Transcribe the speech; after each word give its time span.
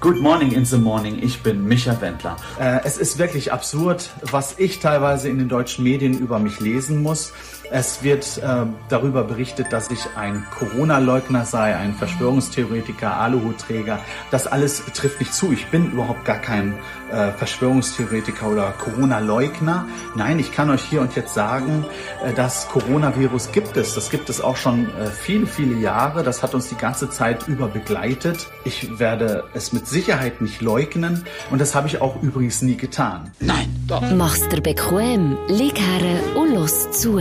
Good 0.00 0.16
morning 0.16 0.52
in 0.52 0.64
the 0.64 0.78
morning, 0.78 1.18
ich 1.22 1.42
bin 1.42 1.68
Micha 1.68 2.00
Wendler. 2.00 2.38
Äh, 2.58 2.80
es 2.84 2.96
ist 2.96 3.18
wirklich 3.18 3.52
absurd, 3.52 4.08
was 4.22 4.58
ich 4.58 4.80
teilweise 4.80 5.28
in 5.28 5.38
den 5.38 5.50
deutschen 5.50 5.84
Medien 5.84 6.18
über 6.18 6.38
mich 6.38 6.58
lesen 6.58 7.02
muss. 7.02 7.34
Es 7.72 8.02
wird 8.02 8.38
äh, 8.38 8.66
darüber 8.88 9.22
berichtet, 9.22 9.72
dass 9.72 9.90
ich 9.90 10.00
ein 10.16 10.44
Corona-Leugner 10.58 11.44
sei, 11.44 11.76
ein 11.76 11.94
Verschwörungstheoretiker, 11.94 13.16
Aluhutträger. 13.16 14.00
Das 14.32 14.48
alles 14.48 14.82
trifft 14.92 15.20
nicht 15.20 15.32
zu. 15.32 15.52
Ich 15.52 15.66
bin 15.68 15.92
überhaupt 15.92 16.24
gar 16.24 16.38
kein 16.38 16.74
äh, 17.12 17.30
Verschwörungstheoretiker 17.30 18.48
oder 18.48 18.72
Corona-Leugner. 18.72 19.86
Nein, 20.16 20.40
ich 20.40 20.50
kann 20.50 20.68
euch 20.70 20.82
hier 20.82 21.00
und 21.00 21.14
jetzt 21.14 21.32
sagen, 21.32 21.84
äh, 22.24 22.32
das 22.32 22.66
Coronavirus 22.68 23.52
gibt 23.52 23.76
es. 23.76 23.94
Das 23.94 24.10
gibt 24.10 24.28
es 24.30 24.40
auch 24.40 24.56
schon 24.56 24.86
äh, 24.86 25.06
viele, 25.06 25.46
viele 25.46 25.76
Jahre. 25.78 26.24
Das 26.24 26.42
hat 26.42 26.54
uns 26.54 26.68
die 26.70 26.76
ganze 26.76 27.08
Zeit 27.08 27.46
über 27.46 27.68
begleitet. 27.68 28.48
Ich 28.64 28.98
werde 28.98 29.44
es 29.54 29.72
mit 29.72 29.86
Sicherheit 29.90 30.40
nicht 30.40 30.60
leugnen 30.62 31.24
und 31.50 31.60
das 31.60 31.74
habe 31.74 31.88
ich 31.88 32.00
auch 32.00 32.22
übrigens 32.22 32.62
nie 32.62 32.76
getan. 32.76 33.30
Nein, 33.40 33.68
doch. 33.86 34.02
Mach's 34.12 34.48
dir 34.48 34.60
bequem, 34.60 35.36
lieg 35.48 35.78
her 35.78 36.20
und 36.36 36.54
los 36.54 36.90
zu. 36.92 37.20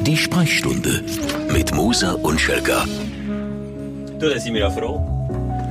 Die 0.00 0.16
Sprechstunde 0.16 1.04
mit 1.52 1.74
Musa 1.74 2.12
und 2.12 2.40
Schelga. 2.40 2.84
Du, 4.18 4.28
da 4.28 4.38
sind 4.38 4.54
wir 4.54 4.62
ja 4.62 4.70
froh. 4.70 5.00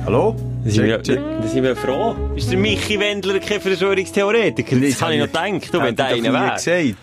Hallo? 0.06 0.36
Da 0.64 0.70
sind, 0.70 0.84
wir, 0.84 0.98
da 0.98 1.48
sind 1.48 1.64
wir 1.64 1.74
froh. 1.74 2.14
Ist 2.36 2.50
der 2.50 2.58
Michi 2.58 2.98
Wendler 3.00 3.40
kein 3.40 3.60
Verschwörungstheoretiker? 3.60 4.76
Das, 4.76 4.90
das 4.90 5.02
habe 5.02 5.14
ich 5.14 5.20
noch 5.20 5.26
gedacht. 5.26 5.74
Du, 5.74 5.80
wenn 5.80 5.96
der 5.96 6.06
einer 6.06 6.32
wäre. 6.32 6.54
gesagt. 6.54 6.98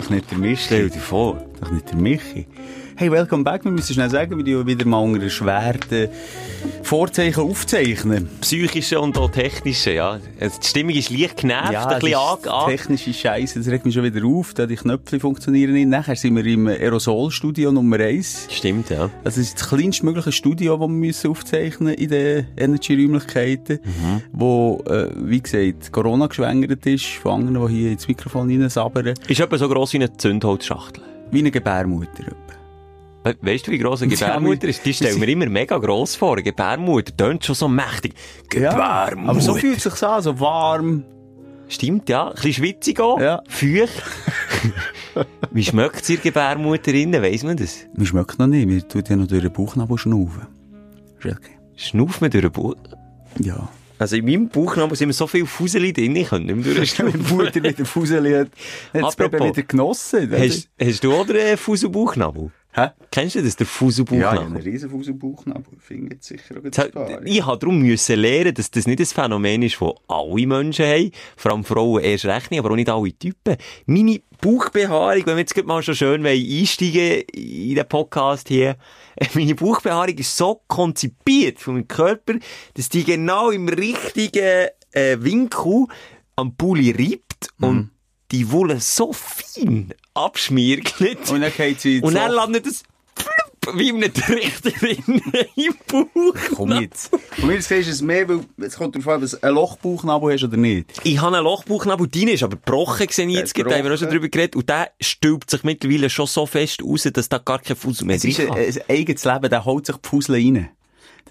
Doch 0.00 0.10
nicht 0.10 0.30
der 0.30 0.38
Michi. 0.38 0.62
Stell 0.64 0.88
dir 0.90 1.00
vor. 1.00 1.42
Doch 1.60 1.70
nicht 1.70 1.88
der 1.90 1.96
Michi. 1.96 2.46
Hey, 2.94 3.10
welcome 3.10 3.42
back. 3.42 3.64
Wir 3.64 3.70
müssen 3.70 3.94
schnell 3.94 4.10
sagen, 4.10 4.36
wie 4.36 4.44
die 4.44 4.66
wieder 4.66 4.86
mal 4.86 4.98
unter 4.98 5.30
schweren 5.30 6.08
Vorzeichen 6.82 7.42
aufzeichnen. 7.42 8.28
Psychische 8.42 9.00
und 9.00 9.16
auch 9.16 9.30
technische, 9.30 9.92
ja. 9.94 10.20
Also 10.38 10.60
die 10.60 10.66
Stimmung 10.66 10.94
ist 10.94 11.08
leicht 11.08 11.38
genervt, 11.38 11.72
ja, 11.72 11.86
ein 11.86 12.00
bisschen 12.00 12.50
an. 12.52 12.68
technische 12.68 13.14
Scheiße, 13.14 13.60
das 13.60 13.68
regt 13.68 13.86
mich 13.86 13.94
schon 13.94 14.04
wieder 14.04 14.24
auf, 14.26 14.52
da 14.52 14.66
die 14.66 14.76
Knöpfe 14.76 15.18
funktionieren 15.18 15.72
nicht. 15.72 15.88
Nachher 15.88 16.16
sind 16.16 16.36
wir 16.36 16.44
im 16.44 16.66
Aerosolstudio 16.66 17.72
Nummer 17.72 17.98
1. 17.98 18.48
Stimmt, 18.50 18.90
ja. 18.90 19.08
Das 19.24 19.38
ist 19.38 19.58
das 19.58 19.68
kleinstmögliche 19.70 20.32
Studio, 20.32 20.76
das 20.76 20.80
wir 20.82 20.88
müssen 20.88 21.30
aufzeichnen 21.30 21.94
in 21.94 22.10
den 22.10 22.46
Energy-Räumlichkeiten, 22.58 23.80
mhm. 23.82 24.22
wo, 24.32 24.84
äh, 24.86 25.08
wie 25.16 25.40
gesagt, 25.40 25.92
Corona 25.92 26.26
geschwängert 26.26 26.84
ist, 26.84 27.06
von 27.06 27.46
anderen, 27.46 27.68
die 27.68 27.74
hier 27.74 27.92
ins 27.92 28.06
Mikrofon 28.06 28.50
reinsabbern. 28.50 29.14
Ist 29.26 29.40
etwa 29.40 29.56
so 29.56 29.68
gross 29.68 29.94
wie 29.94 29.98
eine 29.98 30.14
Zündholzschachtel? 30.14 31.02
Wie 31.30 31.38
eine 31.38 31.50
Gebärmutter. 31.50 32.24
Weißt 33.24 33.66
du, 33.66 33.70
wie 33.70 33.78
gross 33.78 34.02
eine 34.02 34.10
Gebärmutter 34.10 34.68
ist? 34.68 34.84
Die 34.84 34.92
stellen 34.92 35.20
wir 35.20 35.28
immer 35.28 35.46
mega 35.46 35.78
gross 35.78 36.16
vor. 36.16 36.32
Eine 36.32 36.42
Gebärmutter 36.42 37.16
tönt 37.16 37.44
schon 37.44 37.54
so 37.54 37.68
mächtig. 37.68 38.14
Gebärmutter. 38.48 39.22
Ja, 39.22 39.28
aber 39.28 39.40
so 39.40 39.54
fühlt 39.54 39.78
es 39.78 39.84
sich 39.84 40.02
an, 40.02 40.22
so 40.22 40.40
warm. 40.40 41.04
Stimmt, 41.68 42.08
ja. 42.08 42.28
Ein 42.28 42.34
bisschen 42.34 42.52
schwitzig 42.52 43.00
auch. 43.00 43.20
Ja. 43.20 43.42
Feucht. 43.48 44.02
wie 45.52 45.64
schmeckt 45.64 46.02
es 46.02 46.10
ihr 46.10 46.18
Gebärmutter 46.18 46.92
innen? 46.92 47.22
Weiss 47.22 47.44
man 47.44 47.56
das? 47.56 47.86
Wie 47.94 48.06
schmeckt 48.06 48.38
noch 48.38 48.48
nicht. 48.48 48.68
Wir 48.68 48.86
tun 48.86 49.02
ja 49.08 49.16
noch 49.16 49.28
durch 49.28 49.42
den 49.42 49.52
Bauchnabel 49.52 49.98
schnaufen. 49.98 50.46
Okay. 51.18 51.58
Schnaufen 51.76 52.20
wir 52.22 52.28
durch 52.28 52.42
den 52.42 52.52
Bauch? 52.52 52.74
Ja. 53.38 53.68
Also 53.98 54.16
in 54.16 54.24
meinem 54.24 54.48
Bauchnabel 54.48 54.96
sind 54.96 55.04
immer 55.04 55.12
so 55.12 55.28
viele 55.28 55.46
Fuseli 55.46 55.92
drin, 55.92 56.16
ich 56.16 56.28
könnte 56.28 56.52
nicht 56.52 56.66
mehr 56.66 56.74
durchschnaufen. 56.76 57.24
Mutter 57.28 57.62
wieder 57.62 57.84
Fuseli 57.84 58.32
hat, 58.32 59.16
Baby 59.16 59.38
wieder 59.44 59.62
genossen. 59.62 60.30
Hast, 60.32 60.68
hast 60.80 61.04
du 61.04 61.12
auch 61.14 61.28
einen 61.28 61.56
Fuselbauchnabel? 61.56 62.50
Hä? 62.74 62.88
Kennst 63.10 63.34
du 63.34 63.42
das, 63.42 63.56
der 63.56 63.66
Fuselbauchnabel? 63.66 64.38
Ja, 64.38 64.46
einen 64.46 64.56
riesen 64.56 64.88
Fuselbauchnabel. 64.88 65.78
Findet 65.78 66.24
sicher 66.24 66.56
auch 66.56 66.62
das 66.62 66.88
Ich 67.24 67.44
habe 67.44 67.58
darum 67.58 67.82
müssen 67.82 68.18
lernen, 68.18 68.54
dass 68.54 68.70
das 68.70 68.86
nicht 68.86 68.98
ein 68.98 69.04
Phänomen 69.04 69.62
ist, 69.62 69.78
das 69.78 69.90
alle 70.08 70.46
Menschen 70.46 70.86
haben. 70.86 71.10
Vor 71.36 71.52
allem 71.52 71.64
Frauen 71.64 72.02
erst 72.02 72.24
recht 72.24 72.50
nicht, 72.50 72.60
aber 72.60 72.70
auch 72.70 72.76
nicht 72.76 72.88
alle 72.88 73.12
Typen. 73.12 73.58
Meine 73.84 74.22
Bauchbehaarung, 74.40 75.26
wenn 75.26 75.36
wir 75.36 75.40
jetzt 75.40 75.64
mal 75.66 75.82
schon 75.82 75.94
schön 75.94 76.24
einsteigen 76.24 77.20
in 77.34 77.74
den 77.74 77.88
Podcast 77.88 78.48
hier, 78.48 78.76
meine 79.34 79.54
Bauchbehaarung 79.54 80.16
ist 80.16 80.34
so 80.34 80.62
konzipiert 80.66 81.58
von 81.58 81.74
meinem 81.74 81.88
Körper, 81.88 82.34
dass 82.72 82.88
die 82.88 83.04
genau 83.04 83.50
im 83.50 83.68
richtigen 83.68 84.68
äh, 84.92 85.18
Winkel 85.20 85.88
am 86.36 86.56
Pulli 86.56 86.90
reibt 86.90 87.50
mhm. 87.58 87.90
Und 88.32 88.38
die 88.38 88.50
Wolle 88.50 88.80
so 88.80 89.12
fein 89.12 89.92
abschmiert. 90.14 90.94
Und 91.30 91.40
dann 91.40 91.52
geht 91.54 91.80
sie 91.80 92.00
Und 92.00 92.14
dann 92.14 92.32
landet 92.32 92.66
es 92.66 92.82
wie 93.74 93.90
in 93.90 94.02
einem 94.02 94.12
Trichter 94.12 94.72
im 95.54 95.74
Bauch. 95.86 96.34
Komm 96.56 96.80
jetzt. 96.80 97.12
Von 97.38 97.46
mir 97.46 97.62
siehst 97.62 97.88
es 97.88 98.02
mehr, 98.02 98.28
weil 98.28 98.40
es 98.56 98.76
kommt 98.76 98.96
darauf 98.96 99.06
an, 99.06 99.22
ob 99.22 99.30
du 99.30 99.42
einen 99.42 99.54
Lochbauchnabel 99.54 100.32
hast 100.32 100.42
oder 100.42 100.56
nicht. 100.56 101.00
Ich 101.04 101.20
habe 101.20 101.36
einen 101.36 101.44
Lochbauchnabel, 101.44 102.08
dein 102.08 102.28
ist 102.28 102.42
aber 102.42 102.56
gebrochen 102.56 103.06
gesehen 103.06 103.30
jetzt, 103.30 103.56
da 103.56 103.62
haben 103.62 103.84
wir 103.84 103.94
auch 103.94 103.98
schon 103.98 104.08
drüber 104.10 104.28
geredet, 104.28 104.56
und 104.56 104.68
der 104.68 104.90
stülpt 105.00 105.48
sich 105.50 105.62
mittlerweile 105.62 106.10
schon 106.10 106.26
so 106.26 106.44
fest 106.44 106.82
raus, 106.82 107.08
dass 107.12 107.28
da 107.28 107.38
gar 107.38 107.60
kein 107.60 107.76
Fussel 107.76 108.06
mehr 108.06 108.18
drin 108.18 108.30
ist. 108.30 108.40
Es 108.40 108.76
ist 108.76 108.82
ein 108.88 108.96
eigenes 108.96 109.24
Leben, 109.24 109.48
der 109.48 109.64
holt 109.64 109.86
sich 109.86 109.96
die 109.96 110.08
Fussel 110.08 110.34
rein. 110.34 110.70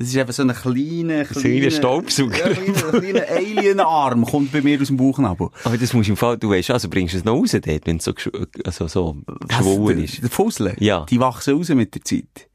Das 0.01 0.09
ist 0.09 0.17
einfach 0.17 0.33
so 0.33 0.41
ein 0.41 0.53
kleiner, 0.53 1.25
kleiner 1.25 1.69
Staubsauger. 1.69 2.35
Ja, 2.35 2.55
kleiner, 2.55 2.99
kleiner 2.99 3.29
Alienarm 3.29 4.25
kommt 4.25 4.51
bei 4.51 4.61
mir 4.61 4.81
aus 4.81 4.87
dem 4.87 4.97
Bauchnabel. 4.97 5.49
Aber 5.63 5.77
das 5.77 5.93
musst 5.93 6.07
du 6.07 6.13
im 6.13 6.17
Fall, 6.17 6.39
du 6.39 6.49
weißt, 6.49 6.71
also 6.71 6.89
bringst 6.89 7.13
du 7.13 7.19
es 7.19 7.23
noch 7.23 7.35
raus 7.35 7.51
dort, 7.51 7.85
wenn 7.85 7.97
es 7.97 8.05
so, 8.05 8.13
also 8.65 8.87
so 8.87 9.17
geschwollen 9.47 10.03
ist. 10.03 10.23
Der 10.23 10.29
Fussel? 10.31 10.75
Ja. 10.79 11.05
Die 11.07 11.19
wachsen 11.19 11.55
raus 11.55 11.69
mit 11.69 11.93
der 11.93 12.03
Zeit. 12.03 12.49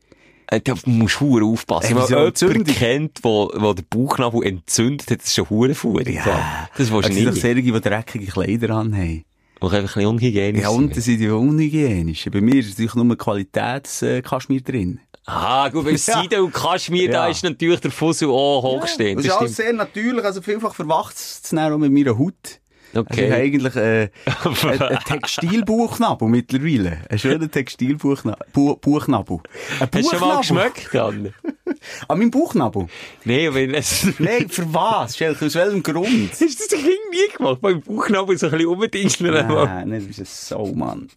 Äh, 0.48 0.60
da 0.60 0.74
musst 0.86 1.20
du 1.20 1.52
aufpassen. 1.52 1.90
Wenn 1.90 1.98
man 1.98 2.08
jemanden 2.08 2.64
kennt, 2.64 3.18
wo, 3.22 3.48
wo 3.54 3.74
der 3.74 3.84
Bauchnabel 3.88 4.42
entzündet 4.44 5.08
hat, 5.08 5.20
das 5.20 5.28
ist 5.28 5.34
schon 5.34 5.48
Hurenfuhr. 5.48 6.02
Ja. 6.08 6.68
Das 6.76 6.90
willst 6.90 7.10
du 7.10 7.12
nicht. 7.14 7.28
Das 7.28 7.40
sind 7.40 7.56
die 7.64 7.70
dreckige 7.70 8.26
Kleider 8.26 8.70
anhaben. 8.70 9.24
Und 9.58 9.72
einfach 9.72 9.96
ein 9.96 10.02
bisschen 10.02 10.06
unhygienisch 10.06 10.62
Ja, 10.62 10.68
und 10.68 10.94
das 10.94 11.04
sind 11.04 11.18
die 11.18 11.28
unhygienisch. 11.28 12.28
Bei 12.30 12.40
mir 12.40 12.56
ist 12.56 12.70
natürlich 12.70 12.94
nur 12.94 13.16
Qualitätskaschmir 13.16 14.60
drin. 14.60 15.00
Ah, 15.26 15.68
gut, 15.68 15.84
weil 15.84 15.98
Seide 15.98 16.42
und 16.42 16.54
Kaschmir, 16.54 17.06
ja. 17.06 17.12
da 17.12 17.28
ist 17.28 17.42
natürlich 17.42 17.80
der 17.80 17.90
Fussel 17.90 18.28
auch 18.28 18.62
hochstehend. 18.62 19.24
Ja, 19.24 19.26
das, 19.26 19.26
das 19.26 19.34
ist 19.34 19.40
alles 19.40 19.56
sehr 19.56 19.72
natürlich, 19.72 20.24
also 20.24 20.40
vielfach 20.40 20.74
verwacht 20.74 21.16
es 21.16 21.52
auch 21.52 21.78
mit 21.78 21.92
meiner 21.92 22.16
Haut. 22.16 22.60
Okay. 22.94 23.24
Also 23.24 23.34
eigentlich 23.34 23.76
äh, 23.76 24.08
ein, 24.44 24.80
ein 24.80 24.98
Textilbuchnabel 25.04 26.28
mittlerweile. 26.28 26.98
Ein 27.10 27.18
schöner 27.18 27.50
Textilbuchnabel. 27.50 28.46
Bu 28.52 28.76
Buchnabel. 28.76 29.40
Ein 29.80 29.88
Buchnabel. 29.90 30.02
Hast 30.02 30.12
du 30.12 30.16
schon 30.16 30.28
mal 30.28 30.38
geschmeckt, 30.70 30.94
Anne? 30.94 31.34
An 32.08 32.18
meinem 32.18 32.30
Buchnabel? 32.30 32.86
Nein, 33.24 33.52
wenn 33.52 33.74
es... 33.74 34.06
Nein, 34.18 34.48
für 34.48 34.72
was? 34.72 35.20
Aus 35.20 35.54
welchem 35.54 35.82
Grund? 35.82 36.30
Hast 36.30 36.40
du 36.40 36.46
das 36.46 36.68
Kind 36.68 36.84
nie 36.84 37.36
gemacht? 37.36 37.60
Beim 37.60 37.80
Buchnabel 37.82 38.38
so 38.38 38.46
ein 38.46 38.52
bisschen 38.52 38.68
umdingseln? 38.68 39.46
Nein, 39.46 39.88
nein, 39.88 40.06
das 40.08 40.18
ist 40.18 40.48
so, 40.48 40.64
Mann. 40.66 41.08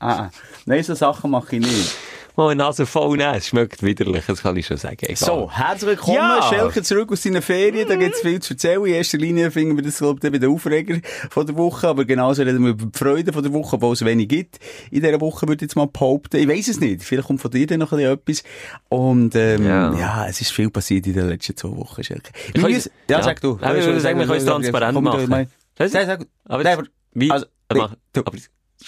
ah, 0.00 0.30
nein, 0.64 0.82
so 0.82 0.94
Sachen 0.94 1.32
mache 1.32 1.56
ich 1.56 1.62
nicht 1.62 1.96
mal 2.36 2.54
Nase 2.54 2.86
voll 2.86 3.16
nehmen. 3.16 3.34
Es 3.34 3.48
schmeckt 3.48 3.82
widerlich, 3.82 4.24
das 4.26 4.42
kann 4.42 4.56
ich 4.56 4.66
schon 4.66 4.76
sagen. 4.76 4.98
Egal. 5.00 5.16
So, 5.16 5.50
herzlich 5.50 5.90
willkommen, 5.90 6.16
ja. 6.16 6.42
Schelke 6.42 6.82
zurück 6.82 7.12
aus 7.12 7.22
seinen 7.22 7.42
Ferien. 7.42 7.88
Da 7.88 7.96
gibt 7.96 8.14
es 8.14 8.20
viel 8.20 8.40
zu 8.40 8.54
erzählen. 8.54 8.84
In 8.86 8.94
erster 8.94 9.18
Linie 9.18 9.50
finden 9.50 9.76
wir 9.76 9.82
das, 9.82 9.98
glaube 9.98 10.20
ich, 10.22 10.32
bei 10.32 10.38
den 10.38 10.50
Aufreger 10.50 10.98
von 11.30 11.46
der 11.46 11.56
Woche. 11.56 11.88
Aber 11.88 12.04
genauso 12.04 12.42
reden 12.42 12.62
wir 12.62 12.70
über 12.70 12.86
die 12.86 12.98
Freude 12.98 13.32
von 13.32 13.42
der 13.42 13.52
Woche, 13.52 13.76
obwohl 13.76 13.92
es 13.92 14.04
wenig 14.04 14.28
gibt. 14.28 14.58
In 14.90 15.02
dieser 15.02 15.20
Woche 15.20 15.46
würde 15.46 15.64
ich 15.64 15.70
jetzt 15.70 15.76
mal 15.76 15.86
behaupten. 15.86 16.36
Ich 16.36 16.48
weiss 16.48 16.68
es 16.68 16.80
nicht. 16.80 17.02
Vielleicht 17.02 17.28
kommt 17.28 17.40
von 17.40 17.50
dir 17.50 17.66
dann 17.66 17.80
noch 17.80 17.92
etwas. 17.92 18.42
Und, 18.88 19.34
ähm, 19.34 19.66
ja. 19.66 19.94
ja. 19.94 20.26
es 20.26 20.40
ist 20.40 20.52
viel 20.52 20.70
passiert 20.70 21.06
in 21.06 21.14
den 21.14 21.28
letzten 21.28 21.56
zwei 21.56 21.76
Wochen, 21.76 22.02
Schelke. 22.02 22.32
Ja, 22.56 22.68
ja, 22.68 23.22
sag 23.22 23.40
du. 23.40 23.58
Ja, 23.60 23.74
ich 23.74 23.84
würde 23.84 24.00
sagen, 24.00 24.18
wir 24.18 24.26
können 24.26 24.38
es 24.38 24.44
transparent 24.44 25.00
machen. 25.00 25.48
Sag, 25.78 25.90
sag, 25.90 26.26
aber, 26.44 26.84
wie, 27.14 27.30
also, 27.30 27.46
aber, 27.68 27.96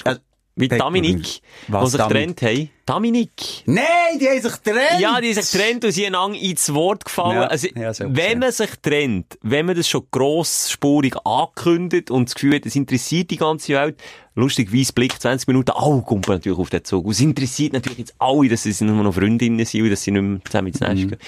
also, 0.04 0.21
wie 0.56 0.69
Dominik, 0.69 1.41
die 1.66 1.87
sich 1.87 2.00
getrennt 2.00 2.42
haben. 2.42 2.70
Dominik! 2.87 3.31
Nein, 3.66 3.84
die 4.20 4.28
haben 4.28 4.41
sich 4.41 4.53
getrennt! 4.62 5.00
Ja, 5.00 5.20
die 5.20 5.34
haben 5.34 5.42
sich 5.42 5.50
getrennt 5.50 5.84
und 5.84 5.92
sie 5.92 6.06
haben 6.06 6.34
ins 6.34 6.72
Wort 6.72 7.04
gefallen. 7.04 7.37
Ja, 7.37 7.47
also, 7.47 7.69
ja, 7.75 7.92
wenn 7.98 8.38
man 8.38 8.53
sich 8.53 8.70
trennt, 8.81 9.38
wenn 9.42 9.66
man 9.66 9.75
das 9.75 9.88
schon 9.88 10.06
grossspurig 10.10 11.16
ankündigt 11.24 12.10
und 12.10 12.28
das 12.28 12.34
Gefühl 12.34 12.54
hat, 12.54 12.66
es 12.66 12.77
interessiert 12.77 13.30
die 13.30 13.36
ganze 13.36 13.74
Welt, 13.74 14.01
lustigweise 14.36 14.92
Blick 14.92 15.21
20 15.21 15.48
Minuten, 15.48 15.72
alle 15.72 16.03
kommen 16.03 16.22
natürlich 16.27 16.59
auf 16.59 16.71
den 16.71 16.84
Zug. 16.84 17.06
Und 17.06 17.12
es 17.12 17.21
interessiert 17.21 17.72
natürlich 17.72 17.98
jetzt 17.98 18.15
alle, 18.18 18.48
dass 18.48 18.62
sie 18.62 18.84
nur 18.84 19.03
noch 19.03 19.15
Freundinnen 19.15 19.65
sind 19.66 19.83
und 19.83 19.91
dass 19.91 20.03
sie 20.03 20.12
nicht 20.12 20.22
mehr 20.22 20.41
zusammen 20.45 20.68
ins 20.68 20.80
Nest 20.80 21.04
mhm. 21.04 21.09
gehen. 21.09 21.18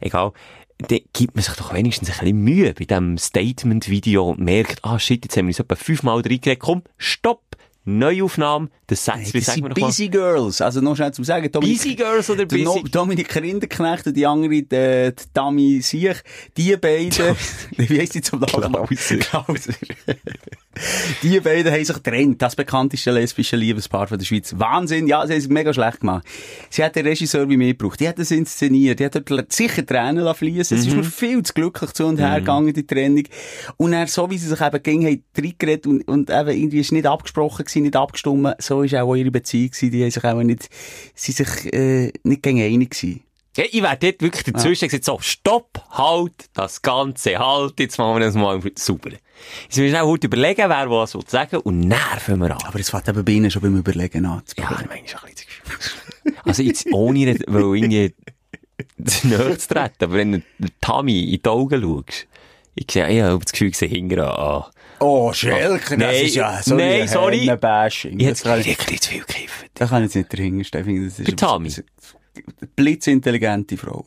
Egal 0.00 0.32
dann 0.78 1.00
gibt 1.14 1.34
man 1.34 1.42
sich 1.42 1.54
doch 1.54 1.72
wenigstens 1.72 2.10
ein 2.10 2.18
bisschen 2.18 2.36
Mühe 2.36 2.74
bei 2.74 2.84
diesem 2.84 3.16
Statement-Video 3.16 4.28
und 4.28 4.40
merkt, 4.40 4.84
ah 4.84 4.98
shit, 4.98 5.24
jetzt 5.24 5.34
haben 5.36 5.46
wir 5.46 5.50
uns 5.50 5.58
etwa 5.58 5.74
fünfmal 5.74 6.16
reingeredet, 6.16 6.60
komm, 6.60 6.82
stopp! 6.98 7.55
Neuaufnahme, 7.86 8.68
das 8.88 9.04
Sätzchen, 9.04 9.32
hey, 9.32 9.40
sagen 9.40 9.62
wir 9.62 9.68
noch 9.68 9.76
Busy. 9.76 10.08
Girls, 10.08 10.60
also 10.60 10.80
noch 10.80 10.96
schnell 10.96 11.12
zu 11.12 11.22
sagen. 11.22 11.50
Dominik, 11.50 11.78
Busy 11.78 11.94
Girls 11.94 12.28
oder 12.28 12.44
Busy? 12.44 12.64
No, 12.64 12.82
Dominik 12.90 13.34
Rinderknecht 13.34 14.08
und 14.08 14.16
die 14.16 14.26
andere, 14.26 14.50
die, 14.50 14.68
die 14.68 15.12
Dami 15.32 15.80
Siech, 15.80 16.22
die 16.56 16.76
beiden, 16.76 17.36
wie 17.76 18.00
heisst 18.00 18.14
die 18.14 18.22
zum 18.22 18.40
Namen? 18.40 18.88
Die 21.22 21.40
beiden 21.40 21.72
haben 21.72 21.84
sich 21.84 21.96
getrennt. 21.96 22.42
Das 22.42 22.54
bekannteste 22.54 23.10
lesbische 23.10 23.56
Liebespaar 23.56 24.08
von 24.08 24.18
der 24.18 24.26
Schweiz. 24.26 24.54
Wahnsinn. 24.58 25.06
Ja, 25.06 25.26
sie 25.26 25.32
haben 25.32 25.38
es 25.38 25.48
mega 25.48 25.72
schlecht 25.72 26.00
gemacht. 26.00 26.26
Sie 26.68 26.84
hat 26.84 26.96
den 26.96 27.06
Regisseur 27.06 27.48
wie 27.48 27.56
mir 27.56 27.68
gebraucht. 27.68 28.00
Die 28.00 28.08
hat 28.08 28.18
es 28.18 28.30
inszeniert. 28.30 29.00
Die 29.00 29.04
hat 29.06 29.14
dort 29.14 29.52
sicher 29.52 29.86
Tränen 29.86 30.34
fließen. 30.34 30.76
Mhm. 30.76 30.80
Es 30.80 30.86
ist 30.86 30.94
mir 30.94 31.04
viel 31.04 31.42
zu 31.42 31.54
glücklich 31.54 31.92
zu 31.92 32.04
und 32.04 32.18
her 32.18 32.32
mhm. 32.32 32.36
gegangen, 32.36 32.74
die 32.74 32.86
Trennung. 32.86 33.24
Und 33.76 33.92
er, 33.94 34.06
so 34.06 34.30
wie 34.30 34.38
sie 34.38 34.48
sich 34.48 34.60
eben 34.60 34.82
ging, 34.82 35.06
haben 35.06 35.24
reingeredet 35.36 35.86
und, 35.86 36.02
und 36.08 36.30
eben 36.30 36.50
irgendwie 36.50 36.80
ist 36.80 36.92
nicht 36.92 37.06
abgesprochen 37.06 37.64
gewesen, 37.64 37.75
nicht 37.80 37.96
abgestimmt. 37.96 38.54
So 38.58 38.82
ist 38.82 38.94
auch 38.94 39.14
ihre 39.14 39.30
Beziehung. 39.30 39.70
Die 39.80 40.02
haben 40.02 40.10
sich 40.10 40.24
auch 40.24 40.42
nicht, 40.42 40.68
sie 41.14 41.32
sich, 41.32 41.72
äh, 41.72 42.12
nicht 42.22 42.42
gegen 42.42 42.60
einig 42.60 42.90
gewesen. 42.90 43.22
Ja, 43.56 43.64
ich 43.70 43.82
werde 43.82 44.12
dort 44.12 44.20
wirklich 44.20 44.44
dazwischen 44.44 44.84
ja. 44.84 44.88
gesagt, 44.88 45.04
so, 45.04 45.18
stopp, 45.20 45.82
halt, 45.90 46.50
das 46.52 46.82
Ganze, 46.82 47.38
halt, 47.38 47.80
jetzt 47.80 47.96
machen 47.96 48.20
wir 48.20 48.26
das 48.26 48.34
mal 48.34 48.60
super. 48.74 49.10
Jetzt 49.10 49.78
müssen 49.78 49.92
wir 49.92 50.02
auch 50.02 50.08
heute 50.08 50.26
überlegen, 50.26 50.68
wer 50.68 50.90
was 50.90 51.14
will 51.14 51.22
sagen 51.26 51.56
und 51.60 51.80
nerven 51.80 52.38
wir 52.38 52.50
an. 52.50 52.62
Aber 52.64 52.78
es 52.78 52.90
fängt 52.90 53.08
eben 53.08 53.24
bei 53.24 53.32
Ihnen 53.32 53.50
schon 53.50 53.62
beim 53.62 53.76
Überlegen 53.78 54.26
an. 54.26 54.42
Ja, 54.58 54.78
ich 54.78 54.88
meine, 54.88 55.08
schon 55.08 55.20
ein 55.20 55.32
bisschen 55.32 56.36
Also 56.44 56.62
jetzt, 56.62 56.86
ohne, 56.92 57.38
weil 57.46 57.62
irgendwie 57.62 58.14
näher 59.22 59.58
zu 59.58 59.68
treten, 59.68 60.04
aber 60.04 60.14
wenn 60.14 60.32
du 60.32 60.68
Tammy 60.82 61.34
in 61.34 61.40
die 61.42 61.48
Augen 61.48 61.80
schaust, 61.80 62.26
ich 62.74 62.90
sehe, 62.90 63.08
ich 63.08 63.22
habe 63.22 63.42
das 63.42 63.52
Gefühl, 63.52 63.68
ich 63.68 63.78
sehe 63.78 63.88
hinterher 63.88 64.38
an. 64.38 64.64
Oh, 64.98 65.32
Schelke, 65.32 65.96
das 65.98 66.22
ist 66.22 66.34
ja 66.34 66.62
so 66.62 66.74
nein, 66.74 67.06
sorry. 67.06 67.54
Bashing. 67.56 68.18
Ich 68.18 68.26
hätte 68.26 68.64
wirklich 68.64 69.00
zu 69.00 69.10
viel 69.10 69.20
gekifft. 69.20 69.70
Da 69.74 69.86
kann 69.86 70.04
ich 70.04 70.14
jetzt 70.14 70.32
nicht 70.32 70.32
dahinter 70.32 70.64
stehen. 70.64 71.04
Das 71.04 71.18
ist 71.18 71.38
Tammy? 71.38 71.70
blitzintelligente 72.74 73.76
Frau. 73.76 74.04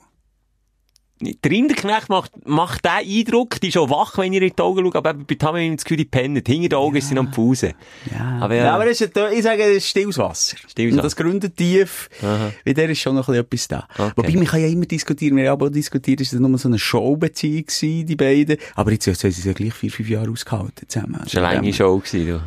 Der 1.22 1.52
Rinderknecht 1.52 2.08
macht, 2.08 2.32
macht 2.48 2.86
den 2.86 2.92
Eindruck, 2.92 3.60
die 3.60 3.68
ist 3.68 3.74
schon 3.74 3.90
wach, 3.90 4.18
wenn 4.18 4.32
ihr 4.32 4.42
in 4.42 4.54
die 4.56 4.62
Augen 4.62 4.86
schaut, 4.86 4.96
aber 4.96 5.14
bei 5.14 5.34
ich 5.34 5.76
das 5.76 5.84
Gefühl, 5.84 5.98
die 5.98 6.06
pennt. 6.06 6.48
Hinter 6.48 6.70
den 6.70 6.76
Augen 6.76 6.96
ja. 6.96 7.00
ist 7.00 7.10
sie 7.10 7.16
noch 7.16 7.24
am 7.24 7.32
Pause. 7.32 7.74
Ja. 8.10 8.40
Aber, 8.40 8.56
ja. 8.56 8.66
ja 8.66 8.76
aber 8.76 8.88
ist, 8.88 9.02
ich 9.02 9.44
sage, 9.44 9.64
es 9.64 9.78
ist 9.78 9.88
stilles 9.88 10.18
Wasser. 10.18 10.56
Stilles 10.70 10.96
Und 10.96 11.04
das 11.04 11.16
gründet 11.16 11.58
tief. 11.58 12.10
Aha. 12.22 12.54
Bei 12.64 12.74
der 12.74 12.90
ist 12.90 13.00
schon 13.00 13.16
noch 13.16 13.28
ein 13.28 13.46
bisschen 13.46 13.76
etwas 13.76 13.98
da. 13.98 14.06
Okay. 14.06 14.14
Wobei, 14.16 14.32
man 14.32 14.46
kann 14.46 14.62
ja 14.62 14.68
immer 14.68 14.86
diskutieren, 14.86 15.36
wir 15.36 15.52
haben 15.52 15.62
auch 15.62 15.70
diskutiert, 15.70 16.22
ist 16.22 16.32
das 16.32 16.40
nur 16.40 16.58
so 16.58 16.70
eine 16.70 16.80
Showbeziehung 16.80 17.66
gewesen, 17.66 18.06
die 18.06 18.16
beiden. 18.16 18.58
Aber 18.76 18.92
jetzt, 18.92 19.06
jetzt 19.06 19.24
haben 19.24 19.32
sie 19.32 19.46
ja 19.46 19.54
gleich 19.54 19.74
vier, 19.74 19.92
fünf 19.92 20.10
Jahre 20.10 20.32
ausgehalten 20.32 20.88
zusammen. 20.88 21.20
Das 21.24 21.36
war 21.36 21.44
eine 21.44 21.56
lange 21.58 21.74
Show 21.74 21.98
gewesen, 21.98 22.28
du. 22.28 22.42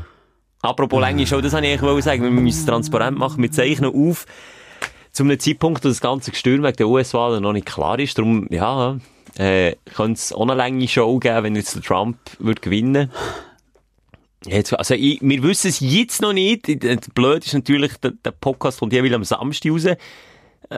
Apropos 0.63 1.01
lange 1.01 1.27
Show, 1.27 1.41
das 1.41 1.53
wollte 1.53 1.67
ich 1.67 1.83
eigentlich 1.83 2.05
sagen, 2.05 2.23
wir 2.23 2.31
müssen 2.31 2.61
es 2.61 2.67
transparent 2.67 3.19
machen, 3.19 3.43
wir 3.43 3.51
zeichnen 3.51 3.93
auf, 3.93 4.27
zu 5.13 5.23
einem 5.23 5.39
Zeitpunkt, 5.39 5.85
wo 5.85 5.89
das 5.89 6.01
ganze 6.01 6.31
Gestürm 6.31 6.63
wegen 6.63 6.77
der 6.77 6.89
US-Wahl 6.89 7.41
noch 7.41 7.53
nicht 7.53 7.67
klar 7.67 7.99
ist. 7.99 8.19
Darum, 8.19 8.47
ja, 8.51 8.99
äh, 9.37 9.77
könnte 9.95 10.19
es 10.19 10.33
auch 10.33 10.43
eine 10.43 10.55
lange 10.55 10.89
Show 10.89 11.19
geben, 11.19 11.45
wenn 11.45 11.57
jetzt 11.57 11.75
der 11.75 11.83
Trump 11.83 12.17
wird 12.39 12.63
gewinnen 12.63 13.11
Jetzt, 14.47 14.73
also 14.77 14.95
ich, 14.95 15.21
wir 15.21 15.43
wissen 15.43 15.69
es 15.69 15.81
jetzt 15.81 16.21
noch 16.21 16.33
nicht. 16.33 16.67
Blöd 17.15 17.47
ist 17.47 17.55
natürlich, 17.55 17.97
der, 17.99 18.13
der 18.25 18.33
Podcast 18.33 18.81
kommt 18.81 18.93
jeweils 18.93 19.15
am 19.15 19.25
Samstag 19.25 19.73
raus 19.73 19.87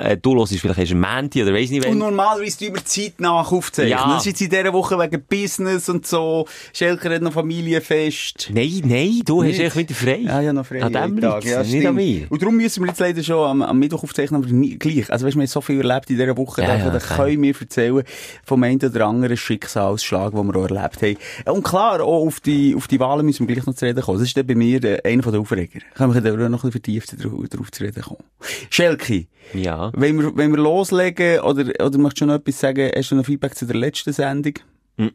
äh, 0.00 0.16
du 0.16 0.36
hörst 0.36 0.58
vielleicht 0.58 0.78
erst 0.78 0.94
Menti 0.94 1.42
oder 1.42 1.52
weiss 1.52 1.70
nicht 1.70 1.86
Und 1.86 1.98
normalerweise 1.98 2.58
tun 2.58 2.74
wir 2.74 2.84
Zeit 2.84 3.20
nach 3.20 3.50
aufzeichnen. 3.50 3.92
Ja. 3.92 4.06
Das 4.06 4.18
ist 4.18 4.26
jetzt 4.26 4.40
in 4.42 4.50
dieser 4.50 4.72
Woche 4.72 4.98
wegen 4.98 5.22
Business 5.28 5.88
und 5.88 6.06
so. 6.06 6.46
Schelker 6.72 7.14
hat 7.14 7.22
noch 7.22 7.32
Familienfest. 7.32 8.50
Nein, 8.52 8.82
nein, 8.84 9.22
du 9.24 9.42
nicht. 9.42 9.58
hast 9.58 9.66
echt 9.66 9.76
wieder 9.76 9.94
frei. 9.94 10.20
Ja, 10.24 10.40
ja, 10.40 10.52
noch 10.52 10.66
frei. 10.66 10.82
An 10.82 10.92
dem 10.92 11.20
Tag. 11.20 11.44
Ja, 11.44 11.62
nicht 11.62 11.86
an 11.86 11.94
mir. 11.94 12.26
Und 12.30 12.42
darum 12.42 12.56
müssen 12.56 12.82
wir 12.82 12.88
jetzt 12.88 13.00
leider 13.00 13.22
schon 13.22 13.48
am, 13.48 13.62
am 13.62 13.78
Mittwoch 13.78 14.02
aufzeichnen, 14.02 14.42
aber 14.42 14.52
nie, 14.52 14.78
gleich. 14.78 15.10
Also 15.10 15.26
weißt, 15.26 15.36
wir 15.36 15.42
haben 15.42 15.48
so 15.48 15.60
viel 15.60 15.78
erlebt 15.78 16.10
in 16.10 16.16
dieser 16.16 16.36
Woche, 16.36 16.62
ja, 16.62 16.68
da, 16.68 16.76
ja, 16.76 16.90
da 16.90 16.98
können 16.98 17.42
wir 17.42 17.54
erzählen 17.58 18.02
vom 18.44 18.62
einen 18.62 18.80
oder 18.82 19.06
anderen 19.06 19.36
Schicksalsschlag, 19.36 20.32
den 20.32 20.46
wir 20.46 20.56
auch 20.56 20.68
erlebt 20.68 21.02
haben. 21.02 21.54
Und 21.56 21.62
klar, 21.62 22.02
auch 22.02 22.26
auf 22.26 22.40
die, 22.40 22.74
auf 22.74 22.88
die 22.88 23.00
Wahlen 23.00 23.26
müssen 23.26 23.46
wir 23.46 23.54
gleich 23.54 23.66
noch 23.66 23.74
zu 23.74 23.84
reden 23.84 24.02
kommen. 24.02 24.18
Das 24.18 24.26
ist 24.26 24.36
dann 24.36 24.46
bei 24.46 24.54
mir 24.54 24.80
einer 25.04 25.22
der 25.22 25.40
Aufreger. 25.40 25.80
Können 25.94 26.14
wir 26.14 26.20
da 26.20 26.30
noch 26.30 26.64
ein 26.64 26.70
bisschen 26.70 26.72
vertiefter 26.72 27.16
darauf 27.16 27.70
zu 27.70 27.84
reden 27.84 28.02
kommen. 28.02 28.24
Schelke. 28.70 29.26
Ja. 29.52 29.83
Wenn 29.94 30.20
wir, 30.20 30.36
wenn 30.36 30.50
wir 30.50 30.58
loslegen, 30.58 31.40
oder, 31.40 31.64
oder 31.84 31.98
möchtest 31.98 32.22
du 32.22 32.26
noch 32.26 32.34
etwas 32.34 32.60
sagen, 32.60 32.90
hast 32.94 33.10
du 33.10 33.16
noch 33.16 33.26
Feedback 33.26 33.54
zu 33.54 33.66
der 33.66 33.76
letzten 33.76 34.12
Sendung? 34.12 34.54
Mm 34.96 35.04
-mm. 35.04 35.10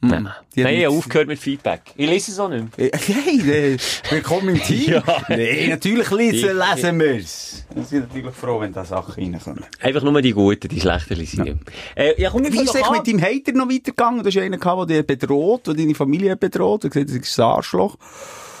Nein, 0.00 0.28
ich 0.54 0.64
habe 0.64 0.88
aufgehört 0.90 1.26
mit 1.26 1.40
Feedback. 1.40 1.80
Ich 1.96 2.08
lese 2.08 2.30
es 2.30 2.38
auch 2.38 2.48
nicht 2.48 2.78
mehr. 2.78 2.90
Hey, 2.98 3.76
willkommen 4.10 4.50
im 4.50 4.62
Team. 4.62 4.92
ja. 4.92 5.02
Nein, 5.28 5.70
natürlich 5.70 6.08
lesen, 6.12 6.56
lesen 6.56 7.00
wir 7.00 7.16
es. 7.16 7.66
Wir 7.74 7.82
sind 7.82 8.08
natürlich 8.08 8.34
froh, 8.34 8.60
wenn 8.60 8.72
da 8.72 8.84
Sachen 8.84 9.14
reinkommen. 9.14 9.64
Einfach 9.80 10.02
nur 10.02 10.22
die 10.22 10.30
guten, 10.30 10.68
die 10.68 10.80
schlechten 10.80 11.14
lesen. 11.16 11.44
Ja. 11.44 11.54
Äh, 11.96 12.22
ja, 12.22 12.32
Wie 12.32 12.62
ist 12.62 12.76
es 12.76 12.90
mit 12.90 13.08
deinem 13.08 13.20
Hater 13.22 13.52
noch 13.52 13.68
weitergegangen? 13.68 14.22
Du 14.22 14.28
hast 14.28 14.38
einen 14.38 14.60
gehabt, 14.60 14.88
der 14.88 15.02
dich 15.02 15.18
bedroht, 15.18 15.66
der 15.66 15.74
deine 15.74 15.94
Familie 15.96 16.36
bedroht, 16.36 16.84
du 16.84 16.90
gesagt, 16.90 17.08
das 17.08 17.16
ist 17.16 17.40
ein 17.40 17.44
Arschloch. 17.46 17.96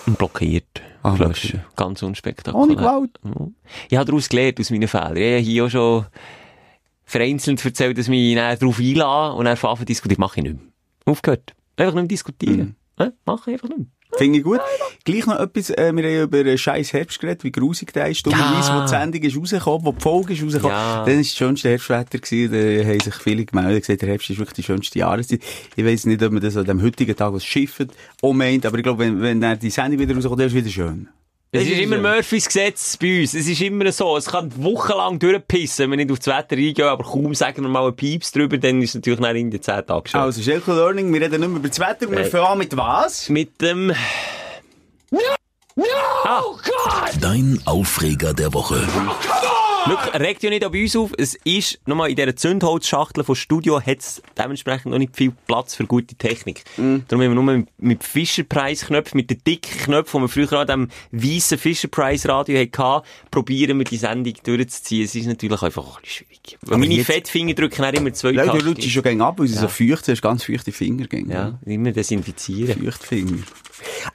Blockiert. 0.06 0.82
Ah, 1.12 1.16
Löschen. 1.16 1.64
Ganz 1.76 2.02
unspektakulär. 2.02 2.64
Ohne 2.66 2.76
Gewalt. 2.76 3.20
Ich 3.88 3.96
habe 3.96 4.06
daraus 4.06 4.28
gelernt, 4.28 4.60
aus 4.60 4.70
meinen 4.70 4.88
Fehlern. 4.88 5.16
Ich 5.16 5.32
habe 5.32 5.38
hier 5.38 5.64
auch 5.64 5.70
schon 5.70 6.06
vereinzelt 7.04 7.64
erzählt, 7.64 7.96
dass 7.96 8.06
ich 8.06 8.10
mich 8.10 8.34
darauf 8.34 8.78
einlasse 8.78 9.32
und 9.34 9.44
dann 9.44 9.52
anfangen 9.52 9.84
diskutieren. 9.86 10.20
Mache 10.20 10.40
ich 10.40 10.44
nicht 10.44 10.56
mehr. 10.56 10.64
Aufgehört. 11.06 11.54
Einfach 11.76 11.94
nicht 11.94 12.02
mehr 12.02 12.08
diskutieren. 12.08 12.76
Mhm. 12.98 13.04
Ja, 13.04 13.12
mache 13.24 13.50
ich 13.50 13.54
einfach 13.54 13.68
nicht 13.68 13.78
mehr. 13.78 13.86
Finde 14.16 14.38
ich 14.38 14.44
gut. 14.44 14.60
Gleich 15.04 15.26
noch 15.26 15.38
etwas, 15.38 15.70
äh, 15.70 15.92
wir 15.94 16.02
haben 16.02 16.22
über 16.22 16.38
einen 16.38 16.58
scheiß 16.58 16.92
Herbst 16.92 17.20
geredet, 17.20 17.44
wie 17.44 17.52
grusig 17.52 17.92
der 17.92 18.08
ist. 18.08 18.26
Dummerweise, 18.26 18.70
ja. 18.70 18.78
wo 18.78 18.82
die 18.82 18.88
Sendung 18.88 19.22
ist 19.22 19.36
rausgekommen, 19.36 19.86
wo 19.86 19.92
die 19.92 20.00
Folge 20.00 20.32
ist 20.32 20.42
rausgekommen, 20.42 20.76
ja. 20.76 21.04
dann 21.04 21.14
war 21.14 21.16
das 21.16 21.34
schönste 21.34 21.68
Herbstwetter 21.68 22.18
gewesen, 22.18 22.52
da 22.52 22.88
haben 22.88 23.00
sich 23.00 23.14
viele 23.14 23.44
gemeldet, 23.44 23.82
gesagt, 23.82 24.02
der 24.02 24.08
Herbst 24.08 24.30
ist 24.30 24.38
wirklich 24.38 24.56
die 24.56 24.62
schönste 24.62 24.98
Jahreszeit. 24.98 25.40
Ich 25.76 25.84
weiss 25.84 26.06
nicht, 26.06 26.22
ob 26.22 26.32
man 26.32 26.42
das 26.42 26.56
an 26.56 26.64
dem 26.64 26.82
heutigen 26.82 27.14
Tag 27.14 27.32
was 27.32 27.44
schifft, 27.44 27.88
auch 28.22 28.32
meint, 28.32 28.64
aber 28.66 28.78
ich 28.78 28.82
glaube, 28.82 29.04
wenn, 29.04 29.20
wenn 29.20 29.40
dann 29.40 29.58
die 29.58 29.70
Sendung 29.70 29.98
wieder 29.98 30.14
rauskommt, 30.14 30.40
dann 30.40 30.46
ist 30.46 30.52
es 30.52 30.58
wieder 30.58 30.70
schön. 30.70 31.08
Es 31.50 31.62
ist, 31.62 31.70
ist 31.70 31.80
immer 31.80 31.96
Murphys 31.96 32.44
Gesetz 32.44 32.98
bei 32.98 33.20
uns. 33.20 33.32
Es 33.32 33.48
ist 33.48 33.60
immer 33.62 33.90
so. 33.90 34.18
Es 34.18 34.26
kann 34.26 34.52
wochenlang 34.62 35.18
durchpissen, 35.18 35.84
wenn 35.84 35.98
wir 35.98 36.04
nicht 36.04 36.12
aufs 36.12 36.26
Wetter 36.26 36.56
eingehen, 36.56 36.84
aber 36.84 37.04
kaum 37.04 37.34
sagen 37.34 37.62
wir 37.62 37.70
mal 37.70 37.84
einen 37.84 37.96
Pieps 37.96 38.32
drüber, 38.32 38.58
dann 38.58 38.82
ist 38.82 38.90
es 38.90 38.94
natürlich 38.96 39.18
nach 39.18 39.30
in 39.30 39.50
den 39.50 39.62
10 39.62 39.86
Tagen 39.86 40.06
schon. 40.06 40.20
Also, 40.20 40.42
Schilko 40.42 40.74
Learning, 40.74 41.10
wir 41.10 41.22
reden 41.22 41.40
nicht 41.40 41.48
mehr 41.48 41.58
über 41.58 41.68
das 41.68 41.80
Wetter, 41.80 42.10
wir 42.10 42.26
fangen 42.26 42.58
mit 42.58 42.76
was? 42.76 43.30
Mit 43.30 43.62
dem... 43.62 43.86
No! 45.10 45.20
No! 45.74 45.84
Ah. 46.24 46.42
Oh 46.44 46.56
Gott! 46.56 47.12
Dein 47.18 47.58
Aufreger 47.64 48.34
der 48.34 48.52
Woche. 48.52 48.86
Wirklich, 49.88 50.14
regt 50.14 50.42
ja 50.42 50.50
nicht 50.50 50.64
an 50.64 50.72
uns 50.72 50.96
auf. 50.96 51.12
Es 51.16 51.34
ist, 51.44 51.80
nochmal, 51.86 52.10
in 52.10 52.16
dieser 52.16 52.36
Zündholzschachtel 52.36 53.24
von 53.24 53.34
Studio 53.34 53.80
hat 53.80 53.98
es 53.98 54.22
dementsprechend 54.36 54.92
noch 54.92 54.98
nicht 54.98 55.16
viel 55.16 55.32
Platz 55.46 55.74
für 55.74 55.86
gute 55.86 56.14
Technik. 56.14 56.64
Mm. 56.76 56.98
Darum 57.08 57.24
haben 57.24 57.30
wir 57.30 57.42
nur 57.42 57.44
mit, 57.44 57.68
mit 57.78 58.04
Fisher-Price-Knöpfen, 58.04 59.16
mit 59.16 59.30
den 59.30 59.42
dicken 59.46 59.78
Knöpfen, 59.78 60.20
die 60.20 60.24
wir 60.24 60.46
früher 60.46 60.60
an 60.60 60.66
dem 60.66 60.88
weißen 61.12 61.58
Fisher-Price-Radio 61.58 62.58
hatten, 62.58 63.06
probieren 63.30 63.78
wir 63.78 63.84
die 63.84 63.96
Sendung 63.96 64.34
durchzuziehen. 64.42 65.04
Es 65.04 65.14
ist 65.14 65.26
natürlich 65.26 65.62
einfach 65.62 65.96
ein 65.96 66.02
bisschen 66.02 66.26
schwierig. 66.26 66.58
Weil 66.62 66.78
meine 66.78 67.04
Fettfinger 67.04 67.54
drücken 67.54 67.84
auch 67.84 67.92
immer 67.92 68.12
zwei 68.12 68.32
Tage. 68.32 68.58
du 68.58 68.68
rutschst 68.68 68.90
schon 68.90 69.02
gegen 69.02 69.20
ab, 69.20 69.38
weil 69.38 69.46
sie 69.46 69.54
ja. 69.54 69.62
so 69.62 69.68
feucht 69.68 70.04
sind, 70.04 70.14
hast 70.14 70.22
ganz 70.22 70.44
feuchte 70.44 70.72
Finger. 70.72 71.06
Gegen, 71.06 71.30
ja, 71.30 71.58
immer 71.64 71.92
desinfizieren. 71.92 72.82
Feuchtfinger. 72.82 73.38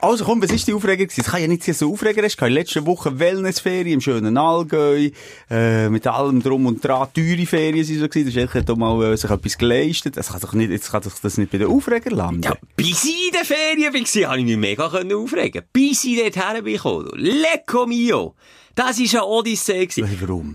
Also 0.00 0.24
komm, 0.24 0.42
was 0.42 0.50
ist 0.50 0.66
die 0.66 0.74
Aufregung 0.74 1.06
gewesen? 1.06 1.20
Es 1.20 1.30
kann 1.30 1.40
ja 1.40 1.48
nicht 1.48 1.64
so 1.64 1.92
Aufreger. 1.92 2.22
Es 2.24 2.34
in 2.34 2.52
letzte 2.52 2.86
Woche 2.86 3.18
Wellnessferien 3.18 3.94
im 3.94 4.00
schönen 4.00 4.36
Allgäu, 4.36 5.10
äh, 5.50 5.88
mit 5.88 6.06
allem 6.06 6.42
drum 6.42 6.66
und 6.66 6.84
dran. 6.84 7.08
Teure 7.14 7.46
Ferien 7.46 7.84
sind 7.84 8.00
so 8.00 8.08
gewesen. 8.08 8.32
Der 8.32 8.52
hat 8.52 8.76
mal 8.76 9.12
äh, 9.12 9.16
sich 9.16 9.30
etwas 9.30 9.58
geleistet. 9.58 10.16
Das 10.16 10.30
kann 10.30 10.40
doch 10.40 10.52
nicht, 10.52 10.70
jetzt 10.70 10.90
kann 10.90 11.02
doch 11.02 11.12
das 11.22 11.38
nicht 11.38 11.52
bei 11.52 11.58
den 11.58 11.68
Aufreger 11.68 12.10
landen. 12.10 12.42
Ja, 12.42 12.54
bis 12.76 13.04
ich 13.04 13.28
in 13.28 13.32
den 13.32 13.44
Ferien 13.44 13.94
war, 13.94 14.30
habe 14.30 14.40
ich 14.40 14.44
mich 14.46 14.56
mega 14.56 14.86
aufregen 14.86 15.62
Bis 15.72 16.04
ich 16.04 16.20
dort 16.20 16.36
herbekommen. 16.36 17.10
Lecco 17.14 17.86
mio! 17.86 18.34
Das 18.74 18.98
war 18.98 19.22
eine 19.22 19.26
Odyssee. 19.28 19.88
Warum? 20.20 20.54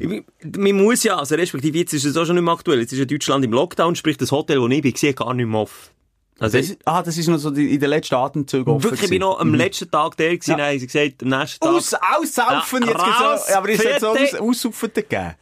Man 0.58 0.76
muss 0.76 1.04
ja, 1.04 1.18
also 1.18 1.36
respektive 1.36 1.78
jetzt 1.78 1.94
ist 1.94 2.04
es 2.04 2.18
auch 2.18 2.26
schon 2.26 2.36
nicht 2.36 2.44
mehr 2.44 2.54
aktuell. 2.54 2.80
Jetzt 2.80 2.92
ist 2.92 3.00
ja 3.00 3.06
Deutschland 3.06 3.46
im 3.46 3.52
Lockdown, 3.52 3.96
sprich 3.96 4.18
das 4.18 4.32
Hotel, 4.32 4.60
wo 4.60 4.68
ich 4.68 4.82
bin, 4.82 4.96
sehe 4.96 5.14
gar 5.14 5.34
nicht 5.34 5.48
mehr 5.48 5.62
offen. 5.62 5.92
Also, 6.40 6.58
das, 6.58 6.78
ah, 6.86 7.04
das 7.04 7.18
ist 7.18 7.28
noch 7.28 7.38
so 7.38 7.52
die, 7.52 7.74
in 7.74 7.80
den 7.80 7.90
letzten 7.90 8.16
Atemzügen 8.16 8.74
offen. 8.74 8.84
Wirklich, 8.84 9.04
ich 9.04 9.10
bin 9.10 9.20
noch 9.20 9.40
am 9.40 9.50
mhm. 9.50 9.56
letzten 9.56 9.92
Tag 9.92 10.16
der 10.18 10.38
gewesen, 10.38 10.58
ja. 10.58 10.66
haben 10.66 10.80
sie 10.80 10.88
gesagt, 10.88 11.24
am 11.24 11.30
nächsten 11.30 11.60
Tag. 11.60 11.74
Aus, 11.74 11.94
aussaufen, 11.94 12.84
ja, 12.84 12.90
jetzt 12.90 13.00
raus, 13.00 13.48
so, 13.48 13.56
aber 13.56 13.70
ist 13.70 13.84
jetzt 13.84 14.02
so 14.02 14.08
aus, 14.10 14.34
aussaufen 14.36 14.92
gegeben? 14.94 15.36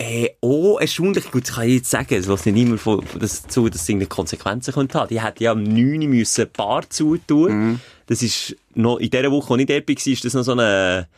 Äh, 0.00 0.30
oh, 0.40 0.78
erstaunlich. 0.78 1.28
Gut, 1.32 1.48
das 1.48 1.56
kann 1.56 1.66
ich 1.66 1.74
jetzt 1.74 1.90
sagen. 1.90 2.14
Es 2.14 2.26
lässt 2.26 2.46
nicht 2.46 2.56
immer 2.56 2.78
von, 2.78 3.04
das 3.18 3.48
zu, 3.48 3.68
dass 3.68 3.82
es 3.82 3.88
irgendeine 3.88 4.08
Konsequenzen 4.08 4.72
könnte 4.72 4.98
haben. 4.98 5.08
Die 5.08 5.20
hätten 5.20 5.42
ja 5.42 5.50
am 5.50 5.64
9. 5.64 6.08
müssen 6.08 6.46
Bar 6.56 6.88
zutun. 6.88 7.52
Mhm. 7.52 7.80
Das 8.06 8.22
ist 8.22 8.54
noch, 8.74 8.98
in 8.98 9.10
dieser 9.10 9.32
Woche, 9.32 9.54
die 9.54 9.64
nicht 9.64 9.70
epic 9.70 10.06
war, 10.06 10.12
ist 10.12 10.24
das 10.24 10.34
noch 10.34 10.44
so 10.44 10.52
eine, 10.52 11.08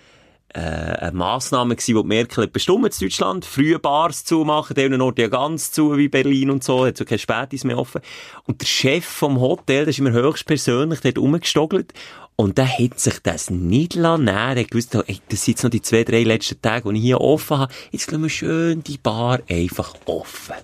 eine 0.54 1.12
Massnahme 1.12 1.76
gewesen, 1.76 1.96
die 1.96 2.08
Merkel 2.08 2.44
hat 2.44 2.52
bestimmt 2.52 2.84
in 3.00 3.06
Deutschland, 3.06 3.44
frühe 3.44 3.78
Bars 3.78 4.24
zu 4.24 4.44
machen, 4.44 4.74
denen 4.74 5.00
Ort 5.00 5.18
ja 5.18 5.28
ganz 5.28 5.70
zu, 5.70 5.96
wie 5.96 6.08
Berlin 6.08 6.50
und 6.50 6.64
so, 6.64 6.86
hat 6.86 6.96
so 6.96 7.04
keine 7.04 7.18
Spätis 7.18 7.64
mehr 7.64 7.78
offen. 7.78 8.00
Und 8.44 8.60
der 8.60 8.66
Chef 8.66 9.04
vom 9.04 9.40
Hotel, 9.40 9.84
der 9.84 9.88
ist 9.88 9.98
immer 9.98 10.12
höchst 10.12 10.46
persönlich 10.46 11.00
dort 11.00 11.18
rumgestogelt 11.18 11.92
Und 12.40 12.56
dann 12.56 12.68
hat 12.68 12.98
sich 12.98 13.18
das 13.22 13.50
nicht 13.50 13.92
lassen. 13.92 14.26
Er 14.26 14.64
gewusst, 14.64 14.94
ey, 14.94 15.20
das 15.28 15.44
sind 15.44 15.56
jetzt 15.56 15.62
noch 15.62 15.68
die 15.68 15.82
zwei, 15.82 16.04
drei 16.04 16.22
letzten 16.22 16.62
Tage, 16.62 16.90
die 16.90 16.98
ich 16.98 17.04
hier 17.04 17.20
offen 17.20 17.58
habe. 17.58 17.72
Jetzt 17.90 18.10
lassen 18.10 18.22
wir 18.22 18.30
schön 18.30 18.82
die 18.82 18.96
Bar 18.96 19.40
einfach 19.46 19.94
offen. 20.06 20.54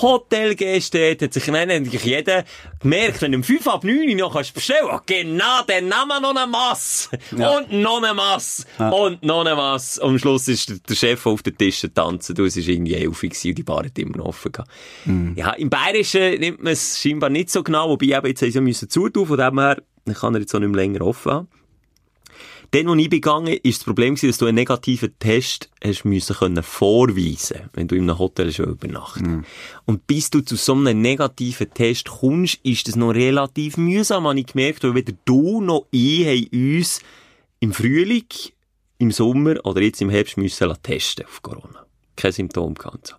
Hotelgäste, 0.00 1.18
hat 1.20 1.34
sich 1.34 1.52
eigentlich 1.52 2.04
jeder 2.04 2.44
gemerkt, 2.80 3.20
wenn 3.20 3.32
du 3.32 3.38
um 3.38 3.44
5 3.44 3.66
ab 3.66 3.84
9 3.84 4.16
noch 4.16 4.32
kannst 4.32 4.54
bestellen, 4.54 4.88
oh, 4.90 4.98
genau, 5.04 5.60
dann 5.66 5.84
nehmen 5.84 6.08
wir 6.08 6.20
noch 6.20 6.34
eine 6.34 6.46
Masse. 6.50 7.10
Ja. 7.36 7.58
Und 7.58 7.70
noch 7.70 8.02
eine 8.02 8.14
Masse. 8.14 8.64
Ja. 8.78 8.88
Und 8.88 9.22
noch 9.22 9.40
eine 9.40 9.54
Masse. 9.54 10.00
Und 10.00 10.12
am 10.12 10.18
Schluss 10.18 10.48
ist 10.48 10.88
der 10.88 10.94
Chef 10.94 11.26
auf 11.26 11.42
den 11.42 11.58
Tisch 11.58 11.86
tanzen. 11.94 12.34
Du, 12.34 12.46
es 12.46 12.56
war 12.56 12.64
irgendwie 12.66 12.94
elf 12.94 13.22
und 13.22 13.44
die 13.44 13.62
Bar 13.62 13.84
hat 13.84 13.98
immer 13.98 14.16
noch 14.16 14.26
offen 14.26 14.52
gehabt. 14.52 14.70
Mhm. 15.04 15.34
Ja, 15.36 15.50
im 15.50 15.68
Bayerischen 15.68 16.40
nimmt 16.40 16.62
man 16.62 16.72
es 16.72 16.98
scheinbar 16.98 17.28
nicht 17.28 17.50
so 17.50 17.62
genau, 17.62 17.90
wobei 17.90 18.06
eben 18.06 18.26
jetzt 18.26 18.40
haben 18.40 18.52
sie 18.52 18.60
müssen 18.62 18.88
zutun, 18.88 19.26
von 19.26 19.36
dem 19.36 19.58
her 19.58 19.76
dann 20.04 20.14
kann 20.14 20.34
er 20.34 20.40
jetzt 20.40 20.54
auch 20.54 20.60
nicht 20.60 20.70
mehr 20.70 20.82
länger 20.82 21.02
offen 21.02 21.32
haben. 21.32 21.48
Dann, 22.72 22.88
als 22.88 23.00
ich 23.00 23.10
begangen 23.10 23.58
ist 23.62 23.80
das 23.80 23.84
Problem 23.84 24.14
dass 24.14 24.38
du 24.38 24.46
einen 24.46 24.54
negativen 24.54 25.12
Test 25.18 25.70
hast 25.82 26.04
müssen 26.04 26.36
können 26.36 26.62
vorweisen, 26.62 27.68
wenn 27.72 27.88
du 27.88 27.96
in 27.96 28.02
einem 28.02 28.18
Hotel 28.18 28.52
schon 28.52 28.66
übernachten. 28.66 29.38
Mm. 29.38 29.44
Und 29.86 30.06
bis 30.06 30.30
du 30.30 30.40
zu 30.40 30.54
so 30.54 30.74
einem 30.74 31.00
negativen 31.00 31.74
Test 31.74 32.08
kommst, 32.08 32.60
ist 32.62 32.86
das 32.86 32.94
noch 32.94 33.10
relativ 33.10 33.76
mühsam, 33.76 34.28
habe 34.28 34.38
ich 34.38 34.46
gemerkt, 34.46 34.84
weil 34.84 34.94
weder 34.94 35.14
du 35.24 35.60
noch 35.60 35.86
ich 35.90 36.26
haben 36.26 36.76
uns 36.76 37.00
im 37.58 37.72
Frühling, 37.72 38.26
im 38.98 39.10
Sommer 39.10 39.56
oder 39.64 39.80
jetzt 39.80 40.00
im 40.00 40.10
Herbst 40.10 40.36
müssen 40.36 40.72
testen 40.82 41.26
auf 41.26 41.42
Corona. 41.42 41.84
Kein 42.14 42.32
Symptom 42.32 42.74
gehabt. 42.74 43.08
So. 43.08 43.14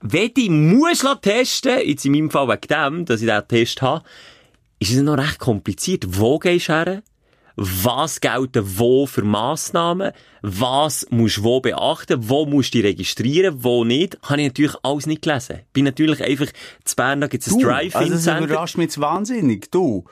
Wenn 0.00 0.32
ich 0.34 0.48
muss 0.48 1.04
testen, 1.20 1.80
jetzt 1.84 2.06
in 2.06 2.12
meinem 2.12 2.30
Fall 2.30 2.48
wegen 2.48 2.68
dem, 2.68 3.04
dass 3.04 3.20
ich 3.20 3.28
diesen 3.28 3.48
Test 3.48 3.82
habe, 3.82 4.02
ist 4.82 4.96
es 4.96 5.02
noch 5.02 5.16
recht 5.16 5.38
kompliziert. 5.38 6.04
Wo 6.08 6.38
gehst 6.38 6.68
du 6.68 6.72
her? 6.72 7.02
Was 7.54 8.20
gelten 8.20 8.78
wo 8.78 9.06
für 9.06 9.22
Massnahmen? 9.22 10.12
Was 10.40 11.06
musst 11.10 11.36
du 11.36 11.44
wo 11.44 11.60
beachten? 11.60 12.28
Wo 12.28 12.46
musst 12.46 12.74
du 12.74 12.78
dich 12.78 12.86
registrieren? 12.88 13.62
Wo 13.62 13.84
nicht? 13.84 14.18
Habe 14.22 14.40
ich 14.40 14.48
natürlich 14.48 14.74
alles 14.82 15.06
nicht 15.06 15.22
gelesen. 15.22 15.60
Bin 15.72 15.84
natürlich 15.84 16.24
einfach, 16.24 16.48
zu 16.84 16.96
Bern, 16.96 17.20
da 17.20 17.28
gibt 17.28 17.46
es 17.46 17.52
ein 17.52 17.60
Drive-In-Center. 17.60 18.14
Also 18.14 18.14
das 18.16 18.50
überrascht 18.50 18.76
mich 18.76 18.84
jetzt 18.86 19.00
wahnsinnig. 19.00 19.70
Du. 19.70 20.04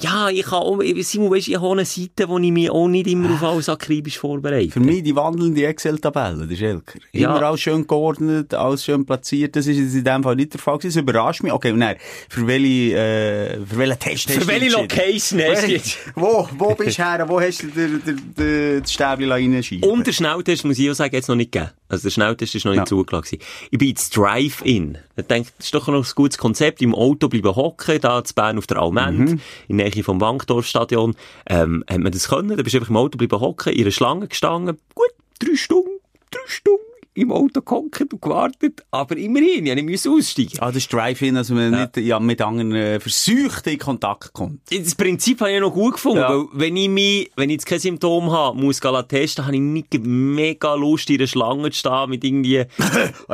Ja, 0.00 0.28
ich 0.28 0.50
habe, 0.50 1.02
Simon, 1.02 1.30
weisst, 1.30 1.48
ich 1.48 1.56
habe 1.56 1.72
eine 1.72 1.84
Seite, 1.84 2.28
wo 2.28 2.38
ich 2.38 2.52
mich 2.52 2.70
auch 2.70 2.88
nicht 2.88 3.06
immer 3.06 3.34
auf 3.34 3.42
alles 3.42 3.68
akribisch 3.68 4.18
vorbereite. 4.18 4.70
Für 4.70 4.80
mich 4.80 5.02
die 5.02 5.14
wandelnde 5.14 5.66
Excel-Tabelle, 5.66 6.42
das 6.42 6.50
ist 6.50 6.62
Elker. 6.62 6.98
Ja. 7.12 7.30
Immer 7.30 7.46
alles 7.46 7.60
schön 7.60 7.86
geordnet, 7.86 8.54
alles 8.54 8.84
schön 8.84 9.04
platziert. 9.04 9.56
Das 9.56 9.66
ist 9.66 9.94
in 9.94 10.04
dem 10.04 10.22
Fall 10.22 10.36
nicht 10.36 10.54
der 10.54 10.60
Fall 10.60 10.78
gewesen. 10.78 10.94
Das 10.94 11.02
überrascht 11.02 11.42
mich. 11.42 11.52
Okay, 11.52 11.76
dann, 11.76 11.96
für 12.28 12.46
welche, 12.46 12.96
äh, 12.96 13.66
für 13.66 13.78
welchen 13.78 13.98
Test 13.98 14.30
Für 14.30 14.46
welche 14.46 14.70
Location 14.70 15.40
hast 15.40 15.66
du 15.66 15.70
jetzt? 15.70 15.98
Wo, 16.14 16.48
wo 16.56 16.74
bist 16.74 16.98
du 16.98 17.04
her? 17.04 17.24
Wo 17.28 17.40
hast 17.40 17.62
du 17.62 17.66
den, 17.68 18.02
den, 18.04 18.34
den, 18.36 18.82
das 18.82 18.92
Stäbchen 18.92 19.30
reinschieben? 19.30 19.88
Und 19.88 20.06
der 20.06 20.12
Schnelltest, 20.12 20.64
muss 20.64 20.78
ich 20.78 20.90
auch 20.90 20.94
sagen, 20.94 21.14
jetzt 21.14 21.28
noch 21.28 21.36
nicht 21.36 21.52
gegeben. 21.52 21.72
Also 21.88 22.04
der 22.04 22.10
Schnelltest 22.10 22.54
ist 22.54 22.64
noch 22.64 22.72
nicht 22.72 22.80
ja. 22.80 22.86
zugelassen. 22.86 23.38
Ich 23.70 23.78
bin 23.78 23.88
jetzt 23.88 24.16
Drive-In. 24.16 24.98
Ich 25.16 25.26
denke, 25.26 25.50
das 25.56 25.66
ist 25.66 25.74
doch 25.74 25.88
noch 25.88 26.04
ein 26.04 26.12
gutes 26.14 26.38
Konzept. 26.38 26.82
Im 26.82 26.94
Auto 26.94 27.28
bleiben 27.28 27.54
hocken, 27.56 28.00
da 28.00 28.22
zu 28.22 28.34
Bern 28.34 28.58
auf 28.58 28.66
der 28.66 28.78
Almend, 28.78 29.18
mhm. 29.18 29.40
in 29.68 29.78
der 29.78 29.88
Nähe 29.88 30.04
vom 30.04 30.20
Wankdorfstadion. 30.20 31.16
Ähm, 31.46 31.84
hat 31.88 31.98
man 31.98 32.12
das 32.12 32.28
können? 32.28 32.56
Da 32.56 32.62
bist 32.62 32.74
du 32.74 32.78
einfach 32.78 32.90
im 32.90 32.96
Auto 32.96 33.16
bleiben 33.16 33.40
hocken, 33.40 33.72
in 33.72 33.82
einer 33.82 33.90
Schlange 33.90 34.28
gestanden. 34.28 34.78
Gut, 34.94 35.10
drei 35.38 35.56
Stunden, 35.56 35.90
drei 36.30 36.40
Stunden 36.46 36.87
im 37.18 37.32
Auto 37.32 37.60
gehockt 37.60 38.12
und 38.12 38.22
gewartet, 38.22 38.84
aber 38.90 39.16
immerhin, 39.16 39.66
ich 39.66 39.82
musste 39.82 40.10
aussteigen. 40.10 40.58
Ah, 40.60 40.66
das 40.66 40.76
ist 40.76 40.92
Drive-In, 40.92 41.36
also 41.36 41.54
man 41.54 41.72
ja. 41.72 41.80
nicht 41.80 41.96
ja, 41.96 42.20
mit 42.20 42.40
anderen 42.40 42.74
äh, 42.74 43.00
Versuchten 43.00 43.70
in 43.70 43.78
Kontakt 43.78 44.32
kommt. 44.32 44.60
Das 44.70 44.94
Prinzip 44.94 45.40
habe 45.40 45.52
ich 45.52 45.60
noch 45.60 45.72
gut 45.72 45.94
gefunden, 45.94 46.18
ja. 46.18 46.28
weil 46.30 46.46
wenn 46.52 46.76
ich 46.76 46.88
mich, 46.88 47.30
wenn 47.36 47.50
ich 47.50 47.54
jetzt 47.54 47.66
kein 47.66 47.80
Symptom 47.80 48.30
habe, 48.30 48.56
muss 48.56 48.80
ich 48.82 49.08
testen, 49.08 49.46
habe 49.46 49.56
ich 49.56 49.60
nicht 49.60 49.98
mega 50.04 50.74
Lust, 50.74 51.10
in 51.10 51.18
der 51.18 51.26
Schlange 51.26 51.70
zu 51.70 51.78
stehen 51.78 52.10
mit 52.10 52.24
irgendwie... 52.24 52.64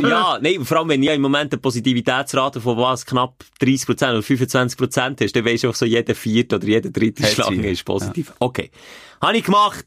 Ja, 0.10 0.38
nein, 0.40 0.64
vor 0.64 0.78
allem 0.78 0.88
wenn 0.88 1.02
ich 1.02 1.10
im 1.10 1.22
Moment 1.22 1.52
eine 1.52 1.60
Positivitätsrate 1.60 2.60
von 2.60 2.76
was, 2.76 3.06
knapp 3.06 3.44
30% 3.60 3.90
oder 3.90 4.18
25% 4.18 5.22
hast, 5.22 5.36
dann 5.36 5.44
weisst 5.44 5.64
du 5.64 5.70
auch 5.70 5.74
so, 5.74 5.86
jeder 5.86 6.14
vierte 6.14 6.56
oder 6.56 6.66
jede 6.66 6.90
dritte 6.90 7.24
Schlange 7.24 7.70
ist 7.70 7.84
positiv. 7.84 8.28
Ja. 8.28 8.34
Okay. 8.40 8.70
Habe 9.20 9.36
ich 9.36 9.44
gemacht. 9.44 9.86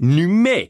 Nicht 0.00 0.28
mehr. 0.28 0.68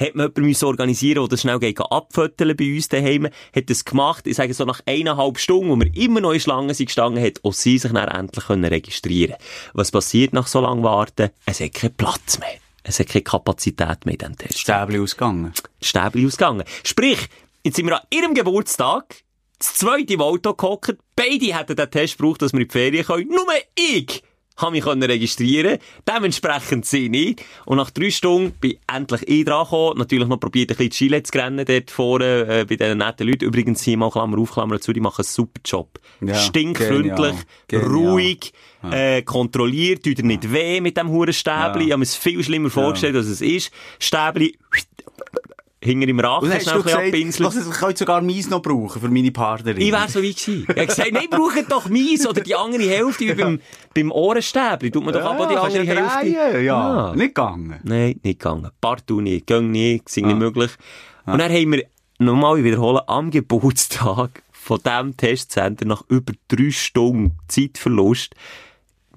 Hat 0.00 0.16
man 0.16 0.32
jemanden 0.34 0.64
organisieren 0.64 1.28
der 1.28 1.36
schnell 1.36 1.60
geht 1.60 1.78
abföteln 1.78 2.56
bei 2.56 2.74
uns 2.74 2.88
daheim, 2.88 3.28
hat 3.54 3.70
das 3.70 3.84
gemacht, 3.84 4.26
ich 4.26 4.36
sage 4.36 4.52
so 4.52 4.64
nach 4.64 4.80
eineinhalb 4.84 5.38
Stunden, 5.38 5.68
wo 5.68 5.76
wir 5.76 5.94
immer 5.94 6.20
noch 6.20 6.32
in 6.32 6.40
Schlangen 6.40 6.74
sind 6.74 6.86
gestanden, 6.86 7.22
hat 7.22 7.38
auch 7.44 7.52
sie 7.52 7.78
sich 7.78 7.92
dann 7.92 8.08
endlich 8.08 8.48
registrieren 8.50 9.36
Was 9.74 9.92
passiert 9.92 10.32
nach 10.32 10.48
so 10.48 10.60
langem 10.60 10.82
Warten? 10.82 11.30
Es 11.46 11.60
hat 11.60 11.72
keinen 11.74 11.94
Platz 11.94 12.40
mehr. 12.40 12.63
Es 12.84 13.00
hat 13.00 13.08
keine 13.08 13.22
Kapazität 13.22 14.04
mehr 14.04 14.12
in 14.12 14.18
diesem 14.18 14.36
Test. 14.36 14.60
Stäbli 14.60 15.00
ausgegangen. 15.00 15.52
Stäbli 15.80 16.26
ausgegangen. 16.26 16.64
Sprich, 16.84 17.28
jetzt 17.64 17.76
sind 17.76 17.86
wir 17.86 17.96
an 17.96 18.06
ihrem 18.10 18.34
Geburtstag, 18.34 19.24
das 19.58 19.74
zweite 19.74 20.12
im 20.12 20.20
Auto 20.20 20.52
gehockt, 20.52 20.98
beide 21.16 21.58
hätten 21.58 21.76
den 21.76 21.90
Test 21.90 22.18
gebraucht, 22.18 22.42
dass 22.42 22.52
wir 22.52 22.60
in 22.60 22.68
die 22.68 22.72
Ferien 22.72 23.06
können. 23.06 23.28
Nur 23.28 23.46
ich 23.74 24.22
habe 24.56 24.72
mich 24.72 24.86
registrieren 24.86 25.78
Dementsprechend 26.08 26.86
sie 26.86 27.08
nicht. 27.08 27.42
Und 27.66 27.78
nach 27.78 27.90
drei 27.90 28.10
Stunden 28.10 28.52
bin 28.52 28.72
ich 28.72 28.78
endlich 28.92 29.28
ich 29.28 29.44
dran 29.44 29.64
gekommen. 29.64 29.98
Natürlich 29.98 30.28
noch 30.28 30.38
probiert, 30.38 30.70
ein 30.70 30.76
bisschen 30.76 30.90
die 30.90 30.96
Chile 30.96 31.22
zu 31.22 31.38
rennen 31.38 31.64
dort 31.64 31.90
vorne, 31.90 32.46
äh, 32.46 32.64
bei 32.64 32.76
diesen 32.76 32.98
netten 32.98 33.26
Leuten. 33.26 33.44
Übrigens, 33.44 33.82
hier 33.82 33.96
mal 33.96 34.10
Klammer 34.10 34.38
auf, 34.38 34.52
Klammer 34.52 34.80
zu, 34.80 34.92
die 34.92 35.00
machen 35.00 35.22
einen 35.22 35.28
super 35.28 35.60
Job. 35.64 35.98
Ja, 36.20 36.34
Stinkfreundlich, 36.34 37.34
genial, 37.66 37.90
ruhig, 37.90 38.52
ja. 38.82 38.92
äh, 38.92 39.22
kontrolliert, 39.22 40.04
tut 40.04 40.18
er 40.18 40.24
nicht 40.24 40.52
weh 40.52 40.80
mit 40.80 40.96
dem 40.96 41.08
Hurenstäbli. 41.08 41.80
Ja. 41.82 41.86
Ich 41.86 41.92
habe 41.92 41.98
mir 41.98 42.04
es 42.04 42.16
viel 42.16 42.42
schlimmer 42.42 42.70
vorgestellt, 42.70 43.16
als 43.16 43.26
es 43.26 43.40
ist. 43.40 43.72
Stäbli, 43.98 44.56
hinter 45.84 46.08
im 46.08 46.18
Rachen 46.18 46.46
schnell 46.46 46.82
gesagt, 46.82 46.94
abpinseln. 46.94 47.46
Was, 47.46 47.56
ich 47.56 47.72
könnte 47.72 47.98
sogar 47.98 48.22
Mies 48.22 48.48
noch 48.48 48.62
brauchen 48.62 49.00
für 49.00 49.08
meine 49.08 49.30
Partnerin. 49.30 49.80
Ich 49.80 49.92
wäre 49.92 50.08
so 50.08 50.22
wie 50.22 50.32
gewesen. 50.32 50.62
Ich 50.62 50.68
habe 50.68 50.86
gesagt, 50.86 51.12
nein, 51.12 51.26
braucht 51.30 51.70
doch 51.70 51.88
Mies 51.88 52.26
oder 52.26 52.40
die 52.40 52.54
andere 52.54 52.82
Hälfte 52.84 53.26
wie 53.26 53.34
beim, 53.34 53.60
beim 53.94 54.10
Ohrenstäbli. 54.10 54.90
Tut 54.90 55.04
man 55.04 55.12
doch 55.12 55.20
ja, 55.20 55.30
aber 55.30 55.46
die 55.46 55.56
andere 55.56 55.84
Hälfte. 55.84 56.26
Ja, 56.26 56.58
ja, 56.58 57.14
nicht 57.14 57.34
gegangen. 57.34 57.80
Nein, 57.82 58.20
nicht 58.22 58.38
gegangen. 58.40 58.70
Partout 58.80 59.20
nicht, 59.20 59.46
gang 59.46 59.70
nicht, 59.70 60.08
sind 60.08 60.24
ah. 60.24 60.28
nicht 60.28 60.38
möglich. 60.38 60.70
Ah. 61.26 61.32
Und 61.32 61.38
dann 61.38 61.52
haben 61.52 61.72
wir, 61.72 61.84
nochmal 62.18 62.62
wiederholen, 62.64 63.00
am 63.06 63.30
Geburtstag 63.30 64.42
von 64.52 64.80
diesem 64.82 65.16
Testcenter 65.16 65.84
nach 65.84 66.02
über 66.08 66.32
drei 66.48 66.70
Stunden 66.70 67.32
Zeitverlust 67.48 68.34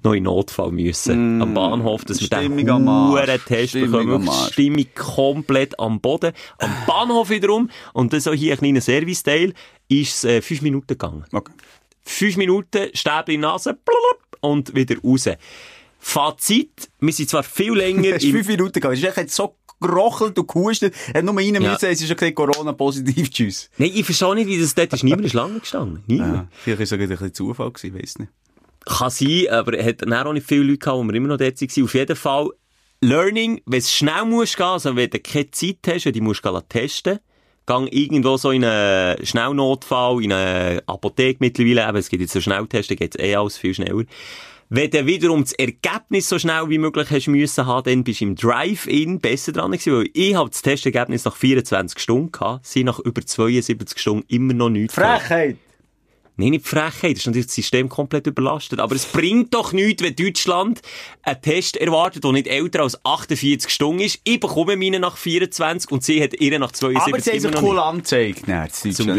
noch 0.02 0.14
in 0.14 0.24
Notfall 0.24 0.72
müssen. 0.72 1.38
Mm, 1.38 1.42
am 1.42 1.54
Bahnhof, 1.54 2.04
dass 2.04 2.20
wir 2.20 2.28
den 2.28 2.70
hohen 2.70 3.44
Test 3.46 3.74
bekommen. 3.74 4.28
Stimmung 4.50 4.86
komplett 4.94 5.78
am 5.78 6.00
Boden. 6.00 6.32
Am 6.58 6.70
Bahnhof 6.86 7.30
wiederum, 7.30 7.70
und 7.92 8.12
das 8.12 8.26
auch 8.26 8.34
hier 8.34 8.52
ein 8.52 8.58
kleiner 8.58 8.80
Service-Teil, 8.80 9.54
ist 9.88 10.18
es 10.18 10.24
äh, 10.24 10.42
fünf 10.42 10.62
Minuten 10.62 10.88
gegangen. 10.88 11.24
Okay. 11.32 11.52
Fünf 12.02 12.36
Minuten, 12.36 12.88
Stäbchen 12.94 13.34
in 13.34 13.40
die 13.40 13.46
Nase, 13.46 13.78
und 14.40 14.74
wieder 14.74 14.96
raus. 15.02 15.28
Fazit, 15.98 16.90
wir 17.00 17.12
sind 17.12 17.28
zwar 17.28 17.42
viel 17.42 17.72
länger... 17.72 18.08
Es 18.16 18.24
ist 18.24 18.30
fünf 18.30 18.48
Minuten 18.48 18.74
gegangen. 18.74 18.94
Es 18.94 19.02
ist 19.02 19.18
echt 19.18 19.30
so 19.30 19.56
gerochelt 19.80 20.38
und 20.38 20.48
gehustet, 20.48 20.94
hat 21.14 21.24
nur 21.24 21.36
rein 21.36 21.54
ja. 21.54 21.60
müssen, 21.60 21.86
es 21.86 22.00
ist 22.00 22.08
schon 22.08 22.16
gesagt, 22.16 22.34
Corona-positiv, 22.34 23.30
tschüss. 23.30 23.70
Nein, 23.78 23.92
ich 23.94 24.04
verstehe 24.04 24.34
nicht, 24.34 24.48
wie 24.48 24.60
das 24.60 24.74
dort 24.74 24.92
ist 24.92 25.04
niemand 25.04 25.30
Schlange 25.30 25.60
gestanden. 25.60 26.02
Niemand. 26.06 26.34
Ja, 26.34 26.48
vielleicht 26.50 26.80
ist 26.80 26.92
es 26.92 26.98
ein 26.98 27.08
bisschen 27.08 27.34
Zufall 27.34 27.70
gewesen, 27.70 27.94
weiss 27.94 28.18
nicht. 28.18 28.32
Kann 28.88 29.10
sein, 29.10 29.48
aber 29.50 29.78
es 29.78 29.86
hat 29.86 30.26
auch 30.26 30.32
nicht 30.32 30.46
viele 30.46 30.64
Leute 30.64 30.78
gehabt, 30.78 31.02
die 31.02 31.08
wir 31.08 31.14
immer 31.14 31.28
noch 31.28 31.36
dort 31.36 31.60
waren. 31.60 31.84
Auf 31.84 31.94
jeden 31.94 32.16
Fall, 32.16 32.50
Learning, 33.00 33.60
wenn 33.66 33.78
es 33.78 33.92
schnell 33.92 34.24
muss 34.24 34.56
gehen, 34.56 34.66
also 34.66 34.96
wenn 34.96 35.10
du 35.10 35.20
keine 35.20 35.50
Zeit 35.50 35.78
hast, 35.86 36.06
wenn 36.06 36.12
du 36.12 36.22
musst 36.22 36.42
testen 36.68 37.20
gang 37.68 37.86
irgendwo 37.92 38.38
so 38.38 38.50
in 38.50 38.64
einen 38.64 39.24
Schnellnotfall, 39.24 40.24
in 40.24 40.32
eine 40.32 40.82
Apotheke 40.86 41.36
mittlerweile, 41.40 41.86
eben, 41.86 41.98
es 41.98 42.08
gibt 42.08 42.22
jetzt 42.22 42.32
so 42.32 42.40
Schnelltesten, 42.40 42.96
geht 42.96 43.14
es 43.14 43.22
eh 43.22 43.36
alles 43.36 43.58
viel 43.58 43.74
schneller. 43.74 44.04
Wenn 44.70 44.90
du 44.90 45.06
wiederum 45.06 45.42
das 45.42 45.52
Ergebnis 45.52 46.28
so 46.28 46.38
schnell 46.38 46.68
wie 46.68 46.78
möglich 46.78 47.10
hast 47.10 47.28
müssen 47.28 47.66
haben, 47.66 47.90
dann 47.90 48.04
bist 48.04 48.20
du 48.20 48.24
im 48.24 48.36
Drive-In 48.36 49.18
besser 49.20 49.52
dran 49.52 49.72
gewesen, 49.72 49.92
weil 49.94 50.10
ich 50.12 50.34
habe 50.34 50.50
das 50.50 50.62
Testergebnis 50.62 51.24
nach 51.24 51.36
24 51.36 51.98
Stunden 51.98 52.32
gehabt, 52.32 52.66
sie 52.66 52.84
nach 52.84 52.98
über 52.98 53.24
72 53.24 53.98
Stunden 53.98 54.24
immer 54.28 54.54
noch 54.54 54.70
nichts. 54.70 54.94
Frechheit! 54.94 55.58
Nein, 56.40 56.50
nicht 56.50 56.68
Frechheit, 56.68 57.16
das 57.16 57.18
ist 57.18 57.26
natürlich 57.26 57.46
das 57.46 57.56
System 57.56 57.88
komplett 57.88 58.28
überlastet. 58.28 58.78
Aber 58.78 58.94
es 58.94 59.06
bringt 59.06 59.52
doch 59.54 59.72
nichts, 59.72 60.04
wenn 60.04 60.14
Deutschland 60.14 60.80
einen 61.22 61.42
Test 61.42 61.76
erwartet, 61.76 62.22
der 62.22 62.30
nicht 62.30 62.46
älter 62.46 62.82
als 62.82 63.04
48 63.04 63.68
Stunden 63.68 64.02
ist. 64.02 64.20
Ich 64.22 64.38
bekomme 64.38 64.76
meine 64.76 65.00
nach 65.00 65.16
24 65.16 65.90
und 65.90 66.04
sie 66.04 66.22
hat 66.22 66.34
ihre 66.34 66.60
nach 66.60 66.70
72 66.70 67.12
Aber 67.12 67.20
sie 67.20 67.30
haben 67.32 67.40
sich 67.40 67.62
cool 67.62 67.78
angezeigt, 67.80 68.46
ne, 68.46 68.68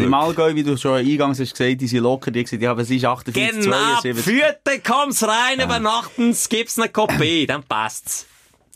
Im 0.02 0.14
Allgäu, 0.14 0.54
wie 0.54 0.62
du 0.62 0.78
schon 0.78 0.96
eingangs 0.96 1.38
hast 1.38 1.54
gesagt, 1.54 1.82
die 1.82 1.86
sind 1.86 2.02
locker, 2.04 2.30
die 2.30 2.42
gesagt, 2.42 2.62
ja, 2.62 2.74
was 2.74 2.88
ist 2.88 3.04
48, 3.04 3.64
genau, 3.64 3.76
72? 4.00 4.02
Genau, 4.02 4.22
Vierte 4.22 4.80
kommt's 4.82 5.22
rein, 5.22 5.58
ja. 5.58 5.66
übernachten, 5.66 6.34
gibt's 6.48 6.78
eine 6.78 6.88
Kopie, 6.88 7.46
dann 7.46 7.62
passt's. 7.64 8.24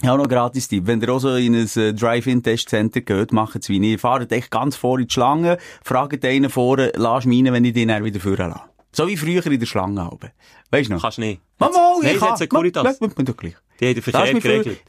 Ja, 0.03 0.17
noch 0.17 0.29
gratis 0.29 0.69
Tipp. 0.69 0.87
Wenn 0.87 1.01
ihr 1.01 1.09
auch 1.09 1.21
so 1.21 1.37
in 1.37 1.55
ein 1.55 1.69
äh, 1.77 1.95
Drive-In-Testcenter 1.95 3.01
geht, 3.01 3.33
macht 3.33 3.57
es 3.57 3.69
wie 3.69 3.95
ich. 3.95 4.01
Fahrt 4.01 4.33
echt 4.33 4.51
ganz 4.51 4.77
vor 4.77 4.99
in 4.99 5.07
die 5.07 5.13
Schlange, 5.13 5.59
fragt 5.83 6.25
einen 6.25 6.51
vorne, 6.51 6.93
lass 6.97 7.27
rein, 7.27 7.53
wenn 7.53 7.65
ich 7.65 7.75
den 7.75 7.89
dann 7.89 8.05
wieder 8.05 8.21
führen 8.21 8.51
lasse. 8.51 8.63
So 8.93 9.09
wie 9.09 9.17
früher 9.17 9.45
in 9.47 9.59
der 9.59 9.67
Schlange 9.67 10.11
oben. 10.11 10.31
Weißt 10.71 10.89
du 10.89 10.95
noch? 10.95 11.03
Kannst 11.03 11.19
nicht. 11.19 11.41
Mama, 11.59 11.95
ich 12.01 12.07
Nein, 12.07 12.19
kann. 12.19 12.37
Securitas. 12.37 13.01
Nein, 13.01 13.25
doch 13.25 13.37
gleich. 13.37 13.55
Die 13.81 13.87
haben 13.87 13.95
den 13.95 14.03
Verkehr 14.03 14.35
geregelt. 14.35 14.81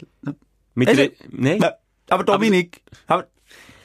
Mit 0.73 0.97
der... 0.97 1.11
Nein. 1.31 1.63
Aber 2.09 2.23
Dominik. 2.23 2.81
Aber... 3.07 3.27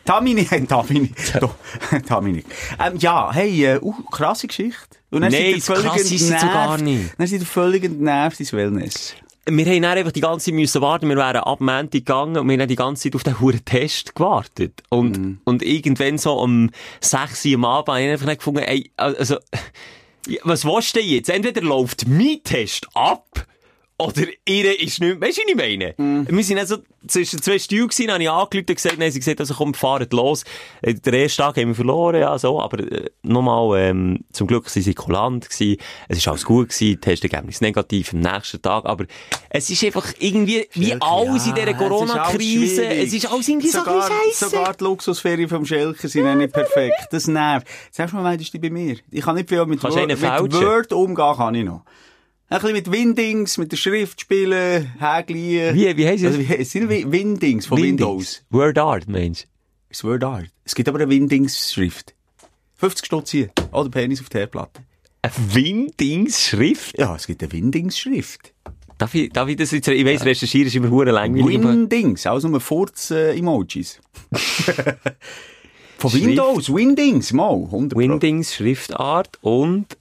Dominik, 0.05 0.69
Dominik, 0.69 1.15
Dominik. 2.09 2.47
Ähm, 2.81 2.97
ja, 2.97 3.31
hey, 3.33 3.65
äh, 3.65 3.79
uh, 3.81 3.93
krasse 4.11 4.49
Geschichte. 4.49 4.97
Und 5.11 5.21
dann 5.21 5.31
Nein, 5.31 5.61
krass 5.61 6.11
ist 6.11 6.31
es 6.31 6.41
gar 6.41 6.79
nicht. 6.79 7.15
Dann 7.17 7.27
sind 7.27 7.47
völlig 7.47 7.85
entnervt 7.85 8.41
ins 8.41 8.53
Wellness 8.53 9.15
wir 9.47 9.67
haben 9.67 9.83
dann 9.83 9.99
einfach 9.99 10.13
die 10.13 10.21
ganze 10.21 10.47
Zeit 10.47 10.55
müssen 10.55 10.83
warten. 10.83 11.09
Wir 11.09 11.17
wären 11.17 11.37
ab 11.37 11.61
Montag 11.61 11.93
gegangen 11.93 12.37
und 12.37 12.49
wir 12.49 12.59
haben 12.59 12.69
die 12.69 12.77
ganze 12.77 13.05
Zeit 13.05 13.17
auf 13.17 13.23
den 13.23 13.41
hohen 13.41 13.65
Test 13.65 14.15
gewartet. 14.15 14.83
Und, 14.89 15.19
mm. 15.19 15.41
und 15.45 15.63
irgendwann 15.63 16.19
so 16.19 16.35
um 16.35 16.71
6 17.01 17.47
Uhr 17.47 17.55
am 17.55 17.65
Abend 17.65 17.89
habe 17.89 18.03
ich 18.03 18.11
einfach 18.11 18.37
gefunden, 18.37 18.61
ey, 18.61 18.91
also, 18.97 19.37
was 20.43 20.65
willst 20.65 20.95
du 20.95 21.01
denn 21.01 21.09
jetzt? 21.09 21.31
Entweder 21.31 21.63
läuft 21.63 22.07
mein 22.07 22.43
Test 22.45 22.87
ab, 22.95 23.47
oder 24.01 24.23
ihre 24.47 24.73
ist 24.73 25.01
nicht, 25.01 25.21
weißt 25.21 25.39
du, 25.39 25.43
was 25.43 25.51
ich 25.51 25.57
meine? 25.57 25.95
Mm. 25.97 26.27
Wir 26.29 26.45
sind 26.45 26.59
also 26.59 26.79
zwischen 27.07 27.41
zwei 27.43 27.59
Stühlen 27.59 27.89
gewesen, 27.89 28.11
habe 28.11 28.23
ich 28.23 28.31
angerufen 28.31 28.67
und 28.69 28.77
gesagt, 28.77 28.99
nein, 28.99 29.11
sie 29.11 29.21
gesagt, 29.21 29.41
also 29.41 29.55
komm, 29.55 29.75
fahrt 29.75 30.13
los. 30.13 30.45
Äh, 30.83 30.95
der 30.95 31.13
erste 31.15 31.43
Tag 31.43 31.57
haben 31.57 31.69
wir 31.69 31.75
verloren, 31.75 32.21
ja, 32.21 32.39
so, 32.39 32.61
aber, 32.61 32.79
äh, 32.81 33.11
nochmal, 33.23 33.81
ähm, 33.81 34.25
zum 34.33 34.47
Glück 34.47 34.69
sind 34.69 34.83
sie 34.83 34.95
kulant 34.95 35.49
gewesen. 35.49 35.81
Es 36.09 36.19
ist 36.19 36.29
alles 36.29 36.45
gut 36.45 36.71
gewesen, 36.71 37.01
Testergebnis 37.01 37.61
negativ 37.61 38.13
am 38.13 38.21
nächsten 38.21 38.61
Tag, 38.61 38.85
aber 38.85 39.07
es 39.49 39.71
ist 39.71 39.83
einfach 39.85 40.13
irgendwie, 40.19 40.67
wie 40.73 40.87
Schelke, 40.87 41.07
alles 41.07 41.47
ja, 41.47 41.51
in 41.51 41.57
dieser 41.57 41.75
Corona-Krise, 41.75 42.87
es 42.87 43.13
ist 43.13 43.31
alles 43.31 43.49
irgendwie 43.49 43.69
sogar, 43.69 44.03
so 44.03 44.13
scheiße. 44.13 44.51
Sogar 44.51 44.75
die 44.75 44.85
Luxusferien 44.85 45.49
vom 45.49 45.65
Schelker 45.65 46.09
sind 46.09 46.25
ja, 46.25 46.35
nicht 46.35 46.53
perfekt. 46.53 47.09
Das 47.11 47.27
nervt. 47.27 47.67
Sagst 47.91 48.13
du 48.13 48.17
mal, 48.19 48.29
meldest 48.29 48.53
du 48.55 48.59
bei 48.59 48.71
mir? 48.71 48.97
Ich 49.11 49.23
kann 49.23 49.37
nicht 49.37 49.49
viel 49.49 49.65
mit, 49.67 49.83
Word, 49.83 50.07
mit 50.07 50.21
Word 50.21 50.93
umgehen, 50.93 51.37
kann 51.37 51.55
ich 51.55 51.65
noch. 51.65 51.83
Ein 52.53 52.59
bisschen 52.59 52.73
mit 52.73 52.91
Windings, 52.91 53.59
mit 53.59 53.71
der 53.71 53.77
Schrift 53.77 54.23
spielen, 54.23 54.93
Hägli. 54.99 55.73
Wie, 55.73 55.97
wie 55.97 56.05
heisst 56.05 56.25
es? 56.25 56.37
Also, 56.37 56.53
es 56.53 56.73
sind 56.73 56.89
Windings 56.89 57.67
von 57.67 57.79
Windings. 57.79 58.01
Windows. 58.01 58.43
Word 58.51 58.77
Art, 58.77 59.09
meinst 59.09 59.45
du? 59.45 59.49
Es 59.89 59.99
ist 59.99 60.05
Word 60.05 60.25
Art. 60.25 60.47
Es 60.65 60.75
gibt 60.75 60.89
aber 60.89 60.99
eine 60.99 61.09
Windings-Schrift. 61.09 62.17
50 62.75 63.07
Stutz 63.07 63.31
hier. 63.31 63.51
Oder 63.71 63.89
Penis 63.89 64.21
auf 64.21 64.31
der 64.31 64.41
Herdplatte. 64.41 64.83
Eine 65.23 65.33
Windings-Schrift? 65.55 66.99
Ja, 66.99 67.15
es 67.15 67.29
gibt 67.29 67.41
eine 67.41 67.53
Windings-Schrift. 67.53 68.53
Darf 68.99 69.15
ich, 69.15 69.31
darf 69.33 69.49
ich 69.49 69.55
das 69.55 69.71
jetzt, 69.71 69.87
ich 69.87 70.05
weiss, 70.05 70.25
recherchieren 70.25 70.67
ist 70.67 70.75
immer 70.75 70.91
hure 70.91 71.13
langweilig. 71.13 71.63
Windings, 71.63 72.27
also 72.27 72.49
nur 72.49 72.61
Furz-Emojis. 72.61 74.01
Von 75.99 76.13
Windows, 76.13 76.75
Windings, 76.75 77.33
mal, 77.33 77.63
100 77.67 77.97
Windings, 77.97 78.57
Schriftart 78.57 79.39
und 79.41 79.97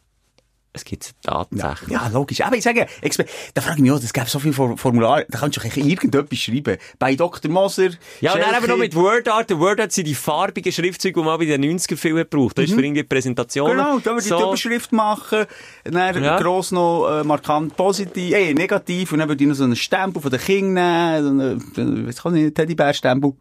es 0.72 0.86
gibt 0.86 1.16
tatsächlich. 1.24 1.90
Ja, 1.90 2.08
logisch. 2.10 2.42
Aber 2.42 2.56
ich 2.56 2.64
sage, 2.64 2.86
da 3.54 3.62
frage 3.62 3.78
ich 3.78 3.82
mich 3.82 3.92
auch, 3.92 3.98
es 3.98 4.14
gibt 4.14 4.28
so 4.28 4.38
viele 4.38 4.54
Formulare, 4.54 5.26
da 5.30 5.40
kannst 5.40 5.58
du 5.58 5.80
irgendetwas 5.80 6.40
schreiben. 6.40 6.78
Bei 7.00 7.16
Dr. 7.16 7.50
Moser. 7.50 7.90
Ja, 8.22 8.34
und 8.34 8.42
dann 8.42 8.56
eben 8.56 8.68
noch 8.68 8.78
mit 8.78 8.96
WordArt. 8.96 9.50
Der 9.50 9.60
WordArt 9.60 9.92
sind 9.92 10.06
die 10.06 10.14
farbigen 10.14 10.72
Schriftzeuge, 10.72 11.20
die 11.20 11.26
man 11.26 11.40
bei 11.40 11.46
den 11.46 11.64
90er 11.64 11.98
viel 11.98 12.14
gebraucht. 12.14 12.58
Das 12.58 12.64
mhm. 12.64 12.70
ist 12.70 12.76
für 12.76 12.86
irgendwie 12.86 13.04
Präsentationen. 13.04 13.78
Genau, 13.78 14.00
da 14.00 14.14
wir 14.14 14.22
so. 14.22 14.38
die 14.38 14.44
Überschrift 14.44 14.92
machen, 14.92 15.46
dann 15.86 16.24
ja. 16.24 16.40
gross 16.40 16.72
noch 16.72 17.10
äh, 17.10 17.24
markant 17.24 17.76
positiv, 17.76 18.34
äh, 18.34 18.54
negativ, 18.54 19.12
und 19.12 19.20
dann 19.20 19.28
würde 19.28 19.44
ich 19.44 19.48
noch 19.48 19.56
so 19.56 19.64
einen 19.64 19.76
Stempel 19.76 20.22
von 20.22 20.30
den 20.30 20.40
Kindern 20.40 21.36
nehmen, 21.36 21.74
so 21.74 21.82
einen, 21.82 22.08
was 22.08 22.22
kann 22.22 22.36
ich, 22.36 22.54
Teddybär-Stempel 22.54 23.34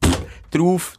drauf. 0.50 0.94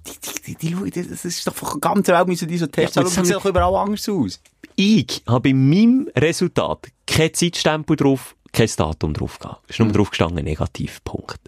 Die, 0.45 0.55
die, 0.55 0.75
die, 0.75 0.91
die, 0.91 1.09
das 1.09 1.25
ist 1.25 1.47
doch 1.47 1.55
von 1.55 1.79
der 1.79 1.79
ganzen 1.79 2.13
Welt 2.13 2.27
müssen 2.27 2.47
die 2.47 2.57
so 2.57 2.67
testen, 2.67 3.03
ja, 3.03 3.09
das 3.09 3.15
sieht 3.15 3.35
doch 3.35 3.45
überall 3.45 3.75
anders 3.75 4.07
aus. 4.07 4.39
Ich 4.75 5.23
habe 5.27 5.49
in 5.49 5.69
meinem 5.69 6.09
Resultat 6.15 6.87
kein 7.05 7.33
Zeitstempel 7.33 7.95
drauf, 7.95 8.35
kein 8.51 8.69
Datum 8.75 9.13
drauf 9.13 9.39
gehabt. 9.39 9.63
Es 9.65 9.75
ist 9.75 9.79
nur 9.79 9.89
mhm. 9.89 9.93
drauf 9.93 10.09
gestanden, 10.09 10.43
Negativpunkt. 10.45 11.39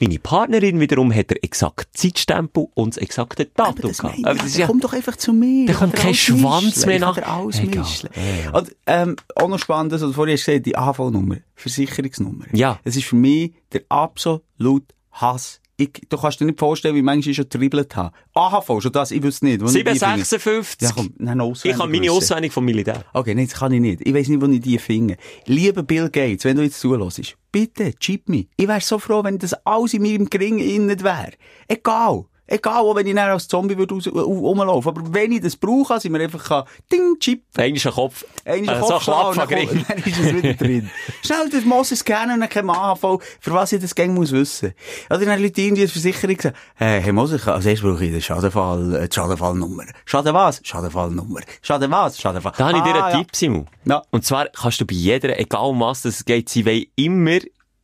Meine 0.00 0.18
Partnerin 0.18 0.80
wiederum 0.80 1.14
hat 1.14 1.30
er 1.30 1.44
exakt 1.44 1.96
Zeitstempel 1.96 2.66
und 2.74 2.96
das 2.96 3.02
exakte 3.02 3.46
Datum 3.46 3.90
aber 3.90 3.92
gehabt. 3.92 4.24
Aber 4.24 4.38
das 4.38 4.56
ja, 4.56 4.66
komm 4.66 4.80
doch 4.80 4.92
einfach 4.92 5.14
zu 5.16 5.32
mir. 5.32 5.66
Der 5.66 5.76
kommt 5.76 5.94
kein 5.94 6.14
Schwanz 6.14 6.86
mehr 6.86 6.98
nach. 6.98 7.18
Alles 7.18 7.62
mischen. 7.62 8.08
Ja, 8.44 8.50
Und, 8.58 8.74
ähm, 8.86 9.14
auch 9.36 9.46
noch 9.46 9.60
spannend, 9.60 9.92
also 9.92 10.12
vorhin 10.12 10.34
hast 10.34 10.48
du 10.48 10.52
gesagt, 10.52 10.66
die 10.66 10.76
AHV-Nummer, 10.76 11.36
Versicherungsnummer. 11.54 12.46
Ja. 12.52 12.80
Das 12.82 12.96
ist 12.96 13.04
für 13.04 13.14
mich 13.14 13.52
der 13.72 13.82
absolute 13.90 14.86
Hass 15.12 15.60
ich, 15.82 15.90
du 16.08 16.16
kannst 16.16 16.40
dir 16.40 16.44
nicht 16.44 16.58
vorstellen, 16.58 16.94
wie 16.94 17.02
manchmal 17.02 17.30
ich 17.30 17.36
schon 17.36 17.48
dribbelt 17.48 17.94
habe. 17.96 18.14
AHV, 18.34 18.82
schon 18.82 18.92
das, 18.92 19.10
ich 19.10 19.22
wüsste 19.22 19.46
nicht. 19.46 19.66
756. 19.66 20.80
Ja, 20.80 20.92
komm, 20.94 21.12
nein, 21.18 21.40
ich 21.62 21.78
habe 21.78 21.90
meine 21.90 22.10
Auswendung 22.10 22.50
vom 22.50 22.64
Militär. 22.64 23.04
Okay, 23.12 23.34
nein, 23.34 23.46
das 23.46 23.58
kann 23.58 23.72
ich 23.72 23.80
nicht. 23.80 24.00
Ich 24.06 24.14
weiß 24.14 24.28
nicht, 24.28 24.40
wo 24.40 24.46
ich 24.46 24.60
die 24.60 24.78
finde. 24.78 25.16
Lieber 25.46 25.82
Bill 25.82 26.08
Gates, 26.10 26.44
wenn 26.44 26.56
du 26.56 26.62
jetzt 26.62 26.80
zulässt, 26.80 27.36
bitte, 27.50 27.94
chip 27.94 28.28
mich. 28.28 28.48
Ich 28.56 28.68
wäre 28.68 28.80
so 28.80 28.98
froh, 28.98 29.22
wenn 29.24 29.38
das 29.38 29.54
alles 29.64 29.94
in 29.94 30.02
meinem 30.02 30.28
Gring 30.28 30.58
innen 30.58 31.02
wäre. 31.02 31.32
Egal. 31.68 32.24
Egal, 32.52 32.82
auch 32.82 32.94
wenn 32.94 33.06
ich 33.06 33.18
als 33.18 33.48
Zombie 33.48 33.78
würde 33.78 33.94
raus, 33.94 34.06
rumlaufen. 34.06 34.90
Aber 34.90 35.14
wenn 35.14 35.32
ich 35.32 35.40
das 35.40 35.56
brauche, 35.56 35.98
sind 35.98 36.12
wir 36.12 36.20
einfach 36.20 36.44
kann, 36.44 36.64
ding, 36.92 37.16
chip. 37.18 37.44
Einmal 37.56 37.80
ein 37.82 37.92
Kopf. 37.92 38.26
Einmal 38.44 38.74
ein 38.74 38.76
äh, 38.76 38.80
Kopf 38.80 38.90
so 38.90 39.00
schlagen, 39.00 39.38
dann, 39.38 39.84
dann 39.88 39.98
ist 39.98 40.20
es 40.20 40.34
wieder 40.34 40.52
drin. 40.52 40.90
Schnell 41.24 41.48
das 41.50 41.64
Moses 41.64 42.00
scannen 42.00 42.42
und 42.42 42.54
dann 42.54 42.68
AHV, 42.68 43.22
für 43.40 43.54
was 43.54 43.72
ich 43.72 43.80
das 43.80 43.94
Gang 43.94 44.12
muss 44.12 44.32
wissen. 44.32 44.74
Oder 45.08 45.24
dann 45.24 45.40
Leute 45.40 45.62
irgendwie 45.62 45.80
als 45.80 45.92
Versicherung 45.92 46.38
sagen, 46.38 46.54
hey, 46.74 47.00
hey 47.00 47.12
Moses, 47.12 47.48
als 47.48 47.64
erstes 47.64 47.88
brauche 47.88 48.04
ich 48.04 48.10
den 48.10 48.20
Schadenfall, 48.20 48.96
äh, 48.96 49.08
die 49.08 49.14
Schadenfallnummer. 49.14 49.84
Schaden 50.04 50.34
was? 50.34 50.60
Schadenfallnummer. 50.62 51.40
Schaden 51.62 51.90
was? 51.90 52.20
Schadenfall. 52.20 52.52
Da 52.58 52.68
habe 52.68 52.76
ich 52.76 52.84
dir 52.84 52.90
einen 52.90 53.02
ah, 53.02 53.10
ja. 53.12 53.16
Tipp, 53.16 53.34
Simon. 53.34 53.66
Ja. 53.86 54.02
Und 54.10 54.26
zwar 54.26 54.48
kannst 54.48 54.78
du 54.78 54.84
bei 54.84 54.94
jeder, 54.94 55.38
egal 55.40 55.70
um 55.70 55.80
was 55.80 56.02
das 56.02 56.22
geht, 56.26 56.50
sie 56.50 56.66
wollen 56.66 56.84
immer 56.96 57.38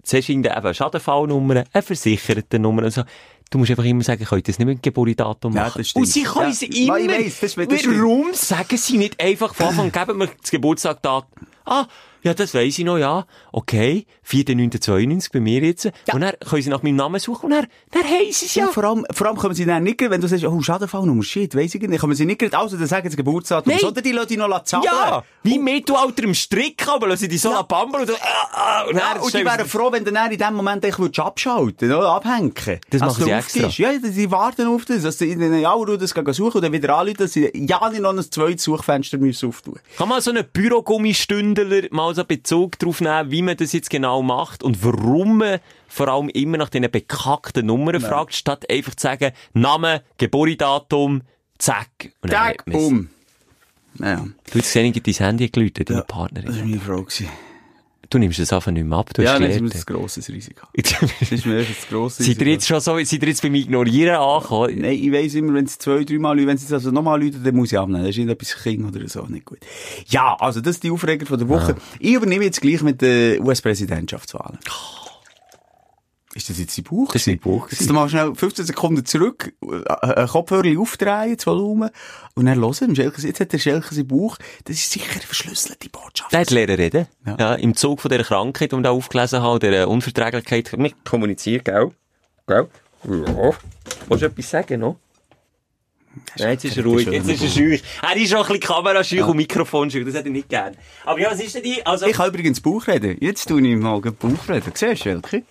zuerst 0.09 0.29
in 0.29 0.43
der 0.43 0.75
Schadenfallnummer, 0.75 1.65
eine 1.73 1.83
versicherte 1.83 2.59
Nummer 2.59 2.85
und 2.85 2.91
so. 2.91 3.03
Du 3.51 3.59
musst 3.59 3.71
einfach 3.71 3.85
immer 3.85 4.03
sagen, 4.03 4.25
könnt 4.25 4.47
ihr 4.47 4.53
das 4.53 4.59
nicht 4.59 4.67
mit 4.67 4.79
dem 4.79 4.83
Geburtsdatum 4.83 5.55
machen. 5.55 5.67
Ja, 5.67 5.79
das 5.79 5.89
stimmt. 5.89 6.05
Und 6.05 6.13
sie 6.13 6.23
können 6.23 6.51
es 6.51 6.63
immer. 6.63 6.99
Ich 6.99 7.09
weiss, 7.09 7.41
das, 7.41 7.57
Warum 7.57 8.35
sagen 8.35 8.77
sie 8.77 8.99
nicht 8.99 9.19
einfach 9.21 9.55
von 9.55 9.67
Anfang, 9.69 9.91
geben 9.91 10.19
wir 10.19 10.27
das 10.41 10.51
Geburtstag 10.51 10.99
Ah, 11.65 11.87
ja, 12.29 12.35
das 12.35 12.55
weiss 12.55 12.79
ich 12.79 12.85
noch, 12.85 12.99
ja. 12.99 13.27
Okay, 13.53 14.07
4.9.92 14.29 15.33
bei 15.33 15.41
mir 15.41 15.63
jetzt. 15.63 15.85
Ja. 15.85 15.93
Und 16.13 16.21
dann 16.21 16.35
können 16.47 16.63
sie 16.63 16.71
nach 16.71 16.83
meinem 16.83 16.97
Namen 16.97 17.19
suchen 17.21 17.47
und 17.47 17.51
dann, 17.53 17.67
dann 17.91 18.05
haben 18.05 18.31
sie 18.31 18.47
es 18.47 18.55
ja. 18.55 18.67
ja. 18.67 18.71
vor, 18.71 18.85
allem, 18.85 19.07
vor 19.11 19.27
allem 19.27 19.39
können 19.39 19.55
sie 19.55 19.65
dann 19.65 19.83
nicht, 19.83 19.99
wenn 20.01 20.21
du 20.21 20.29
sagst, 20.29 20.45
oh, 20.45 20.61
Schadenfallnummer, 20.61 21.23
shit, 21.23 21.55
weiss 21.55 21.75
ich 21.75 21.81
nicht, 21.81 22.01
können 22.01 22.15
sie 22.15 22.27
nicht 22.27 22.55
also 22.55 22.77
dann 22.77 22.87
sagen 22.87 23.09
sie 23.09 23.17
Geburtsdatum, 23.17 23.73
Nein. 23.73 23.81
sondern 23.81 24.05
die 24.05 24.13
lassen 24.13 24.29
dich 24.29 24.39
noch 24.39 24.65
zahlen. 24.65 24.85
Ja, 24.85 25.25
wie 25.43 25.59
Mittelalter 25.59 26.23
im 26.25 26.35
Strick, 26.35 26.87
aber 26.87 27.09
lassen 27.09 27.21
sie 27.21 27.29
dich 27.29 27.41
so 27.41 27.51
ja. 27.51 27.63
bambeln 27.63 28.03
und, 28.03 28.11
äh, 28.11 28.13
äh, 28.13 28.91
und, 28.91 28.97
ja, 28.97 29.21
und 29.21 29.33
die 29.33 29.45
wären 29.45 29.67
froh, 29.67 29.91
wenn 29.91 30.05
du 30.05 30.13
dann 30.13 30.31
in 30.31 30.39
dem 30.39 30.55
Moment 30.55 30.85
echt 30.85 30.99
würdest 30.99 31.21
abschalten 31.21 31.91
oder 31.93 32.11
abhängen. 32.11 32.53
Das 32.91 33.01
machen 33.01 33.25
sie 33.25 33.31
extra. 33.31 33.69
Ja, 33.69 33.99
die 33.99 34.31
warten 34.31 34.67
auf 34.67 34.85
das, 34.85 35.03
dass 35.03 35.19
sie 35.19 35.31
in 35.31 35.41
den 35.41 35.61
Jahren 35.61 35.99
das 35.99 36.11
suchen 36.37 36.57
und 36.57 36.63
dann 36.63 36.73
wieder 36.73 36.95
anrufen, 36.97 37.17
dass 37.19 37.33
sie 37.33 37.51
ja 37.55 37.89
nicht 37.89 38.01
noch 38.01 38.11
ein 38.11 38.31
zweites 38.31 38.65
Suchfenster 38.65 39.19
müssen 39.19 39.49
auftun 39.49 39.79
Kann 39.97 40.09
man 40.09 40.21
so 40.21 40.31
einen 40.31 40.45
Bürogummistündler 40.53 41.89
mal 41.91 42.15
so 42.19 42.25
Bezug 42.25 42.79
darauf 42.79 43.01
nehmen, 43.01 43.31
wie 43.31 43.43
man 43.43 43.57
das 43.57 43.73
jetzt 43.73 43.91
genau 43.91 44.23
macht 44.23 44.63
und 44.63 44.85
warum 44.85 45.39
man 45.39 45.61
vor 45.87 46.09
allem 46.09 46.29
immer 46.29 46.59
nach 46.59 46.69
diesen 46.69 46.91
bekackten 46.91 47.67
Nummern 47.67 48.01
ja. 48.01 48.09
fragt, 48.09 48.35
statt 48.35 48.69
einfach 48.71 48.95
zu 48.95 49.07
sagen, 49.07 49.33
Name, 49.55 50.03
Geburtsdatum, 50.19 51.23
zack. 51.59 52.13
Und 52.21 52.31
zack, 52.31 52.65
bumm. 52.67 53.09
Ja. 53.99 54.17
Du 54.17 54.59
hast 54.59 54.73
gesehen, 54.73 54.93
dein 54.93 55.15
Handy 55.15 55.49
geläutet, 55.49 55.91
deine 55.91 56.01
ja, 56.01 56.05
Partnerin. 56.05 56.47
Das 56.47 56.59
war 56.59 56.65
meine 56.65 56.81
Frau. 56.81 57.07
Du 58.11 58.19
nimmst 58.19 58.39
es 58.39 58.53
einfach 58.53 58.73
nicht 58.73 58.87
mehr 58.87 58.97
ab. 58.97 59.13
Du 59.13 59.23
ja, 59.23 59.39
das 59.39 59.57
ist 59.57 59.61
ein 59.61 59.95
grosses 59.95 60.29
Risiko. 60.31 60.67
das 60.75 61.31
ist 61.31 61.45
mir 61.45 61.59
ein 61.59 61.67
grosses 61.91 62.21
Risiko. 62.21 62.39
Seid 62.39 62.47
ihr 62.47 62.53
jetzt 62.53 62.67
schon 62.67 62.81
so, 62.81 62.99
seid 62.99 63.23
ihr 63.23 63.29
jetzt 63.29 63.43
beim 63.43 63.55
Ignorieren 63.55 64.17
angekommen? 64.17 64.79
Nein, 64.79 64.93
ich 64.93 65.13
weiss 65.13 65.35
immer, 65.35 65.53
wenn 65.55 65.67
es 65.67 65.79
zwei, 65.79 66.05
drei 66.05 66.19
Mal 66.19 66.39
wenn 66.39 66.57
es 66.57 66.73
also 66.73 66.91
nochmal 66.91 67.23
Leute, 67.23 67.39
dann 67.39 67.55
muss 67.55 67.71
ich 67.71 67.79
abnehmen. 67.79 68.05
Das 68.05 68.11
ist 68.11 68.19
irgendetwas 68.19 68.63
King 68.63 68.89
oder 68.89 69.07
so, 69.09 69.27
nicht 69.27 69.45
gut. 69.45 69.59
Ja, 70.07 70.37
also 70.41 70.61
das 70.61 70.77
ist 70.77 70.85
die 70.85 70.91
Aufreger 70.91 71.27
von 71.27 71.39
der 71.39 71.49
Woche. 71.49 71.73
Ja. 71.73 71.79
Ich 72.01 72.15
übernehme 72.15 72.45
jetzt 72.45 72.63
gleich 72.63 72.81
mit 72.83 73.03
den 73.03 73.43
US-Präsidentschaftswahlen. 73.43 74.59
Oh. 74.69 74.98
Ist 76.39 76.49
das 76.49 76.61
jetzt 76.61 76.77
sein 76.77 76.85
Buch? 76.85 77.09
Das 77.09 77.17
ist 77.17 77.25
sein 77.25 77.41
Buch. 77.41 77.69
Jetzt 77.69 77.91
mal 77.91 78.09
schnell 78.09 78.33
15 78.33 78.65
Sekunden 78.65 79.05
zurück, 79.05 79.53
ein 79.61 80.29
Kopfhörer 80.29 80.81
aufdrehen, 80.81 81.35
das 81.35 81.45
Volumen, 81.49 81.91
und 82.35 82.47
dann 82.47 82.61
hören, 82.61 82.95
jetzt 82.95 83.41
hat 83.41 83.53
der 83.53 83.59
Schelke 83.59 83.93
sein 83.93 84.07
Buch, 84.07 84.39
das 84.63 84.77
ist 84.77 84.93
sicher 84.93 85.11
eine 85.11 85.21
verschlüsselte 85.21 85.89
Botschaft. 85.89 86.31
Der 86.33 86.43
hat 86.43 86.51
lernen 86.53 86.77
reden. 86.77 87.09
Ja. 87.27 87.37
ja. 87.41 87.55
Im 87.57 87.75
Zug 87.75 88.01
von 88.01 88.09
dieser 88.09 88.23
Krankheit, 88.23 88.71
die 88.71 88.77
ich 88.77 88.83
da 88.83 88.91
aufgelesen 88.91 89.43
habe, 89.43 89.59
der 89.59 89.89
Unverträglichkeit, 89.89 90.79
wir 90.79 90.93
kommunizieren, 91.05 91.65
gell? 91.65 91.91
Gell? 92.47 92.69
Ja. 93.03 93.53
Willst 94.09 94.23
du 94.23 94.27
etwas 94.27 94.49
sagen 94.49 94.79
noch? 94.79 94.97
Ja, 96.37 96.51
jetzt 96.51 96.65
ist 96.65 96.77
er 96.77 96.85
ruhig, 96.85 97.09
jetzt 97.09 97.29
ist 97.29 97.43
er 97.43 97.49
schüch. 97.49 97.83
Er 98.01 98.17
ist 98.17 98.33
auch 98.35 98.49
ein 98.49 98.55
bisschen 98.55 98.61
kameraschüch 98.61 99.19
ja. 99.19 99.27
und 99.27 99.37
Mikrofonschüch, 99.37 100.05
das 100.05 100.15
hätte 100.15 100.29
ich 100.29 100.35
nicht 100.35 100.49
gern. 100.49 100.77
Aber 101.05 101.19
ja, 101.19 101.33
was 101.33 101.41
ist 101.41 101.57
denn 101.57 101.65
die? 101.65 101.85
Also... 101.85 102.07
Ich 102.07 102.13
kann 102.13 102.29
übrigens 102.29 102.61
Buch 102.61 102.87
reden. 102.87 103.17
Jetzt 103.21 103.49
tue 103.49 103.61
ich 103.61 103.77
mal 103.77 104.01
Buch 104.01 104.49
reden. 104.49 104.73
Siehst 104.73 104.83
du, 104.83 104.97
Schelke? 104.97 105.43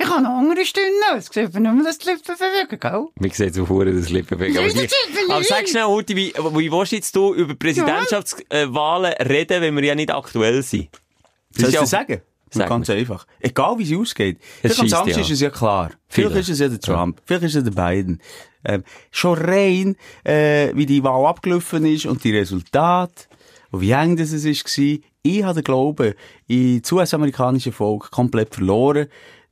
Ich 0.00 0.06
habe 0.08 0.22
noch 0.22 0.30
andere 0.30 0.64
Stimmen. 0.64 0.86
Es 1.16 1.26
sieht 1.26 1.52
man 1.54 1.62
nur 1.64 1.84
das 1.84 1.98
Lippen 2.04 2.34
bewegen, 2.36 2.80
gell? 2.80 3.06
Mir 3.18 3.30
sieht 3.30 3.54
so 3.54 3.66
vor, 3.66 3.84
das 3.84 4.10
Lippen 4.10 4.38
bewegen. 4.38 4.58
Aber, 4.58 5.34
aber 5.34 5.44
sag 5.44 5.68
schnell, 5.68 5.84
Huti, 5.84 6.14
wie, 6.14 6.32
wie 6.32 6.70
willst 6.70 6.92
jetzt 6.92 7.16
du 7.16 7.34
über 7.34 7.54
Präsidentschaftswahlen 7.54 9.12
reden, 9.14 9.62
wenn 9.62 9.76
wir 9.76 9.84
ja 9.84 9.94
nicht 9.94 10.14
aktuell 10.14 10.62
sind? 10.62 10.88
Soll 11.50 11.70
ich 11.70 11.74
das 11.74 11.90
sagen? 11.90 12.20
Sag 12.50 12.68
ganz 12.68 12.88
einfach. 12.88 13.26
Egal 13.40 13.78
wie 13.78 13.92
es 13.92 13.98
ausgeht. 13.98 14.38
Vielleicht 14.60 14.80
am 14.80 14.88
Samstag 14.88 15.20
ist 15.20 15.30
es 15.30 15.40
ja 15.40 15.50
klar. 15.50 15.90
Vielleicht, 16.08 16.32
vielleicht 16.32 16.48
ist 16.48 16.54
es 16.54 16.60
ja 16.60 16.68
der 16.68 16.80
Trump. 16.80 17.18
Ja. 17.18 17.22
Vielleicht 17.26 17.44
ist 17.44 17.54
es 17.56 17.64
der 17.64 17.70
Biden. 17.70 18.22
Ähm, 18.64 18.84
schon 19.10 19.38
rein, 19.38 19.96
äh, 20.24 20.74
wie 20.74 20.86
die 20.86 21.02
Wahl 21.02 21.26
abgelaufen 21.26 21.84
ist 21.84 22.06
und 22.06 22.24
die 22.24 22.36
Resultate 22.36 23.26
und 23.70 23.80
wie 23.80 23.90
eng 23.90 24.16
das 24.16 24.32
es 24.32 24.44
war. 24.44 24.98
Ich 25.22 25.42
habe 25.42 25.54
den 25.54 25.64
Glauben 25.64 26.14
in 26.46 26.80
das 26.80 26.90
US-amerikanische 26.90 27.72
Volk 27.72 28.10
komplett 28.10 28.54
verloren 28.54 29.08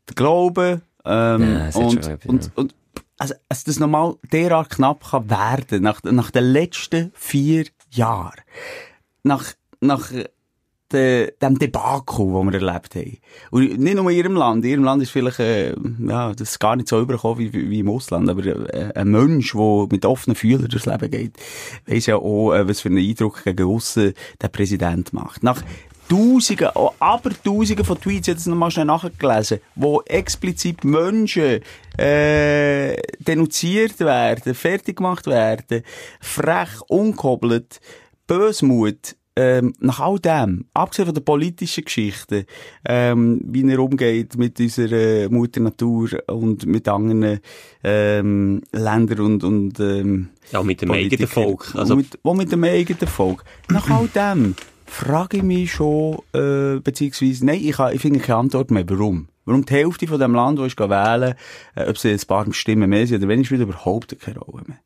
der 0.09 0.15
Glaube, 0.15 0.83
ähm, 1.05 1.43
ja, 1.43 1.81
und, 1.81 2.05
schon, 2.05 2.19
und, 2.27 2.51
und, 2.55 2.75
also, 3.19 3.35
dass 3.49 3.65
das 3.65 3.79
normal 3.79 4.17
derart 4.33 4.71
knapp 4.71 5.11
kann 5.11 5.31
werden, 5.31 5.83
nach, 5.83 6.03
nach 6.03 6.31
den 6.31 6.45
letzten 6.45 7.13
vier 7.15 7.67
Jahren, 7.91 8.41
nach, 9.23 9.45
nach 9.81 10.11
de, 10.93 11.33
dem 11.41 11.59
Debakel, 11.59 12.27
das 12.27 12.45
wir 12.45 12.55
erlebt 12.55 12.95
haben. 12.95 13.19
Und 13.51 13.79
nicht 13.79 13.97
nur 13.97 14.11
in 14.11 14.17
ihrem 14.17 14.35
Land. 14.35 14.65
In 14.65 14.71
ihrem 14.71 14.85
Land 14.85 15.03
ist 15.03 15.11
vielleicht, 15.11 15.41
äh, 15.41 15.75
ja, 16.07 16.33
das 16.33 16.51
ist 16.51 16.61
gar 16.61 16.77
nicht 16.77 16.89
so 16.89 17.01
übergekommen 17.01 17.39
wie, 17.39 17.71
wie 17.71 17.81
im 17.81 17.91
Ausland. 17.91 18.29
Aber 18.29 18.45
äh, 18.45 18.93
ein 18.95 19.11
Mensch, 19.11 19.53
der 19.53 19.87
mit 19.91 20.05
offenen 20.05 20.37
Fühlern 20.37 20.69
durchs 20.69 20.87
Leben 20.87 21.11
geht, 21.11 21.37
weiss 21.87 22.07
ja 22.07 22.17
auch, 22.17 22.53
äh, 22.53 22.69
was 22.69 22.81
für 22.81 22.89
einen 22.89 22.99
Eindruck 22.99 23.45
gegen 23.45 23.67
aussen 23.67 24.15
der 24.41 24.49
Präsident 24.49 25.13
macht. 25.13 25.43
Nach 25.43 25.63
Tausende, 26.09 26.71
oh, 26.75 26.93
aber 26.99 27.31
Tausende 27.43 27.85
von 27.85 28.01
Tweets, 28.01 28.29
jetzt 28.29 28.47
nochmal 28.47 28.71
schnell 28.71 28.87
nachgelesen, 28.87 29.61
wo 29.75 30.03
explizit 30.03 30.85
Menschen 30.85 31.61
äh, 31.99 32.97
denunziert 33.19 33.99
werden, 34.01 34.55
fertig 34.55 34.97
gemacht 34.97 35.27
werden, 35.27 35.83
frech, 36.21 36.81
unkobelt, 36.89 37.81
Bösmut, 38.27 39.17
ähm, 39.39 39.75
nach 39.81 40.01
all 40.01 40.19
dem, 40.19 40.65
abgesehen 40.73 41.07
von 41.07 41.15
der 41.15 41.23
politischen 41.23 41.85
Geschichte, 41.85 42.47
ähm, 42.87 43.43
wie 43.45 43.71
er 43.71 43.79
umgeht 43.79 44.37
mit 44.39 44.59
unserer 44.59 45.29
Mutter 45.29 45.61
Natur 45.61 46.09
und 46.29 46.65
mit 46.65 46.89
anderen 46.89 47.41
ähm, 47.85 48.63
Ländern 48.73 49.21
und, 49.21 49.45
und 49.45 49.81
ähm, 49.81 50.29
ja, 50.51 50.63
mit 50.63 50.81
dem 50.81 50.91
eigenen 50.91 51.29
Volk. 51.29 51.75
Also, 51.75 51.97
mit, 51.97 52.19
mit 52.25 52.51
dem 52.51 52.65
eigenen 52.65 53.09
Volk. 53.09 53.45
Nach 53.69 53.91
all 53.91 54.09
dem 54.09 54.55
frage 54.87 55.39
ich 55.39 55.43
mich 55.43 55.73
schon, 55.73 56.19
äh, 56.33 56.81
beziehungsweise, 56.81 57.45
nein, 57.45 57.61
ich, 57.63 57.79
ich 57.79 58.01
finde 58.01 58.21
keine 58.21 58.39
Antwort 58.39 58.71
mehr. 58.71 58.89
Warum? 58.89 59.29
Warum 59.45 59.65
die 59.65 59.75
Hälfte 59.75 60.07
von 60.07 60.19
dem 60.19 60.35
Land, 60.35 60.59
wo 60.59 60.65
ich 60.65 60.79
wählen 60.79 61.35
äh, 61.75 61.89
ob 61.89 61.99
sie 61.99 62.11
ein 62.11 62.21
paar 62.27 62.53
Stimmen 62.53 62.91
mehr 62.91 63.07
sind 63.07 63.19
oder 63.19 63.29
weniger, 63.29 63.47
spielt 63.47 63.63
überhaupt 63.63 64.19
keine 64.21 64.39
Rolle 64.41 64.65
mehr 64.67 64.79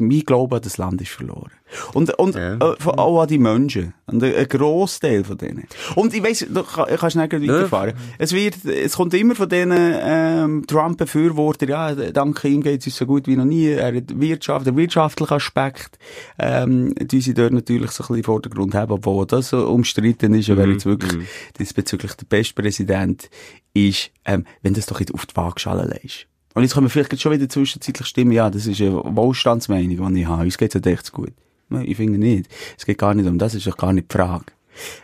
mein 0.00 0.20
Glaube 0.20 0.56
an 0.56 0.62
das 0.62 0.78
Land 0.78 1.00
ist 1.00 1.10
verloren. 1.10 1.52
Und, 1.94 2.12
und 2.18 2.34
ja. 2.34 2.54
äh, 2.56 2.76
auch 2.84 3.22
an 3.22 3.28
die 3.28 3.38
Menschen. 3.38 3.94
Und 4.06 4.22
ein, 4.22 4.34
ein 4.34 4.48
Grossteil 4.48 5.24
von 5.24 5.38
denen. 5.38 5.66
Und 5.94 6.14
ich 6.14 6.22
weiss, 6.22 6.46
du 6.48 6.62
kann, 6.62 6.86
kannst 6.96 7.12
schnell 7.12 7.30
weiterfahren. 7.30 7.90
Ja. 7.90 8.14
Es 8.18 8.32
wird, 8.32 8.64
es 8.64 8.96
kommt 8.96 9.14
immer 9.14 9.34
von 9.34 9.48
denen, 9.48 9.94
ähm, 10.00 10.66
Trump-Befürworter, 10.66 11.68
ja, 11.68 11.94
dank 11.94 12.44
ihm 12.44 12.62
geht 12.62 12.80
es 12.80 12.86
uns 12.86 12.96
so 12.96 13.06
gut 13.06 13.26
wie 13.26 13.36
noch 13.36 13.44
nie. 13.44 13.68
Er 13.68 13.94
hat 13.94 14.20
Wirtschaft, 14.20 14.66
der 14.66 14.76
wirtschaftliche 14.76 15.34
Aspekt, 15.34 15.98
ähm, 16.38 16.94
die 17.00 17.20
sie 17.20 17.34
dort 17.34 17.52
natürlich 17.52 17.90
so 17.92 18.02
ein 18.04 18.08
bisschen 18.08 18.24
Vordergrund 18.24 18.74
haben, 18.74 18.92
obwohl 18.92 19.26
das 19.26 19.50
so 19.50 19.68
umstritten 19.68 20.34
ist, 20.34 20.48
mhm. 20.48 20.56
wer 20.56 20.68
jetzt 20.68 20.86
wirklich 20.86 21.12
mhm. 21.12 21.26
diesbezüglich 21.58 22.14
der 22.14 22.26
beste 22.26 22.54
Präsident 22.54 23.30
ist, 23.74 24.10
ähm, 24.24 24.44
wenn 24.62 24.74
das 24.74 24.86
doch 24.86 25.00
jetzt 25.00 25.14
auf 25.14 25.26
die 25.26 25.36
Waagschale 25.36 25.86
legst. 25.86 26.26
Und 26.54 26.62
jetzt 26.62 26.74
können 26.74 26.88
vielleicht 26.88 27.20
schon 27.20 27.32
wieder 27.32 27.48
zwischenzeitlich 27.48 28.06
stimmen, 28.06 28.32
ja, 28.32 28.50
das 28.50 28.66
ist 28.66 28.80
eine 28.80 29.02
Wohlstandsmeinung, 29.04 30.14
die 30.14 30.20
ich 30.22 30.26
habe. 30.26 30.42
Uns 30.42 30.58
geht's 30.58 30.74
ja 30.74 30.80
echt 30.80 31.12
gut. 31.12 31.32
Nein, 31.68 31.84
ich 31.86 31.96
finde 31.96 32.18
nicht. 32.18 32.50
Es 32.76 32.84
geht 32.84 32.98
gar 32.98 33.14
nicht 33.14 33.28
um 33.28 33.38
das, 33.38 33.54
ist 33.54 33.66
doch 33.66 33.76
gar 33.76 33.92
nicht 33.92 34.12
die 34.12 34.16
Frage. 34.16 34.46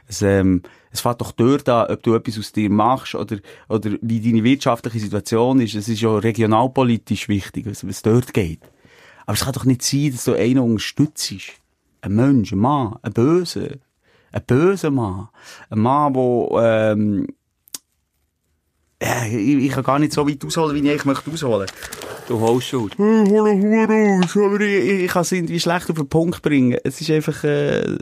Es, 0.08 0.22
ähm, 0.22 0.62
es 0.90 1.00
fängt 1.00 1.20
doch 1.20 1.32
dort 1.32 1.68
an, 1.68 1.90
ob 1.90 2.02
du 2.02 2.14
etwas 2.14 2.38
aus 2.38 2.52
dir 2.52 2.70
machst 2.70 3.14
oder, 3.14 3.38
oder 3.68 3.90
wie 4.00 4.20
deine 4.20 4.42
wirtschaftliche 4.42 4.98
Situation 4.98 5.60
ist. 5.60 5.74
Es 5.74 5.88
ist 5.88 6.00
ja 6.00 6.16
regionalpolitisch 6.16 7.28
wichtig, 7.28 7.66
was, 7.66 7.86
was 7.86 8.02
dort 8.02 8.34
geht. 8.34 8.60
Aber 9.26 9.34
es 9.34 9.44
kann 9.44 9.52
doch 9.52 9.64
nicht 9.64 9.82
sein, 9.82 10.12
dass 10.12 10.24
du 10.24 10.34
einen 10.34 10.58
unterstützt. 10.58 11.34
Ein 12.00 12.14
Mensch, 12.14 12.52
ein 12.52 12.58
Mann, 12.58 12.96
ein 13.02 13.12
Böse. 13.12 13.80
Ein 14.32 14.42
böser 14.46 14.90
Mann. 14.90 15.28
Ein 15.70 15.80
Mann, 15.80 16.12
der, 16.14 16.92
ähm, 16.92 17.26
ja, 19.02 19.26
ich, 19.26 19.64
ich 19.64 19.70
kann 19.70 19.84
gar 19.84 19.98
nicht 19.98 20.12
so 20.12 20.26
weit 20.28 20.44
ausholen, 20.44 20.74
wie 20.74 20.80
ich 20.80 20.90
eigentlich 20.90 21.04
möchte 21.04 21.30
ausholen. 21.30 21.66
Du 22.28 22.40
holst 22.40 22.68
schon. 22.68 22.90
Aus, 24.24 24.36
aber 24.36 24.60
ich, 24.60 25.04
ich 25.04 25.10
kann 25.10 25.22
es 25.22 25.32
irgendwie 25.32 25.60
schlecht 25.60 25.90
auf 25.90 25.96
den 25.96 26.08
Punkt 26.08 26.42
bringen. 26.42 26.78
Es 26.82 27.00
ist 27.00 27.10
einfach, 27.10 27.44
äh, 27.44 27.98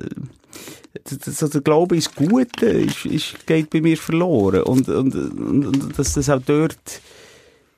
so 1.09 1.49
der 1.49 1.61
Glaube 1.61 1.97
ins 1.97 2.15
Gute 2.15 2.67
ist, 2.67 3.05
ist, 3.07 3.47
geht 3.47 3.71
bei 3.71 3.81
mir 3.81 3.97
verloren. 3.97 4.63
Und, 4.63 4.89
und, 4.89 5.15
und, 5.15 5.67
und 5.67 5.99
dass 5.99 6.15
das 6.15 6.31
auch 6.31 6.41
dort 6.45 7.01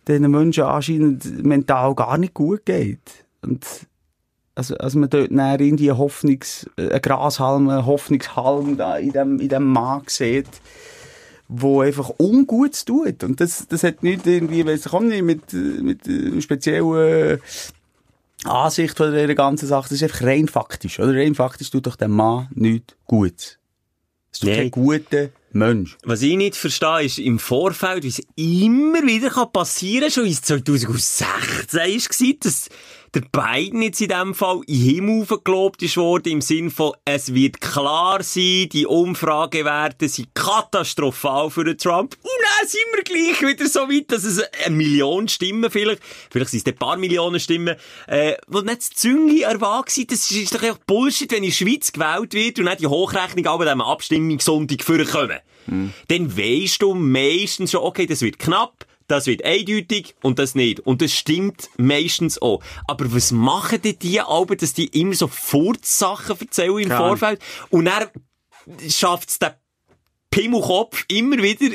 den 0.07 0.31
Menschen 0.31 0.65
anscheinend 0.65 1.45
mental 1.45 1.95
gar 1.95 2.19
nicht 2.19 2.35
gut 2.35 2.65
geht. 2.65 3.25
Und, 3.43 3.65
also, 4.55 4.77
also 4.77 4.99
man 4.99 5.11
dort 5.11 5.31
näher 5.31 5.61
irgendwie 5.61 5.91
Hoffnungs, 5.91 6.69
ein 6.77 7.01
Grashalm, 7.03 7.69
ein 7.69 7.87
Hoffnungshalm 7.87 8.77
da 8.77 8.97
in 8.97 9.13
dem, 9.13 9.41
in 9.41 9.49
dem 9.49 9.65
Markt 9.65 10.11
sieht, 10.11 10.49
wo 11.49 11.81
einfach 11.81 12.11
Ungutes 12.19 12.85
tut. 12.85 13.23
Und 13.25 13.41
das, 13.41 13.67
das 13.69 13.83
hat 13.83 14.03
nicht 14.03 14.27
irgendwie, 14.27 14.67
weiss 14.67 14.87
ich 14.87 14.93
auch 14.93 15.01
nicht, 15.01 15.23
mit, 15.23 15.53
mit 15.53 16.07
einer 16.09 16.41
speziellen 16.41 17.41
Ansicht 18.45 18.97
von 18.97 19.13
dieser 19.13 19.35
ganzen 19.35 19.67
Sache. 19.67 19.89
Das 19.89 19.93
ist 19.93 20.03
einfach 20.03 20.23
rein 20.23 20.49
faktisch, 20.49 20.99
oder? 20.99 21.15
Rein 21.15 21.35
faktisch 21.35 21.71
tut 21.71 21.87
doch 21.87 21.97
der 21.97 22.09
Mann 22.09 22.49
nichts 22.55 22.95
Gutes. 23.07 23.59
Es 24.33 24.41
tut 24.41 24.51
nee. 24.51 24.57
kein 24.57 24.71
guter 24.71 25.29
Mensch. 25.53 25.97
Was 26.05 26.23
ich 26.23 26.37
nicht 26.37 26.57
verstehe, 26.57 27.05
ist 27.05 27.19
im 27.19 27.39
Vorfeld, 27.39 28.05
wie 28.05 28.09
es 28.09 28.21
immer 28.37 29.03
wieder 29.07 29.31
passieren 29.47 30.03
kann, 30.03 30.11
schon 30.11 30.27
in 30.27 30.35
2016 30.35 31.27
war, 31.27 32.37
dass 32.41 32.69
der 33.17 33.23
Biden 33.33 33.81
jetzt 33.81 34.03
in 34.03 34.11
dem 34.11 34.35
Fall 34.35 34.61
in 34.67 34.75
Himmel 34.75 35.27
gelobt 35.43 35.83
ist 35.83 35.97
worden, 35.97 36.33
im 36.33 36.41
Sinn 36.43 36.71
von, 36.71 36.93
es 37.07 37.33
wird 37.33 37.63
klar 37.63 38.23
sein, 38.23 38.69
die 38.71 38.85
Umfragewerte 38.87 40.07
sind 40.07 40.35
katastrophal 40.35 41.51
für 41.51 41.65
den 41.65 41.79
Trump. 41.79 42.15
Und 42.21 42.31
dann 42.43 42.69
sind 42.69 42.83
wir 42.95 43.03
gleich 43.05 43.41
wieder 43.41 43.69
so 43.69 43.89
weit, 43.89 44.13
dass 44.13 44.25
es 44.25 44.43
eine 44.67 44.77
Million 44.77 45.29
Stimmen 45.29 45.71
vielleicht, 45.71 46.03
vielleicht 46.31 46.51
sind 46.51 46.67
es 46.67 46.73
ein 46.73 46.79
paar 46.79 46.99
Millionen 46.99 47.41
Stimmen, 47.41 47.77
äh, 48.07 48.35
wo 48.49 48.61
nicht 48.61 48.81
das 48.81 48.91
Züngi 48.91 49.43
erwartet 49.43 49.95
sind. 49.95 50.13
Das 50.13 50.31
ist 50.31 50.55
doch 50.55 50.63
einfach 50.63 50.81
Bullshit, 50.87 51.31
wenn 51.33 51.43
in 51.43 51.51
der 51.51 51.57
Schweiz 51.57 51.93
gewählt 51.93 52.35
wird 52.35 52.59
und 52.59 52.67
nicht 52.67 52.81
die 52.81 52.87
Hochrechnung 52.87 53.47
aber 53.47 53.65
dem 53.65 53.81
Abstimmungssonntag 53.81 54.85
vorkommen. 54.85 55.39
Hm. 55.65 55.93
Dann 56.09 56.37
weisst 56.37 56.83
du 56.83 56.95
meistens 56.95 57.71
schon, 57.71 57.81
okay, 57.81 58.07
das 58.07 58.21
wird 58.21 58.39
knapp, 58.39 58.86
das 59.07 59.27
wird 59.27 59.45
eindeutig 59.45 60.15
und 60.23 60.39
das 60.39 60.55
nicht. 60.55 60.81
Und 60.81 61.03
das 61.03 61.13
stimmt 61.13 61.69
meistens 61.77 62.41
auch. 62.41 62.63
Aber 62.87 63.13
was 63.15 63.33
machen 63.33 63.83
denn 63.83 63.99
die 63.99 64.21
Alben, 64.21 64.57
dass 64.57 64.75
die 64.75 64.87
immer 64.87 65.15
so 65.15 65.29
Furzsachen 65.29 66.39
erzählen 66.41 66.79
im 66.79 66.91
Vorfeld 66.91 67.41
und 67.71 67.87
dann 67.87 68.09
schafft 68.89 69.31
es 69.31 69.39
Pimmelkopf 70.31 71.05
immer 71.09 71.39
wieder 71.43 71.75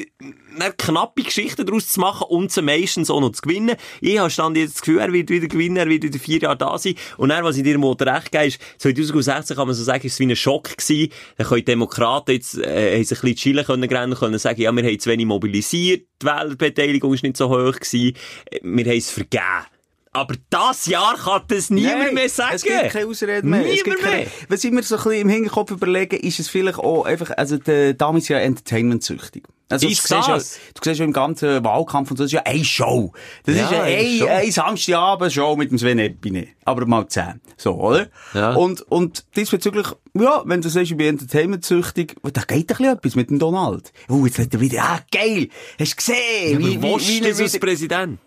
eine 0.60 0.74
knappe 0.74 1.24
Geschichte 1.24 1.66
daraus 1.66 1.88
zu 1.88 2.00
machen 2.00 2.28
und 2.30 2.52
sie 2.52 2.62
meistens 2.62 3.10
auch 3.10 3.22
noch 3.22 3.32
zu 3.32 3.42
gewinnen. 3.42 3.76
Ich 4.02 4.20
habe 4.20 4.30
stand 4.30 4.58
jetzt 4.58 4.76
das 4.76 4.82
Gefühl, 4.82 5.00
er 5.00 5.12
wird 5.12 5.30
wieder 5.30 5.48
gewinnen, 5.48 5.78
er 5.78 5.88
wird 5.88 6.04
wieder 6.04 6.20
vier 6.20 6.40
Jahre 6.40 6.58
da 6.58 6.78
sein. 6.78 6.96
Und 7.18 7.30
dann, 7.30 7.44
was 7.44 7.58
ich 7.58 7.64
dir 7.64 7.78
mal 7.78 7.94
recht 7.94 8.32
gebe, 8.32 8.46
ist, 8.46 8.62
2016 8.78 9.56
kann 9.56 9.68
man 9.68 9.76
so 9.76 9.84
sagen, 9.84 10.06
ist 10.06 10.14
es 10.14 10.20
wie 10.20 10.26
ein 10.26 10.36
Schock 10.36 10.78
gewesen. 10.78 11.12
Dann 11.38 11.48
können 11.48 11.60
die 11.60 11.66
Demokraten 11.66 12.32
jetzt, 12.32 12.58
äh, 12.58 12.92
haben 12.92 13.00
ein 13.00 13.08
bisschen 13.08 13.36
chillen 13.36 13.66
können, 13.66 13.90
rennen 13.90 14.16
können 14.16 14.40
sagen, 14.40 14.62
ja, 14.62 14.72
wir 14.72 14.84
haben 14.84 15.00
zu 15.00 15.10
wenig 15.10 15.26
mobilisiert, 15.26 16.06
die 16.22 16.26
Wählerbeteiligung 16.26 17.14
ist 17.14 17.24
nicht 17.24 17.38
so 17.38 17.50
hoch 17.50 17.74
gewesen, 17.74 18.16
wir 18.62 18.86
haben 18.86 18.98
es 18.98 19.10
vergeben. 19.10 19.66
Aber 20.14 20.36
das 20.50 20.88
Jahr 20.88 21.16
kann 21.16 21.44
das 21.48 21.70
niemand 21.70 22.00
Nein, 22.00 22.14
mehr 22.16 22.30
sagen. 22.30 22.56
Es 22.56 22.64
gibt 22.64 22.90
keine 22.90 23.08
Ausrede 23.08 23.48
mehr. 23.48 23.62
Niemand 23.62 24.04
mehr. 24.04 24.28
was 24.50 24.64
ich 24.64 24.72
mir 24.72 24.84
so 24.84 24.96
ein 24.98 25.04
bisschen 25.04 25.22
im 25.22 25.30
Hinterkopf 25.30 25.72
überlege, 25.72 26.18
ist 26.18 26.40
es 26.40 26.50
vielleicht 26.50 26.80
auch 26.80 27.06
einfach, 27.06 27.32
also 27.38 27.58
der 27.58 27.94
Dame 27.94 28.18
ist 28.18 28.28
ja 28.28 28.38
entertainment-süchtig. 28.40 29.44
Also, 29.70 29.88
ist 29.88 30.04
du, 30.04 30.16
siehst 30.16 30.28
ja, 30.28 30.38
du 30.38 30.82
siehst 30.84 31.00
ja 31.00 31.06
im 31.06 31.14
ganzen 31.14 31.64
Wahlkampf 31.64 32.12
und 32.12 32.18
so, 32.18 32.26
das 32.26 32.34
ist 32.34 32.34
ja 32.34 32.42
eine 32.44 32.66
Show. 32.66 33.14
Das 33.46 33.56
ja, 33.56 33.64
ist 33.64 33.72
ja 33.72 33.84
eine, 33.84 34.42
eine 34.42 34.52
Samstagabend-Show 34.52 35.56
mit 35.56 35.72
dem 35.72 35.78
Sven 35.78 36.00
Epine. 36.00 36.50
Aber 36.66 36.86
mal 36.86 37.08
zehn. 37.08 37.40
So, 37.56 37.76
oder? 37.76 38.10
Ja. 38.34 38.54
Und, 38.54 38.82
und 38.92 39.24
diesbezüglich, 39.38 39.88
ja, 40.14 40.42
wenn 40.44 40.60
du 40.60 40.68
sagst, 40.68 40.92
ich 40.92 40.98
bin 40.98 41.08
entertainment-süchtig, 41.08 42.18
da 42.34 42.42
geht 42.42 42.70
doch 42.70 42.82
etwas 42.82 43.16
mit 43.16 43.30
dem 43.30 43.40
Donald. 43.40 43.94
Oh, 44.10 44.26
jetzt 44.26 44.40
hat 44.40 44.54
er 44.54 44.60
wieder, 44.60 44.84
ah, 44.84 45.00
geil! 45.10 45.48
Hast 45.80 45.94
du 45.94 45.96
gesehen? 45.96 46.18
Ja, 46.52 46.60
wie, 46.60 46.82
wie, 46.82 47.24
wie, 47.24 47.38
wie 47.38 47.44
als 47.44 47.58
Präsident? 47.58 48.20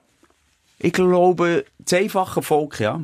Ich 0.78 0.92
glaube, 0.92 1.64
das 1.78 1.98
einfache 1.98 2.42
Volk, 2.42 2.80
ja. 2.80 3.00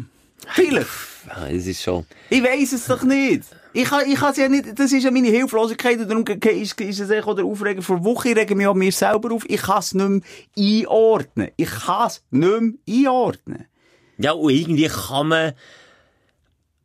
Vielleicht. 0.49 0.89
Das 1.27 1.51
ist 1.53 1.83
schon. 1.83 2.07
Ich 2.29 2.43
weiss 2.43 2.73
es 2.73 2.87
doch 2.87 3.03
nicht. 3.03 3.45
Ich 3.73 3.85
kann, 3.85 4.11
ich 4.11 4.19
kann 4.19 4.35
ja 4.35 4.49
nicht, 4.49 4.79
das 4.79 4.93
ist 4.93 5.05
ja 5.05 5.11
meine 5.11 5.29
Hilflosigkeit 5.29 5.99
und 6.01 6.09
darum 6.09 6.25
ist, 6.27 6.81
ist 6.81 7.01
es 7.01 7.11
auch 7.11 7.37
der 7.37 7.45
Aufreger 7.45 7.83
vor 7.83 8.03
Woche. 8.03 8.31
Ich 8.31 8.37
rege 8.37 8.57
mich 8.57 8.67
an 8.67 8.77
mir 8.77 8.91
selber 8.91 9.33
auf. 9.33 9.45
Ich 9.49 9.63
kann 9.63 9.79
es 9.79 9.95
nicht 9.95 10.09
mehr 10.57 10.83
einordnen. 10.89 11.51
Ich 11.57 11.71
kann 11.71 12.09
es 12.09 12.25
nicht 12.31 12.51
mehr 12.51 12.73
einordnen. 12.89 13.67
Ja, 14.19 14.33
und 14.33 14.51
irgendwie 14.51 14.89
kann 14.89 15.29
man, 15.29 15.53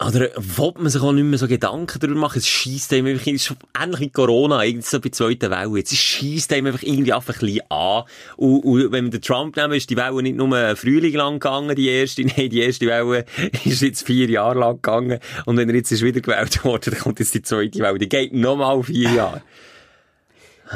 oder 0.04 0.30
wollte 0.36 0.82
man 0.82 0.90
sich 0.90 1.02
auch 1.02 1.14
nicht 1.14 1.24
mehr 1.24 1.40
so 1.40 1.48
Gedanken 1.48 2.00
darüber 2.00 2.20
machen? 2.20 2.40
Es 2.40 2.48
schießt 2.48 2.92
einem 2.92 3.06
einfach, 3.08 3.28
es 3.28 3.50
ist 3.50 3.56
ähnlich 3.82 4.00
wie 4.02 4.10
Corona, 4.10 4.62
irgendwie 4.62 4.86
so 4.86 5.00
bei 5.00 5.08
zweiten 5.08 5.50
Welle. 5.50 5.78
Jetzt 5.78 5.96
schießt 5.96 6.52
einem 6.52 6.68
einfach 6.68 6.84
irgendwie 6.84 7.14
einfach 7.14 7.36
ein 7.36 7.40
bisschen 7.40 7.72
an. 7.72 8.04
Und, 8.36 8.60
und 8.66 8.92
wenn 8.92 9.06
wir 9.06 9.12
den 9.12 9.22
Trump 9.22 9.56
nehmen, 9.56 9.74
ist 9.74 9.90
die 9.90 9.96
Welle 9.96 10.22
nicht 10.22 10.36
nur 10.36 10.76
Frühling 10.76 11.14
lang 11.14 11.36
gegangen, 11.36 11.74
die 11.78 11.88
erste. 11.88 12.24
Nein, 12.26 12.50
die 12.50 12.60
erste 12.60 12.88
Welle 12.88 13.24
ist 13.64 13.82
jetzt 13.82 14.06
vier 14.06 14.30
Jahre 14.30 14.60
lang 14.60 14.76
gegangen. 14.76 15.20
Und 15.46 15.56
wenn 15.56 15.70
er 15.70 15.76
jetzt 15.76 15.94
ist 15.94 16.02
wieder 16.02 16.20
gewählt 16.20 16.66
worden, 16.66 16.92
dann 16.92 17.00
kommt 17.00 17.20
jetzt 17.20 17.34
die 17.34 17.42
zweite 17.42 17.80
Welle. 17.80 17.98
Die 17.98 18.10
geht 18.10 18.34
nochmal 18.34 18.84
vier 18.84 19.12
Jahre. 19.12 19.44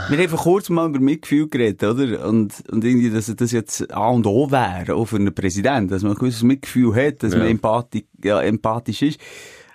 Wir 0.10 0.18
haben 0.20 0.30
vor 0.30 0.40
kurzem 0.40 0.76
mal 0.76 0.88
über 0.88 1.00
Mitgefühl 1.00 1.50
geredet, 1.50 1.84
oder? 1.84 2.28
Und, 2.28 2.54
und 2.70 2.84
irgendwie, 2.84 3.10
dass 3.10 3.34
das 3.36 3.52
jetzt 3.52 3.92
A 3.92 4.10
und 4.10 4.28
O 4.28 4.52
wäre, 4.52 4.94
auch 4.96 5.06
für 5.06 5.16
einen 5.16 5.34
Präsidenten, 5.34 5.90
dass 5.90 6.04
man 6.04 6.12
ein 6.12 6.18
gewisses 6.18 6.44
Mitgefühl 6.44 6.94
hat, 6.96 7.24
dass 7.24 7.34
ja. 7.34 7.40
man 7.40 7.48
empathisch, 7.48 8.04
ja, 8.24 8.42
empathisch 8.42 9.02
ist. 9.02 9.20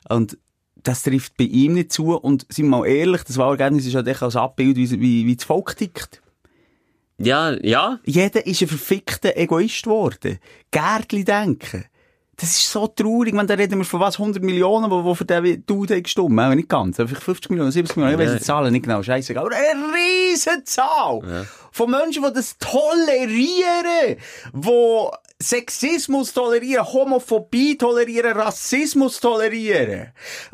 Und 0.08 0.38
das 0.84 1.02
trifft 1.02 1.36
bei 1.36 1.44
ihm 1.44 1.74
nicht 1.74 1.92
zu. 1.92 2.14
Und 2.14 2.46
sind 2.48 2.66
wir 2.66 2.78
mal 2.78 2.86
ehrlich, 2.86 3.24
das 3.24 3.38
Wahlergebnis 3.38 3.86
ist 3.86 3.94
halt 3.94 4.06
echt 4.06 4.22
als 4.22 4.36
Abbild, 4.36 4.76
wie, 4.76 4.90
wie, 5.00 5.26
wie 5.26 5.36
das 5.36 5.44
Volk 5.44 5.76
tickt. 5.76 6.22
Ja, 7.18 7.52
ja. 7.62 7.98
Jeder 8.04 8.46
ist 8.46 8.62
ein 8.62 8.68
verfickter 8.68 9.36
Egoist 9.36 9.84
geworden. 9.84 10.38
Gärtli 10.70 11.24
denken. 11.24 11.84
Das 12.36 12.50
ist 12.50 12.70
so 12.70 12.86
traurig, 12.86 13.34
wenn 13.36 13.46
da 13.46 13.54
reden 13.54 13.78
wir 13.78 13.84
von 13.84 14.00
was, 14.00 14.18
100 14.18 14.42
Millionen, 14.42 14.90
wo, 14.90 15.04
wo 15.04 15.14
für 15.14 15.24
den 15.24 15.64
Dude 15.66 16.02
gestimmt 16.02 16.38
haben, 16.40 16.56
nicht 16.56 16.68
ganz, 16.68 16.96
vielleicht 16.96 17.22
50 17.22 17.50
Millionen, 17.50 17.70
70 17.70 17.96
Millionen, 17.96 18.20
ich 18.20 18.26
weiß 18.26 18.38
die 18.38 18.44
Zahlen 18.44 18.72
nicht 18.72 18.84
genau, 18.84 19.02
scheißegal, 19.02 19.46
aber 19.46 19.54
eine 19.54 19.94
riesen 19.94 20.64
Zahl 20.64 21.20
ja. 21.26 21.44
Von 21.74 21.90
Menschen, 21.90 22.22
die 22.22 22.32
das 22.32 22.56
tolerieren, 22.58 24.16
die 24.52 25.08
Sexismus 25.42 26.32
tolerieren, 26.32 26.86
Homophobie 26.86 27.76
tolerieren, 27.76 28.32
Rassismus 28.32 29.18
tolerieren, 29.18 30.12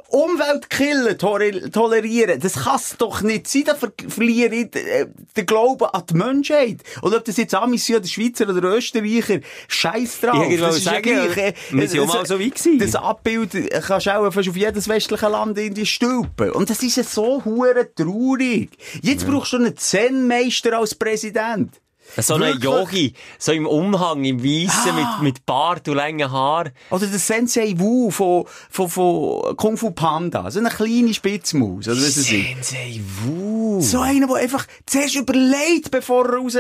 Umweltkiller 0.08 1.18
tolerieren. 1.18 2.40
Das 2.40 2.64
kann 2.64 2.76
es 2.76 2.96
doch 2.96 3.20
nicht 3.20 3.46
sein. 3.48 3.64
Da 3.66 3.74
ver 3.74 3.92
verliere 4.08 4.54
ich 4.54 4.74
äh, 4.74 5.06
den 5.36 5.46
Glauben 5.46 5.84
an 5.84 6.02
die 6.08 6.14
Menschheit. 6.14 6.78
Und 7.02 7.14
ob 7.14 7.24
das 7.26 7.36
jetzt 7.36 7.54
Amis 7.54 7.84
sind 7.84 7.96
oder 7.96 8.08
Schweizer 8.08 8.48
oder 8.48 8.62
Österreicher, 8.74 9.40
scheiß 9.68 10.20
drauf. 10.20 10.50
Ich 10.50 10.58
das 10.58 10.78
ist 10.78 10.84
sagen, 10.84 11.08
ja 11.08 11.26
gleich. 11.26 11.36
Äh, 11.36 11.54
wir 11.70 11.88
sind 11.88 12.06
mal 12.06 12.24
so 12.24 12.38
wie 12.38 12.48
gewesen. 12.48 12.78
Das 12.78 12.94
Abbild 12.94 13.52
kannst 13.86 14.06
du 14.06 14.18
auch 14.18 14.32
fast 14.32 14.48
auf 14.48 14.56
jedes 14.56 14.88
westliche 14.88 15.28
Land 15.28 15.58
in 15.58 15.74
die 15.74 15.84
stülpen. 15.84 16.52
Und 16.52 16.70
das 16.70 16.82
ist 16.82 16.96
ja 16.96 17.04
so 17.04 17.44
hure 17.44 17.94
traurig. 17.94 18.70
Jetzt 19.02 19.24
ja. 19.24 19.30
brauchst 19.30 19.52
du 19.52 19.58
einen 19.58 19.76
Zen-Meister 19.76 20.78
als 20.78 20.94
Präsident. 20.94 21.09
Präsident. 21.10 21.79
So 22.16 22.34
ein 22.34 22.58
Yogi, 22.60 23.14
so 23.38 23.52
im 23.52 23.66
Umhang, 23.66 24.24
im 24.24 24.42
Weissen, 24.42 24.90
ah. 24.90 25.18
mit, 25.20 25.34
mit 25.34 25.46
Bart 25.46 25.88
und 25.88 25.94
langen 25.94 26.30
Haar. 26.30 26.66
Oder 26.90 27.06
der 27.06 27.18
Sensei 27.18 27.74
Wu 27.76 28.10
von, 28.10 28.44
von, 28.70 28.88
von 28.88 29.56
Kung 29.56 29.76
Fu 29.76 29.90
Panda. 29.90 30.50
So 30.50 30.58
eine 30.58 30.70
kleine 30.70 31.14
Spitzmaus. 31.14 31.88
Oder 31.88 31.96
was 31.96 32.14
Sensei 32.14 33.00
Wu. 33.22 33.80
So 33.80 34.00
einer, 34.00 34.26
der 34.26 34.36
einfach 34.36 34.66
zuerst 34.86 35.16
überlegt, 35.16 35.90
bevor 35.90 36.26
er 36.26 36.38
raus, 36.38 36.56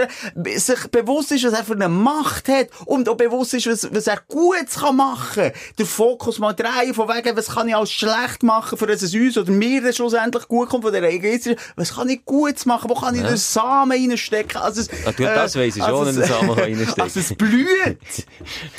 sich 0.56 0.88
bewusst 0.88 1.32
ist, 1.32 1.44
was 1.44 1.52
er 1.52 1.64
für 1.64 1.74
eine 1.74 1.88
Macht 1.88 2.48
hat 2.48 2.68
und 2.86 3.08
auch 3.08 3.16
bewusst 3.16 3.54
ist, 3.54 3.66
was, 3.66 3.88
was 3.92 4.06
er 4.06 4.20
Gutes 4.28 4.76
kann 4.76 4.96
machen. 4.96 5.50
Der 5.78 5.86
Fokus 5.86 6.38
mal 6.38 6.52
drehen, 6.52 6.94
von 6.94 7.08
wegen, 7.08 7.36
was 7.36 7.48
kann 7.48 7.68
ich 7.68 7.76
alles 7.76 7.92
schlecht 7.92 8.42
machen, 8.42 8.78
für 8.78 8.86
dass 8.86 9.02
es 9.02 9.14
uns 9.14 9.36
oder 9.36 9.50
mir 9.50 9.82
dann 9.82 9.92
schlussendlich 9.92 10.48
gut 10.48 10.68
kommt, 10.68 10.84
von 10.84 10.92
der 10.92 11.02
Egoismus. 11.02 11.56
Was 11.76 11.94
kann 11.94 12.08
ich 12.08 12.24
Gutes 12.24 12.66
machen? 12.66 12.90
Wo 12.90 12.94
kann 12.94 13.14
ich 13.14 13.22
ja. 13.22 13.28
den 13.28 13.36
Samen 13.36 14.10
reinstecken? 14.10 14.60
Also, 14.60 14.82
äh, 14.82 15.39
das 15.42 15.56
weiss 15.56 15.76
ich 15.76 15.82
schon, 15.82 16.06
also, 16.06 16.10
in 16.10 16.16
den 16.16 16.28
Samen 16.28 16.50
reinstecken. 16.50 16.94
Also 17.02 17.20
es 17.20 17.34
blüht. 17.34 18.26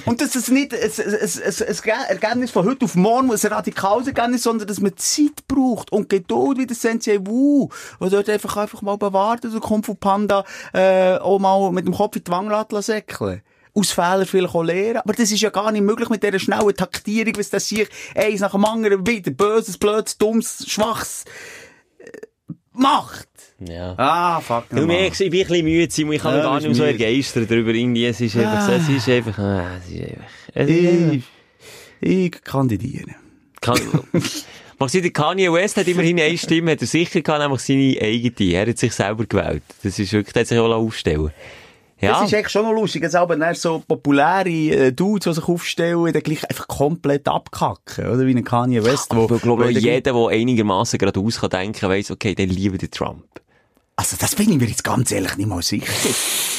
Und 0.06 0.22
dass 0.22 0.36
es 0.36 0.50
nicht 0.50 0.74
ein, 0.74 0.80
ein, 0.80 1.92
ein 1.92 2.10
Ergebnis 2.10 2.52
von 2.52 2.66
heute 2.66 2.86
auf 2.86 2.96
morgen, 2.96 3.32
ein 3.32 3.38
radikales 3.38 4.08
Ergebnis, 4.08 4.44
sondern 4.44 4.68
dass 4.68 4.80
man 4.80 4.96
Zeit 4.98 5.48
braucht 5.48 5.92
und 5.92 6.10
Geduld 6.10 6.58
wie 6.58 6.68
der 6.68 6.76
Sensei 6.76 7.20
Wu, 7.22 7.70
der 8.00 8.10
dort 8.10 8.30
einfach, 8.30 8.58
einfach 8.58 8.82
mal 8.82 8.98
bewartet 8.98 9.54
und 9.54 9.62
kommt 9.62 9.86
von 9.86 9.98
Panda 9.98 10.44
äh, 10.74 11.18
auch 11.18 11.40
mal 11.40 11.72
mit 11.72 11.86
dem 11.86 11.94
Kopf 11.94 12.16
in 12.16 12.24
die 12.24 12.32
Wange 12.32 12.66
säckeln 12.82 13.42
aus 13.74 13.92
Fehlern 13.92 14.26
vielleicht 14.26 14.54
auch 14.54 14.64
lernen. 14.64 14.98
Aber 14.98 15.14
das 15.14 15.32
ist 15.32 15.42
ja 15.42 15.50
gar 15.50 15.72
nicht 15.72 15.84
möglich 15.84 16.10
mit 16.10 16.24
dieser 16.24 16.40
schnellen 16.40 16.76
Taktierung, 16.76 17.34
was 17.38 17.50
das 17.50 17.68
sich 17.68 17.88
eins 18.16 18.42
nach 18.42 18.52
dem 18.52 18.66
anderen 18.66 19.06
wieder 19.08 19.32
böses, 19.32 19.78
blödes, 19.78 20.18
dummes, 20.18 20.66
schwaches 20.68 21.26
äh, 22.00 22.10
macht. 22.74 23.30
Ja. 23.68 23.94
Ah, 23.98 24.42
fuck. 24.42 24.70
Du 24.70 24.86
merkst, 24.86 25.22
ich 25.22 25.30
bin 25.30 25.42
ein 25.42 25.48
bisschen 25.48 25.66
müde, 25.66 25.92
Simon. 25.92 26.14
Ich 26.14 26.22
kann 26.22 26.36
ja, 26.36 26.44
gar 26.44 26.56
nicht 26.56 26.66
mehr 26.66 26.76
so 26.76 26.84
ergeistern 26.84 27.48
darüber. 27.48 27.72
Irgendwie, 27.72 28.06
es 28.06 28.20
ist 28.20 28.36
einfach, 28.36 28.70
ah. 28.70 28.74
es 28.74 28.90
ist 28.90 29.10
einfach, 29.10 29.38
ah, 29.38 29.78
es 29.78 29.94
ist 29.94 30.02
einfach, 30.02 30.24
es 30.54 30.70
ist 30.70 31.24
ich, 32.02 32.30
ich 32.34 32.44
kandidiere. 32.44 33.16
Kann, 33.60 33.80
Machst 34.80 34.96
du, 34.96 35.12
Kanye 35.12 35.54
West 35.54 35.78
hat 35.78 35.88
immerhin 35.88 36.20
eine 36.20 36.36
Stimme, 36.40 36.72
hat 36.72 36.82
er 36.82 36.88
sicher 36.88 37.22
gehabt, 37.22 37.40
nämlich 37.40 37.62
seine 37.62 37.98
eigene. 38.02 38.52
Er 38.54 38.68
hat 38.68 38.80
sich 38.80 38.94
selber 38.94 39.26
gewählt. 39.26 39.62
Das 39.84 40.00
ist 40.00 40.12
wirklich, 40.12 40.34
der 40.34 40.40
hat 40.40 40.48
sich 40.48 40.58
auch 40.58 40.72
aufstellen 40.72 41.32
ja. 42.02 42.14
Das 42.14 42.24
ist 42.24 42.34
eigentlich 42.34 42.50
schon 42.50 42.64
noch 42.64 42.74
lustig, 42.74 43.04
dass 43.04 43.14
aber 43.14 43.36
dann 43.36 43.54
so 43.54 43.84
populäre 43.88 44.50
äh, 44.50 44.92
Dudes, 44.92 45.26
die 45.26 45.34
sich 45.40 45.48
aufstellen, 45.48 46.12
dann 46.12 46.24
gleich 46.24 46.44
einfach 46.50 46.68
komplett 46.68 47.28
abkacken, 47.28 48.08
oder? 48.08 48.26
Wie 48.26 48.36
ein 48.36 48.44
Kanye 48.44 48.84
West, 48.84 49.16
wo... 49.16 49.30
Ich 49.36 49.42
glaube, 49.44 49.70
jeder, 49.70 50.14
der 50.14 50.28
einigermaßen 50.28 50.98
geradeaus 50.98 51.40
kann 51.40 51.52
denken, 51.52 51.90
weiss, 51.90 52.10
okay, 52.10 52.34
der 52.34 52.48
liebe 52.48 52.80
den 52.80 52.90
Trump. 52.90 53.24
Also, 53.96 54.18
das 54.20 54.36
bin 54.36 54.52
ich 54.52 54.58
mir 54.58 54.68
jetzt 54.68 54.84
ganz 54.84 55.12
ehrlich 55.12 55.38
nicht 55.38 55.48
mal 55.48 55.62
sicher. 55.62 55.92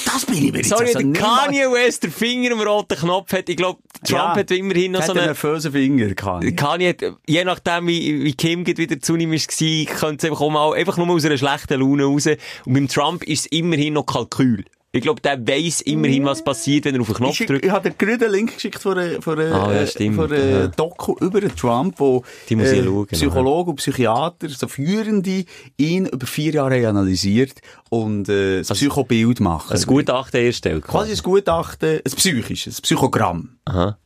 Das 0.05 0.27
bin 0.27 0.37
ich 0.37 0.53
mir 0.53 0.59
jetzt 0.59 0.69
Sorry, 0.69 0.87
also 0.87 0.99
der 1.01 1.13
Kanye 1.13 1.71
West, 1.73 2.03
der 2.03 2.11
Finger 2.11 2.53
am 2.53 2.61
roten 2.61 2.97
Knopf 2.97 3.33
hat, 3.33 3.49
ich 3.49 3.57
glaube, 3.57 3.81
Trump 4.05 4.11
ja, 4.11 4.37
hat 4.37 4.51
immerhin 4.51 4.93
noch 4.93 5.03
so 5.03 5.13
einen 5.13 5.25
nervösen 5.25 5.73
Finger, 5.73 6.15
Kanye. 6.15 6.53
Kanye 6.53 6.89
hat, 6.91 7.03
je 7.27 7.45
nachdem, 7.45 7.87
wie, 7.87 8.23
wie 8.23 8.35
Kim 8.35 8.67
wieder 8.67 9.01
zu 9.01 9.17
ihm 9.17 9.33
war, 9.33 9.97
könnte 9.97 10.27
es 10.27 10.31
einfach 10.31 10.43
auch 10.43 10.51
mal, 10.51 10.75
einfach 10.75 10.97
nur 10.99 11.09
aus 11.09 11.25
einer 11.25 11.39
schlechten 11.39 11.81
Laune 11.81 12.05
raus. 12.05 12.27
Und 12.27 12.75
beim 12.75 12.89
Trump 12.89 13.25
ist 13.25 13.41
es 13.41 13.47
immerhin 13.47 13.95
noch 13.95 14.05
Kalkül. 14.05 14.65
Ich 14.95 15.01
glaube, 15.01 15.23
der 15.23 15.41
weiss 15.49 15.81
immerhin, 15.81 16.27
was 16.27 16.45
passiert, 16.45 16.85
wenn 16.85 16.95
er 16.95 17.01
auf 17.01 17.07
den 17.07 17.17
Knopf 17.17 17.41
ich, 17.41 17.47
drückt. 17.47 17.65
Ich 17.65 17.71
habe 17.71 17.89
dir 17.89 17.97
gerade 17.97 18.27
einen 18.27 18.35
Link 18.35 18.55
geschickt 18.55 18.79
von 18.79 18.99
einer, 18.99 19.23
von 19.23 19.39
einer, 19.39 19.55
ah, 19.55 19.73
ja, 19.73 19.87
stimmt, 19.87 20.17
von 20.17 20.31
einer 20.31 20.51
ja. 20.51 20.67
Doku 20.67 21.17
über 21.19 21.41
den 21.41 21.57
Trump, 21.57 21.99
wo 21.99 22.23
Die 22.51 22.57
muss 22.57 22.69
äh, 22.69 22.85
schauen, 22.85 23.07
Psychologen 23.07 23.71
und 23.71 23.77
Psychiater, 23.77 24.51
so 24.51 24.69
Führende, 24.69 25.47
ihn 25.79 26.05
über 26.05 26.27
vier 26.27 26.53
Jahre 26.53 26.87
analysiert 26.87 27.63
und 27.89 28.29
äh, 28.29 28.59
das 28.59 28.71
also, 28.71 28.81
Psychobild 28.85 29.41
machen. 29.41 29.75
Ein 29.75 29.83
Gutachten 29.83 30.45
erstellt. 30.45 30.85
Quasi 30.85 31.13
ein 31.13 31.23
Gutachten, 31.23 32.01
ein 32.05 32.13
psychisches, 32.13 32.79
ein 32.79 32.83
Psychogramm. 32.83 33.57
Aha. 33.65 33.97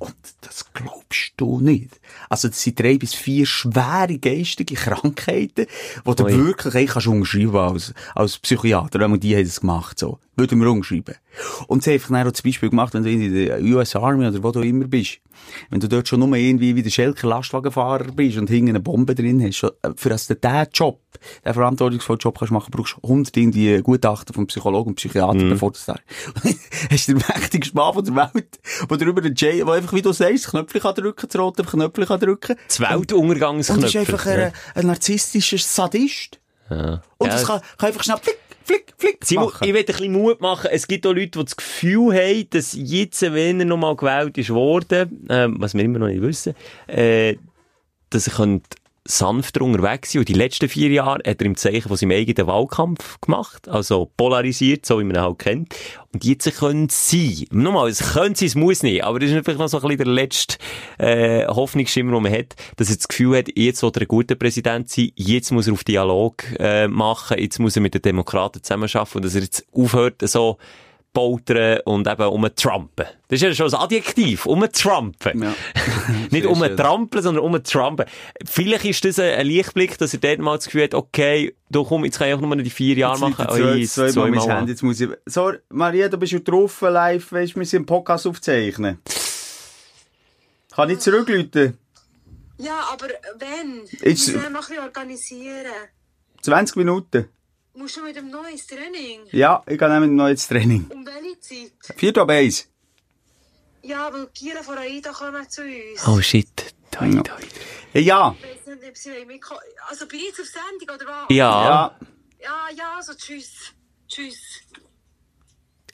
Und 0.00 0.16
das 0.40 0.72
glaubst 0.72 1.34
du 1.36 1.60
nicht. 1.60 2.00
Also, 2.28 2.48
das 2.48 2.62
sind 2.62 2.78
drei 2.78 2.98
bis 2.98 3.14
vier 3.14 3.46
schwere 3.46 4.18
geistige 4.18 4.74
Krankheiten, 4.76 5.66
die 6.06 6.14
du 6.14 6.24
wirklich 6.26 6.74
ey, 6.74 6.86
kannst 6.86 7.06
umschreiben 7.06 7.56
als, 7.56 7.94
als 8.14 8.38
Psychiater, 8.38 9.00
wenn 9.00 9.10
man 9.10 9.20
die 9.20 9.36
haben 9.36 9.44
das 9.44 9.60
gemacht, 9.60 9.98
so. 9.98 10.18
Würden 10.38 10.60
wir 10.60 10.70
umschreiben. 10.70 11.14
Und 11.66 11.82
sie 11.82 11.98
haben 11.98 12.14
einfach 12.14 12.30
auch 12.30 12.32
zum 12.32 12.48
Beispiel 12.48 12.68
gemacht, 12.68 12.92
wenn 12.92 13.04
du 13.04 13.10
in 13.10 13.32
der 13.32 13.62
US 13.62 13.96
Army 13.96 14.26
oder 14.26 14.42
wo 14.42 14.50
du 14.50 14.60
immer 14.60 14.86
bist. 14.86 15.20
Wenn 15.70 15.80
du 15.80 15.88
dort 15.88 16.08
schon 16.08 16.20
nur 16.20 16.34
irgendwie 16.36 16.76
wie 16.76 16.82
der 16.82 16.90
Schelker 16.90 17.28
Lastwagenfahrer 17.28 18.12
bist 18.12 18.36
und 18.36 18.50
hinten 18.50 18.70
eine 18.70 18.80
Bombe 18.80 19.14
drin 19.14 19.42
hast, 19.42 19.62
äh, 19.62 19.92
für 19.96 20.10
das 20.10 20.26
diesen 20.26 20.66
Job, 20.72 21.00
den 21.44 21.54
verantwortungsvollen 21.54 22.18
Job 22.18 22.38
kannst 22.38 22.52
machen, 22.52 22.70
brauchst 22.70 22.96
du 22.96 23.06
100 23.06 23.36
irgendwie 23.36 23.80
Gutachten 23.82 24.34
vom 24.34 24.46
Psychologen 24.46 24.90
und 24.90 24.94
Psychiater, 24.96 25.44
mm. 25.44 25.50
bevor 25.50 25.72
du 25.72 25.78
da 25.86 25.96
hast. 26.90 27.08
du 27.08 27.14
den 27.14 27.24
mächtigsten 27.28 27.76
Mann 27.76 27.94
von 27.94 28.04
der 28.04 28.14
Welt, 28.16 28.58
der 28.90 28.96
drüber 28.96 29.20
den 29.20 29.34
J, 29.34 29.66
der 29.66 29.74
einfach, 29.74 29.92
wie 29.92 30.02
du 30.02 30.12
sagst, 30.12 30.44
das 30.44 30.50
Knöpfchen 30.50 30.80
kann 30.80 30.94
drücken, 30.94 31.28
das 31.30 31.40
rote 31.40 31.62
Knöpfchen 31.64 32.06
kann 32.06 32.20
drücken. 32.20 32.56
Das 32.66 32.80
Weltuntergangsknöpfchen. 32.80 33.84
Und 33.84 33.94
ist 33.94 33.96
einfach 33.96 34.26
ein, 34.26 34.52
ein 34.74 34.86
narzisstischer 34.86 35.58
Sadist. 35.58 36.38
Ja. 36.70 37.02
Und 37.18 37.28
ja. 37.28 37.32
das 37.32 37.44
kann, 37.44 37.60
kann 37.78 37.88
einfach 37.88 38.02
schnell 38.02 38.18
flick, 38.18 38.38
flick, 38.64 38.94
flick 38.98 39.24
Simon, 39.24 39.46
machen. 39.46 39.66
ich 39.66 39.74
will 39.74 39.80
ein 39.80 39.86
bisschen 39.86 40.12
Mut 40.12 40.40
machen. 40.40 40.68
Es 40.72 40.86
gibt 40.88 41.06
auch 41.06 41.12
Leute, 41.12 41.38
die 41.38 41.44
das 41.44 41.56
Gefühl 41.56 42.14
haben, 42.14 42.50
dass 42.50 42.74
jetzt, 42.74 43.22
wenn 43.22 43.60
er 43.60 43.66
nochmal 43.66 43.96
gewählt 43.96 44.36
ist 44.38 44.50
worden, 44.50 45.28
äh, 45.28 45.48
was 45.50 45.74
wir 45.74 45.84
immer 45.84 45.98
noch 45.98 46.08
nicht 46.08 46.22
wissen, 46.22 46.54
äh, 46.86 47.36
dass 48.10 48.26
er 48.26 48.34
könnte 48.34 48.76
sanfter 49.06 49.62
unterwegs 49.62 50.12
sein. 50.12 50.20
Und 50.20 50.28
die 50.28 50.34
letzten 50.34 50.68
vier 50.68 50.90
Jahre 50.90 51.20
hat 51.26 51.40
er 51.40 51.46
im 51.46 51.56
Zeichen 51.56 51.88
von 51.88 51.96
seinem 51.96 52.12
eigenen 52.12 52.46
Wahlkampf 52.46 53.20
gemacht. 53.20 53.68
Also 53.68 54.10
polarisiert, 54.16 54.86
so 54.86 54.98
wie 54.98 55.04
man 55.04 55.16
ihn 55.16 55.22
halt 55.22 55.38
kennt. 55.38 55.74
Und 56.12 56.24
jetzt 56.24 56.50
können 56.56 56.88
sie, 56.88 57.46
nochmal, 57.50 57.90
es 57.90 58.14
können 58.14 58.34
sie, 58.34 58.46
es 58.46 58.54
muss 58.54 58.82
nicht, 58.82 59.04
aber 59.04 59.18
das 59.18 59.28
ist 59.28 59.34
natürlich 59.34 59.60
noch 59.60 59.68
so 59.68 59.76
ein 59.76 59.82
bisschen 59.82 59.98
der 59.98 60.06
letzte 60.06 60.56
äh, 60.96 61.46
Hoffnungsschimmer, 61.46 62.12
den 62.12 62.22
man 62.22 62.32
hat, 62.32 62.54
dass 62.76 62.88
er 62.88 62.96
das 62.96 63.08
Gefühl 63.08 63.36
hat, 63.36 63.48
jetzt 63.54 63.80
soll 63.80 63.92
er 63.94 64.00
ein 64.00 64.08
guter 64.08 64.34
Präsident 64.34 64.88
sein, 64.88 65.10
jetzt 65.14 65.50
muss 65.52 65.66
er 65.66 65.74
auf 65.74 65.84
Dialog 65.84 66.42
äh, 66.58 66.88
machen, 66.88 67.38
jetzt 67.38 67.58
muss 67.58 67.76
er 67.76 67.82
mit 67.82 67.92
den 67.92 68.00
Demokraten 68.00 68.62
zusammenarbeiten 68.62 69.18
und 69.18 69.24
dass 69.26 69.34
er 69.34 69.42
jetzt 69.42 69.66
aufhört, 69.72 70.22
so 70.22 70.56
poltern 71.16 71.80
und 71.86 72.06
eben 72.06 72.26
um 72.26 72.46
Trumpen. 72.54 73.06
Das 73.28 73.40
ist 73.40 73.42
ja 73.42 73.54
schon 73.54 73.72
ein 73.72 73.80
Adjektiv, 73.80 74.44
um 74.44 74.62
Trumpen. 74.70 75.42
Ja. 75.44 75.54
Nicht 76.30 76.44
um 76.44 76.60
Trampeln, 76.76 77.22
sondern 77.22 77.42
um 77.42 77.64
Trumpen. 77.64 78.04
Vielleicht 78.44 78.84
ist 78.84 79.02
das 79.02 79.18
ein 79.18 79.46
Lichtblick, 79.46 79.96
dass 79.96 80.12
er 80.12 80.20
dort 80.20 80.40
mal 80.40 80.56
das 80.56 80.66
Gefühl 80.66 80.82
hat, 80.82 80.94
okay, 80.94 81.56
du 81.70 81.84
komm, 81.84 82.04
jetzt 82.04 82.18
kann 82.18 82.28
ich 82.28 82.34
auch 82.34 82.40
nur 82.42 82.54
noch 82.54 82.62
die 82.62 82.68
vier 82.68 82.96
Jahre 82.96 83.18
machen. 83.18 83.46
Zwei, 83.48 83.82
oh, 83.82 83.86
zwei, 83.86 84.10
zwei 84.10 84.30
Mal 84.30 84.46
Handy, 84.46 84.72
jetzt 84.72 84.82
muss 84.82 85.00
ich... 85.00 85.08
So, 85.24 85.54
Maria, 85.70 86.10
du 86.10 86.18
bist 86.18 86.32
schon 86.32 86.44
drauf 86.44 86.82
live, 86.82 87.32
weißt, 87.32 87.54
wir 87.54 87.60
müssen 87.60 87.76
einen 87.76 87.86
Podcast 87.86 88.26
aufzeichnen. 88.26 88.98
Kann 90.74 90.90
ich 90.90 90.98
zurückrufen? 90.98 91.78
Ja, 92.58 92.90
aber 92.92 93.06
wenn? 93.38 93.84
Ich 94.02 94.34
muss 94.34 94.50
noch 94.50 94.70
ein 94.70 94.78
organisieren. 94.80 95.72
20 96.42 96.76
Minuten. 96.76 97.30
Musst 97.76 97.98
du 97.98 98.02
mit 98.02 98.16
dem 98.16 98.30
neues 98.30 98.66
Training? 98.66 99.20
Ja, 99.32 99.62
ich 99.66 99.78
gehe 99.78 100.00
mit 100.00 100.08
dem 100.08 100.16
neues 100.16 100.48
Training. 100.48 100.86
Um 100.88 101.04
welche 101.04 101.38
Zeit? 101.40 101.98
Vier 101.98 102.16
ab 102.16 102.30
eins. 102.30 102.68
Ja, 103.82 104.10
weil 104.10 104.28
die 104.34 104.46
Kinder 104.46 104.62
von 104.62 104.78
AIDA 104.78 105.12
kommen 105.12 105.46
zu 105.50 105.60
uns. 105.62 106.08
Oh 106.08 106.18
shit. 106.22 106.74
Toi, 106.90 107.10
toi. 107.22 107.42
Ja. 107.92 108.34
Ich 108.38 108.66
weiß 108.66 108.76
nicht, 108.78 108.88
ob 108.88 108.96
sie 108.96 109.24
mitkommen. 109.26 109.60
Also 109.88 110.06
bin 110.06 110.20
ich 110.20 110.26
jetzt 110.26 110.40
auf 110.40 110.46
Sendung 110.46 110.96
oder 110.96 111.06
was? 111.06 111.36
Ja. 111.36 111.94
Ja, 112.42 112.68
ja, 112.74 112.94
also 112.96 113.12
tschüss. 113.12 113.74
Tschüss. 114.08 114.38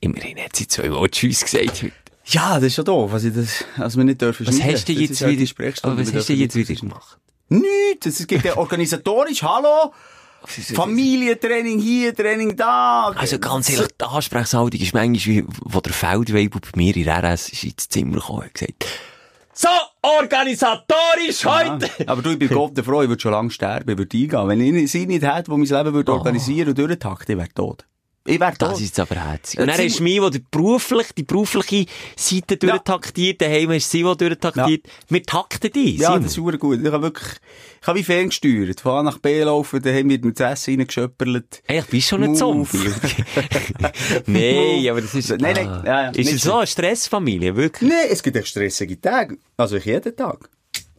Immerhin 0.00 0.38
hat 0.38 0.54
sie 0.54 0.68
zweimal 0.68 1.08
Tschüss 1.08 1.42
gesagt. 1.44 1.86
Ja, 2.26 2.54
das 2.54 2.64
ist 2.64 2.74
schon 2.76 2.84
doof, 2.84 3.10
was 3.10 3.24
ich 3.24 3.34
das, 3.34 3.64
also 3.76 3.98
wir 3.98 4.04
nicht 4.04 4.20
dürfen 4.20 4.46
Was 4.46 4.62
hast 4.62 4.88
du 4.88 4.92
jetzt 4.92 5.26
wieder, 5.26 5.74
aber 5.82 5.98
was 5.98 6.14
hast 6.14 6.28
du 6.28 6.32
jetzt 6.34 6.54
wieder 6.54 6.74
gemacht? 6.74 7.18
Nichts, 7.48 8.06
es 8.06 8.26
gibt 8.26 8.44
ja 8.44 8.56
organisatorisch, 8.56 9.42
hallo, 9.42 9.92
Familientraining 10.46 11.78
hier, 11.78 12.14
Training 12.14 12.56
da. 12.56 13.12
Also 13.14 13.38
ganz 13.38 13.70
ehrlich, 13.70 13.88
die 14.00 14.04
Ansprechhaltung 14.04 14.80
ist 14.80 14.94
manchmal 14.94 15.34
wie, 15.34 15.44
wo 15.64 15.80
der 15.80 15.92
Feldwebel 15.92 16.60
bei 16.60 16.70
mir 16.76 16.96
in 16.96 17.08
RS 17.08 17.50
ist 17.50 17.64
ins 17.64 17.88
Zimmer 17.88 18.16
gekommen 18.16 18.42
und 18.42 18.54
gesagt, 18.54 18.84
so, 19.54 19.68
organisatorisch 20.00 21.44
ja, 21.44 21.58
heute! 21.58 22.08
Aber 22.08 22.22
du, 22.22 22.30
ich 22.30 22.38
bin 22.38 22.48
Gott 22.48 22.76
der 22.76 22.84
Frau, 22.84 23.02
ich 23.02 23.08
würde 23.08 23.20
schon 23.20 23.32
lange 23.32 23.50
sterben, 23.50 23.90
ich 23.90 23.98
würde 23.98 24.16
eingehen. 24.16 24.48
Wenn 24.48 24.76
ich 24.76 24.90
sie 24.90 25.06
nicht 25.06 25.22
hätte, 25.22 25.50
die 25.50 25.56
mein 25.56 25.66
Leben 25.66 25.94
würde 25.94 26.12
oh. 26.12 26.16
organisieren 26.16 26.70
und 26.70 26.78
durchtakten, 26.78 27.32
ich 27.32 27.38
wäre 27.38 27.52
tot. 27.52 27.84
Ich 28.24 28.38
wäre 28.38 28.54
Das 28.56 28.80
ist 28.80 29.00
aber 29.00 29.16
herzig. 29.16 29.58
Und 29.58 29.66
dann 29.66 29.78
hast 29.78 29.98
du 29.98 30.02
mich, 30.04 30.20
der 30.20 30.40
beruflich, 30.50 31.08
die 31.12 31.24
berufliche 31.24 31.86
Seite 32.16 32.56
ja. 32.62 32.70
durchtaktiert, 32.70 33.42
daheim 33.42 33.70
hast 33.72 33.92
du 33.92 33.98
sie, 33.98 34.04
die 34.04 34.16
durchtaktiert. 34.16 34.86
Ja. 34.86 34.92
Wir 35.08 35.22
takten 35.24 35.72
die. 35.72 35.96
Ja, 35.96 36.16
das 36.16 36.26
ist 36.26 36.34
super 36.34 36.56
gut. 36.56 36.80
Ich 36.80 36.92
habe 36.92 37.02
wirklich, 37.02 37.28
ich 37.80 37.86
habe 37.86 37.98
wie 37.98 38.04
ferngesteuert. 38.04 38.80
Von 38.80 38.92
A 38.92 39.02
nach 39.02 39.18
B 39.18 39.42
laufen, 39.42 39.82
daheim 39.82 40.08
wird 40.08 40.24
mir 40.24 40.32
das 40.32 40.52
Essen 40.52 40.78
reingeschöpperlet. 40.78 41.62
Ey, 41.66 41.80
ich 41.80 41.86
bist 41.86 42.08
schon 42.08 42.22
ein 42.22 42.36
Zombie. 42.36 42.78
nein, 44.26 44.88
aber 44.88 45.00
das 45.00 45.14
ist, 45.14 45.30
nein, 45.30 45.54
nein, 45.56 45.68
ah. 45.68 45.82
ja, 45.84 46.02
ja, 46.02 46.10
Ist 46.10 46.32
es 46.32 46.42
so 46.42 46.54
eine 46.54 46.66
Stressfamilie, 46.68 47.56
wirklich? 47.56 47.90
Nein, 47.90 48.06
es 48.08 48.22
gibt 48.22 48.36
echt 48.36 48.48
stressige 48.48 49.00
Tage. 49.00 49.38
Also 49.56 49.76
ich 49.76 49.84
jeden 49.84 50.14
Tag. 50.14 50.48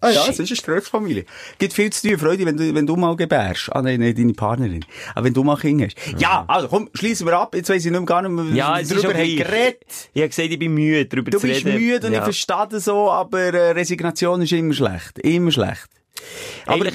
Ah 0.03 0.11
ja, 0.11 0.23
es 0.27 0.37
ist 0.37 0.49
eine 0.49 0.57
Stressfamilie. 0.57 1.25
Gibt 1.59 1.71
viel 1.71 1.89
zu 1.89 2.05
tun, 2.05 2.17
Freude, 2.17 2.45
wenn 2.45 2.57
du, 2.57 2.75
wenn 2.75 2.85
du 2.85 2.97
mal 2.97 3.15
gebärst. 3.15 3.69
Ah 3.71 3.81
nein, 3.81 4.01
nein, 4.01 4.13
deine 4.13 4.33
Partnerin. 4.33 4.83
Aber 5.15 5.25
wenn 5.25 5.33
du 5.33 5.45
mal 5.45 5.55
Kinder 5.55 5.85
hast. 5.85 5.95
Ja, 6.19 6.43
also 6.49 6.67
komm, 6.67 6.89
schließen 6.93 7.25
wir 7.25 7.39
ab. 7.39 7.55
Jetzt 7.55 7.69
weiss 7.69 7.85
ich 7.85 7.91
nicht 7.91 7.99
mehr 7.99 8.05
gar 8.05 8.21
nicht 8.21 8.31
mehr, 8.31 8.53
ja, 8.53 8.79
es 8.79 8.89
darüber 8.89 9.13
haben 9.13 9.35
geredet. 9.37 9.85
Ich 10.13 10.21
habe 10.21 10.27
gesagt, 10.27 10.49
ich 10.49 10.59
bin 10.59 10.73
müde, 10.73 11.05
darüber 11.05 11.31
du 11.31 11.37
zu 11.37 11.47
reden. 11.47 11.59
Du 11.59 11.71
bist 11.71 11.79
müde 11.79 12.07
und 12.07 12.13
ja. 12.13 12.19
ich 12.19 12.23
verstehe 12.25 12.67
das 12.69 12.83
so, 12.83 13.09
aber 13.09 13.39
äh, 13.39 13.71
Resignation 13.71 14.41
ist 14.41 14.51
immer 14.51 14.73
schlecht. 14.73 15.19
Immer 15.19 15.51
schlecht. 15.51 15.87
Aber 16.65 16.86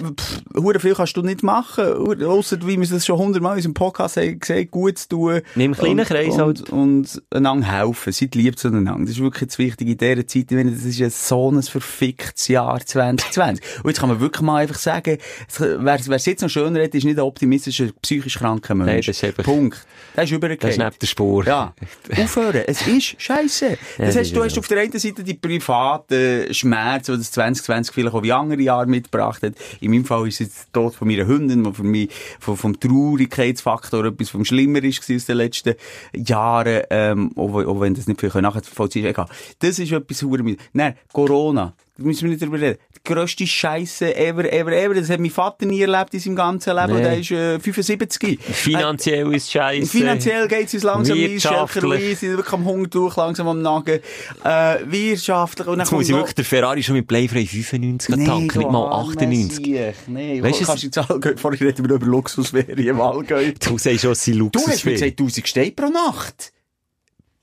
hure 0.56 0.80
viel 0.80 0.94
kannst 0.94 1.16
du 1.16 1.22
nicht 1.22 1.42
machen, 1.42 1.84
außer 1.84 2.58
wie 2.66 2.80
wir 2.80 2.90
es 2.90 3.04
schon 3.04 3.18
hundertmal 3.18 3.52
in 3.52 3.56
unserem 3.58 3.74
Podcast 3.74 4.16
haben 4.16 4.38
gesehen, 4.38 4.70
gut 4.70 4.98
zu 4.98 5.08
tun. 5.08 5.40
Nimm 5.54 5.72
kleinen 5.72 6.06
Kreis 6.06 6.34
und, 6.34 6.40
halt. 6.40 6.70
Und, 6.70 6.80
und 6.80 7.22
einander 7.30 7.66
helfen. 7.66 8.12
Seid 8.12 8.34
lieb 8.34 8.58
zueinander. 8.58 8.96
Das 9.00 9.10
ist 9.10 9.20
wirklich 9.20 9.48
das 9.48 9.58
Wichtige 9.58 9.92
in 9.92 9.98
dieser 9.98 10.26
Zeit. 10.26 10.46
Wenn 10.50 10.72
das 10.72 10.84
ist 10.84 10.98
ja 10.98 11.10
so 11.10 11.50
ein 11.50 11.62
verficktes 11.62 12.48
Jahr 12.48 12.80
2020. 12.84 13.64
Und 13.82 13.90
jetzt 13.90 14.00
kann 14.00 14.08
man 14.08 14.20
wirklich 14.20 14.42
mal 14.42 14.62
einfach 14.62 14.78
sagen, 14.78 15.18
wer, 15.58 15.94
es 15.94 16.26
jetzt 16.26 16.42
noch 16.42 16.48
schöner 16.48 16.82
hat, 16.82 16.94
ist 16.94 17.04
nicht 17.04 17.18
ein 17.18 17.24
optimistischer, 17.24 17.88
psychisch 18.02 18.38
kranker 18.38 18.74
Mensch. 18.74 18.88
Nein, 18.88 19.02
das 19.06 19.16
ist 19.16 19.24
einfach... 19.24 19.44
Punkt. 19.44 19.86
Das 20.14 20.24
ist 20.24 20.32
übergekehrt. 20.32 20.64
Das 20.64 20.70
ist 20.72 20.78
neben 20.78 20.98
der 21.00 21.06
Spur. 21.06 21.46
Ja. 21.46 21.74
Aufhören. 22.16 22.62
Es 22.66 22.86
ist 22.86 23.20
scheiße. 23.20 23.78
Das 23.98 24.14
ja, 24.14 24.20
heißt, 24.20 24.34
du 24.34 24.42
hast 24.42 24.58
auf 24.58 24.68
der 24.68 24.80
einen 24.80 24.98
Seite 24.98 25.22
die 25.22 25.34
privaten 25.34 26.52
Schmerzen, 26.52 27.12
die 27.12 27.18
das 27.18 27.30
2020 27.32 27.94
vielleicht 27.94 28.14
auch 28.14 28.22
wie 28.22 28.32
andere 28.32 28.60
Jahre 28.60 28.86
mitgebracht 29.08 29.42
hat. 29.42 29.54
In 29.80 29.90
meinem 29.90 30.04
Fall 30.04 30.28
ist 30.28 30.40
es 30.40 30.48
der 30.54 30.72
Tod 30.72 30.94
von 30.94 31.08
meiner 31.08 31.26
Hündin, 31.26 31.64
der 31.64 31.72
für 31.72 31.82
mich 31.82 32.10
vom, 32.38 32.56
vom 32.56 32.78
Traurigkeitsfaktor 32.78 34.04
etwas 34.04 34.30
vom 34.30 34.44
Schlimmer 34.44 34.82
ist 34.84 35.00
aus 35.10 35.24
den 35.24 35.36
letzten 35.36 35.74
Jahren, 36.14 36.82
ähm, 36.90 37.32
auch, 37.36 37.54
auch 37.54 37.80
wenn 37.80 37.94
das 37.94 38.06
nicht 38.06 38.20
viel 38.20 38.30
nachvollziehen 38.40 39.12
kann. 39.12 39.26
Egal. 39.26 39.36
Das 39.58 39.78
ist 39.78 39.92
etwas, 39.92 40.24
Nein, 40.72 40.94
Corona 41.12 41.74
müssen 41.98 42.22
wir 42.22 42.30
nicht 42.30 42.42
darüber 42.42 42.60
reden. 42.60 42.78
Die 42.96 43.12
grösste 43.12 43.46
Scheiße 43.46 44.16
ever, 44.16 44.50
ever, 44.52 44.72
ever. 44.72 44.94
Das 44.94 45.10
hat 45.10 45.20
mein 45.20 45.30
Vater 45.30 45.66
nie 45.66 45.82
erlebt 45.82 46.14
in 46.14 46.20
seinem 46.20 46.36
ganzen 46.36 46.76
Leben. 46.76 46.94
Nee. 46.94 47.02
Der 47.02 47.18
ist 47.18 47.30
äh, 47.30 47.58
75. 47.58 48.38
Finanziell 48.40 49.32
äh, 49.32 49.36
ist 49.36 49.50
Scheiße. 49.50 49.86
Finanziell 49.86 50.48
geht 50.48 50.66
es 50.66 50.74
uns 50.74 50.82
langsam 50.84 51.18
ein. 51.18 51.40
Schelker 51.40 51.80
Luis, 51.82 52.22
wirklich 52.22 52.52
am 52.52 52.64
Hunger 52.64 52.88
durch, 52.88 53.16
langsam 53.16 53.48
am 53.48 53.62
Nagen. 53.62 54.00
Äh, 54.44 54.76
wirtschaftlich. 54.84 55.66
Und 55.66 55.78
Jetzt 55.78 55.92
muss 55.92 56.08
ich 56.08 56.14
wirklich 56.14 56.34
der 56.34 56.44
Ferrari 56.44 56.82
schon 56.82 56.96
mit 56.96 57.06
Playfrei 57.06 57.44
95 57.44 58.16
nee, 58.16 58.26
tanken, 58.26 58.58
nicht 58.58 58.70
mal 58.70 58.92
98. 58.92 59.94
Nein, 60.06 60.42
weißt 60.42 60.60
du, 60.60 60.64
kannst 60.64 60.84
du 60.84 60.90
Zahl, 60.90 61.36
vorhin 61.36 61.66
reden 61.66 61.88
wir 61.88 61.96
über 61.96 62.06
Luxusferien 62.06 62.78
im 62.78 63.00
Allgäu. 63.00 63.52
Du 63.52 63.78
sagst 63.78 64.00
schon, 64.00 64.12
es 64.12 64.24
sind 64.24 64.36
Luxusferien. 64.36 64.66
Du 64.66 64.72
hast 64.72 64.84
mir 64.84 64.92
gesagt, 64.92 65.20
1000 65.20 65.48
Steine 65.48 65.72
pro 65.72 65.88
Nacht. 65.88 66.52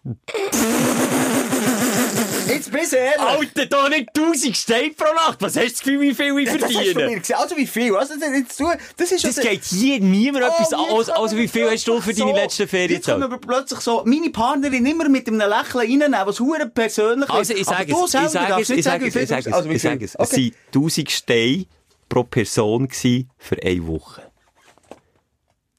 Jetzt 2.48 2.72
bist 2.72 2.94
du 2.94 2.98
ehrlich. 2.98 3.20
Alter, 3.20 3.66
da 3.66 3.90
nicht 3.90 4.10
1000 4.18 4.56
Steine 4.56 4.92
pro 4.92 5.14
Nacht. 5.14 5.42
Was 5.42 5.56
hast 5.56 5.66
du 5.66 5.70
das 5.70 5.80
Gefühl, 5.80 6.02
wie 6.02 6.14
viel 6.14 6.40
ich 6.40 6.50
verdiene? 6.50 7.20
Das. 7.20 7.32
Also 7.32 7.58
wie 7.58 7.68
viel? 7.68 7.96
Also, 7.96 8.14
das, 8.20 8.68
das, 8.98 9.12
ist 9.12 9.24
das 9.26 9.40
geht 9.40 9.64
hier 9.64 10.00
niemand 10.00 10.46
oh, 10.46 10.48
etwas 10.48 10.74
an. 10.74 10.86
Also, 10.92 11.14
also 11.14 11.38
wie 11.38 11.48
viel 11.48 11.70
hast 11.70 11.88
du 11.88 12.00
für 12.02 12.14
deine 12.14 12.32
so, 12.32 12.36
letzten 12.36 12.68
Ferien 12.68 12.90
gezahlt? 12.90 13.20
Jetzt 13.20 13.30
kommen 13.30 13.42
wir 13.42 13.48
plötzlich 13.48 13.80
so, 13.80 14.04
meine 14.06 14.30
Partnerin 14.30 14.86
immer 14.86 15.10
mit 15.10 15.28
einem 15.28 15.40
Lächeln 15.40 15.80
reinnehmen, 15.80 16.20
was 16.26 16.40
hure 16.40 16.68
persönlich. 16.68 17.30
Also 17.30 17.54
ich 17.54 17.66
sage 17.66 17.92
es, 17.92 18.14
ich 18.14 18.30
sage 18.30 18.62
es, 18.62 18.70
ich 18.70 18.84
sage 18.84 19.08
es, 19.08 19.16
ich 19.16 19.28
sage 19.28 19.50
es, 19.50 19.66
ich 19.66 19.82
sage 19.82 20.06
es. 20.06 20.16
Es 20.16 20.32
waren 20.32 20.52
1000 20.68 21.12
Steine 21.12 21.66
pro 22.10 22.24
Person 22.24 22.90
für 22.90 23.62
eine 23.64 23.88
Woche. 23.88 24.22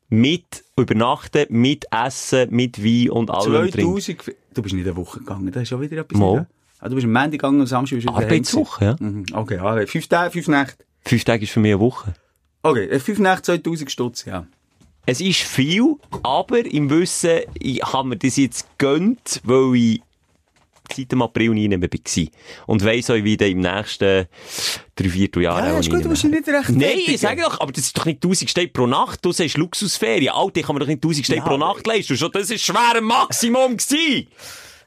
Mit 0.08 0.64
Übernachten, 0.76 1.46
mit 1.48 1.86
Essen, 1.90 2.48
mit 2.50 2.82
Wein 2.82 3.10
und 3.10 3.30
allem 3.30 3.72
2000, 3.72 4.34
du 4.54 4.62
bist 4.62 4.74
nicht 4.74 4.86
eine 4.86 4.96
Woche 4.96 5.18
gegangen, 5.18 5.50
das 5.50 5.64
ist 5.64 5.68
schon 5.70 5.80
wieder 5.80 5.98
etwas. 5.98 6.18
Mal. 6.18 6.46
Ah, 6.86 6.88
du 6.88 6.94
bist 6.94 7.04
am 7.04 7.12
Montag 7.12 7.32
gegangen 7.32 7.60
und 7.60 7.66
Samstag 7.66 7.96
bist 7.96 8.08
du 8.08 8.12
Arbeitswoche, 8.12 8.84
ja. 8.84 8.96
Mhm. 9.00 9.26
Okay, 9.32 9.58
okay. 9.58 9.86
Fünf 9.88 10.06
Tage, 10.06 10.30
fünf 10.30 10.46
Nächte. 10.46 10.84
Fünf 11.04 11.24
Tage 11.24 11.42
ist 11.42 11.50
für 11.50 11.58
mich 11.58 11.72
eine 11.72 11.80
Woche. 11.80 12.14
Okay, 12.62 12.84
äh, 12.84 13.00
fünf 13.00 13.18
Nächte, 13.18 13.42
2000 13.42 13.90
Stutz, 13.90 14.24
ja. 14.24 14.46
Es 15.04 15.20
ist 15.20 15.42
viel, 15.42 15.96
aber 16.22 16.64
im 16.64 16.88
Wissen, 16.88 17.40
ich 17.58 17.82
habe 17.82 18.08
mir 18.08 18.16
das 18.16 18.36
jetzt 18.36 18.66
gönnt, 18.78 19.40
weil 19.42 19.74
ich 19.74 20.02
seit 20.94 21.10
dem 21.10 21.22
April 21.22 21.50
nie 21.50 21.66
mehr 21.66 21.82
war. 21.82 22.26
Und 22.66 22.84
weiss 22.84 23.10
euch, 23.10 23.24
wie 23.24 23.34
im 23.34 23.60
nächsten 23.60 24.26
drei, 24.94 25.08
vier 25.08 25.28
Jahre 25.38 25.66
ja, 25.66 25.78
ist 25.78 25.90
gut, 25.90 26.04
du 26.04 26.08
musst 26.08 26.22
nicht 26.22 26.46
recht 26.46 26.68
Nein, 26.70 26.98
ich 27.04 27.20
sage 27.20 27.42
doch, 27.42 27.60
aber 27.60 27.72
das 27.72 27.86
ist 27.86 27.98
doch 27.98 28.04
nicht 28.04 28.22
1000 28.22 28.48
Steine 28.48 28.68
pro 28.68 28.86
Nacht. 28.86 29.24
Du 29.24 29.32
sagst 29.32 29.56
Luxusferien. 29.56 30.32
Alter, 30.32 30.62
kann 30.62 30.76
man 30.76 30.80
doch 30.80 30.86
nicht 30.86 31.02
1000 31.02 31.26
Steine 31.26 31.40
ja, 31.40 31.48
pro 31.48 31.56
Nacht 31.56 31.84
leisten. 31.84 32.16
Schon, 32.16 32.30
das 32.30 32.50
ist 32.50 32.64
schwer 32.64 33.00
Maximum 33.00 33.76
gewesen. 33.76 34.28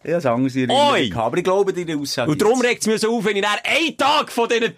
Ja, 0.03 0.13
das 0.13 0.25
andere 0.25 0.59
in 0.59 0.71
Aber 0.71 1.37
ich 1.37 1.43
glaube 1.43 1.73
deine 1.73 1.97
Aussage. 1.97 2.31
Und 2.31 2.41
darum 2.41 2.61
regt 2.61 2.81
es 2.81 2.87
mir 2.87 2.97
so 2.97 3.17
auf, 3.17 3.25
wenn 3.25 3.35
ich 3.35 3.41
nach 3.41 3.61
einen 3.63 3.97
Tag 3.97 4.31
von 4.31 4.47
diesen 4.47 4.75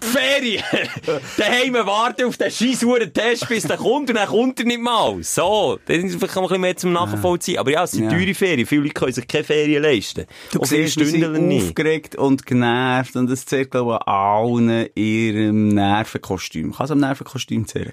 Ferien 0.00 0.62
daheim 1.36 1.74
warten 1.74 2.24
auf 2.24 2.36
den 2.36 2.50
scheissuren 2.50 3.12
Test, 3.12 3.48
bis 3.48 3.64
der 3.64 3.76
kommt 3.76 4.08
und 4.10 4.16
dann 4.16 4.26
kommt 4.26 4.58
er 4.58 4.66
nicht 4.66 4.80
mal. 4.80 5.22
So, 5.22 5.78
dann 5.86 6.08
kann 6.08 6.18
man 6.18 6.18
ein 6.18 6.42
bisschen 6.42 6.60
mehr 6.60 6.76
zum 6.76 6.92
Nachvollziehen. 6.92 7.58
Aber 7.58 7.70
ja, 7.70 7.84
es 7.84 7.92
sind 7.92 8.04
ja. 8.04 8.10
teure 8.10 8.34
Ferien. 8.34 8.66
Viele 8.66 8.82
Leute 8.82 8.94
können 8.94 9.12
sich 9.12 9.28
keine 9.28 9.44
Ferien 9.44 9.82
leisten. 9.82 10.26
Du 10.50 10.60
Auch 10.60 10.64
siehst, 10.64 10.98
sie 10.98 11.04
sind 11.04 11.24
aufgeregt 11.24 12.16
und 12.16 12.44
genervt 12.46 13.16
und 13.16 13.30
das 13.30 13.46
zählt, 13.46 13.70
glaube 13.70 13.98
ich, 14.00 14.08
allen 14.08 14.88
ihrem 14.94 15.68
Nervenkostüm. 15.68 16.72
Kann 16.72 16.84
es 16.84 16.90
am 16.90 16.98
Nervenkostüm 16.98 17.66
zählen? 17.66 17.92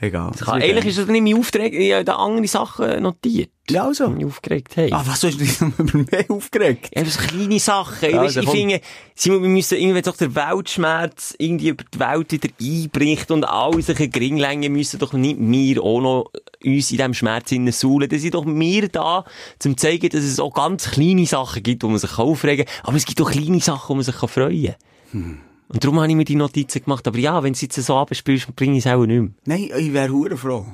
Egal. 0.00 0.32
Kann, 0.38 0.62
eigentlich 0.62 0.86
ist 0.86 0.98
das 0.98 1.06
nicht 1.06 1.22
mein 1.22 1.38
Auftrag. 1.38 1.72
Ich 1.72 1.92
habe 1.92 2.04
da 2.04 2.16
andere 2.16 2.46
Sachen 2.46 3.02
notiert. 3.02 3.50
Ja, 3.70 3.84
also. 3.84 4.08
Mich 4.08 4.24
aufgeregt 4.24 4.76
haben. 4.76 4.92
Ah, 4.92 5.02
was 5.06 5.22
hast 5.24 5.34
du 5.34 5.38
dich 5.38 5.60
noch 5.60 5.78
über 5.78 5.98
mehr 6.10 6.24
aufgeregt? 6.28 6.90
Ja, 6.94 7.02
das 7.02 7.18
kleine 7.18 7.58
Sachen. 7.58 8.08
Ich, 8.08 8.14
ja, 8.14 8.22
weiss, 8.22 8.36
ich 8.36 8.48
finde, 8.48 8.80
Simon, 9.14 9.42
wir 9.42 9.48
müssen 9.48 9.78
irgendwie 9.78 10.02
doch 10.02 10.16
der 10.16 10.34
Weltschmerz 10.34 11.34
irgendwie 11.38 11.68
über 11.68 11.84
die 11.84 11.98
Welt 11.98 12.32
wieder 12.32 12.48
einbricht 12.60 13.30
und 13.30 13.44
alle 13.44 13.82
solche 13.82 14.08
Geringlängen 14.08 14.72
müssen 14.72 14.98
doch 14.98 15.12
nicht 15.12 15.36
wir 15.40 15.82
auch 15.82 16.00
noch 16.00 16.30
uns 16.64 16.90
in 16.90 16.96
diesem 16.96 17.14
Schmerz 17.14 17.50
suhlen. 17.50 18.08
Das 18.08 18.20
sind 18.20 18.34
doch 18.34 18.46
wir 18.46 18.88
da, 18.88 19.24
zum 19.58 19.76
zu 19.76 19.86
zeigen, 19.86 20.08
dass 20.10 20.24
es 20.24 20.40
auch 20.40 20.54
ganz 20.54 20.90
kleine 20.90 21.26
Sachen 21.26 21.62
gibt, 21.62 21.82
wo 21.82 21.88
man 21.88 21.98
sich 21.98 22.18
aufregen 22.18 22.66
kann. 22.66 22.74
Aber 22.84 22.96
es 22.96 23.06
gibt 23.06 23.20
auch 23.20 23.30
kleine 23.30 23.60
Sachen, 23.60 23.88
wo 23.90 23.94
man 23.94 24.04
sich 24.04 24.14
freuen 24.14 24.66
kann. 24.66 24.74
Hm. 25.12 25.38
Und 25.68 25.84
darum 25.84 26.00
habe 26.00 26.08
ich 26.08 26.16
mir 26.16 26.24
die 26.24 26.34
Notizen 26.34 26.82
gemacht. 26.82 27.06
Aber 27.06 27.18
ja, 27.18 27.42
wenn 27.42 27.52
du 27.52 27.56
es 27.56 27.60
jetzt 27.60 27.76
so 27.76 27.96
abspielst, 27.96 28.54
bringe 28.56 28.76
ich 28.76 28.84
es 28.84 28.92
auch 28.92 29.06
nicht 29.06 29.20
mehr. 29.20 29.30
Nein, 29.44 29.70
ich 29.78 29.92
wäre 29.92 30.36
froh. 30.36 30.66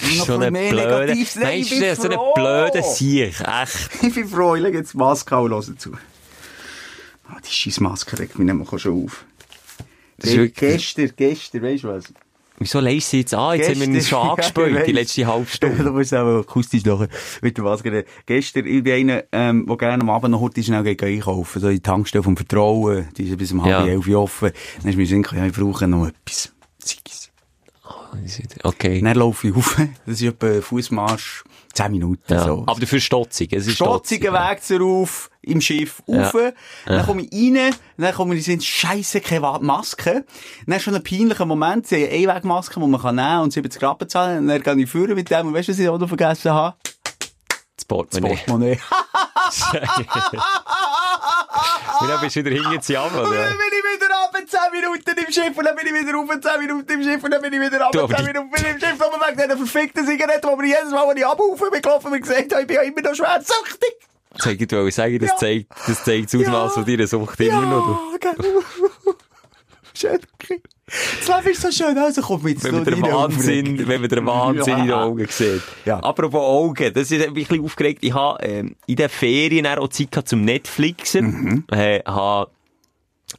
Bist 0.00 0.26
so 0.26 0.38
ein 0.38 0.52
blöder, 0.52 1.06
nein, 1.06 1.60
ich 1.60 1.70
bin 1.70 1.96
so 1.96 2.08
ein 2.08 2.18
blöder 2.34 2.82
Sieg, 2.82 3.34
echt. 3.40 3.90
Ich 4.02 4.14
bin 4.14 4.28
froh, 4.28 4.54
ich 4.54 4.62
lege 4.62 4.78
jetzt 4.78 4.94
die 4.94 4.98
Maske 4.98 5.36
auch 5.36 5.60
zu. 5.76 5.92
Ah, 7.28 7.36
die 7.44 7.52
scheiß 7.52 7.80
Maske 7.80 8.18
regt 8.18 8.38
mich 8.38 8.46
nämlich 8.46 8.68
schon 8.80 9.04
auf. 9.04 9.24
Das 10.18 10.30
ist 10.30 10.54
gestern, 10.54 11.12
gestern, 11.16 11.62
weißt 11.62 11.84
du 11.84 11.88
was? 11.88 12.12
Wieso 12.60 12.80
leist 12.80 13.10
sie 13.10 13.18
jetzt 13.20 13.34
an? 13.34 13.56
Jetzt 13.56 13.68
gestern, 13.68 13.82
haben 13.82 13.92
wir 13.92 13.98
uns 13.98 14.08
schon 14.08 14.28
angespielt, 14.30 14.74
ja, 14.74 14.82
die 14.82 14.92
letzte 14.92 15.26
halbe 15.26 15.46
Stunde. 15.50 15.84
du 15.84 15.92
musst 15.92 16.12
auch 16.12 16.40
akustisch 16.40 16.84
lachen. 16.84 17.08
Mit 17.40 17.56
der 17.56 17.64
Maske. 17.64 18.04
Gestern, 18.26 18.66
ich 18.66 18.82
bin 18.82 19.10
einer, 19.10 19.24
ähm, 19.30 19.66
der 19.66 19.76
gerne 19.76 20.02
am 20.02 20.10
Abend 20.10 20.32
noch 20.32 20.40
heute 20.40 20.62
schnell 20.62 20.84
einkaufen 20.86 21.60
So 21.60 21.68
in 21.68 21.74
die 21.74 21.80
Tankstelle 21.80 22.24
vom 22.24 22.36
Vertrauen. 22.36 23.08
Die 23.16 23.28
ist 23.28 23.38
bis 23.38 23.52
um 23.52 23.62
halb 23.62 23.86
elf 23.86 24.08
offen. 24.08 24.50
Dann 24.80 24.90
ist 24.90 24.96
mir 24.96 25.06
Sinn, 25.06 25.24
ja, 25.32 25.46
ich 25.46 25.52
brauche 25.52 25.86
noch 25.86 26.08
etwas. 26.08 26.52
Ziggis. 26.80 27.27
Okay. 28.62 29.00
Dann 29.02 29.16
laufe 29.16 29.48
ich 29.48 29.56
auf. 29.56 29.76
Das 30.06 30.20
ist 30.20 30.22
etwa 30.22 30.60
Fußmarsch 30.60 31.44
10 31.74 31.90
Minuten. 31.92 32.32
Ja. 32.32 32.44
So. 32.44 32.64
Aber 32.66 32.80
dafür 32.80 33.00
stotzig. 33.00 33.52
Es 33.52 33.66
ist 33.66 33.76
Stotziger 33.76 34.32
Weg 34.32 34.62
zurauf, 34.62 35.30
im 35.42 35.60
Schiff 35.60 36.02
rauf. 36.08 36.34
Ja. 36.34 36.52
Dann 36.86 37.06
komme 37.06 37.22
ich 37.22 37.32
rein, 37.32 37.74
dann 37.96 38.14
komme 38.14 38.34
ich, 38.34 38.44
sind 38.44 38.64
scheisse 38.64 39.20
keine 39.20 39.58
Maske. 39.60 40.24
Dann 40.66 40.80
schon 40.80 40.94
ein 40.94 41.04
peinlicher 41.04 41.46
Moment, 41.46 41.86
sie 41.86 42.04
haben 42.04 42.12
eine 42.12 42.30
Einwegmaske, 42.30 42.80
die 42.80 42.86
man 42.86 43.00
kann 43.00 43.16
nehmen 43.16 43.42
und 43.42 43.52
70 43.52 43.80
Grad 43.80 43.98
bezahlen. 43.98 44.38
Und 44.38 44.48
dann 44.48 44.62
gehe 44.62 44.84
ich 44.84 44.90
führen 44.90 45.14
mit 45.14 45.30
dem. 45.30 45.48
Und 45.48 45.54
weißt 45.54 45.68
du, 45.68 45.72
was 45.72 45.78
ich 45.78 45.88
auch 45.88 45.98
noch 45.98 46.08
vergessen 46.08 46.52
habe? 46.52 46.76
Das 47.76 47.84
Portemonnaie. 47.84 48.34
Das 48.34 48.38
Portemonnaie. 48.44 48.78
Bist 52.20 52.36
du 52.36 52.44
wieder 52.44 52.62
hinten 52.62 52.82
zu 52.82 52.92
10 54.48 54.60
Minuten 54.72 55.10
im 55.10 55.32
Schiff 55.32 55.56
und 55.56 55.64
dann 55.64 55.76
bin 55.76 55.86
ich 55.86 55.94
wieder 55.94 56.18
auf 56.18 56.28
10 56.28 56.60
Minuten 56.60 56.92
im 56.92 57.02
Schiff 57.02 57.22
und 57.22 57.30
dann 57.30 57.42
bin 57.42 57.52
ich 57.52 57.60
wieder 57.60 57.86
ab 57.86 57.92
10 57.92 58.24
Minuten 58.24 58.54
im 58.54 58.80
Schiff. 58.80 58.98
Man 58.98 59.20
wegen 59.20 59.42
dieser 59.42 59.56
verfickten 59.56 60.06
Zigarette, 60.06 60.48
die 60.48 60.56
mir 60.56 60.66
jedes 60.66 60.90
Mal, 60.90 61.08
wenn 61.08 61.16
ich 61.16 61.26
abhaufen 61.26 61.70
bin 61.70 61.82
gelaufen 61.82 62.10
bin, 62.10 62.20
gesagt 62.22 62.52
habe, 62.52 62.62
ich 62.62 62.66
bin 62.66 62.76
ja 62.76 62.82
immer 62.82 63.02
noch 63.02 63.14
schwersüchtig. 63.14 63.96
Zeig 64.38 64.60
ich 64.60 64.94
sagen, 64.94 65.18
das 65.18 65.30
ja. 65.30 65.36
zeigt, 65.36 65.66
das 65.86 66.04
zeigt 66.04 66.32
das 66.32 66.40
Ausmaß 66.40 66.74
von 66.74 66.84
deiner 66.84 67.06
Sucht 67.06 67.40
immer 67.40 67.62
noch. 67.62 68.12
Ja, 68.12 68.32
genau. 68.32 68.62
Schön. 69.94 70.20
Das 71.18 71.28
Leben 71.28 71.52
ist 71.52 71.60
so 71.60 71.70
schön, 71.70 71.98
also 71.98 72.22
komm 72.22 72.42
mit 72.42 72.62
Wenn 72.64 72.76
man 72.76 72.84
den 72.84 73.02
Wahnsinn, 73.02 73.88
wenn 73.88 74.00
man 74.00 74.08
den 74.08 74.24
Wahnsinn 74.24 74.72
ja. 74.72 74.78
in 74.78 74.86
den 74.86 74.94
Augen 74.94 75.26
sieht. 75.28 75.62
Ja. 75.84 75.98
Apropos 75.98 76.40
Augen, 76.40 76.94
das 76.94 77.10
ist 77.10 77.26
ein 77.26 77.34
bisschen 77.34 77.62
aufgeregt. 77.62 77.98
Ich 78.02 78.14
habe, 78.14 78.42
ähm, 78.42 78.76
in 78.86 78.96
den 78.96 79.08
Ferien 79.08 79.66
auch 79.66 79.88
Zeit 79.88 80.12
gehabt 80.12 80.28
zum 80.28 80.44
Netflixen. 80.44 81.26
Mhm. 81.26 81.64
Äh, 81.70 82.00
habe 82.06 82.50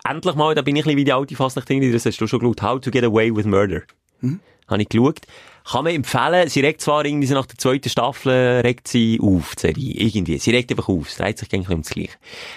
endlich 0.08 0.36
mal, 0.36 0.56
da 0.56 0.62
bin 0.62 0.76
ich 0.76 0.84
ein 0.84 0.86
bisschen 0.86 0.98
wie 0.98 1.06
die 1.06 1.14
alte 1.14 1.36
Fastnacht, 1.36 1.70
das 1.70 2.06
hast 2.06 2.22
du 2.22 2.28
schon 2.28 2.40
geschaut, 2.40 2.62
How 2.62 2.80
to 2.80 2.92
get 2.92 3.04
away 3.04 3.36
with 3.36 3.46
murder. 3.46 3.82
Mhm. 4.22 4.40
Habe 4.68 4.82
ich 4.84 4.90
geschaut. 4.90 5.22
Kann 5.66 5.84
man 5.84 5.94
empfehlen, 5.94 6.50
sie 6.50 6.62
regt 6.62 6.82
zwar 6.82 7.06
irgendwie 7.06 7.32
nach 7.32 7.46
der 7.46 7.58
zweiten 7.58 7.90
Staffel, 7.90 8.62
regt 8.62 8.88
sie 8.88 9.20
auf, 9.22 9.56
die 9.56 9.62
Serie. 9.62 9.94
Irgendwie. 9.94 10.38
Sie 10.40 10.50
regt 10.50 10.72
einfach 10.72 10.90
auf. 10.90 11.10
Es 11.10 11.18
dreht 11.18 11.38
sich 11.38 11.54
eigentlich 11.54 11.70
um 11.70 11.84
das 11.84 11.92
Gleiche. 11.92 12.14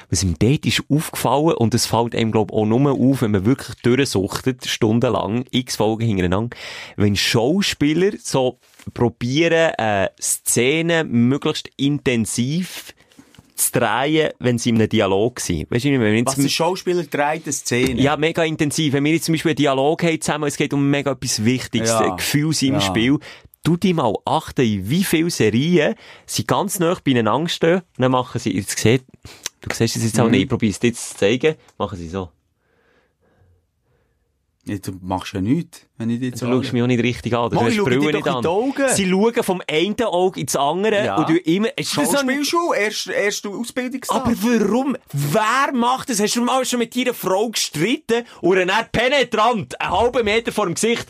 Was 0.09 0.22
ihm 0.22 0.37
dort 0.39 0.64
ist 0.64 0.83
aufgefallen, 0.89 1.55
und 1.55 1.74
es 1.74 1.85
fällt 1.85 2.14
einem, 2.14 2.33
glaub 2.33 2.53
auch 2.53 2.64
nur 2.64 2.93
auf, 2.93 3.20
wenn 3.20 3.33
man 3.33 3.45
wirklich 3.45 3.76
durchsuchtet, 3.83 4.66
stundenlang, 4.66 5.45
x 5.51 5.76
Folgen 5.76 6.07
hintereinander, 6.07 6.57
wenn 6.97 7.16
Schauspieler 7.16 8.12
so 8.18 8.59
probieren, 8.95 9.74
äh, 9.76 10.09
Szenen 10.18 11.11
möglichst 11.28 11.68
intensiv 11.76 12.95
zu 13.67 13.81
drehen, 13.81 14.31
wenn 14.39 14.59
sie 14.59 14.71
in 14.71 14.77
einem 14.77 14.89
Dialog 14.89 15.41
sind. 15.41 15.71
Weißt 15.71 15.85
du, 15.85 16.01
wenn 16.01 16.27
Was 16.27 16.37
der 16.37 16.49
Schauspieler 16.49 17.05
dreht 17.05 17.45
eine 17.45 17.53
Szene? 17.53 18.01
Ja, 18.01 18.17
mega 18.17 18.45
intensiv. 18.45 18.93
Wenn 18.93 19.05
wir 19.05 19.13
jetzt 19.13 19.27
zum 19.27 19.35
Beispiel 19.35 19.51
einen 19.51 19.57
Dialog 19.57 20.03
haben 20.03 20.21
zusammen, 20.21 20.49
es 20.49 20.57
geht 20.57 20.73
um 20.73 20.89
mega 20.91 21.13
etwas 21.13 21.45
Wichtiges, 21.45 21.91
ja. 21.91 22.15
Gefühl 22.15 22.53
im 22.63 22.75
ja. 22.75 22.81
Spiel, 22.81 23.19
du 23.63 23.77
dir 23.77 23.95
mal 23.95 24.15
achten, 24.25 24.89
wie 24.89 25.05
viele 25.05 25.31
Serien 25.31 25.95
sie 26.27 26.45
ganz 26.45 26.79
nah 26.79 26.97
beieinander 27.03 27.49
stehen, 27.49 27.83
dann 27.97 28.13
machen 28.13 28.39
sie, 28.41 28.55
jetzt 28.55 28.79
seht, 28.79 29.05
du 29.61 29.75
siehst 29.75 29.97
es 29.97 30.05
jetzt 30.05 30.21
auch 30.21 30.27
mhm. 30.27 30.33
nicht, 30.33 30.43
ich 30.43 30.49
probiere 30.49 30.73
es 30.73 30.81
dir 30.81 30.93
zu 30.93 31.17
zeigen, 31.17 31.55
machen 31.79 31.99
sie 31.99 32.09
so. 32.09 32.31
Ja, 34.65 34.79
du 34.79 34.93
machst 35.01 35.33
ja 35.33 35.41
nichts, 35.41 35.87
wenn 35.99 36.09
ich 36.11 36.21
dich 36.21 36.37
so 36.37 36.47
Du 36.47 36.53
schaust 36.53 36.73
mich 36.73 36.83
auch 36.83 36.87
nicht 36.87 37.03
richtig 37.03 37.35
an. 37.35 37.51
Du 37.51 37.61
hast 37.61 37.73
die 37.75 37.81
Brille 37.81 38.13
nicht 38.13 38.29
an. 38.29 38.45
Sie 38.95 39.11
schauen 39.11 39.43
vom 39.43 39.61
einen 39.69 40.01
Auge 40.03 40.41
ins 40.41 40.55
andere 40.55 41.05
ja. 41.05 41.17
und 41.17 41.29
du 41.29 41.37
immer... 41.37 41.77
Ist 41.77 41.97
das 41.97 42.13
Schauspielschule, 42.13 42.79
erst, 42.79 43.09
erst 43.09 43.45
Ausbildungstag. 43.45 44.25
Aber 44.25 44.33
warum? 44.41 44.97
Wer 45.13 45.73
macht 45.73 46.11
das? 46.11 46.21
Hast 46.21 46.37
du 46.37 46.43
mal 46.43 46.65
schon 46.65 46.79
mit 46.79 46.95
deiner 46.95 47.13
Frau 47.13 47.49
gestritten 47.49 48.25
und 48.41 48.57
dann 48.57 48.71
penetrant, 48.93 49.81
einen 49.81 49.91
halben 49.91 50.25
Meter 50.25 50.53
vor 50.53 50.67
dem 50.67 50.75
Gesicht 50.75 51.09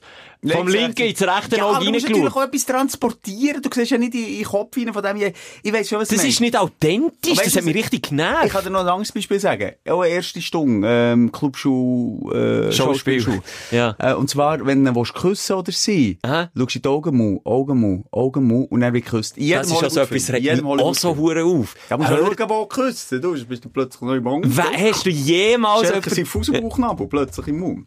vom 0.50 0.66
linken 0.66 1.06
ins 1.06 1.22
rechte 1.22 1.56
ja, 1.56 1.64
Auge 1.64 1.76
reingeschaut. 1.76 1.86
Du 1.86 1.92
musst 1.92 2.08
natürlich 2.08 2.34
auch 2.34 2.42
etwas 2.42 2.66
transportieren. 2.66 3.62
Du 3.62 3.70
siehst 3.72 3.90
ja 3.92 3.98
nicht 3.98 4.14
in 4.14 4.24
den 4.24 4.44
Kopf 4.44 4.76
rein 4.76 4.92
von 4.92 5.02
dem. 5.02 5.32
Ich, 5.62 5.72
weiss 5.72 5.88
schon, 5.88 6.00
was 6.00 6.08
Das 6.08 6.24
ist 6.24 6.40
nicht 6.40 6.56
authentisch. 6.56 7.38
Weißt, 7.38 7.46
das 7.46 7.56
hat 7.56 7.64
mich 7.64 7.76
richtig 7.76 8.08
genervt. 8.08 8.46
Ich 8.46 8.52
kann 8.52 8.64
dir 8.64 8.70
noch 8.70 8.80
ein 8.80 8.88
anderes 8.88 9.12
Beispiel 9.12 9.38
sagen. 9.38 9.72
Auch 9.88 10.00
eine 10.00 10.12
erste 10.12 10.42
Stunde, 10.42 10.88
ähm, 10.90 11.30
Clubschuh, 11.30 12.30
äh, 12.32 12.72
Schauspielschuh. 12.72 13.40
Ja. 13.70 13.94
Äh, 13.98 14.14
und 14.14 14.28
zwar, 14.28 14.64
wenn 14.66 14.84
du 14.84 14.94
willst 14.94 15.14
küssen 15.14 15.56
oder 15.56 15.72
sie, 15.72 16.18
Aha. 16.22 16.50
schaust 16.56 16.74
du 16.74 16.78
in 16.78 16.82
die 16.82 16.88
Augen, 16.88 17.40
Augen, 17.44 18.04
Augen, 18.10 18.66
und 18.66 18.80
dann 18.80 18.92
wird 18.92 19.04
geküsst. 19.04 19.36
Das 19.36 19.70
ist 19.70 19.82
also 19.82 20.00
etwas, 20.00 20.32
regt 20.32 20.62
mich 20.62 20.64
auch 20.64 20.94
so 20.94 21.16
hure 21.16 21.44
auf. 21.44 21.74
Ja, 21.88 21.96
musst 21.96 22.10
du 22.10 22.16
irgendwo 22.16 22.66
küssen. 22.66 23.20
Du 23.20 23.32
bist 23.46 23.64
du 23.64 23.68
plötzlich 23.68 24.02
noch 24.02 24.14
im 24.14 24.24
Mund. 24.24 24.46
Hast 24.56 25.06
du 25.06 25.10
jemals... 25.10 25.88
Schelke 25.88 26.10
sind 26.10 26.26
Fußbauchnabel 26.26 27.06
plötzlich 27.06 27.48
im 27.48 27.60
Mund. 27.60 27.86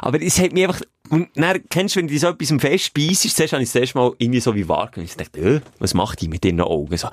Aber 0.00 0.20
es 0.20 0.38
hat 0.38 0.52
mich 0.52 0.64
einfach, 0.64 0.80
und 1.10 1.28
dann, 1.34 1.60
kennst 1.68 1.94
du, 1.94 2.00
wenn 2.00 2.08
du 2.08 2.18
so 2.18 2.28
etwas 2.28 2.52
fest 2.60 2.84
speisst, 2.84 3.36
zuerst 3.36 3.52
habe 3.52 3.62
ich 3.62 3.68
das 3.70 3.80
erste 3.80 3.98
Mal 3.98 4.12
irgendwie 4.18 4.40
so 4.40 4.54
wie 4.54 4.68
wahrgenommen. 4.68 5.08
Ich 5.10 5.16
dachte, 5.16 5.40
äh, 5.40 5.60
was 5.78 5.94
macht 5.94 6.20
die 6.20 6.28
mit 6.28 6.44
ihren 6.44 6.60
Augen? 6.60 6.96
So, 6.96 7.08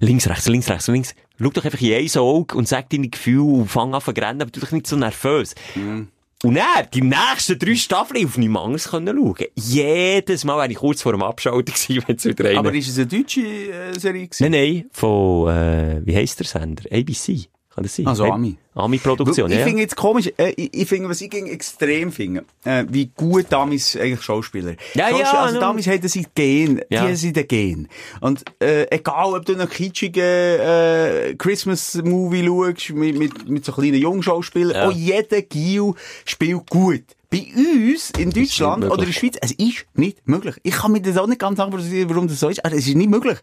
links, 0.00 0.28
rechts, 0.28 0.48
links, 0.48 0.70
rechts, 0.70 0.88
links. 0.88 1.14
Schau 1.40 1.50
doch 1.50 1.64
einfach 1.64 1.80
in 1.80 1.94
ein 1.94 2.18
Auge 2.18 2.56
und 2.56 2.68
sag 2.68 2.90
deine 2.90 3.08
Gefühle 3.08 3.42
und 3.42 3.68
fang 3.68 3.94
an 3.94 4.00
zu 4.00 4.10
rennen, 4.10 4.42
aber 4.42 4.50
du 4.50 4.60
dich 4.60 4.72
nicht 4.72 4.86
so 4.86 4.96
nervös. 4.96 5.54
Mhm. 5.74 6.08
Und 6.44 6.54
dann, 6.56 6.88
die 6.92 7.02
nächsten 7.02 7.58
drei 7.58 7.76
Staffeln 7.76 8.26
auf 8.26 8.36
nichts 8.36 8.56
anderes 8.56 8.88
können 8.88 9.16
schauen. 9.16 9.46
Jedes 9.54 10.44
Mal, 10.44 10.62
wenn 10.62 10.70
ich 10.72 10.76
kurz 10.76 11.02
vor 11.02 11.12
dem 11.12 11.22
Abschalten 11.22 11.72
war, 11.72 12.08
wenn 12.08 12.16
es 12.16 12.24
wieder 12.24 12.44
rein. 12.44 12.58
Aber 12.58 12.74
ist 12.74 12.88
es 12.88 12.98
eine 12.98 13.06
deutsche 13.06 13.40
äh, 13.40 13.98
Serie 13.98 14.26
gewesen? 14.26 14.50
Nein, 14.50 14.50
nein, 14.50 14.84
von, 14.90 15.48
äh, 15.48 16.00
wie 16.04 16.16
heisst 16.16 16.40
der 16.40 16.46
Sender? 16.46 16.84
ABC. 16.90 17.46
Kann 17.74 17.84
das 17.84 17.96
sein? 17.96 18.06
Also 18.06 18.24
Ami. 18.24 18.56
Ami-Produktion, 18.74 19.50
ja. 19.50 19.58
Ich 19.58 19.64
finde 19.64 19.82
jetzt 19.82 19.96
komisch, 19.96 20.30
äh, 20.38 20.52
ich, 20.56 20.72
ich 20.72 20.88
finde, 20.88 21.08
was 21.08 21.20
ich 21.20 21.32
extrem 21.32 22.10
finde, 22.10 22.44
äh, 22.64 22.84
wie 22.88 23.10
gut 23.14 23.52
Amis 23.52 23.96
eigentlich 23.96 24.22
Schauspieler. 24.22 24.76
Ja, 24.94 25.08
Schauspieler, 25.08 25.32
ja. 25.32 25.42
Also 25.42 25.60
Amis 25.60 25.86
haben 25.86 26.08
sie 26.08 26.26
Gen, 26.34 26.78
ja. 26.88 27.06
die 27.06 27.16
haben 27.16 27.32
den 27.32 27.48
Gen. 27.48 27.88
Und, 28.20 28.44
äh, 28.62 28.86
egal, 28.90 29.34
ob 29.34 29.44
du 29.44 29.52
einen 29.52 29.68
kitschigen, 29.68 30.22
äh, 30.22 31.34
Christmas-Movie 31.36 32.46
schaust, 32.46 32.90
mit, 32.90 33.18
mit, 33.18 33.48
mit 33.48 33.64
so 33.64 33.72
kleinen 33.72 34.00
Jungschauspielern, 34.00 34.74
ja. 34.74 34.88
auch 34.88 34.92
jeder 34.92 35.42
Gil 35.42 35.92
spielt 36.24 36.68
gut. 36.70 37.04
Bei 37.32 37.46
uns, 37.56 38.10
in 38.18 38.30
Deutschland 38.30 38.84
oder 38.84 38.98
in 38.98 39.06
der 39.06 39.12
Schweiz, 39.12 39.36
es 39.40 39.52
ist 39.52 39.86
nicht 39.94 40.28
möglich. 40.28 40.54
Ich 40.64 40.74
kann 40.74 40.92
mir 40.92 41.00
das 41.00 41.16
auch 41.16 41.26
nicht 41.26 41.38
ganz 41.38 41.56
sagen, 41.56 41.72
warum 41.72 42.28
das 42.28 42.38
so 42.38 42.50
ist, 42.50 42.62
aber 42.62 42.74
es 42.74 42.86
ist 42.86 42.94
nicht 42.94 43.08
möglich. 43.08 43.38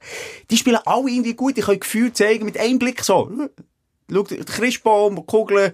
Die 0.51 0.57
spielen 0.57 0.77
alle 0.86 1.09
irgendwie 1.09 1.34
gut, 1.34 1.57
ich 1.57 1.65
kann 1.65 1.80
Gefühl 1.80 2.13
zeigen, 2.13 2.45
mit 2.45 2.59
einem 2.59 2.77
Blick 2.77 3.03
so. 3.03 3.32
Schau, 4.12 4.24
Christbaum, 4.24 5.26
Kugeln, 5.26 5.74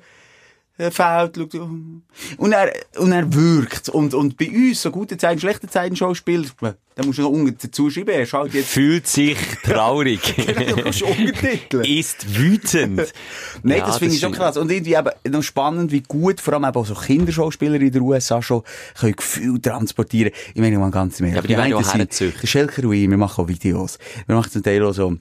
äh, 0.77 0.91
fällt, 0.91 1.38
schaut, 1.38 2.03
und 2.38 2.51
er, 2.51 2.73
und 2.97 3.11
er 3.13 3.33
wirkt. 3.33 3.88
Und, 3.89 4.13
und 4.13 4.38
bei 4.38 4.49
uns, 4.49 4.81
so 4.81 4.91
gute 4.91 5.17
Zeiten, 5.17 5.39
schlechte 5.39 5.67
Zeiten 5.69 5.95
Schauspieler, 5.95 6.47
da 6.95 7.03
musst 7.05 7.17
du 7.17 7.21
noch 7.21 7.29
unten 7.29 7.57
dazu 7.61 7.89
schreiben, 7.89 8.09
er 8.09 8.25
schaut 8.25 8.53
jetzt. 8.53 8.69
Fühlt 8.69 9.07
sich 9.07 9.38
traurig. 9.63 10.19
genau, 10.36 10.91
du. 11.69 11.79
Ist 11.79 12.38
wütend. 12.38 13.13
Nein, 13.63 13.77
ja, 13.77 13.86
das 13.86 13.99
finde 13.99 14.15
ich 14.15 14.21
schon 14.21 14.33
krass. 14.33 14.57
Und 14.57 14.69
irgendwie 14.69 14.95
eben 14.95 15.11
noch 15.31 15.43
spannend, 15.43 15.93
wie 15.93 16.01
gut 16.01 16.41
vor 16.41 16.53
allem 16.55 16.65
auch 16.65 16.86
so 16.86 16.93
Kinderschauspieler 16.93 17.75
in 17.75 17.91
den 17.91 18.01
USA 18.01 18.41
schon 18.41 18.63
können 18.99 19.15
Gefühl 19.15 19.61
transportieren. 19.61 20.33
Ich 20.53 20.61
meine 20.61 20.77
mal 20.77 20.91
ganz 20.91 21.21
mehr. 21.21 21.31
Ja, 21.31 21.38
aber 21.39 21.47
die 21.47 21.55
werden 21.55 21.73
auch 21.73 21.93
herzüchtig. 21.93 22.41
Der 22.41 22.47
Schelker 22.47 22.89
wir 23.09 23.17
machen 23.17 23.45
auch 23.45 23.47
Videos. 23.47 23.97
Wir 24.27 24.36
machen 24.36 24.51
zum 24.51 24.63
Teil 24.63 24.83
auch 24.83 24.93
so, 24.93 25.17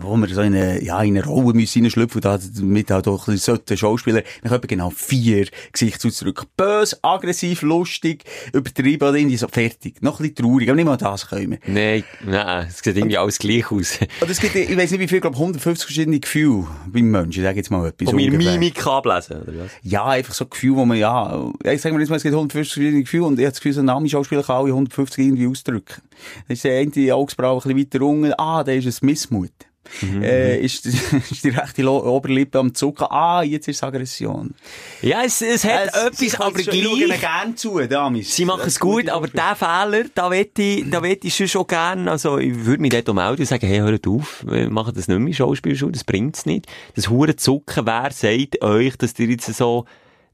wo 0.00 0.16
wir 0.16 0.28
so 0.28 0.42
in 0.42 0.54
eine, 0.54 0.82
ja, 0.82 1.02
in 1.02 1.16
eine 1.16 1.24
Rolle 1.24 1.54
müssen 1.54 1.82
reinschlüpfen, 1.82 2.20
da 2.20 2.38
mit 2.60 2.90
halt 2.90 3.08
auch 3.08 3.26
ein 3.28 3.34
bisschen 3.34 3.76
Schauspieler, 3.76 4.22
dann 4.42 4.52
haben 4.52 4.66
genau 4.66 4.90
vier 4.90 5.48
Gesichtsausdrücke. 5.72 6.46
Bös, 6.56 6.98
aggressiv, 7.02 7.62
lustig, 7.62 8.24
übertrieben 8.52 9.08
oder 9.08 9.16
irgendwie 9.16 9.36
so 9.36 9.48
fertig. 9.48 10.02
Noch 10.02 10.20
ein 10.20 10.28
bisschen 10.28 10.46
traurig, 10.46 10.68
aber 10.68 10.76
nicht 10.76 10.84
mal 10.84 10.96
das 10.96 11.28
können 11.28 11.52
wir. 11.52 11.58
Nein, 11.66 12.04
nein, 12.24 12.66
es 12.68 12.78
sieht 12.78 12.96
irgendwie 12.96 13.18
alles 13.18 13.38
gleich 13.38 13.70
aus. 13.70 13.98
Oder 14.20 14.30
es 14.30 14.40
gibt, 14.40 14.54
ich 14.54 14.76
weiss 14.76 14.90
nicht 14.90 15.00
wie 15.00 15.08
viel, 15.08 15.20
glaube 15.20 15.36
150 15.36 15.86
verschiedene 15.86 16.20
Gefühle 16.20 16.66
beim 16.86 17.10
Menschen, 17.10 17.40
ich 17.40 17.46
sage 17.46 17.56
jetzt 17.56 17.70
mal 17.70 17.88
etwas. 17.88 18.08
Und 18.08 18.18
wir 18.18 18.30
Mimik 18.30 18.86
ablesen, 18.86 19.42
oder 19.42 19.52
was? 19.58 19.70
Ja, 19.82 20.06
einfach 20.06 20.34
so 20.34 20.46
Gefühle, 20.46 20.76
wo 20.76 20.84
man, 20.84 20.98
ja, 20.98 21.50
ich 21.64 21.80
sage 21.80 21.94
mal 21.94 22.00
jetzt 22.00 22.10
mal, 22.10 22.16
es 22.16 22.22
gibt 22.22 22.34
150 22.34 22.74
verschiedene 22.74 23.02
Gefühle 23.02 23.24
und 23.24 23.38
ich 23.38 23.44
habe 23.44 23.52
das 23.52 23.60
Gefühl, 23.60 23.72
so 23.72 23.80
ein 23.80 23.86
Name-Schauspieler 23.86 24.42
kann 24.42 24.56
alle 24.56 24.68
150 24.68 25.24
irgendwie 25.24 25.46
ausdrücken. 25.46 26.02
Das 26.48 26.58
ist 26.58 26.64
der 26.64 26.78
eine 26.78 27.14
Augsbraue 27.14 27.62
ein 27.62 27.74
bisschen 27.74 27.78
weiter 27.78 28.04
unten, 28.04 28.32
ah, 28.36 28.62
da 28.64 28.72
ist 28.72 28.86
es 28.86 29.02
Missmut. 29.02 29.52
Mhm. 30.00 30.22
Äh, 30.22 30.58
ist, 30.58 30.86
ist 31.30 31.44
die 31.44 31.50
rechte 31.50 31.88
Oberlippe 31.90 32.58
am 32.58 32.74
Zucken. 32.74 33.06
Ah, 33.10 33.42
jetzt 33.42 33.68
ist 33.68 33.76
es 33.76 33.82
Aggression. 33.82 34.54
Ja, 35.02 35.22
es, 35.24 35.42
es 35.42 35.64
hat 35.64 35.94
äh, 35.94 36.06
etwas, 36.08 36.40
aber 36.40 36.52
gleich. 36.52 36.74
Ich 36.74 37.20
gerne 37.20 37.54
zu, 37.54 37.78
Damis. 37.80 38.34
Sie 38.34 38.44
machen 38.44 38.66
es 38.66 38.78
gut, 38.78 39.08
aber 39.08 39.28
der 39.28 39.56
Fehler, 39.56 40.04
da 40.14 40.30
wette 40.30 40.62
ich, 40.62 40.90
da 40.90 41.02
wette 41.02 41.26
ich 41.26 41.50
schon 41.50 41.66
gerne, 41.66 42.10
also 42.10 42.38
ich 42.38 42.64
würde 42.64 42.82
mich 42.82 42.90
dort 42.90 43.14
melden 43.14 43.40
und 43.40 43.46
sagen, 43.46 43.66
hey, 43.66 43.78
hört 43.78 44.06
auf, 44.06 44.44
wir 44.46 44.70
machen 44.70 44.94
das 44.94 45.08
nicht 45.08 45.18
mehr 45.18 45.34
Schauspielschule, 45.34 45.92
das 45.92 46.04
bringt's 46.04 46.46
nicht. 46.46 46.66
Das 46.94 47.08
hure 47.08 47.36
Zucken, 47.36 47.86
wer 47.86 48.10
sagt 48.10 48.62
euch, 48.62 48.96
dass 48.96 49.18
ihr 49.18 49.28
jetzt 49.28 49.52
so 49.54 49.84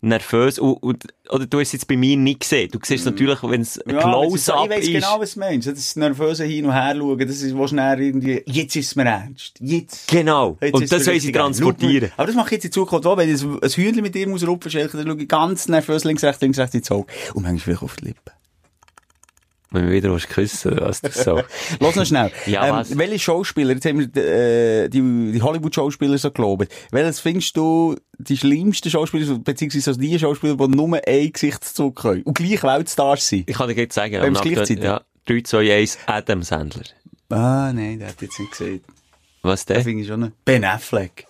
nervös. 0.05 0.59
Und, 0.59 0.75
und, 0.75 1.05
oder 1.31 1.47
du 1.47 1.59
hast 1.59 1.69
es 1.69 1.73
jetzt 1.73 1.89
bei 1.89 1.97
mir 1.97 2.17
nicht 2.17 2.41
gesehen. 2.41 2.71
Du 2.71 2.79
siehst 2.83 3.05
natürlich, 3.07 3.43
wenn 3.43 3.61
es 3.61 3.79
ein 3.81 3.95
ja, 3.95 4.01
Close-up 4.01 4.71
ist. 4.71 4.89
Ich 4.89 4.95
weiss 4.95 5.03
genau, 5.03 5.21
was 5.21 5.35
du 5.35 5.41
meinst. 5.41 5.69
Das 5.69 5.97
nervöse 5.97 6.45
Hin- 6.45 6.67
und 6.67 6.73
Her 6.73 6.95
schauen, 6.97 7.19
das 7.19 7.43
ist, 7.43 7.57
wo 7.57 7.67
schnell 7.67 8.01
irgendwie, 8.01 8.43
jetzt 8.47 8.77
ist 8.77 8.89
es 8.89 8.97
mir 8.97 9.07
ernst. 9.07 9.57
Jetzt. 9.61 10.09
Genau. 10.09 10.57
Jetzt 10.61 10.75
und 10.75 10.93
das 10.93 11.05
soll 11.05 11.19
sie 11.19 11.33
transportieren. 11.33 12.13
Aber 12.17 12.27
das 12.27 12.37
mache 12.37 12.49
ich 12.49 12.53
jetzt 12.53 12.65
in 12.67 12.73
Zukunft 12.73 13.07
auch. 13.07 13.17
Wenn 13.17 13.35
ich 13.35 13.43
ein 13.43 13.71
Hühnchen 13.71 14.03
mit 14.03 14.15
dir 14.15 14.29
muss 14.29 14.47
rupfen, 14.47 14.71
dann 14.73 14.91
schaue 14.91 15.17
ich 15.17 15.29
ganz 15.29 15.69
nervös 15.69 16.05
links, 16.05 16.23
rechts, 16.23 16.43
links, 16.43 16.59
rechts 16.59 16.75
ins 16.75 16.91
Auge. 16.91 17.07
Und 17.35 17.43
manchmal 17.43 17.59
vielleicht 17.59 17.83
auf 17.83 17.97
die 17.97 18.07
Lippen. 18.07 18.44
Wenn 19.75 19.87
wir 19.89 19.93
wieder 19.93 20.13
was 20.13 20.29
küssen, 20.29 20.79
was 20.81 21.01
das 21.01 21.25
so. 21.25 21.43
Lass 21.81 21.97
noch 21.97 22.07
schnell. 22.07 22.31
Ja, 22.47 22.69
ähm, 22.69 22.75
was? 22.77 22.97
Welche 22.97 23.19
Schauspieler, 23.19 23.75
jetzt 23.75 23.85
haben 23.85 23.99
wir, 23.99 24.23
äh, 24.23 24.89
die, 24.89 25.33
die 25.33 25.43
Hollywood-Schauspieler 25.43 26.17
so 26.17 26.31
gelobt. 26.31 26.69
Welches 26.93 27.19
findest 27.19 27.57
du 27.57 27.97
die 28.19 28.37
schlimmsten 28.37 28.89
Schauspieler, 28.89 29.37
beziehungsweise 29.39 29.91
also 29.91 30.01
die 30.01 30.17
Schauspieler, 30.17 30.57
die 30.57 30.69
nur 30.69 31.01
ein 31.05 31.33
Gesichtszug 31.33 31.97
können 31.97 32.23
und 32.23 32.35
gleich 32.35 32.63
Weltstars 32.63 33.29
sind? 33.29 33.51
Ich 33.51 33.57
kann 33.57 33.69
dir 33.69 33.75
jetzt 33.75 33.97
sagen, 33.97 34.21
Beim 34.21 34.35
gleichzeitig? 34.35 34.85
Ja, 34.85 35.01
3, 35.27 35.41
2, 35.41 35.75
1, 35.75 35.99
Adam 36.07 36.43
Sandler. 36.45 36.85
Ah, 37.31 37.73
nein, 37.75 37.99
der 37.99 38.09
hat 38.09 38.23
jetzt 38.23 38.39
nicht 38.39 38.53
gesehen. 38.53 38.85
Was? 39.43 39.67
Das 39.67 39.83
finde 39.83 40.03
ich 40.03 40.09
schon 40.09 40.21
nicht. 40.21 40.45
Ben 40.45 40.65
Affleck. 40.65 41.27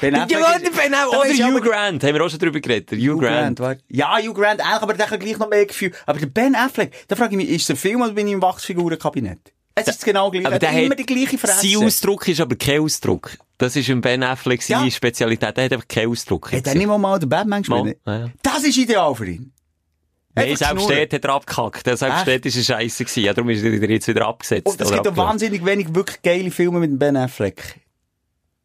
Ben 0.00 0.14
Affleck. 0.14 0.38
Ja, 0.38 0.52
ist, 0.52 0.76
ben 0.76 0.94
Affleck. 0.94 1.38
Oder 1.38 1.48
Hugh 1.48 1.60
Grant, 1.60 2.04
haben 2.04 2.14
wir 2.14 2.24
auch 2.24 2.28
schon 2.28 2.38
drüber 2.38 2.60
geredet. 2.60 2.90
Hugh, 2.92 3.14
Hugh 3.14 3.18
Grant. 3.18 3.58
Grant 3.58 3.84
ja, 3.88 4.16
Hugh 4.18 4.34
Grant 4.34 4.60
auch, 4.60 4.82
aber 4.82 4.94
der 4.94 5.10
hat 5.10 5.20
gleich 5.20 5.38
noch 5.38 5.48
mehr 5.48 5.66
Gefühl. 5.66 5.92
Aber 6.06 6.18
der 6.18 6.26
Ben 6.26 6.54
Affleck, 6.54 6.92
da 7.08 7.16
frage 7.16 7.32
ich 7.32 7.36
mich, 7.36 7.48
ist 7.50 7.68
der 7.68 7.76
Film 7.76 8.02
oder 8.02 8.12
bin 8.12 8.26
ich 8.26 8.32
im 8.32 8.42
Wachsfigurenkabinett? 8.42 9.52
Es 9.76 9.88
ist 9.88 10.04
genau 10.04 10.30
gleich. 10.30 10.46
Aber 10.46 10.58
der 10.58 10.72
hat 10.72 10.82
immer 10.82 10.94
die 10.94 11.06
gleiche 11.06 11.36
Fresse. 11.36 11.66
Sein 11.66 11.84
Ausdruck 11.84 12.28
ist 12.28 12.40
aber 12.40 12.54
kein 12.56 12.80
Ausdruck. 12.80 13.32
Das 13.58 13.74
ist 13.76 13.88
ein 13.90 14.00
Ben 14.00 14.22
Affleck 14.22 14.62
seine 14.62 14.84
ja. 14.84 14.90
Spezialität. 14.90 15.56
Der 15.56 15.64
hat 15.64 15.72
einfach 15.72 15.88
keinen 15.88 16.10
Ausdruck. 16.10 16.52
Hat 16.52 16.66
er 16.66 16.74
nicht 16.74 16.86
mal 16.86 17.18
den 17.18 17.28
Batman 17.28 17.62
gespielt? 17.62 17.98
Ja, 18.06 18.18
ja. 18.18 18.30
Das 18.42 18.62
ist 18.64 18.76
ideal 18.76 19.14
für 19.14 19.26
ihn. 19.26 19.52
Nein, 20.36 20.56
selbst 20.56 20.90
dort 20.90 21.12
hat 21.12 21.24
er 21.24 21.30
abgekackt. 21.30 21.84
Selbst 21.84 22.26
dort 22.26 22.46
es 22.46 22.66
scheiße 22.66 23.04
gewesen. 23.04 23.22
Ja, 23.22 23.34
darum 23.34 23.50
ist 23.50 23.62
er 23.62 23.90
jetzt 23.90 24.08
wieder 24.08 24.26
abgesetzt. 24.26 24.66
Und 24.66 24.80
es 24.80 24.90
gibt 24.90 25.06
auch 25.06 25.16
wahnsinnig 25.16 25.64
wenig 25.64 25.94
wirklich 25.94 26.22
geile 26.22 26.50
Filme 26.50 26.80
mit 26.80 26.98
Ben 26.98 27.16
Affleck. 27.16 27.80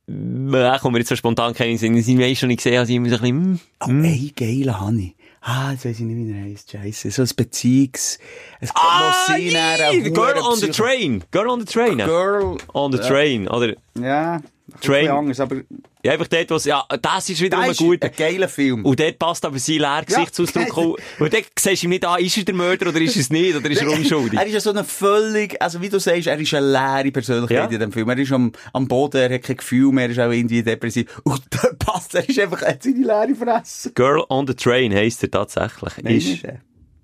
Ja, 0.10 0.80
kommen 0.80 0.95
wir 0.95 0.99
jetzt 0.99 1.10
so 1.10 1.16
spontan 1.16 1.53
keinen 1.53 1.78
Sinn. 1.78 1.95
Ich 1.95 2.07
habe 2.07 2.36
schon 2.36 2.47
nicht 2.47 2.57
gesehen, 2.57 2.80
also 2.80 2.89
ich 2.89 2.95
immer 2.95 3.10
so 3.10 3.16
ein 3.16 3.22
bisschen, 3.22 3.51
mm, 3.53 3.60
Oh, 3.82 3.88
mm. 3.89 4.03
ey, 4.03 4.34
geile 4.36 4.80
Honey. 4.80 5.16
Ah, 5.41 5.72
jetzt 5.72 5.86
weiss 5.86 5.99
ich 5.99 6.05
nicht, 6.05 6.28
wie 6.28 6.38
er 6.38 6.43
heisst. 6.43 6.72
Scheiße. 6.72 7.12
So 7.12 7.22
ein 7.22 7.30
Beziehungs... 7.36 8.20
Es 8.60 8.72
ah, 8.74 9.26
nee. 9.38 10.10
Girl 10.10 10.38
on 10.39 10.57
the 10.57 10.70
Train. 10.70 11.24
Girl 11.32 11.49
on 11.49 11.60
the 11.62 11.66
Train. 11.66 11.97
Girl... 11.97 12.57
On 12.74 12.91
the 12.91 12.97
Train, 12.97 13.47
oder? 13.47 13.76
Ja. 13.99 14.41
Train. 14.80 15.09
Anders, 15.09 15.39
aber 15.39 15.57
ja, 16.01 16.13
einfach 16.13 16.27
dort, 16.27 16.49
was, 16.51 16.63
ja, 16.63 16.86
das 17.01 17.30
ist 17.30 17.41
wieder 17.41 17.61
das 17.61 17.75
gut. 17.75 18.01
ein 18.01 18.11
geiler 18.15 18.47
Film. 18.47 18.86
Und 18.86 18.99
dort 18.99 19.19
passt 19.19 19.43
aber 19.43 19.59
sein 19.59 19.80
leerer 19.80 20.05
Gesichtsausdruck 20.05 20.67
ja. 20.67 20.84
Und 21.19 21.34
dort 21.34 21.45
siehst 21.59 21.84
du 21.84 21.88
ihm 21.88 21.89
nicht 21.89 22.05
an, 22.05 22.21
ist 22.23 22.38
er 22.38 22.45
der 22.45 22.55
Mörder 22.55 22.88
oder 22.88 23.01
ist 23.01 23.17
er 23.17 23.21
es 23.21 23.30
nicht, 23.30 23.53
oder 23.53 23.69
ist 23.69 23.82
er 23.82 23.91
unschuldig? 23.91 24.39
er 24.39 24.45
ist 24.45 24.53
ja 24.53 24.59
so 24.61 24.69
eine 24.69 24.86
völlig, 24.86 25.61
also 25.61 25.82
wie 25.82 25.89
du 25.89 25.99
sagst, 25.99 26.27
er 26.27 26.39
ist 26.39 26.53
eine 26.53 26.71
leere 26.71 27.11
Persönlichkeit 27.11 27.69
ja. 27.69 27.75
in 27.75 27.80
dem 27.80 27.91
Film. 27.91 28.07
Er 28.07 28.17
ist 28.17 28.32
am, 28.32 28.53
am 28.71 28.88
Boden, 28.88 29.17
er 29.17 29.34
hat 29.34 29.43
kein 29.43 29.57
Gefühl 29.57 29.91
mehr, 29.91 30.05
er 30.05 30.11
ist 30.11 30.19
auch 30.19 30.32
irgendwie 30.32 30.63
depressiv. 30.63 31.19
Und 31.23 31.41
dort 31.61 31.80
passt, 31.80 32.15
er 32.15 32.27
ist 32.27 32.39
einfach, 32.39 32.61
er 32.61 32.73
hat 32.73 32.84
seine 32.84 33.05
leere 33.05 33.36
Fresse. 33.36 33.91
Girl 33.91 34.23
on 34.30 34.47
the 34.47 34.53
Train 34.53 34.93
heisst 34.93 35.21
er 35.23 35.32
tatsächlich. 35.32 35.93
Nein, 36.01 36.15
ist, 36.15 36.47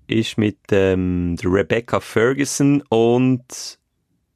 ist 0.06 0.38
mit, 0.38 0.58
ähm, 0.70 1.36
Rebecca 1.44 2.00
Ferguson 2.00 2.82
und, 2.88 3.78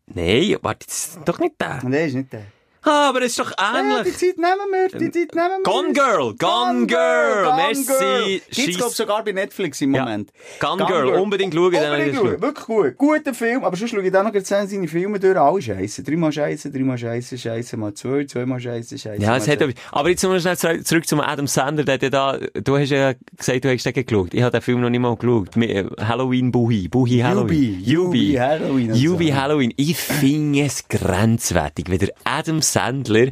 nein, 0.06 0.56
warte, 0.60 0.86
das 0.86 1.06
ist 1.06 1.20
doch 1.24 1.38
nicht 1.38 1.54
der. 1.58 1.80
Nein, 1.82 2.08
ist 2.08 2.14
nicht 2.14 2.32
der. 2.32 2.44
Ah, 2.82 3.10
aber 3.10 3.20
es 3.22 3.32
ist 3.32 3.38
doch 3.38 3.52
ähnlich. 3.58 3.96
Ja, 3.96 4.02
die 4.04 4.12
Zeit 4.12 4.38
nehmen 4.38 4.70
wir, 4.72 4.98
die 4.98 5.10
Zeit 5.10 5.34
nehmen 5.34 5.50
wir. 5.58 5.62
Gone 5.64 5.92
Girl, 5.92 6.34
Gone, 6.38 6.86
Girl, 6.86 7.44
Gone 7.44 7.56
Merci. 7.56 8.42
Gibt's, 8.50 8.76
glaub 8.78 8.92
sogar 8.92 9.22
bei 9.22 9.32
Netflix 9.32 9.80
im 9.82 9.90
Moment. 9.90 10.30
Ja. 10.60 10.68
Gone, 10.68 10.86
Girl, 10.86 11.06
Girl, 11.06 11.20
unbedingt 11.20 11.52
schauen. 11.52 11.74
Unbedingt 11.74 12.16
schauen, 12.16 12.40
wirklich 12.40 12.66
gut. 12.66 12.96
Guter 12.96 13.34
Film, 13.34 13.64
aber 13.64 13.76
sonst 13.76 13.90
schaue 13.90 14.02
ich 14.02 14.12
dann 14.12 14.32
noch 14.32 14.40
seine 14.42 14.88
Filme 14.88 15.20
durch, 15.20 15.36
alle 15.36 15.60
scheiße. 15.60 16.02
Dreimal 16.02 16.32
scheiße, 16.32 16.70
dreimal 16.70 16.96
scheiße, 16.96 17.36
scheiße, 17.36 17.76
mal 17.76 17.92
zwei, 17.94 18.24
zweimal 18.24 18.60
scheiße, 18.60 18.98
scheiße. 18.98 19.22
Ja, 19.22 19.36
es 19.36 19.46
hat, 19.46 19.62
aber 19.92 20.08
jetzt 20.08 20.22
noch 20.22 20.38
schnell 20.38 20.82
zurück 20.82 21.06
zum 21.06 21.20
Adam 21.20 21.46
Sandler, 21.46 21.98
der 21.98 22.10
da, 22.10 22.38
du 22.38 22.78
hast 22.78 22.90
ja 22.90 23.12
gesagt, 23.36 23.64
du 23.64 23.72
hast 23.72 23.84
den 23.84 24.06
geschaut. 24.06 24.32
Ich 24.32 24.42
habe 24.42 24.52
den 24.52 24.62
Film 24.62 24.80
noch 24.80 24.90
nicht 24.90 25.00
mal 25.00 25.16
geschaut. 25.16 25.56
Äh, 25.56 25.84
Halloween 26.00 26.50
Buhi, 26.50 26.88
Buhi 26.88 27.18
Halloween. 27.18 27.80
Yubi. 27.84 28.34
Halloween. 28.38 28.94
Yubi 28.94 29.28
Halloween. 29.28 29.74
Ich 29.76 29.96
finde 29.96 30.62
es 30.62 30.88
grenzwertig, 30.88 31.90
wenn 31.90 31.98
der 31.98 32.12
Adam 32.24 32.62
Sandler 32.72 33.28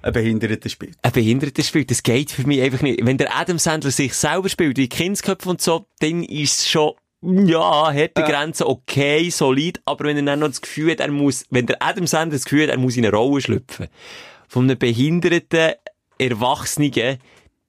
ein 0.00 0.12
Behinderter 0.12 0.68
spielt. 0.68 0.96
Ein 1.02 1.12
Behinderter 1.12 1.62
spielt. 1.62 1.90
Das 1.90 2.02
geht 2.02 2.30
für 2.30 2.46
mich 2.46 2.60
einfach 2.60 2.82
nicht. 2.82 3.04
Wenn 3.04 3.18
der 3.18 3.36
Adam 3.36 3.58
Sandler 3.58 3.90
sich 3.90 4.14
selber 4.14 4.48
spielt, 4.48 4.78
wie 4.78 4.88
Kindsköpfe 4.88 5.48
und 5.48 5.60
so, 5.60 5.86
dann 5.98 6.22
ist 6.22 6.60
es 6.60 6.68
schon, 6.68 6.92
ja, 7.20 7.92
harte 7.92 8.22
äh. 8.22 8.30
Grenze, 8.30 8.68
okay, 8.68 9.28
solid, 9.30 9.80
aber 9.84 10.04
wenn 10.04 10.16
er 10.16 10.22
dann 10.22 10.38
noch 10.38 10.48
das 10.48 10.60
Gefühl 10.60 10.92
hat, 10.92 11.00
er 11.00 11.10
muss, 11.10 11.46
wenn 11.50 11.66
der 11.66 11.82
Adam 11.82 12.06
Sandler 12.06 12.36
das 12.36 12.44
Gefühl 12.44 12.64
hat, 12.64 12.70
er 12.70 12.78
muss 12.78 12.96
in 12.96 13.04
eine 13.04 13.16
Rolle 13.16 13.40
schlüpfen, 13.40 13.88
von 14.46 14.64
einem 14.64 14.78
behinderten 14.78 15.72
Erwachsenen, 16.18 17.18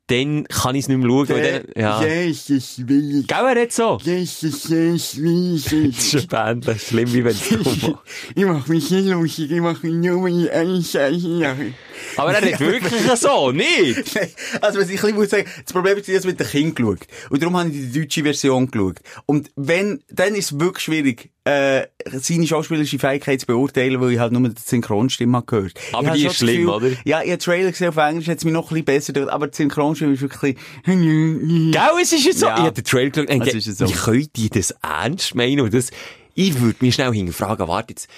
dann 0.10 0.45
kann 0.45 0.76
ich 0.76 0.84
es 0.86 0.88
nicht 0.89 0.97
mehr 0.97 1.10
schauen. 1.10 1.28
Der, 1.28 1.60
dann, 1.60 1.72
ja. 1.76 2.03
Jesus 2.03 2.88
will. 2.88 3.24
Gell, 3.28 3.38
er 3.38 3.62
hat 3.62 3.72
so? 3.72 3.99
Jesus, 4.01 4.68
Jesus 4.68 5.18
will. 5.22 5.60
Das 5.89 5.97
ist 5.97 6.12
schon 6.12 6.28
peinlich. 6.28 6.82
Schlimm, 6.82 7.14
wie 7.14 7.24
wenn 7.24 7.32
es 7.32 7.49
dumm 7.49 7.97
Ich 8.36 8.45
mach 8.45 8.68
mich 8.68 8.89
nicht 8.89 9.07
lustig, 9.07 9.51
ich 9.51 9.62
mach 9.62 9.82
mich 9.84 9.93
nur 9.93 10.22
mit 10.22 10.49
einem 10.49 10.82
Scheiße. 10.82 11.74
Aber 12.18 12.34
er 12.34 12.53
hat 12.53 12.60
wirklich 12.60 12.93
so, 13.16 13.51
nicht? 13.51 14.20
also, 14.62 14.80
was 14.80 14.89
ich 14.89 15.03
ein 15.03 15.16
muss 15.16 15.30
sagen, 15.30 15.47
das 15.64 15.74
Problem 15.74 15.97
ist, 15.97 16.10
ich 16.10 16.16
habe 16.16 16.28
mit 16.28 16.39
dem 16.39 16.47
Kind 16.47 16.76
geschaut. 16.76 16.99
Und 17.30 17.41
darum 17.41 17.57
habe 17.57 17.70
ich 17.70 17.76
die 17.76 17.99
deutsche 17.99 18.24
Version 18.24 18.72
geschaut. 18.72 18.97
Und 19.26 19.51
wenn, 19.55 20.03
dann 20.10 20.34
ist 20.36 20.51
es 20.51 20.60
wirklich 20.60 20.84
schwierig, 20.84 21.32
äh, 21.45 21.87
seine 22.11 22.45
schauspielerische 22.45 22.99
Fähigkeit 22.99 23.39
zu 23.39 23.47
beurteilen, 23.47 23.99
weil 24.01 24.11
ich 24.11 24.19
halt 24.19 24.31
nur 24.33 24.47
die 24.49 24.61
Synchronstimme 24.61 25.41
gehört. 25.45 25.73
Aber 25.93 26.11
die 26.11 26.25
ist 26.25 26.37
schlimm, 26.37 26.65
Gefühl, 26.65 26.69
oder? 26.69 26.89
Ja, 27.05 27.21
ich 27.21 27.31
habe 27.31 27.37
Trailer 27.39 27.71
gesehen 27.71 27.89
auf 27.89 27.97
Englisch, 27.97 28.27
hat 28.27 28.37
es 28.37 28.45
mich 28.45 28.53
noch 28.53 28.71
ein 28.71 28.83
bisschen 28.83 29.13
besser 29.13 29.33
aber 29.33 29.47
die 29.47 29.55
Synchronstimme 29.55 30.13
ist 30.13 30.21
wirklich 30.21 30.57
Gell, 30.85 31.75
es 32.01 32.13
ist 32.13 32.25
jetzt 32.25 32.39
so. 32.39 32.47
Ja. 32.47 32.57
Ich 32.57 32.63
habe 32.63 32.73
den 32.73 32.83
Trailer 32.83 33.09
geschaut 33.09 33.29
und 33.29 33.77
so. 33.77 33.87
wie 33.87 33.93
könnt 33.93 34.37
ihr 34.37 34.49
das 34.49 34.71
ernst 34.81 35.35
meinen? 35.35 35.61
Und 35.61 35.73
das, 35.73 35.91
ich 36.35 36.59
würde 36.59 36.77
mich 36.81 36.95
schnell 36.95 37.13
hinterfragen, 37.13 37.67
warte 37.67 37.93
jetzt, 37.93 38.09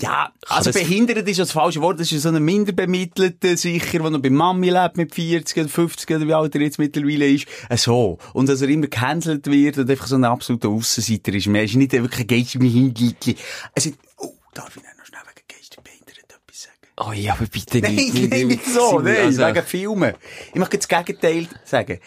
Ja, 0.00 0.32
also 0.48 0.72
behindert 0.72 1.28
ist 1.28 1.38
das 1.38 1.52
falsche 1.52 1.80
Wort. 1.80 2.00
Das 2.00 2.12
ist 2.12 2.22
so 2.22 2.28
ein 2.28 2.44
Minderbemittelter 2.44 3.56
sicher, 3.56 3.98
der 3.98 4.10
noch 4.10 4.20
bei 4.20 4.30
Mami 4.30 4.70
lebt 4.70 4.96
mit 4.96 5.14
40 5.14 5.58
oder 5.58 5.68
50 5.68 6.10
oder 6.16 6.26
wie 6.26 6.34
alt 6.34 6.54
er 6.54 6.60
jetzt 6.60 6.78
mittlerweile 6.78 7.28
ist. 7.28 7.46
Äh, 7.68 7.76
so. 7.76 8.18
Und 8.32 8.48
dass 8.48 8.62
er 8.62 8.68
immer 8.68 8.82
gecancelt 8.82 9.46
wird 9.46 9.78
und 9.78 9.90
einfach 9.90 10.06
so 10.06 10.16
ein 10.16 10.24
absoluter 10.24 10.68
Aussenseiter 10.68 11.32
ist. 11.32 11.46
Man 11.46 11.64
ist 11.64 11.74
nicht 11.74 11.92
wirklich 11.92 12.20
ein 12.20 12.26
geistbehinderter. 12.26 13.34
Also, 13.74 13.90
oh, 14.18 14.34
darf 14.54 14.76
ich 14.76 14.82
noch 14.82 15.06
schnell 15.06 15.20
wegen 15.26 15.46
geistbehindert 15.48 16.18
etwas 16.18 16.62
sagen? 16.62 17.08
Oh 17.08 17.12
ja, 17.12 17.32
aber 17.32 17.46
bitte 17.46 17.80
nein, 17.80 17.94
nicht. 17.94 18.30
Nein, 18.30 18.46
nicht 18.48 18.66
so. 18.66 19.00
Nein, 19.00 19.16
also... 19.16 19.46
wegen 19.46 19.62
Filmen. 19.66 20.14
Ich 20.48 20.58
möchte 20.58 20.78
das 20.78 20.88
Gegenteil 20.88 21.48
sagen. 21.64 21.98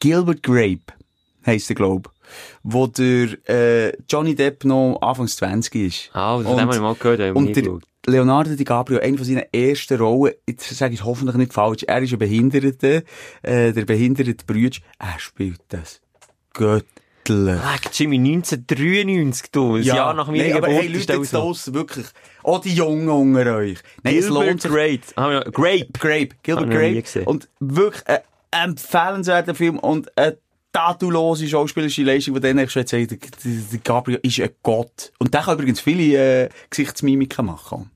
Gilbert 0.00 0.42
Grape 0.42 0.92
heisst 1.46 1.68
der, 1.68 1.76
glaube 1.76 2.10
wo 2.62 2.86
der 2.86 3.28
äh, 3.48 3.92
Johnny 4.08 4.34
Depp 4.34 4.64
noch 4.64 4.98
Anfangs 5.00 5.36
20 5.36 5.74
ist. 5.74 6.10
Ah, 6.12 6.40
das 6.42 6.60
haben 6.60 6.72
wir 6.72 6.80
mal 6.80 6.94
gehört. 6.94 7.36
Und 7.36 7.54
der 7.56 7.78
Leonardo 8.06 8.54
DiCaprio, 8.54 9.00
eine 9.00 9.16
von 9.16 9.26
seinen 9.26 9.44
ersten 9.52 9.98
Rollen, 9.98 10.34
jetzt 10.48 10.68
sage 10.76 10.94
ich 10.94 11.04
hoffentlich 11.04 11.36
nicht 11.36 11.52
falsch, 11.52 11.82
er 11.84 12.00
ist 12.00 12.12
ein 12.12 12.18
Behinderter, 12.18 13.02
äh, 13.42 13.72
der 13.72 13.84
behinderte 13.84 14.44
Brüder, 14.46 14.78
er 14.98 15.18
spielt 15.18 15.60
das 15.68 16.00
göttlich. 16.52 16.96
Leck, 17.28 17.90
Jimmy, 17.92 18.18
1993, 18.18 19.50
du, 19.50 19.74
ein 19.74 19.82
ja, 19.82 19.96
Jahr 19.96 20.14
nach 20.14 20.28
meiner 20.28 20.44
nee, 20.44 20.48
Geburt. 20.50 20.64
Aber 20.64 20.72
hey, 20.72 20.86
Leute, 20.86 21.12
jetzt 21.14 21.32
los, 21.32 21.72
wirklich, 21.72 22.06
auch 22.44 22.60
die 22.60 22.74
Jungen 22.74 23.08
unter 23.08 23.56
euch. 23.56 23.78
Nein, 24.04 24.20
Gilbert 24.20 24.62
sich. 24.62 24.70
Great. 24.70 25.14
Grape. 25.16 25.88
Grape. 25.98 26.28
Gilbert 26.44 26.70
Grape. 26.70 27.24
Und 27.24 27.48
wirklich, 27.58 28.04
ein 28.06 28.20
empfehlenswerter 28.70 29.54
Film 29.56 29.78
und 29.80 30.16
ein 30.16 30.34
tatulose 30.76 31.48
schauspielerische 31.48 32.02
Leistung, 32.02 32.34
die 32.34 32.40
dann 32.40 32.68
schon 32.68 32.84
der, 32.84 33.06
der 33.06 33.78
Gabriel 33.82 34.20
ist 34.22 34.40
ein 34.40 34.50
Gott. 34.62 35.12
Und 35.18 35.32
der 35.32 35.42
kann 35.42 35.54
übrigens 35.54 35.80
viele 35.80 36.44
äh, 36.44 36.48
Gesichtsmimiken 36.68 37.46
machen. 37.46 37.90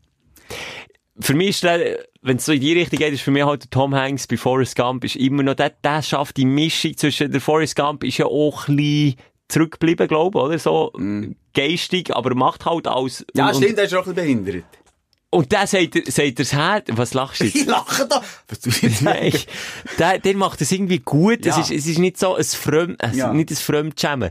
Für 1.20 1.34
mich 1.34 1.50
ist 1.50 1.64
der, 1.64 1.98
wenn 2.22 2.38
es 2.38 2.46
so 2.46 2.52
in 2.52 2.60
die 2.60 2.72
Richtung 2.72 2.98
geht, 2.98 3.12
ist 3.12 3.20
für 3.20 3.30
mich 3.30 3.44
halt 3.44 3.64
der 3.64 3.70
Tom 3.70 3.94
Hanks 3.94 4.26
bei 4.26 4.38
Forrest 4.38 4.76
Gump 4.76 5.04
ist 5.04 5.16
immer 5.16 5.42
noch, 5.42 5.54
der, 5.54 5.70
der 5.70 6.00
schafft 6.00 6.38
die 6.38 6.46
Mischung 6.46 6.96
zwischen, 6.96 7.30
der 7.30 7.42
Forrest 7.42 7.76
Gump 7.76 8.02
ist 8.02 8.16
ja 8.16 8.24
auch 8.24 8.66
ein 8.68 8.76
bisschen 8.76 9.16
zurückgeblieben, 9.48 10.08
glaube 10.08 10.38
ich, 10.38 10.44
oder? 10.44 10.58
So 10.58 10.92
mm. 10.96 11.32
geistig, 11.52 12.16
aber 12.16 12.34
macht 12.34 12.64
halt 12.64 12.86
alles. 12.86 13.26
Ja, 13.34 13.52
stimmt, 13.52 13.76
der 13.76 13.84
ist 13.84 13.94
auch 13.94 14.06
ein 14.06 14.14
bisschen 14.14 14.44
behindert. 14.44 14.64
Und 15.32 15.52
der 15.52 15.68
sagt, 15.68 16.12
sagt 16.12 16.40
er's 16.40 16.52
her, 16.52 16.82
was 16.88 17.14
lachst 17.14 17.40
du 17.40 17.44
jetzt? 17.44 17.54
Ich 17.54 17.66
lache 17.66 18.06
da! 18.08 18.22
Was 18.48 18.60
du 18.60 18.70
jetzt 18.70 19.02
Nein, 19.02 19.32
der, 19.98 20.18
der 20.18 20.36
macht 20.36 20.60
das 20.60 20.72
irgendwie 20.72 20.98
gut. 20.98 21.46
Ja. 21.46 21.52
Es, 21.52 21.70
ist, 21.70 21.70
es 21.70 21.86
ist 21.86 21.98
nicht 21.98 22.18
so 22.18 22.34
ein 22.34 22.42
Fremd, 22.42 23.00
ja. 23.14 23.32
nicht 23.32 23.50
ein 23.50 23.56
Fremdschämen. 23.56 24.30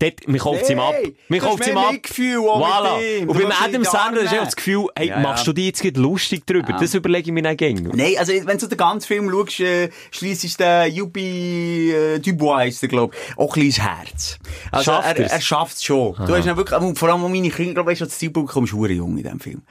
Dort, 0.00 0.26
mir 0.26 0.38
kauft 0.38 0.66
nee, 0.66 0.72
ihm 0.72 0.80
ab. 0.80 0.94
Mir 1.28 1.40
kauft 1.40 1.66
ihm 1.66 1.76
ab. 1.76 2.02
Gefühl, 2.02 2.38
voilà. 2.38 3.26
Und 3.26 3.38
beim 3.38 3.52
Adam 3.62 3.84
Sandler 3.84 4.22
ist 4.22 4.32
das 4.32 4.56
Gefühl, 4.56 4.86
hey, 4.96 5.08
ja, 5.08 5.18
machst 5.18 5.46
du 5.46 5.52
dich 5.52 5.66
jetzt 5.66 5.96
lustig 5.98 6.46
drüber? 6.46 6.74
Das 6.80 6.94
überlege 6.94 7.28
ich 7.28 7.32
mir 7.34 7.42
nicht 7.42 7.58
gerne. 7.58 7.82
Nein, 7.94 8.14
also, 8.18 8.32
wenn 8.32 8.56
du 8.56 8.66
den 8.66 8.78
ganzen 8.78 9.06
Film 9.06 9.30
schaust, 9.30 9.60
äh, 9.60 9.90
schliessest 10.10 10.58
der 10.58 10.86
Yubi, 10.86 11.92
äh, 11.92 12.18
Dubois, 12.18 12.68
ist 12.68 12.80
der, 12.80 12.88
glaub, 12.88 13.14
auch 13.36 13.54
ein 13.54 13.60
kleines 13.60 13.78
Herz. 13.78 14.38
Also, 14.72 14.90
schafft 14.90 15.18
er, 15.18 15.30
er 15.30 15.40
schafft 15.42 15.76
es 15.76 15.84
schon. 15.84 16.14
Aha. 16.14 16.24
Du 16.24 16.34
hast 16.34 16.46
ja 16.46 16.56
wirklich, 16.56 16.98
vor 16.98 17.08
allem 17.10 17.20
meine 17.20 17.50
Kinder, 17.50 17.74
glaube 17.74 17.92
ich, 17.92 17.98
das 17.98 18.18
Zielpublikum 18.18 18.64
ist 18.64 18.72
jung 18.72 19.18
in 19.18 19.22
diesem 19.22 19.40
Film. 19.40 19.62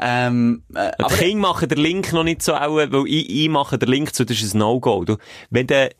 Ähm, 0.00 0.62
äh, 0.74 0.90
aber 0.98 1.08
die 1.08 1.14
Kinder 1.14 1.48
machen 1.48 1.68
den 1.68 1.78
Link 1.78 2.12
noch 2.12 2.24
nicht 2.24 2.42
so 2.42 2.54
auch, 2.54 2.76
weil 2.76 3.06
ich, 3.06 3.44
ich 3.44 3.48
mache 3.48 3.78
den 3.78 3.88
Link 3.88 4.14
zu, 4.14 4.24
das 4.24 4.42
ist 4.42 4.54
ein 4.54 4.58
No-Go. 4.58 5.04
wenn 5.50 5.66
du, 5.66 5.90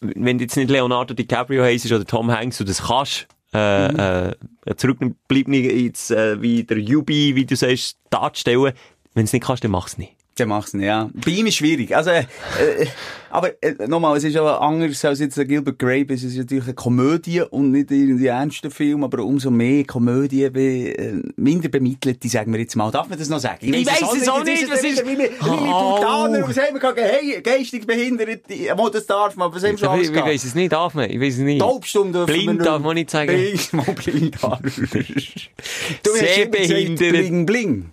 wenn 0.00 0.38
du 0.38 0.44
jetzt 0.44 0.56
nicht 0.56 0.70
Leonardo 0.70 1.14
DiCaprio 1.14 1.62
heisst 1.62 1.90
oder 1.90 2.04
Tom 2.04 2.30
Hanks, 2.30 2.58
du 2.58 2.64
das 2.64 2.82
kannst, 2.82 3.26
äh, 3.52 3.88
mhm. 3.88 4.34
äh, 4.66 4.76
zurückbleib 4.76 5.48
nicht 5.48 5.72
jetzt, 5.72 6.10
äh, 6.10 6.40
wie 6.40 6.64
der 6.64 6.78
Yubi, 6.78 7.34
wie 7.34 7.46
du 7.46 7.56
sagst, 7.56 7.98
darstellen. 8.10 8.72
Wenn 9.14 9.24
du 9.24 9.24
es 9.24 9.32
nicht 9.32 9.44
kannst, 9.44 9.64
dann 9.64 9.70
mach's 9.70 9.98
nicht. 9.98 10.17
Der 10.38 10.46
macht's 10.46 10.74
nicht, 10.74 10.86
ja. 10.86 11.10
Bei 11.14 11.32
ihm 11.32 11.46
ist 11.46 11.56
schwierig. 11.56 11.96
Also, 11.96 12.10
äh, 12.10 12.20
äh, 12.20 12.86
aber 13.30 13.50
äh, 13.62 13.74
nochmal, 13.86 14.16
es 14.16 14.24
ist 14.24 14.36
aber 14.36 14.60
anders 14.62 15.04
als 15.04 15.18
jetzt 15.18 15.36
der 15.36 15.44
Gilbert 15.44 15.78
Grape. 15.78 16.14
Es 16.14 16.22
ist 16.22 16.36
natürlich 16.36 16.64
eine 16.64 16.74
Komödie 16.74 17.42
und 17.42 17.72
nicht 17.72 17.90
irgendwie 17.90 18.26
ernster 18.26 18.70
Film, 18.70 19.04
aber 19.04 19.24
umso 19.24 19.50
mehr 19.50 19.84
Komödie, 19.84 20.48
wie, 20.54 20.88
äh, 20.90 21.22
minder 21.36 21.68
die 21.68 22.28
sagen 22.28 22.52
wir 22.52 22.60
jetzt 22.60 22.76
mal. 22.76 22.90
Darf 22.90 23.08
man 23.08 23.18
das 23.18 23.28
noch 23.28 23.40
sagen? 23.40 23.58
Ich, 23.62 23.74
ich 23.74 23.86
weiss 23.86 24.22
es 24.22 24.28
auch 24.28 24.44
nicht. 24.44 24.70
Was 24.70 24.84
ist... 24.84 25.04
Wie 25.04 25.18
wir 25.18 25.30
Putaner, 25.30 26.48
was 26.48 26.56
haben 26.56 26.74
wir 26.74 26.80
gesagt? 26.80 26.98
Hey, 26.98 27.40
geistig 27.42 27.86
Behinderte, 27.86 28.40
wo 28.76 28.88
das 28.88 29.06
darf 29.06 29.36
man, 29.36 29.52
was 29.52 29.62
haben 29.62 29.72
wir 29.72 29.78
schon 29.78 29.88
alles 29.88 30.10
Ich 30.10 30.14
weiss 30.14 30.44
es 30.44 30.54
nicht, 30.54 30.72
darf 30.72 30.94
man? 30.94 31.10
Ich 31.10 31.20
weiss 31.20 31.34
es 31.34 31.40
nicht. 31.40 31.60
Taubstumm 31.60 32.12
dürfen 32.12 32.32
Blind 32.32 32.64
darf 32.64 32.82
man 32.82 32.94
nicht 32.94 33.10
sagen. 33.10 33.32
Blind, 33.32 33.72
mal 33.72 33.92
blind. 33.94 34.36
du 36.02 36.10
Sehr 36.12 36.46
behindert. 36.46 37.10
Bling, 37.10 37.46
bling. 37.46 37.90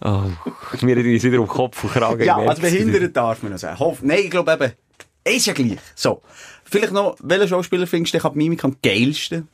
Oh, 0.00 0.24
wir 0.80 0.96
reden 0.96 1.12
uns 1.12 1.22
wieder 1.22 1.40
um 1.40 1.48
Kopf 1.48 1.84
und 1.84 1.92
Kragen. 1.92 2.24
Ja, 2.24 2.36
also 2.36 2.62
behindert 2.62 3.16
darf 3.16 3.42
man 3.42 3.52
noch 3.52 3.58
sagen. 3.58 3.78
Hoff, 3.78 4.02
nein, 4.02 4.20
ich 4.24 4.30
glaube 4.30 4.52
eben, 4.52 4.72
ist 5.24 5.46
ja 5.46 5.52
gleich. 5.52 5.78
So. 5.94 6.22
Vielleicht 6.64 6.92
noch, 6.92 7.16
welchen 7.22 7.48
Schauspieler 7.48 7.86
findest 7.86 8.14
du 8.14 8.18
die 8.18 8.38
Mimik 8.38 8.64
am 8.64 8.76
geilsten? 8.82 9.48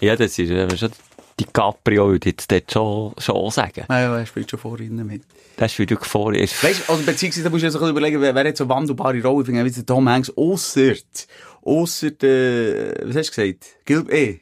Ja, 0.00 0.16
das 0.16 0.38
ist 0.38 0.50
äh, 0.50 0.76
schon 0.76 0.90
DiCaprio, 1.38 2.08
würde 2.08 2.30
ich 2.30 2.36
jetzt 2.50 2.72
schon, 2.72 3.14
schon 3.18 3.50
sagen. 3.50 3.84
Nein, 3.88 4.02
ja, 4.02 4.18
er 4.18 4.26
spielt 4.26 4.50
schon 4.50 4.58
vorhin 4.58 4.96
mit. 5.06 5.22
Das 5.56 5.72
spielt 5.72 5.90
wirklich 5.90 6.10
vorhin. 6.10 6.42
Weißt 6.42 6.88
du, 6.88 6.92
also, 6.92 7.02
beziehungsweise, 7.04 7.44
da 7.44 7.50
musst 7.50 7.62
du 7.62 7.66
dir 7.68 7.78
so 7.78 7.88
überlegen, 7.88 8.20
wer, 8.20 8.34
wer 8.34 8.48
hat 8.48 8.56
so 8.56 8.68
wandelbare 8.68 9.22
Rolle, 9.22 9.44
finde 9.44 9.66
ich, 9.66 9.76
wie 9.76 9.82
Tom 9.82 10.08
Hanks, 10.08 10.32
ausser, 10.36 10.94
ausser, 11.62 12.22
äh, 12.22 12.94
was 13.06 13.16
hast 13.16 13.36
du 13.36 13.42
gesagt? 13.42 13.64
Gilb, 13.84 14.12
eh, 14.12 14.40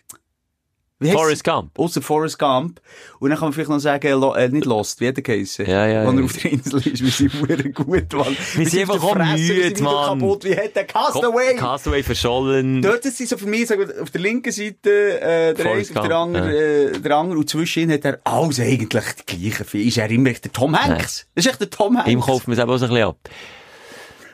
Forrest 1.02 1.44
Gump. 1.44 1.78
Außer 1.78 2.00
Forrest 2.00 2.38
Gump. 2.38 2.80
Und 3.18 3.30
dann 3.30 3.38
kann 3.38 3.46
man 3.46 3.52
vielleicht 3.52 3.70
noch 3.70 3.78
sagen, 3.78 4.22
äh, 4.36 4.48
nicht 4.48 4.64
Lost, 4.64 5.00
wie 5.00 5.08
hat 5.08 5.16
der 5.16 5.22
geheissen? 5.22 5.66
Ja, 5.66 5.86
ja. 5.86 6.06
Wenn 6.06 6.18
er 6.18 6.24
auf 6.24 6.32
der 6.32 6.52
Insel 6.52 6.86
ist, 6.86 7.02
wir 7.02 7.10
sind 7.10 7.32
verdammt 7.46 7.74
gut, 7.74 8.12
Mann. 8.12 8.36
Wir 8.54 8.68
sind 8.68 8.80
einfach 8.82 9.02
auch 9.02 9.14
müde, 9.14 9.82
Mann. 9.82 10.20
Kaputt. 10.20 10.44
Wie 10.44 10.56
hat 10.56 10.76
der 10.76 10.84
Castaway? 10.84 11.56
Castaway 11.56 12.02
verschollen. 12.02 12.80
Dort 12.80 13.04
ist 13.04 13.18
sie 13.18 13.26
so 13.26 13.36
für 13.36 13.46
mich, 13.46 13.66
sagen 13.66 13.90
auf 14.00 14.10
der 14.10 14.20
linken 14.20 14.52
Seite, 14.52 15.20
äh, 15.20 15.54
der 15.54 15.66
Reis, 15.66 15.94
auf 15.94 16.06
der 16.06 16.16
anderen, 16.16 16.48
ja. 16.48 16.54
äh, 16.54 17.00
der 17.00 17.16
andere, 17.16 17.38
und 17.38 17.50
zwischen 17.50 17.90
hat 17.90 18.04
er 18.04 18.20
alles 18.24 18.60
eigentlich 18.60 19.04
die 19.28 19.36
gleichen 19.36 19.64
Film. 19.64 19.88
Ist 19.88 19.98
er 19.98 20.10
immer 20.10 20.30
der 20.30 20.52
Tom 20.52 20.80
Hanks? 20.80 21.26
Das 21.34 21.44
ist 21.44 21.50
echt 21.50 21.60
der 21.60 21.70
Tom 21.70 21.96
Hanks. 21.96 22.10
Ihm 22.10 22.20
kauft 22.20 22.46
man 22.46 22.56
es 22.56 22.62
aber 22.62 22.74
auch 22.74 22.78
so 22.78 22.86
ein 22.86 22.90
bisschen 22.90 23.08
ab. 23.08 23.18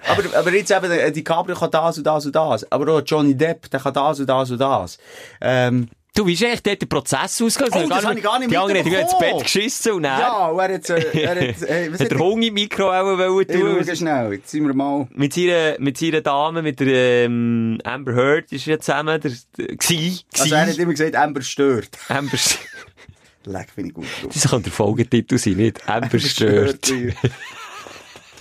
Aber, 0.08 0.22
aber 0.38 0.52
jetzt 0.54 0.70
eben, 0.70 0.90
äh, 0.90 1.12
die 1.12 1.24
Cabrio 1.24 1.56
kann 1.56 1.70
das 1.70 1.98
und 1.98 2.04
das 2.04 2.26
und 2.26 2.34
das. 2.34 2.70
Aber 2.70 2.92
auch 2.92 3.02
Johnny 3.04 3.34
Depp, 3.34 3.70
der 3.70 3.80
kann 3.80 3.92
das 3.92 4.20
und 4.20 4.26
das 4.26 4.50
und 4.50 4.58
das. 4.58 4.98
Ähm, 5.40 5.88
Du, 6.14 6.26
wie 6.26 6.32
ist 6.32 6.42
echt 6.42 6.66
dort 6.66 6.82
der 6.82 6.86
Prozess 6.86 7.40
ausgegangen? 7.40 7.86
Oh, 7.86 7.88
das 7.88 8.04
habe 8.04 8.18
ich 8.18 8.24
gar 8.24 8.38
nicht 8.38 8.50
Die 8.50 8.56
anderen 8.56 8.84
haben 8.84 8.94
ins 8.94 9.18
Bett 9.18 9.42
geschissen 9.42 9.92
und 9.92 10.02
dann... 10.02 10.18
Ja, 10.18 10.46
und 10.48 10.58
er 10.58 10.74
hat... 10.74 10.90
Er 10.90 11.30
hat, 11.30 11.56
hey, 11.68 11.92
was 11.92 12.00
hat 12.00 12.10
der 12.10 12.18
Hunger 12.18 12.46
im 12.46 12.54
Mikro 12.54 12.90
auch 12.90 13.18
wollen 13.18 13.46
tun. 13.46 13.80
Ich 13.80 13.98
schnell, 13.98 14.32
jetzt 14.34 14.50
sind 14.50 14.66
wir 14.66 14.74
mal... 14.74 15.06
Mit 15.14 15.34
seiner, 15.34 15.76
mit 15.78 15.98
seiner 15.98 16.20
Dame, 16.20 16.62
mit 16.62 16.80
der 16.80 17.26
ähm, 17.26 17.78
Amber 17.84 18.14
Heard, 18.14 18.50
ist 18.52 18.66
er 18.66 18.80
zusammen, 18.80 19.20
der, 19.20 19.32
der, 19.56 19.76
gsi, 19.76 20.20
Also 20.36 20.54
er 20.54 20.66
hat 20.66 20.78
immer 20.78 20.90
gesagt, 20.90 21.14
Amber 21.14 21.42
stört. 21.42 21.90
Amber 22.08 22.36
stört. 22.36 22.66
Leck, 23.44 23.68
finde 23.74 23.90
ich 23.90 23.94
gut. 23.94 24.06
Das 24.34 24.50
kann 24.50 24.62
der 24.62 24.72
Folgetitel 24.72 25.38
sein, 25.38 25.54
nicht? 25.54 25.88
Amber 25.88 26.18
stört. 26.18 26.92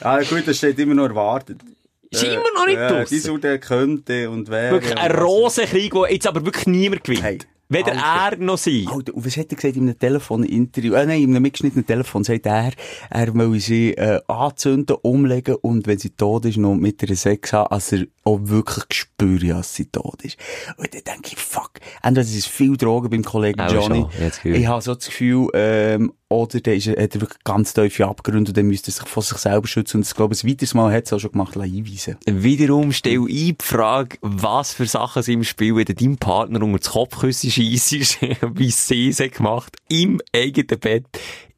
ah, 0.02 0.20
gut, 0.24 0.48
das 0.48 0.58
steht 0.58 0.80
immer 0.80 0.96
noch 0.96 1.10
erwartet. 1.10 1.62
Ist 2.10 2.24
äh, 2.24 2.34
immer 2.34 2.52
noch 2.56 2.66
nicht 2.66 2.78
äh, 2.78 3.06
Die 3.06 3.20
so 3.20 3.38
der 3.38 3.60
könnte 3.60 4.30
und 4.30 4.50
wäre. 4.50 4.74
Wirklich 4.74 4.98
ein 4.98 5.12
Rosenkrieg, 5.12 5.94
wo 5.94 6.08
jetzt 6.08 6.26
aber 6.26 6.44
wirklich 6.44 6.66
niemand 6.66 7.04
gewinnt. 7.04 7.24
Hey. 7.24 7.38
Weder 7.72 7.92
Alter. 7.92 8.38
er 8.38 8.44
noch 8.44 8.58
sie. 8.58 8.88
Alter, 8.90 9.14
und 9.14 9.26
was 9.26 9.38
hat 9.38 9.52
er 9.52 9.56
gesagt 9.56 9.76
in 9.76 9.84
einem 9.84 10.00
Telefoninterview? 10.00 10.94
Äh, 10.96 11.06
nein, 11.06 11.22
in 11.22 11.30
einem 11.30 11.44
mitgeschnittenen 11.44 11.86
Telefon 11.86 12.24
sagt 12.24 12.48
er, 12.48 12.72
er 13.12 13.34
will 13.36 13.60
sie 13.60 13.92
äh, 13.92 14.20
anzünden, 14.28 14.98
umlegen 15.04 15.56
und 15.56 15.86
wenn 15.86 16.00
sie 16.00 16.10
tot 16.10 16.46
ist, 16.46 16.58
noch 16.58 16.74
mit 16.74 17.04
ihr 17.04 17.16
Sex 17.16 17.54
haben, 17.54 17.72
als 17.72 17.92
er 17.92 18.06
auch 18.24 18.40
wirklich 18.42 18.86
spürt, 18.92 19.44
dass 19.50 19.76
sie 19.76 19.86
tot 19.86 20.24
ist. 20.24 20.38
Und 20.78 20.94
dann 20.94 21.04
denke 21.04 21.30
ich, 21.34 21.38
fuck, 21.38 21.74
entweder 22.02 22.28
ist 22.28 22.36
es 22.36 22.46
viel 22.48 22.76
Drogen 22.76 23.10
beim 23.10 23.24
Kollegen 23.24 23.60
auch 23.62 23.72
Johnny. 23.72 24.06
Ich 24.44 24.68
habe 24.68 24.82
so 24.82 24.96
das 24.96 25.06
Gefühl, 25.06 25.50
ähm, 25.54 26.12
oder 26.32 26.60
der 26.60 26.76
ist, 26.76 26.88
hat 26.88 27.16
er 27.16 27.22
wirklich 27.22 27.44
ganz 27.44 27.74
tiefe 27.74 28.08
Abgründe 28.08 28.52
und 28.52 28.58
dann 28.58 28.68
müsste 28.68 28.92
er 28.92 28.94
sich 28.94 29.08
von 29.08 29.24
sich 29.24 29.38
selber 29.40 29.68
schützen. 29.68 29.98
Und 29.98 30.08
ich 30.08 30.14
glaube, 30.14 30.36
ein 30.36 30.50
weiteres 30.50 30.76
Mal 30.76 30.94
hat 30.94 31.06
es 31.06 31.14
auch 31.14 31.20
schon 31.20 31.32
gemacht, 31.32 31.58
einweisen. 31.58 32.18
Wiederum 32.28 32.92
stelle 32.92 33.28
ich 33.28 33.58
die 33.58 33.66
Frage, 33.66 34.18
was 34.22 34.74
für 34.74 34.86
Sachen 34.86 35.24
sie 35.24 35.34
im 35.34 35.44
Spiel, 35.44 35.76
wenn 35.76 35.86
dein 35.86 36.18
Partner 36.18 36.62
unter 36.62 36.78
das 36.78 36.92
Kopfküsse 37.60 38.06
scheissest, 38.06 38.20
wie 38.56 38.72
sie 38.72 39.10
es 39.10 39.18
gemacht 39.32 39.76
im 39.90 40.22
eigenen 40.34 40.80
Bett 40.80 41.06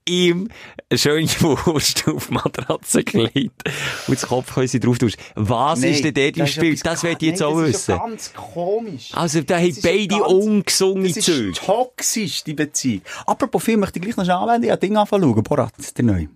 ihm 0.08 0.50
eine 0.90 0.98
schöne 0.98 1.28
Wurst 1.40 2.08
auf 2.08 2.28
die 2.28 2.34
Matratze 2.34 3.04
gelegt 3.04 3.64
und 4.08 4.22
das 4.22 4.28
Kopfhäuschen 4.28 4.80
drauf 4.80 4.98
tust. 4.98 5.18
Was 5.36 5.80
nee, 5.80 5.92
ist 5.92 6.04
denn 6.04 6.14
dort 6.14 6.38
im 6.38 6.48
Spiel? 6.48 6.76
Das 6.78 7.04
wird 7.04 7.22
ich 7.22 7.30
jetzt 7.30 7.44
auch 7.44 7.58
wissen. 7.58 7.72
Das 7.72 7.80
ist 7.82 7.88
ganz 7.88 8.34
komisch. 8.34 9.10
Also, 9.14 9.42
da 9.42 9.58
haben 9.58 9.78
beide 9.82 10.24
ungesungene 10.24 11.14
Züge. 11.14 11.52
Das 11.52 11.60
ist 11.60 11.66
toxisch, 11.66 12.44
die 12.44 12.54
Beziehung. 12.54 13.04
Apropos 13.26 13.64
Film, 13.64 13.82
möchte 13.82 14.00
ich 14.00 14.04
gleich 14.06 14.18
noch 14.18 14.26
schnell 14.26 14.38
anwenden. 14.38 14.66
Ich 14.66 14.72
habe 14.72 14.82
Dinge 14.82 15.00
anfangen 15.00 15.44
Borat, 15.44 15.74
der 15.98 16.04
neu. 16.04 16.28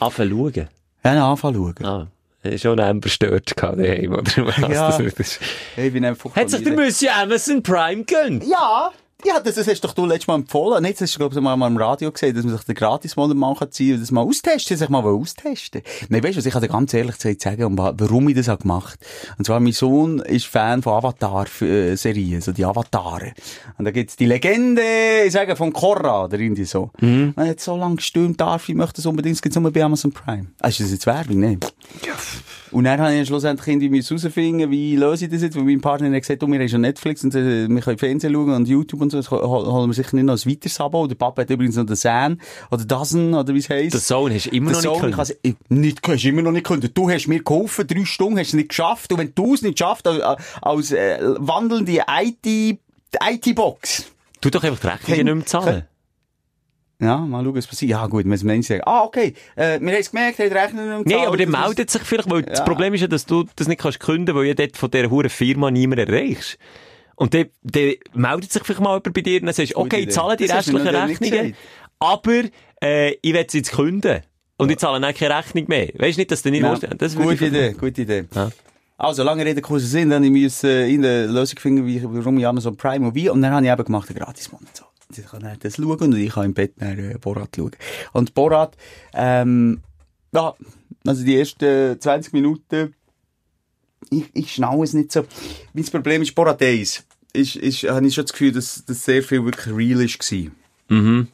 Anfangen 0.00 0.30
schauen? 0.30 0.68
Ja, 1.04 1.30
anfangen 1.30 1.74
schauen. 1.78 1.86
Ah. 1.86 2.08
Schon 2.56 2.80
einen 2.80 3.00
bestört 3.00 3.52
daheim, 3.54 4.12
oder 4.14 4.46
was? 4.46 4.58
Ja. 4.72 4.98
Das 4.98 4.98
ist. 4.98 5.40
Hey, 5.74 5.92
Hat 5.92 6.48
sich 6.50 6.64
der 6.64 6.72
Monsieur 6.72 7.14
Amazon 7.14 7.62
Prime 7.62 8.04
gönnt? 8.04 8.46
Ja. 8.46 8.92
Ja, 9.24 9.40
das, 9.40 9.56
das 9.56 9.66
hast 9.68 9.80
doch 9.82 9.92
du 9.92 10.06
letztes 10.06 10.28
Mal 10.28 10.36
empfohlen. 10.36 10.82
Das 10.82 11.00
hast 11.00 11.14
du, 11.14 11.18
glaube 11.18 11.34
ich, 11.34 11.40
mal 11.40 11.66
im 11.66 11.76
Radio 11.76 12.10
gesehen, 12.10 12.34
dass 12.34 12.44
man 12.44 12.56
sich 12.56 12.64
den 12.64 12.74
Gratis-Modell 12.74 13.36
mal 13.36 13.54
ziehen 13.70 13.92
kann, 13.92 14.00
das 14.00 14.10
mal 14.10 14.22
austesten, 14.22 14.76
sich 14.76 14.88
mal 14.88 15.04
austesten. 15.04 15.82
Nein, 16.08 16.22
weißt 16.22 16.36
du, 16.36 16.46
ich 16.46 16.52
kann 16.52 16.62
dir 16.62 16.68
ganz 16.68 16.94
ehrlich 16.94 17.16
sagen, 17.16 17.76
warum 17.76 18.28
ich 18.28 18.36
das 18.36 18.48
habe 18.48 18.62
gemacht. 18.62 18.98
Und 19.38 19.44
zwar, 19.44 19.60
mein 19.60 19.72
Sohn 19.72 20.20
ist 20.20 20.46
Fan 20.46 20.82
von 20.82 20.94
Avatar-Serien, 20.94 22.40
so 22.40 22.52
die 22.52 22.64
Avatare. 22.64 23.32
Und 23.78 23.84
da 23.84 23.90
gibt's 23.90 24.16
die 24.16 24.26
Legende, 24.26 24.82
ich 25.26 25.32
sage, 25.32 25.56
von 25.56 25.72
Korra, 25.72 26.24
oder 26.24 26.38
irgendwie 26.38 26.64
so. 26.64 26.90
Mhm. 27.00 27.34
Man 27.36 27.48
hat 27.48 27.60
so 27.60 27.76
lange 27.76 27.96
gestürmt, 27.96 28.40
darf 28.40 28.68
ich 28.68 28.74
möchte 28.74 28.96
das 28.96 29.06
unbedingt, 29.06 29.36
es 29.36 29.42
gibt 29.42 29.54
nur 29.56 29.70
bei 29.70 29.82
Amazon 29.82 30.12
Prime. 30.12 30.46
Ah, 30.60 30.68
ist 30.68 30.80
das 30.80 30.90
jetzt 30.90 31.06
Werbung? 31.06 31.40
Nein. 31.40 31.60
Ja. 32.06 32.14
Und 32.72 32.84
dann 32.84 33.00
habe 33.00 33.14
ich 33.14 33.26
schlussendlich 33.26 33.66
irgendwie 33.66 34.00
herausfinden, 34.02 34.70
wie 34.70 34.94
löse 34.96 35.24
ich 35.24 35.30
das 35.30 35.42
jetzt, 35.42 35.56
weil 35.56 35.64
mein 35.64 35.80
Partner 35.80 36.10
hat 36.14 36.22
gesagt, 36.22 36.40
du, 36.42 36.46
wir 36.46 36.58
haben 36.58 36.68
schon 36.68 36.82
Netflix 36.82 37.24
und 37.24 37.34
äh, 37.34 37.68
wir 37.68 37.80
können 37.80 37.98
Fernsehen 37.98 38.32
schauen 38.32 38.54
und 38.54 38.68
YouTube 38.68 39.00
und 39.00 39.10
so, 39.10 39.18
das 39.18 39.30
holen 39.30 39.90
wir 39.90 39.94
sicher 39.94 40.14
nicht 40.14 40.26
noch 40.26 40.34
ein 40.34 40.50
weiteres 40.50 40.80
Abo. 40.80 41.06
Der 41.06 41.16
Papa 41.16 41.42
hat 41.42 41.50
übrigens 41.50 41.76
noch 41.76 41.86
den 41.86 41.96
Zahn 41.96 42.40
oder 42.70 42.84
Dozen 42.84 43.34
oder 43.34 43.52
wie 43.54 43.58
es 43.58 43.68
heisst. 43.68 43.94
Der 43.94 44.00
Sohn 44.00 44.32
hast 44.32 44.46
du 44.46 44.50
immer 44.50 44.70
noch 44.70 44.82
nicht 44.82 45.00
können. 45.00 45.30
Ich, 45.42 45.56
nicht, 45.68 46.06
hast 46.06 46.24
immer 46.24 46.42
noch 46.42 46.52
nicht 46.52 46.66
können. 46.66 46.88
Du 46.94 47.10
hast 47.10 47.26
mir 47.26 47.42
geholfen, 47.42 47.86
drei 47.86 48.04
Stunden 48.04 48.38
hast 48.38 48.52
du 48.52 48.56
es 48.56 48.60
nicht 48.60 48.68
geschafft 48.68 49.12
und 49.12 49.18
wenn 49.18 49.34
du 49.34 49.54
es 49.54 49.62
nicht 49.62 49.78
schaffst, 49.78 50.06
als, 50.06 50.38
als 50.62 50.92
äh, 50.92 51.18
wandelnde 51.38 52.04
IT-Box. 53.12 54.04
Tu 54.40 54.50
doch 54.50 54.62
einfach 54.62 54.80
die 54.80 54.86
Rechnungen 54.86 55.24
nicht 55.24 55.34
mehr 55.34 55.46
zahlen. 55.46 55.89
Ja, 57.00 57.16
mal 57.18 57.42
schauen, 57.42 57.56
was 57.56 57.66
passiert. 57.66 57.90
Ja, 57.90 58.06
gut, 58.06 58.24
wenn 58.24 58.46
Menschen 58.46 58.62
sagen, 58.62 58.82
ah, 58.84 59.04
okay, 59.04 59.34
äh, 59.56 59.80
wir 59.80 59.92
haben 59.92 60.00
es 60.00 60.10
gemerkt, 60.10 60.38
haben 60.38 60.52
Rechner 60.52 60.98
nicht 60.98 61.06
Nein, 61.08 61.26
aber 61.26 61.36
der 61.36 61.48
meldet 61.48 61.90
sich 61.90 62.02
vielleicht, 62.02 62.30
weil 62.30 62.40
ja. 62.40 62.46
das 62.46 62.64
Problem 62.64 62.92
ist 62.92 63.00
ja, 63.00 63.06
dass 63.06 63.24
du 63.24 63.44
das 63.56 63.68
nicht 63.68 63.80
kannst 63.80 64.00
künden, 64.00 64.34
weil 64.34 64.44
ja 64.44 64.54
dort 64.54 64.76
von 64.76 64.90
dieser 64.90 65.10
hohen 65.10 65.30
Firma 65.30 65.70
niemand 65.70 66.00
erreichst. 66.00 66.58
Und 67.16 67.34
dann, 67.34 67.46
dann 67.62 67.94
meldet 68.14 68.52
sich 68.52 68.62
vielleicht 68.64 68.80
mal 68.80 68.96
jemand 68.96 69.14
bei 69.14 69.20
dir 69.20 69.40
und 69.40 69.46
dann 69.46 69.54
sagst, 69.54 69.76
okay, 69.76 70.00
ich 70.00 70.10
zahle 70.10 70.36
die 70.36 70.44
restlichen 70.46 70.86
Rechnungen, 70.86 71.54
aber, 71.98 72.42
äh, 72.82 73.12
ich 73.22 73.32
will 73.32 73.46
sie 73.48 73.58
jetzt 73.58 73.72
künden. 73.72 74.20
Und 74.56 74.68
ja. 74.68 74.72
ich 74.72 74.78
zahle 74.78 75.00
dann 75.00 75.14
keine 75.14 75.36
Rechnung 75.36 75.64
mehr. 75.68 75.88
Weißt 75.96 76.16
du 76.16 76.20
nicht, 76.20 76.30
dass 76.30 76.42
du 76.42 76.50
nicht 76.50 76.62
ja. 76.62 76.74
das 76.76 77.16
Gute 77.16 77.46
Idee, 77.46 77.72
gute 77.72 78.02
Idee. 78.02 78.24
Ja. 78.34 78.50
Also, 78.98 79.22
lange 79.22 79.44
Rede, 79.46 79.62
kurzer 79.62 79.86
Sinn, 79.86 80.10
dann 80.10 80.22
ich 80.22 80.62
äh, 80.64 80.92
in 80.92 81.00
der 81.00 81.26
Lösung 81.26 81.58
finden, 81.58 81.86
wie, 81.86 82.02
warum 82.04 82.38
ich 82.38 82.46
Amazon 82.46 82.76
Prime 82.76 83.06
und 83.06 83.14
wie, 83.14 83.30
und 83.30 83.40
dann 83.40 83.52
habe 83.52 83.64
ich 83.64 83.72
eben 83.72 83.84
gemacht, 83.84 84.10
einen 84.10 84.18
Gratis-Monat. 84.18 84.76
So. 84.76 84.84
Sie 85.12 85.22
kann 85.22 85.58
das 85.60 85.76
schauen 85.76 86.00
und 86.00 86.16
ich 86.16 86.32
kann 86.32 86.46
im 86.46 86.54
Bett 86.54 86.80
nach 86.80 86.96
äh, 86.96 87.16
Borat 87.20 87.50
schauen. 87.56 87.72
Und 88.12 88.34
Borat, 88.34 88.76
ähm, 89.14 89.80
ja, 90.32 90.54
also 91.06 91.24
die 91.24 91.38
ersten 91.38 92.00
20 92.00 92.32
Minuten, 92.32 92.94
ich, 94.10 94.30
ich 94.32 94.54
schnaue 94.54 94.84
es 94.84 94.92
nicht 94.92 95.12
so. 95.12 95.24
Mein 95.72 95.84
Problem 95.84 96.22
ist 96.22 96.34
Borat 96.34 96.62
1. 96.62 97.04
Ist, 97.32 97.56
ist, 97.56 97.82
habe 97.84 98.06
ich 98.06 98.14
schon 98.14 98.24
das 98.24 98.32
Gefühl, 98.32 98.52
dass, 98.52 98.84
dass 98.84 99.04
sehr 99.04 99.22
viel 99.22 99.44
wirklich 99.44 99.74
real 99.74 100.00
war. 100.00 100.52
Mhm. 100.88 101.28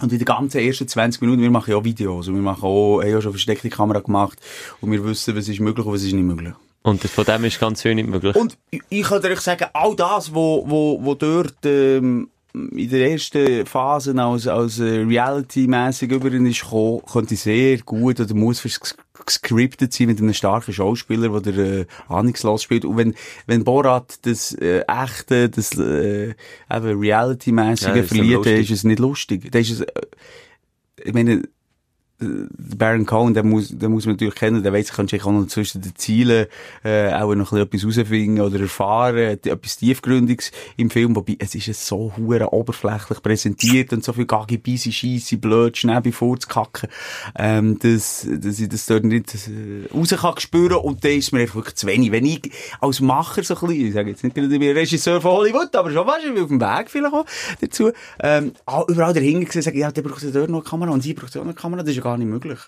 Und 0.00 0.12
in 0.12 0.18
den 0.18 0.24
ganzen 0.24 0.58
ersten 0.58 0.88
20 0.88 1.20
Minuten, 1.20 1.42
wir 1.42 1.50
machen 1.50 1.70
ja 1.70 1.76
auch 1.76 1.84
Videos 1.84 2.28
und 2.28 2.34
wir 2.34 2.42
machen 2.42 2.64
auch, 2.64 3.00
haben 3.00 3.10
ja 3.10 3.20
schon 3.20 3.32
versteckte 3.32 3.68
Kamera 3.68 4.00
gemacht 4.00 4.38
und 4.80 4.90
wir 4.92 5.04
wissen, 5.04 5.36
was 5.36 5.48
ist 5.48 5.60
möglich 5.60 5.84
und 5.84 5.92
was 5.92 6.02
ist 6.02 6.12
nicht 6.12 6.24
möglich. 6.24 6.54
Und 6.82 7.02
von 7.02 7.24
dem 7.24 7.44
ist 7.44 7.60
ganz 7.60 7.82
viel 7.82 7.94
nicht 7.94 8.08
möglich. 8.08 8.34
Und 8.34 8.56
ich, 8.70 8.80
ich 8.88 9.02
kann 9.02 9.22
euch 9.22 9.40
sagen, 9.40 9.66
all 9.74 9.94
das, 9.94 10.32
wo, 10.32 10.64
wo, 10.66 11.04
wo 11.04 11.14
dort, 11.14 11.56
ähm, 11.64 12.30
in 12.52 12.90
der 12.90 13.12
ersten 13.12 13.64
Phase 13.64 14.14
als, 14.20 14.46
als 14.46 14.80
äh, 14.80 15.00
Reality-mässig 15.00 16.10
über 16.10 16.32
ihn 16.32 16.46
ist 16.46 16.62
gekommen, 16.62 17.02
könnte 17.10 17.36
sehr 17.36 17.78
gut 17.78 18.20
oder 18.20 18.34
muss 18.34 18.62
gescriptet 19.24 19.92
sein 19.92 20.08
mit 20.08 20.18
einem 20.18 20.34
starken 20.34 20.72
Schauspieler, 20.72 21.40
der 21.40 21.56
äh, 21.56 21.86
ahnungslos 22.08 22.62
spielt. 22.62 22.84
Und 22.84 22.96
wenn, 22.96 23.14
wenn 23.46 23.64
Borat 23.64 24.18
das 24.26 24.52
äh, 24.54 24.82
echte, 24.86 25.48
das 25.48 25.78
äh, 25.78 26.34
eben 26.70 27.00
Reality-mässige 27.00 27.98
ja, 27.98 28.02
verliert, 28.02 28.46
dann 28.46 28.54
ist 28.54 28.70
es 28.70 28.84
nicht 28.84 28.98
lustig. 28.98 29.50
Dann 29.52 29.62
ist 29.62 29.70
es, 29.70 29.80
äh, 29.82 30.00
ich 31.04 31.12
meine, 31.12 31.42
Baron 32.20 33.06
Cohen, 33.06 33.34
den 33.34 33.48
muss, 33.48 33.68
den 33.68 33.90
muss 33.90 34.06
man 34.06 34.14
natürlich 34.14 34.34
kennen, 34.34 34.62
der 34.62 34.72
weiß, 34.72 34.92
kannst 34.92 35.12
du 35.12 35.16
auch 35.18 35.32
noch 35.32 35.46
zwischen 35.46 35.80
den 35.80 35.94
Zielen, 35.96 36.46
äh, 36.84 37.12
auch 37.12 37.34
noch 37.34 37.52
etwas 37.52 37.82
herausfinden 37.82 38.40
oder 38.40 38.60
erfahren, 38.60 39.38
etwas 39.42 39.78
Tiefgründiges 39.78 40.52
im 40.76 40.90
Film, 40.90 41.16
wobei 41.16 41.36
es 41.38 41.54
ist 41.54 41.86
so 41.86 42.12
hure 42.16 42.52
oberflächlich 42.52 43.22
präsentiert 43.22 43.92
und 43.92 44.04
so 44.04 44.12
viel 44.12 44.26
Gagi, 44.26 44.58
Bisi, 44.58 44.92
Scheisse, 44.92 45.38
blöd, 45.38 45.76
schnell 45.76 46.00
bevor 46.00 46.38
zu 46.38 46.48
kacken, 46.48 46.88
ähm, 47.38 47.78
dass, 47.78 48.26
dass 48.28 48.60
ich 48.60 48.68
das 48.68 48.86
dort 48.86 49.04
nicht 49.04 49.34
äh, 49.34 49.94
raus 49.94 50.10
kann 50.10 50.38
spüren 50.38 50.76
und 50.76 51.04
dann 51.04 51.12
ist 51.12 51.32
mir 51.32 51.40
einfach 51.40 51.56
wirklich 51.56 51.76
zu 51.76 51.86
wenig. 51.86 52.12
Wenn 52.12 52.26
ich 52.26 52.50
als 52.80 53.00
Macher 53.00 53.42
so 53.42 53.54
ein 53.54 53.60
bisschen, 53.68 53.86
ich 53.86 53.94
sage 53.94 54.10
jetzt 54.10 54.24
nicht 54.24 54.36
gerade, 54.36 54.52
ich 54.52 54.60
bin 54.60 54.76
Regisseur 54.76 55.20
von 55.20 55.32
Hollywood, 55.32 55.74
aber 55.74 55.90
schon, 55.90 56.06
weißt 56.06 56.26
du, 56.26 56.42
auf 56.42 56.48
dem 56.48 56.60
Weg 56.60 56.90
vielleicht 56.90 57.14
auch 57.14 57.24
dazu, 57.60 57.92
ähm, 58.20 58.52
überall 58.88 59.14
dahinter 59.14 59.46
gesehen, 59.46 59.62
sagen, 59.62 59.78
ja, 59.78 59.90
der 59.90 60.02
braucht 60.02 60.22
ja 60.22 60.30
dort 60.30 60.50
noch 60.50 60.60
eine 60.60 60.68
Kamera 60.68 60.90
und 60.90 61.02
sie 61.02 61.14
braucht 61.14 61.30
auch 61.36 61.40
noch 61.40 61.44
eine 61.44 61.54
Kamera, 61.54 61.82
das 61.82 61.90
ist 61.90 61.96
ja 61.96 62.02
gar 62.10 62.18
nicht 62.18 62.28
möglich. 62.28 62.58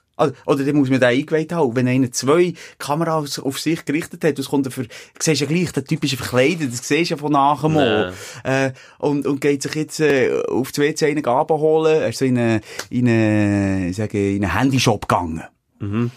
Oder 0.46 0.64
dann 0.64 0.76
muss 0.76 0.90
man 0.90 1.00
da 1.00 1.08
eingeweiht 1.08 1.52
haben. 1.52 1.74
Wenn 1.74 1.88
einer 1.88 2.12
zwei 2.12 2.54
Kameras 2.78 3.38
auf 3.38 3.58
sich 3.58 3.84
gerichtet 3.84 4.24
hat, 4.24 4.38
das 4.38 4.48
kommt 4.48 4.66
dafür, 4.66 4.86
siehst 5.18 5.40
ja 5.40 5.46
gleich, 5.46 5.72
der 5.72 5.84
Typ 5.84 6.04
ist 6.04 6.14
verkleidet, 6.14 6.72
das 6.72 6.86
siehst 6.86 7.10
ja 7.10 7.16
von 7.16 7.32
nachher 7.32 7.68
mal. 7.68 8.12
Nee. 8.44 8.66
Äh, 8.66 8.72
und, 8.98 9.26
und 9.26 9.40
geht 9.40 9.62
sich 9.62 9.74
jetzt, 9.74 10.00
äh, 10.00 10.42
auf 10.48 10.70
die 10.72 10.82
WC 10.82 11.06
einen 11.06 11.24
abholen, 11.24 12.02
er 12.02 12.08
ist 12.08 12.18
so 12.18 12.24
in 12.24 12.38
eine, 12.38 12.60
in 12.90 13.08
eine, 13.08 13.88
ich 13.88 13.96
sage, 13.96 14.36
in 14.36 14.44
einen 14.44 14.56
Handyshop 14.56 15.08
gegangen. 15.08 15.42
Mhm. 15.80 16.10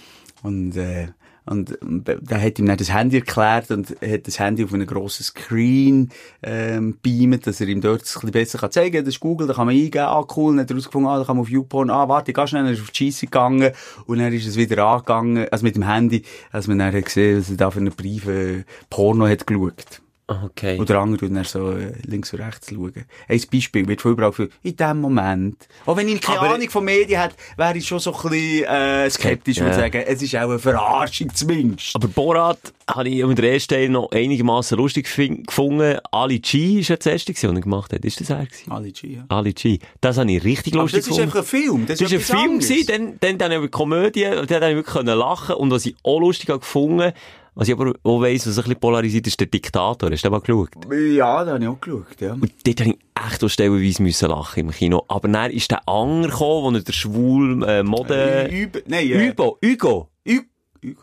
Und, 0.44 0.78
äh, 0.78 1.08
und 1.46 1.78
da 2.22 2.40
hat 2.40 2.58
ihm 2.58 2.66
dann 2.66 2.78
das 2.78 2.92
Handy 2.92 3.18
erklärt 3.18 3.70
und 3.70 3.90
hat 4.02 4.28
das 4.28 4.40
Handy 4.40 4.64
auf 4.64 4.74
einen 4.74 4.88
grossen 4.88 5.24
Screen 5.24 6.10
ähm, 6.42 6.98
beamt, 7.02 7.46
dass 7.46 7.62
er 7.62 7.68
ihm 7.68 7.82
dort 7.82 8.02
ein 8.02 8.04
bisschen 8.04 8.32
besser 8.32 8.58
kann 8.58 8.72
zeigen 8.72 8.96
kann. 8.96 9.06
Das 9.06 9.14
ist 9.14 9.20
Google, 9.20 9.48
da 9.48 9.54
kann 9.54 9.68
man 9.68 9.76
eingeben, 9.76 10.06
ah 10.06 10.26
cool, 10.36 10.52
und 10.52 10.58
dann 10.58 10.64
hat 10.64 10.72
er 10.72 10.76
rausgefunden, 10.76 11.12
ah, 11.12 11.20
da 11.20 11.26
kann 11.26 11.36
man 11.36 11.44
auf 11.44 11.50
YouPorn, 11.50 11.90
ah 11.92 12.10
warte, 12.10 12.34
gehe 12.34 12.48
schnell, 12.48 12.64
dann 12.64 12.74
ist 12.74 12.82
auf 12.82 12.92
die 12.92 13.12
Scheisse 13.12 13.28
gegangen 13.28 13.72
und 14.08 14.20
dann 14.20 14.34
ist 14.34 14.48
es 14.48 14.58
wieder 14.58 14.84
angegangen, 14.86 15.48
also 15.50 15.64
mit 15.64 15.76
dem 15.76 15.88
Handy, 15.88 16.24
als 16.52 16.68
man 16.68 16.80
dann 16.80 16.94
hat 16.94 17.06
gesehen, 17.06 17.38
dass 17.38 17.50
er 17.50 17.58
da 17.58 17.70
für 17.70 17.80
einen 17.80 17.94
Brief 17.94 18.28
äh, 18.28 18.64
Porno 18.90 19.28
hat 19.28 19.46
geschaut. 19.46 20.02
Okay. 20.28 20.80
Oder 20.80 21.00
andere 21.00 21.30
dann 21.30 21.44
so 21.44 21.72
äh, 21.74 21.94
links 22.04 22.34
und 22.34 22.42
rechts 22.42 22.72
schauen. 22.72 23.06
Ein 23.28 23.42
Beispiel 23.52 23.88
wird 23.88 24.02
von 24.02 24.14
überall 24.14 24.32
für 24.32 24.50
in 24.64 24.76
dem 24.76 25.00
Moment. 25.00 25.68
Auch 25.86 25.98
wenn 25.98 26.08
ich 26.08 26.20
keine 26.20 26.40
Aber 26.40 26.56
Ahnung 26.56 26.68
von 26.70 26.84
Medien 26.84 27.22
hat, 27.22 27.36
wäre 27.58 27.78
ich 27.78 27.88
schon 27.88 28.00
so 28.00 28.12
ein 28.12 28.30
bisschen 28.30 28.64
äh, 28.64 29.10
skeptisch 29.12 29.62
und 29.62 29.72
sagen, 29.76 30.04
es 30.06 30.24
ist 30.24 30.36
auch 30.36 30.50
eine 30.50 30.58
Verarschung 30.58 31.32
zumindest. 31.32 31.96
Aber 31.96 32.08
Borat 32.08 32.58
habe 32.90 33.08
ich 33.08 33.20
in 33.20 33.36
der 33.36 33.54
ersten 33.54 33.76
Teil 33.76 33.90
noch 33.90 34.12
einigermaßen 34.12 34.76
lustig 34.76 35.06
gefunden. 35.06 36.00
Ali 36.12 36.40
G 36.40 36.78
war 36.78 36.82
ja 36.82 36.96
das 36.96 37.06
erste, 37.06 37.34
was 37.34 37.44
er 37.44 37.54
gemacht 37.54 37.94
hat. 37.94 38.04
Ist 38.04 38.20
das 38.20 38.32
er? 38.32 38.48
Ali 38.70 38.94
G, 38.94 39.18
ja. 39.18 39.26
Ali 39.28 39.54
G. 39.54 39.78
Das 40.02 40.18
habe 40.18 40.32
ich 40.32 40.44
richtig 40.44 40.74
Aber 40.74 40.84
lustig 40.84 41.04
gefunden. 41.04 41.30
das 41.30 41.36
ist 41.36 41.36
einfach 41.36 41.40
ein 41.40 41.62
Film. 41.62 41.86
Das, 41.86 42.00
das 42.00 42.12
ist 42.12 42.32
ein 42.32 42.38
Film 42.38 42.60
gewesen, 42.60 42.88
dann, 42.88 43.18
dann, 43.20 43.38
dann 43.38 43.52
habe 43.52 43.54
ich 43.54 43.60
eine 43.60 43.70
Komödie, 43.70 44.24
dann 44.24 44.64
habe 44.64 44.72
ich 44.72 44.76
wirklich 44.78 45.06
lachen 45.06 45.56
und 45.56 45.70
was 45.70 45.86
ich 45.86 45.96
auch 46.02 46.20
lustig 46.20 46.48
gefunden 46.48 47.14
was 47.56 47.70
ich 47.70 47.74
aber 47.74 47.94
auch 48.04 48.22
weiss, 48.22 48.46
was 48.46 48.58
ein 48.58 48.64
bisschen 48.64 48.80
polarisiert 48.80 49.28
ist, 49.28 49.40
der 49.40 49.48
Diktator. 49.48 50.12
Hast 50.12 50.24
du 50.24 50.30
den 50.30 50.32
mal 50.32 50.42
geschaut? 50.42 50.70
Ja, 50.92 51.44
den 51.44 51.54
habe 51.54 51.64
ich 51.64 51.70
auch 51.70 51.80
geschaut, 51.80 52.22
ja. 52.22 52.34
Und 52.34 52.52
dort 52.66 52.80
habe 52.82 52.90
ich 52.90 52.98
echt 53.28 53.44
auch 53.44 53.50
stellenweise 53.50 54.04
müssen 54.04 54.30
lachen 54.30 54.60
im 54.60 54.72
Kino. 54.72 55.06
Aber 55.08 55.28
dann 55.30 55.52
ist 55.52 55.72
der 55.72 55.88
Anger 55.88 56.28
gekommen, 56.28 56.74
wo 56.74 56.78
er 56.78 56.84
der 56.84 56.94
schwul, 56.94 57.64
äh, 57.64 57.82
Mode... 57.82 58.50
Äh, 58.50 58.64
Üb 58.64 58.84
Nein, 58.88 59.08
äh, 59.08 59.30
Übo, 59.30 59.58
Hugo. 59.64 60.10
Hugo. 60.28 60.46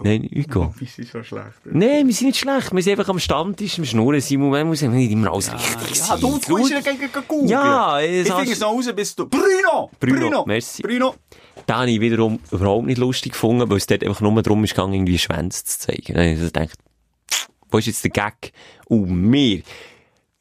Nein, 0.05 0.29
Hugo. 0.33 0.75
Wir 0.79 0.87
sind 0.87 1.09
so 1.09 1.23
schlecht. 1.23 1.47
Nein, 1.65 2.07
wir 2.07 2.15
sind 2.15 2.29
nicht 2.29 2.39
schlecht. 2.39 2.73
Wir 2.73 2.83
sind 2.83 2.99
einfach 2.99 3.09
am 3.09 3.19
Stammtisch, 3.19 3.79
am 3.79 3.85
Schnurren. 3.85 4.21
Simon, 4.21 4.51
man 4.51 4.67
muss 4.69 4.83
nicht 4.83 5.11
immer 5.11 5.33
alles 5.33 5.49
ja, 5.49 5.55
richtig 5.55 5.99
ja, 5.99 6.17
du, 6.17 6.39
du 6.39 6.59
musst 6.59 6.71
ja 6.71 6.81
gegen 6.81 7.09
Google. 7.27 7.51
Ja, 7.51 8.01
ich 8.01 8.31
finde 8.31 8.53
es 8.53 8.61
noch 8.61 8.73
raus, 8.73 8.93
bis 8.95 9.17
du... 9.17 9.27
Bruno! 9.27 9.91
Bruno, 9.99 10.21
Bruno! 10.21 10.45
Merci. 10.47 10.83
Bruno! 10.83 11.15
Den 11.69 11.77
habe 11.77 11.91
ich 11.91 12.01
wiederum 12.01 12.41
überhaupt 12.51 12.87
nicht 12.87 12.99
lustig 12.99 13.33
gefunden, 13.33 13.71
weil 13.71 13.77
es 13.77 13.87
dort 13.87 14.05
einfach 14.05 14.21
nur 14.21 14.43
darum 14.43 14.65
ist 14.65 14.75
gegangen, 14.75 14.95
irgendwie 14.95 15.19
Schwänze 15.19 15.65
zu 15.65 15.79
zeigen. 15.81 16.19
Ich 16.19 16.37
habe 16.39 16.47
gedacht, 16.47 16.79
wo 17.71 17.79
ist 17.79 17.87
jetzt 17.87 18.05
der 18.05 18.11
Gag? 18.11 18.53
Und 18.89 19.11
mir, 19.11 19.63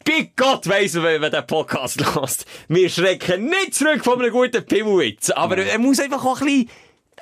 bei 0.04 0.32
Gott 0.36 0.68
weiss, 0.68 0.96
wenn 0.96 1.22
man 1.22 1.32
den 1.32 1.46
Podcast 1.46 2.00
lässt. 2.16 2.46
Wir 2.68 2.90
schrecken 2.90 3.46
nicht 3.46 3.76
zurück 3.76 4.04
von 4.04 4.20
einem 4.20 4.32
guten 4.32 4.66
Pimmelwitz. 4.66 5.30
Aber 5.30 5.58
er 5.58 5.80
muss 5.80 6.00
einfach 6.00 6.24
auch 6.26 6.42
ein 6.42 6.46
bisschen 6.48 6.70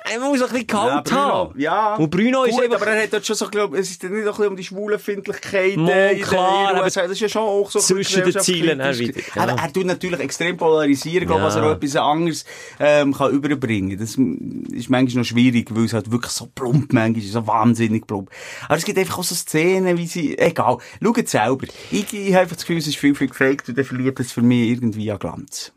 er 0.04 0.20
muss 0.20 0.40
ein 0.42 0.48
bisschen 0.48 0.66
kalt 0.66 1.10
ja, 1.10 1.16
haben. 1.16 1.60
Ja. 1.60 1.94
Und 1.96 2.10
Bruno 2.10 2.40
Gut, 2.42 2.50
ist 2.50 2.60
einfach... 2.60 2.80
aber 2.80 2.90
er 2.90 3.02
hat 3.02 3.12
dort 3.12 3.26
schon 3.26 3.36
so, 3.36 3.48
glaub, 3.48 3.74
es 3.74 3.90
ist 3.90 4.02
nicht 4.02 4.12
ein 4.12 4.24
bisschen 4.24 4.46
um 4.46 4.56
die 4.56 4.64
Schwulenfindlichkeit 4.64 5.76
Mal, 5.76 6.16
klar, 6.16 6.74
aber 6.74 6.84
das 6.84 6.96
ist 6.96 7.20
ja 7.20 7.28
schon 7.28 7.42
auch 7.42 7.70
so 7.70 7.78
zwischen 7.78 8.24
den 8.24 8.40
Zielen 8.40 8.78
wieder. 8.78 9.20
Ja. 9.34 9.42
Aber 9.42 9.62
er 9.62 9.72
tut 9.72 9.86
natürlich 9.86 10.20
extrem 10.20 10.56
polarisieren, 10.56 11.26
glaub, 11.26 11.38
ja. 11.38 11.44
was 11.44 11.56
er 11.56 11.64
auch 11.64 11.72
etwas 11.72 11.96
anderes 11.96 12.44
ähm, 12.78 13.14
kann 13.14 13.32
überbringen. 13.32 13.98
Das 13.98 14.10
ist 14.10 14.90
manchmal 14.90 15.22
noch 15.22 15.24
schwierig, 15.24 15.68
weil 15.74 15.84
es 15.84 15.92
halt 15.92 16.10
wirklich 16.10 16.32
so 16.32 16.46
plump 16.46 16.92
manchmal 16.92 17.22
ist, 17.22 17.32
so 17.32 17.46
wahnsinnig 17.46 18.06
plump. 18.06 18.30
Aber 18.66 18.76
es 18.76 18.84
gibt 18.84 18.98
einfach 18.98 19.18
auch 19.18 19.24
so 19.24 19.34
Szenen, 19.34 19.98
wie 19.98 20.06
sie, 20.06 20.38
egal, 20.38 20.78
schaut 21.02 21.28
selber. 21.28 21.66
Ich, 21.90 22.12
ich 22.12 22.28
habe 22.30 22.40
einfach 22.40 22.56
das 22.56 22.64
Gefühl, 22.64 22.78
es 22.78 22.86
ist 22.86 22.96
viel, 22.96 23.14
viel 23.14 23.28
gefaked 23.28 23.68
und 23.68 23.78
dann 23.78 23.84
verliert 23.84 24.18
es 24.20 24.32
für 24.32 24.42
mich 24.42 24.70
irgendwie 24.70 25.10
an 25.10 25.18
Glanz. 25.18 25.72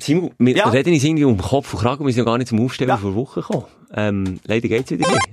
Simon, 0.00 0.30
wir 0.38 0.56
ja. 0.56 0.68
reden 0.68 0.92
uns 0.92 1.04
irgendwie 1.04 1.24
um 1.24 1.38
Kopf 1.38 1.72
und 1.74 1.80
Kragen, 1.80 2.04
wir 2.04 2.12
sind 2.12 2.20
ja 2.20 2.24
gar 2.24 2.38
nicht 2.38 2.48
zum 2.48 2.60
Aufstellen 2.60 2.88
ja. 2.88 2.96
vor 2.96 3.14
Woche 3.14 3.40
gekommen. 3.40 3.66
Ähm, 3.94 4.40
leider 4.44 4.68
geht's 4.68 4.90
wieder 4.90 5.08
nicht. 5.08 5.28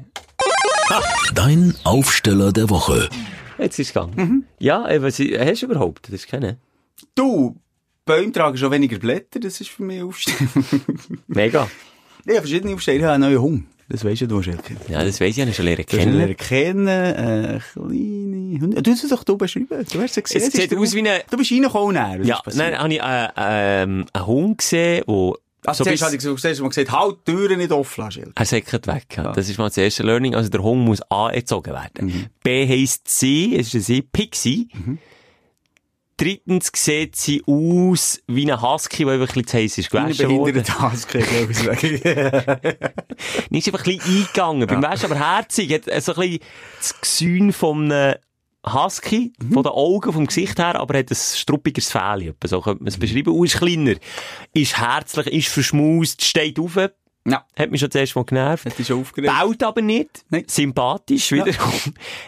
Dein 1.33 1.75
Aufsteller 1.83 2.51
der 2.51 2.69
Woche. 2.69 3.09
Jetzt 3.57 3.79
ist 3.79 3.87
es 3.87 3.93
gegangen. 3.93 4.13
Mhm. 4.15 4.43
Ja, 4.59 4.87
äh, 4.87 5.01
was 5.01 5.19
hast 5.19 5.61
du 5.61 5.65
überhaupt? 5.65 6.11
Das 6.11 6.25
kennen? 6.25 6.57
Du, 7.15 7.55
Bäume 8.05 8.31
tragen 8.31 8.57
schon 8.57 8.71
weniger 8.71 8.97
Blätter, 8.99 9.39
das 9.39 9.59
ist 9.61 9.69
für 9.69 9.83
mich 9.83 10.01
Aufstehen. 10.01 10.49
Mega. 11.27 11.69
Ja, 12.25 12.35
verschiedene 12.35 12.73
Aufsteher 12.73 13.07
haben 13.07 13.23
einen 13.23 13.33
neuen 13.33 13.41
Hunger. 13.41 13.63
Das 13.89 14.03
weisst 14.03 14.21
ja 14.21 14.27
du, 14.27 14.41
Schelke. 14.41 14.75
Ja, 14.89 15.03
das 15.03 15.21
weiss 15.21 15.37
ich 15.37 15.37
ja 15.37 15.53
schon 15.53 15.65
lernen 15.65 15.85
kennen. 15.85 16.11
Du 16.11 16.17
lernen 16.17 16.37
kennen, 16.37 16.87
äh, 16.87 17.59
kleine 17.71 18.36
Hunde. 18.61 18.81
Du 18.81 18.91
hast 18.91 19.03
es 19.03 19.09
doch 19.09 19.23
du 19.23 19.37
beschrieben. 19.37 19.85
Du 19.91 20.01
hast 20.01 20.17
es 20.17 20.23
gesehen. 20.23 20.41
Es 20.41 20.53
sieht 20.53 20.75
aus 20.75 20.93
wie 20.93 20.99
eine... 20.99 21.23
Du 21.29 21.37
bist 21.37 21.51
reingekommen, 21.51 22.25
Ja, 22.25 22.41
nein, 22.53 22.77
habe 22.77 22.93
ich, 22.93 23.01
äh, 23.01 23.27
ähm, 23.37 24.05
einen 24.13 24.25
Hund 24.25 24.57
gesehen, 24.59 25.03
der 25.07 25.33
also 25.67 25.83
so 25.83 25.89
zuerst 25.89 26.13
ich 26.13 26.21
so 26.21 26.33
gesagt, 26.33 26.59
man 26.59 26.69
gesagt, 26.69 26.91
halt 26.91 27.17
die 27.27 27.31
Türen 27.31 27.57
nicht 27.57 27.71
offen 27.71 28.05
lassen. 28.05 28.31
Er 28.33 28.45
säckert 28.45 28.87
weg. 28.87 29.05
Ja. 29.17 29.33
Das 29.33 29.49
ist 29.49 29.57
mal 29.57 29.67
das 29.67 29.77
erste 29.77 30.03
Learning. 30.03 30.33
Also 30.33 30.49
der 30.49 30.63
Hund 30.63 30.85
muss 30.85 31.01
A 31.09 31.29
erzogen 31.29 31.73
werden. 31.73 32.07
Mhm. 32.07 32.25
B 32.41 32.67
heisst 32.67 33.09
sie, 33.09 33.55
es 33.57 33.67
ist 33.67 33.75
ein 33.75 33.81
Sie, 33.81 34.01
Pixie. 34.01 34.69
Mhm. 34.73 34.97
Drittens 36.15 36.71
sieht 36.73 37.15
sie 37.15 37.43
aus 37.45 38.21
wie 38.27 38.51
ein 38.51 38.59
Husky, 38.61 39.03
der 39.03 39.13
einfach 39.13 39.27
ein 39.35 39.43
bisschen 39.43 39.47
zu 39.47 39.57
heiß 39.57 39.77
ist 39.77 39.91
gewaschen 39.91 40.29
worden. 40.29 40.63
Ein 40.65 40.91
Husky, 40.91 41.19
glaube 41.19 41.51
ich. 41.51 41.59
Ist 43.51 43.67
einfach 43.67 43.85
ein 43.85 43.97
bisschen 43.97 44.01
eingegangen. 44.01 44.61
Ja. 44.61 44.65
Beim 44.65 44.81
Waschen 44.81 45.11
aber 45.11 45.19
herzig. 45.19 45.71
Hat 45.71 45.83
so 46.01 46.13
ein 46.13 46.19
bisschen 46.19 46.39
das 46.79 47.01
Gesün 47.01 47.53
von 47.53 47.91
einem 47.91 48.15
Husky, 48.65 49.33
mhm. 49.39 49.53
von 49.53 49.63
den 49.63 49.71
Augen, 49.71 50.13
vom 50.13 50.27
Gesicht 50.27 50.59
her, 50.59 50.79
aber 50.79 50.97
hat 50.97 51.11
ein 51.11 51.15
struppiges 51.15 51.91
Fell. 51.91 52.33
So 52.43 52.61
könnte 52.61 52.83
man 52.83 52.87
es 52.87 52.97
beschreiben. 52.97 53.33
Und 53.33 53.45
ist 53.45 53.57
kleiner. 53.57 53.95
Ist 54.53 54.77
herzlich, 54.77 55.27
ist 55.27 55.47
verschmust, 55.47 56.23
steht 56.23 56.59
auf. 56.59 56.75
Ja. 56.75 57.45
Hat 57.57 57.71
mich 57.71 57.81
schon 57.81 57.91
zuerst 57.91 58.15
mal 58.15 58.23
genervt. 58.23 58.65
Hat 58.65 58.77
dich 58.77 58.87
schon 58.87 59.01
aufgeregt. 59.01 59.33
Baut 59.33 59.63
aber 59.63 59.81
nicht. 59.81 60.23
Nein. 60.29 60.45
Sympathisch, 60.47 61.31
wiederum. 61.31 61.71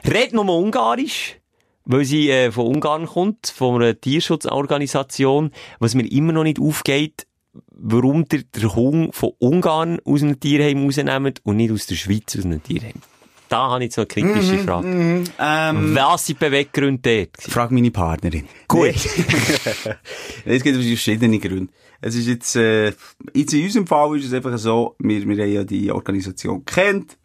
Ja. 0.04 0.12
Redet 0.12 0.34
nur 0.34 0.50
Ungarisch. 0.50 1.38
Weil 1.86 2.06
sie 2.06 2.30
äh, 2.30 2.52
von 2.52 2.68
Ungarn 2.68 3.08
kommt, 3.08 3.48
von 3.48 3.82
einer 3.82 4.00
Tierschutzorganisation, 4.00 5.52
was 5.80 5.96
mir 5.96 6.06
immer 6.12 6.34
noch 6.34 6.44
nicht 6.44 6.60
aufgeht, 6.60 7.26
warum 7.72 8.28
der, 8.28 8.44
der 8.44 8.76
Hund 8.76 9.16
von 9.16 9.32
Ungarn 9.40 10.00
aus 10.06 10.22
einem 10.22 10.40
Tierheim 10.40 10.86
rausnimmt 10.86 11.42
und 11.44 11.58
nicht 11.58 11.72
aus 11.72 11.88
der 11.88 11.96
Schweiz 11.96 12.38
aus 12.38 12.46
einem 12.46 12.62
Tierheim. 12.62 13.02
Da 13.50 13.72
habe 13.72 13.84
ich 13.84 13.94
so 13.94 14.02
eine 14.02 14.08
kritische 14.08 14.54
mhm, 14.54 14.60
Frage. 14.60 14.88
Mm, 14.88 15.24
ähm, 15.40 15.96
Was 15.96 16.28
sind 16.28 16.40
Beweggründe 16.40 17.26
dort? 17.26 17.52
Frag 17.52 17.72
meine 17.72 17.90
Partnerin. 17.90 18.46
Gut. 18.68 18.96
es 20.46 20.64
gibt 20.64 20.78
verschiedene 20.78 21.40
Gründe. 21.40 21.74
Es 22.00 22.16
ist 22.16 22.28
jetzt, 22.28 22.56
äh, 22.56 22.94
jetzt 23.34 23.54
in 23.54 23.66
unserem 23.66 23.88
Fall 23.88 24.18
ist 24.18 24.28
es 24.28 24.34
einfach 24.34 24.58
so, 24.58 24.96
wir, 25.00 25.28
wir 25.28 25.44
haben 25.44 25.52
ja 25.52 25.64
die 25.64 25.92
Organisation 25.92 26.64
kennt. 26.64 27.18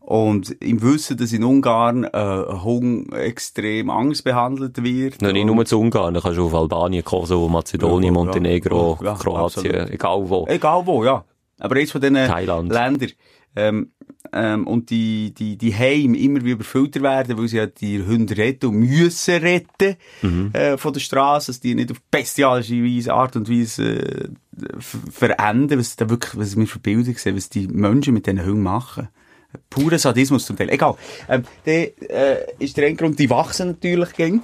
Und 0.00 0.50
im 0.60 0.82
Wissen, 0.82 1.16
dass 1.18 1.32
in 1.32 1.44
Ungarn 1.44 2.02
äh, 2.02 2.44
Hung 2.64 3.12
extrem 3.12 3.90
Angst 3.90 4.24
behandelt 4.24 4.82
wird. 4.82 5.22
Nein, 5.22 5.34
nicht 5.34 5.46
nur 5.46 5.64
zu 5.64 5.78
Ungarn, 5.78 6.14
da 6.14 6.20
kannst 6.20 6.36
du 6.36 6.46
auf 6.46 6.54
Albanien, 6.54 7.04
Kosovo, 7.04 7.48
Mazedonien, 7.48 8.12
ja, 8.12 8.20
Montenegro, 8.20 8.98
ja, 9.04 9.14
Kroatien, 9.14 9.66
absolut. 9.66 9.90
egal 9.90 10.28
wo. 10.28 10.46
Egal 10.48 10.84
wo, 10.84 11.04
ja. 11.04 11.24
Aber 11.60 11.78
jetzt 11.78 11.92
von 11.92 12.00
diesen 12.00 12.14
Ländern. 12.14 13.12
Ähm, 13.54 13.92
ähm, 14.32 14.66
und 14.66 14.90
die, 14.90 15.32
die, 15.36 15.56
die 15.56 15.74
Heim 15.74 16.14
immer 16.14 16.44
wie 16.44 16.52
überfüllter 16.52 17.02
werden, 17.02 17.38
weil 17.38 17.48
sie 17.48 17.56
ja 17.56 17.66
die 17.66 18.04
Hunde 18.04 18.36
retten 18.36 18.66
und 18.66 18.80
müssen 18.80 19.36
retten, 19.36 19.96
mhm. 20.22 20.50
äh, 20.52 20.76
von 20.76 20.92
der 20.92 21.00
Straße, 21.00 21.48
dass 21.48 21.60
die 21.60 21.74
nicht 21.74 21.90
auf 21.90 22.00
bestialische 22.10 22.82
Weise, 22.82 23.14
Art 23.14 23.36
und 23.36 23.50
Weise, 23.50 23.84
äh, 23.84 24.28
verenden, 24.78 25.78
was 25.78 25.96
da 25.96 26.08
wirklich, 26.10 26.38
was 26.38 26.56
wir 26.56 26.66
für 26.66 26.78
Bilder 26.78 27.12
sehen, 27.14 27.36
was 27.36 27.48
die 27.48 27.66
Menschen 27.68 28.14
mit 28.14 28.26
diesen 28.26 28.44
Hunden 28.44 28.62
machen. 28.62 29.08
Purer 29.68 29.98
Sadismus 29.98 30.46
zum 30.46 30.56
Teil. 30.56 30.70
Egal. 30.70 30.94
Ähm, 31.28 31.42
der, 31.66 32.00
äh, 32.10 32.46
ist 32.58 32.76
der 32.76 32.86
Endgrund, 32.86 33.18
die 33.18 33.30
wachsen 33.30 33.68
natürlich 33.68 34.12
gegen. 34.12 34.42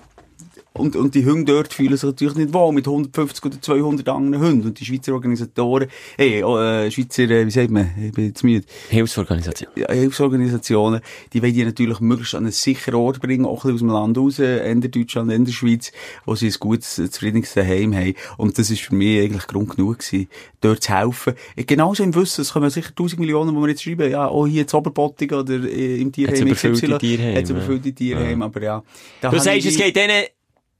Und, 0.78 0.96
und 0.96 1.14
die 1.14 1.24
Hunde 1.24 1.52
dort 1.52 1.72
fühlen 1.72 1.96
sich 1.96 2.04
natürlich 2.04 2.34
nicht 2.34 2.52
wohl 2.52 2.72
mit 2.72 2.86
150 2.86 3.44
oder 3.44 3.60
200 3.60 4.08
anderen 4.08 4.44
Hunden. 4.44 4.66
Und 4.68 4.80
die 4.80 4.84
Schweizer 4.84 5.14
Organisatoren, 5.14 5.88
hey, 6.16 6.42
oh, 6.42 6.58
äh, 6.58 6.90
Schweizer, 6.90 7.24
äh, 7.24 7.46
wie 7.46 7.50
sagt 7.50 7.70
man, 7.70 7.90
ich 8.00 8.12
bin 8.12 8.26
jetzt 8.26 8.44
müde. 8.44 8.66
Hilfsorganisationen. 8.90 9.74
Ja, 9.76 9.92
Hilfsorganisationen, 9.92 11.00
die 11.32 11.42
wollen 11.42 11.54
die 11.54 11.64
natürlich 11.64 12.00
möglichst 12.00 12.34
an 12.34 12.44
einen 12.44 12.52
sicheren 12.52 13.00
Ort 13.00 13.20
bringen, 13.20 13.46
auch 13.46 13.64
ein 13.64 13.72
bisschen 13.72 13.74
aus 13.74 13.80
dem 13.80 13.88
Land 13.88 14.18
raus, 14.18 14.38
in 14.38 14.80
Deutschland, 14.80 15.32
in 15.32 15.44
der 15.44 15.52
Schweiz, 15.52 15.92
wo 16.24 16.34
sie 16.34 16.48
ein 16.48 16.54
gutes, 16.58 16.96
zufriedenes 16.96 17.54
Heim 17.56 17.94
haben. 17.94 18.14
Und 18.36 18.58
das 18.58 18.70
ist 18.70 18.82
für 18.82 18.94
mich 18.94 19.20
eigentlich 19.20 19.46
Grund 19.46 19.76
genug 19.76 19.98
gewesen, 19.98 20.28
dort 20.60 20.82
zu 20.82 20.94
helfen. 20.94 21.34
Genauso 21.56 22.02
im 22.02 22.14
Wissen, 22.14 22.42
es 22.42 22.52
kommen 22.52 22.70
sicher 22.70 22.90
1000 22.90 23.20
Millionen, 23.20 23.54
wo 23.56 23.60
wir 23.60 23.68
jetzt 23.68 23.82
schreiben, 23.82 24.10
ja, 24.10 24.30
oh, 24.30 24.46
hier 24.46 24.62
in 24.62 24.72
Oberbottig 24.72 25.32
oder 25.32 25.54
äh, 25.54 26.00
im 26.00 26.12
Tierheim. 26.12 26.46
Jetzt 26.46 27.00
Tierheim. 27.00 27.34
Jetzt 27.34 27.50
überfüllte 27.50 27.92
Tierheim, 27.92 28.40
ja. 28.40 28.46
aber 28.46 28.62
ja. 28.62 28.82
Du 29.22 29.38
sagst, 29.38 29.66
es 29.66 29.76
geht 29.76 29.96
denen 29.96 30.26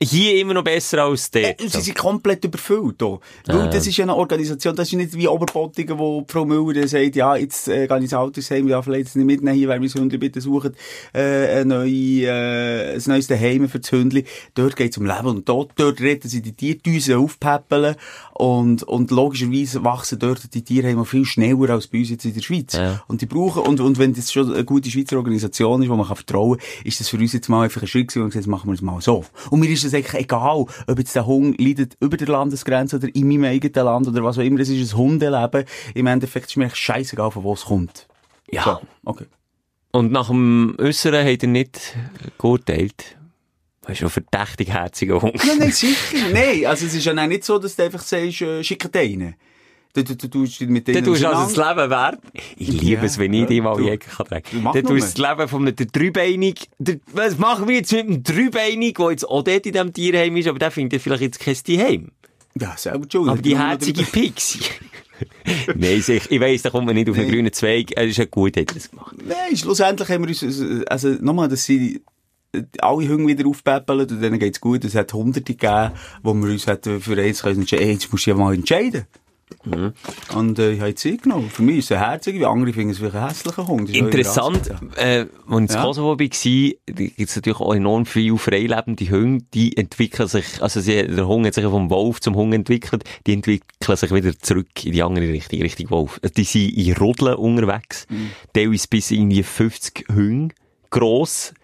hier 0.03 0.40
immer 0.40 0.53
noch 0.53 0.64
besser 0.64 1.05
als 1.05 1.30
dort. 1.30 1.61
Äh, 1.61 1.68
sie 1.68 1.80
sind 1.80 1.97
komplett 1.97 2.44
überfüllt. 2.44 3.01
Hier. 3.01 3.18
Weil 3.47 3.70
das 3.70 3.86
ist 3.86 3.97
ja 3.97 4.05
eine 4.05 4.14
Organisation, 4.14 4.76
das 4.76 4.88
ist 4.88 4.94
nicht 4.94 5.16
wie 5.16 5.26
Oberbottigen, 5.26 5.99
wo 5.99 6.24
Frau 6.28 6.44
Müller 6.44 6.86
sagt, 6.86 7.16
ja, 7.16 7.34
jetzt 7.36 7.68
äh, 7.68 7.86
gehe 7.86 7.97
ich 7.97 8.03
ins 8.03 8.12
Altersheim, 8.12 8.68
ja, 8.68 8.82
vielleicht 8.82 9.16
nicht 9.16 9.24
mitnehmen, 9.24 9.57
hier, 9.57 9.68
wenn 9.68 9.80
wir 9.80 9.88
Hunde 9.88 10.18
bitte 10.18 10.42
suchen, 10.42 10.74
äh, 11.14 11.61
ein, 11.61 11.68
neue, 11.68 12.26
äh, 12.26 12.94
ein 12.94 13.03
neues 13.07 13.26
Daheim 13.26 13.68
für 13.70 13.80
das 13.80 13.90
Hündli. 13.90 14.24
Dort 14.55 14.76
geht 14.76 14.92
es 14.92 14.99
um 14.99 15.07
Leben 15.07 15.28
und 15.28 15.47
Tod. 15.47 15.70
Dort 15.76 16.01
retten 16.03 16.28
sie 16.28 16.42
die 16.42 16.53
Tierdüsen 16.53 17.14
aufpäppeln 17.14 17.97
und, 18.34 18.82
und 18.82 19.11
logischerweise 19.11 19.82
wachsen 19.82 20.18
dort 20.18 20.53
die 20.53 20.62
Tierheime 20.62 21.07
viel 21.07 21.24
schneller 21.24 21.70
als 21.70 21.86
bei 21.86 22.01
uns 22.01 22.11
jetzt 22.11 22.26
in 22.26 22.34
der 22.34 22.42
Schweiz. 22.42 22.74
Ja. 22.74 23.03
Und 23.09 23.22
die 23.22 23.26
brauchen, 23.26 23.62
und, 23.62 23.80
und 23.80 23.99
wenn 23.99 24.12
das 24.12 24.30
schon 24.30 24.53
eine 24.53 24.64
gute 24.64 24.90
Schweizer 24.90 25.16
Organisation 25.16 25.82
ist, 25.82 25.88
wo 25.88 25.97
man 25.97 26.07
kann 26.07 26.16
vertrauen 26.16 26.59
kann, 26.59 26.66
ist 26.84 27.01
das 27.01 27.09
für 27.09 27.16
uns 27.16 27.32
jetzt 27.32 27.49
mal 27.49 27.62
einfach 27.62 27.80
ein 27.80 27.88
Schritt 27.88 28.09
gewesen, 28.09 28.24
und 28.24 28.30
gesagt, 28.30 28.47
machen 28.47 28.68
wir 28.68 28.74
es 28.74 28.82
mal 28.82 29.01
so. 29.01 29.24
Und 29.49 29.61
mir 29.61 29.70
ist 29.70 29.86
es 29.87 29.95
eigentlich 29.95 30.22
egal, 30.22 30.66
ob 30.87 30.99
jetzt 30.99 31.14
der 31.14 31.26
Hund 31.26 31.61
leidet 31.61 31.97
über 32.01 32.16
der 32.16 32.28
Landesgrenze 32.28 32.97
oder 32.97 33.14
in 33.14 33.28
meinem 33.28 33.45
eigenen 33.45 33.84
Land 33.84 34.09
oder 34.09 34.22
was 34.22 34.39
auch 34.39 34.43
immer. 34.43 34.61
Es 34.61 34.68
ist 34.68 34.93
ein 34.93 34.99
Hundeleben. 34.99 35.64
Im 35.95 36.07
Endeffekt 36.07 36.51
ist 36.51 36.57
mir 36.57 36.66
echt 36.66 36.76
scheißegal, 36.76 37.30
von 37.30 37.43
wo 37.43 37.55
es 37.55 37.64
kommt. 37.64 38.07
Ja. 38.51 38.62
So, 38.62 38.80
okay. 39.05 39.26
Und 39.93 40.12
nach 40.12 40.28
dem 40.28 40.76
Äußeren 40.78 41.26
hat 41.26 41.43
er 41.43 41.49
nicht 41.49 41.97
geurteilt. 42.39 43.16
Du 43.80 43.89
bist 43.89 44.01
schon 44.01 44.11
verdächtig 44.11 44.68
herziger 44.68 45.22
Hund. 45.22 45.43
Ja, 45.45 45.55
nein, 45.59 45.72
sicher. 45.72 46.16
nein, 46.32 46.66
also 46.66 46.87
es 46.87 46.95
ist 46.95 47.05
ja 47.05 47.14
nicht 47.26 47.45
so, 47.45 47.59
dass 47.59 47.76
du 47.76 47.84
einfach 47.84 48.03
sagst, 48.03 48.43
äh, 48.43 48.62
schickt 48.62 48.95
rein. 48.95 49.37
Du, 49.97 50.05
du, 50.05 50.14
du 50.14 50.28
tust 50.28 50.61
mit 50.61 50.86
denen 50.86 51.03
Du 51.03 51.12
tust 51.12 51.24
also 51.24 51.55
das 51.55 51.57
Leben 51.57 51.90
wert. 51.90 52.18
Ich 52.57 52.68
liebe 52.68 53.01
ja, 53.01 53.03
es, 53.05 53.18
wenn 53.18 53.32
ich 53.32 53.47
dich 53.47 53.62
mal 53.62 53.82
Ecke 53.88 54.11
kann 54.11 54.26
tragen. 54.26 54.62
Du 54.74 54.82
tust 54.82 55.18
das 55.18 55.30
Leben 55.30 55.49
von 55.49 55.66
einem 55.66 55.74
Dreibeinig, 55.74 56.68
der, 56.78 56.97
was 57.14 57.38
machen 57.38 57.66
wir 57.66 57.76
jetzt 57.76 57.92
mit 57.92 58.07
einem 58.07 58.22
Dreibeinig, 58.22 58.94
der 58.94 59.11
jetzt 59.12 59.24
auch 59.24 59.42
dort 59.42 59.64
in 59.64 59.72
diesem 59.72 59.92
Tierheim 59.94 60.36
ist, 60.36 60.49
aber 60.49 60.59
der 60.59 60.70
findet 60.70 61.01
vielleicht 61.01 61.22
jetzt 61.22 61.40
kein 61.40 61.55
Tierheim. 61.55 62.11
Ja, 62.61 62.74
selber 62.76 63.07
schon. 63.11 63.30
Aber 63.30 63.40
die 63.40 63.57
herzige 63.57 64.03
Pixie. 64.03 64.61
Nein, 65.74 66.05
ich, 66.07 66.30
ich 66.30 66.40
weiss, 66.40 66.61
da 66.61 66.68
kommt 66.68 66.86
man 66.86 66.94
nicht 66.94 67.09
auf 67.09 67.16
einen 67.16 67.30
grünen 67.30 67.53
Zweig. 67.55 67.92
Es 67.97 68.11
ist 68.11 68.18
ja 68.18 68.26
gut, 68.26 68.59
hat 68.59 68.68
er 68.68 68.74
das 68.74 68.90
gemacht. 68.90 69.16
Nein, 69.26 69.57
schlussendlich 69.57 70.11
haben 70.11 70.26
wir 70.26 70.28
uns, 70.28 70.86
also 70.90 71.09
nochmal, 71.09 71.49
dass 71.49 71.64
sie 71.64 72.03
alle 72.80 73.09
Hunde 73.09 73.26
wieder 73.26 73.49
aufpäppeln 73.49 74.01
und 74.01 74.20
denen 74.20 74.38
geht's 74.38 74.61
gut. 74.61 74.84
Es 74.84 74.94
hat 74.94 75.12
Hunderte 75.14 75.55
gegeben, 75.55 75.92
wo 76.22 76.34
wir 76.34 76.51
uns 76.51 76.64
für 76.64 77.18
eins 77.18 77.42
können 77.42 77.64
jetzt 77.66 78.12
musst 78.12 78.26
du 78.26 78.30
ja 78.30 78.36
mal 78.36 78.55
entscheiden. 78.55 79.07
Mhm. 79.64 79.92
Und 80.34 80.59
äh, 80.59 80.72
ich 80.72 80.80
habe 80.80 80.94
Zeit 80.94 81.22
genommen. 81.22 81.51
Für 81.51 81.62
mich 81.62 81.78
ist 81.78 81.84
es 81.86 81.92
ein 81.92 81.99
herziger, 81.99 82.38
wie 82.38 82.47
andere 82.47 82.72
finden 82.72 82.90
es 82.90 83.01
wie 83.01 83.07
ein 83.07 83.28
hässlicher 83.28 83.66
Hund. 83.66 83.90
Interessant, 83.90 84.70
äh, 84.97 85.26
als 85.26 85.30
ich 85.49 85.53
in 85.53 85.66
ja. 85.68 85.82
Kosovo 85.82 86.09
war, 86.09 86.16
gibt 86.16 87.20
es 87.20 87.36
natürlich 87.36 87.61
auch 87.61 87.74
enorm 87.74 88.07
viele 88.07 88.38
freilebende 88.38 89.11
Hunde, 89.11 89.44
die 89.55 89.76
entwickeln 89.76 90.28
sich, 90.28 90.62
also 90.62 90.80
sie, 90.80 91.07
der 91.07 91.26
Hund 91.26 91.47
hat 91.47 91.55
sich 91.55 91.64
vom 91.64 91.90
Wolf 91.90 92.20
zum 92.20 92.34
Hund 92.34 92.55
entwickelt, 92.55 93.05
die 93.26 93.34
entwickeln 93.34 93.97
sich 93.97 94.12
wieder 94.12 94.38
zurück 94.38 94.84
in 94.84 94.92
die 94.92 95.03
andere 95.03 95.28
Richtung, 95.28 95.61
Richtung 95.62 95.90
Wolf. 95.90 96.20
Die 96.36 96.44
sind 96.44 96.70
in 96.70 96.97
Rudeln 96.97 97.34
unterwegs, 97.34 98.07
mhm. 98.09 98.30
teilweise 98.53 98.88
bis 98.88 99.11
irgendwie 99.11 99.42
50 99.42 100.07
Hunde 100.14 100.55
gross. 100.90 101.55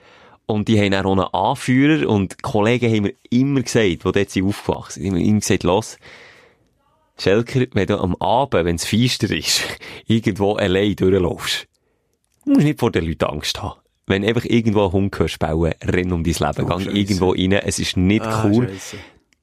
Und 0.47 0.69
die 0.69 0.79
haben 0.79 0.93
auch 0.93 1.13
einen 1.13 1.21
Anführer 1.21 2.09
und 2.09 2.43
Kollegen 2.43 2.93
haben 2.93 3.03
mir 3.05 3.15
immer 3.31 3.63
gesagt, 3.63 3.87
die 3.87 3.97
dort 3.97 4.31
sind 4.31 4.45
aufgewachsen, 4.45 5.03
die 5.03 5.09
haben 5.09 5.17
mir 5.17 5.25
immer 5.25 5.39
gesagt, 5.39 5.63
los, 5.63 5.99
Schelker, 7.19 7.67
wenn 7.73 7.87
du 7.87 7.99
am 7.99 8.17
Abend, 8.17 8.65
wenn 8.65 8.77
es 8.77 8.85
feister 8.85 9.31
ist, 9.31 9.63
irgendwo 10.07 10.55
allein 10.55 10.97
durchlaufst, 10.97 11.67
musst 12.45 12.61
du 12.61 12.65
nicht 12.65 12.81
vor 12.81 12.91
den 12.91 13.07
Leuten 13.07 13.25
Angst 13.25 13.63
haben. 13.63 13.81
Wenn 14.07 14.25
einfach 14.25 14.45
irgendwo 14.45 14.87
ein 14.87 14.93
Hund 14.93 15.19
hörst 15.19 15.39
bauen, 15.39 15.73
renn 15.83 16.13
um 16.13 16.25
dein 16.25 16.35
Leben, 16.35 16.65
oh, 16.65 16.67
gang 16.67 16.87
irgendwo 16.87 17.31
rein, 17.31 17.53
es 17.53 17.79
ist 17.79 17.97
nicht 17.97 18.25
ah, 18.25 18.45
cool. 18.45 18.69
Scheisse. 18.69 18.97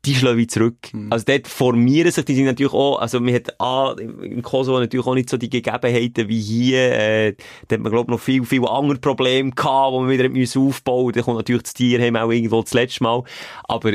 Die 0.05 0.15
schlagen 0.15 0.37
wieder 0.37 0.47
zurück. 0.47 0.93
Mhm. 0.93 1.11
Also 1.11 1.25
dort 1.25 1.47
formieren 1.47 2.11
sich, 2.11 2.23
die 2.23 2.35
sind 2.35 2.45
natürlich 2.45 2.73
auch, 2.73 2.99
also 2.99 3.19
man 3.19 3.33
hat 3.33 3.59
ah, 3.59 3.95
im 3.99 4.41
Kosovo 4.41 4.79
natürlich 4.79 5.05
auch 5.05 5.13
nicht 5.13 5.29
so 5.29 5.37
die 5.37 5.49
Gegebenheiten 5.49 6.29
wie 6.29 6.39
hier, 6.39 6.93
äh, 6.93 7.35
da 7.67 7.75
hat 7.75 7.81
man 7.81 7.91
glaube 7.91 8.11
noch 8.11 8.19
viel, 8.19 8.45
viel 8.45 8.65
andere 8.65 8.97
Probleme 8.97 9.51
gehabt, 9.51 9.93
wo 9.93 9.99
man 9.99 10.09
wieder 10.09 10.29
müssen 10.29 10.61
aufbauen. 10.61 11.13
Da 11.13 11.21
kommt 11.21 11.37
natürlich 11.37 11.63
das 11.63 11.73
Tier 11.73 12.01
haben 12.01 12.15
auch 12.15 12.31
irgendwo 12.31 12.61
das 12.61 12.73
letzte 12.73 13.03
Mal. 13.03 13.23
Aber 13.65 13.93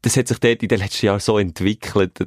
das 0.00 0.16
hat 0.16 0.28
sich 0.28 0.38
dort 0.38 0.62
in 0.62 0.68
den 0.68 0.78
letzten 0.78 1.06
Jahren 1.06 1.20
so 1.20 1.38
entwickelt, 1.38 2.18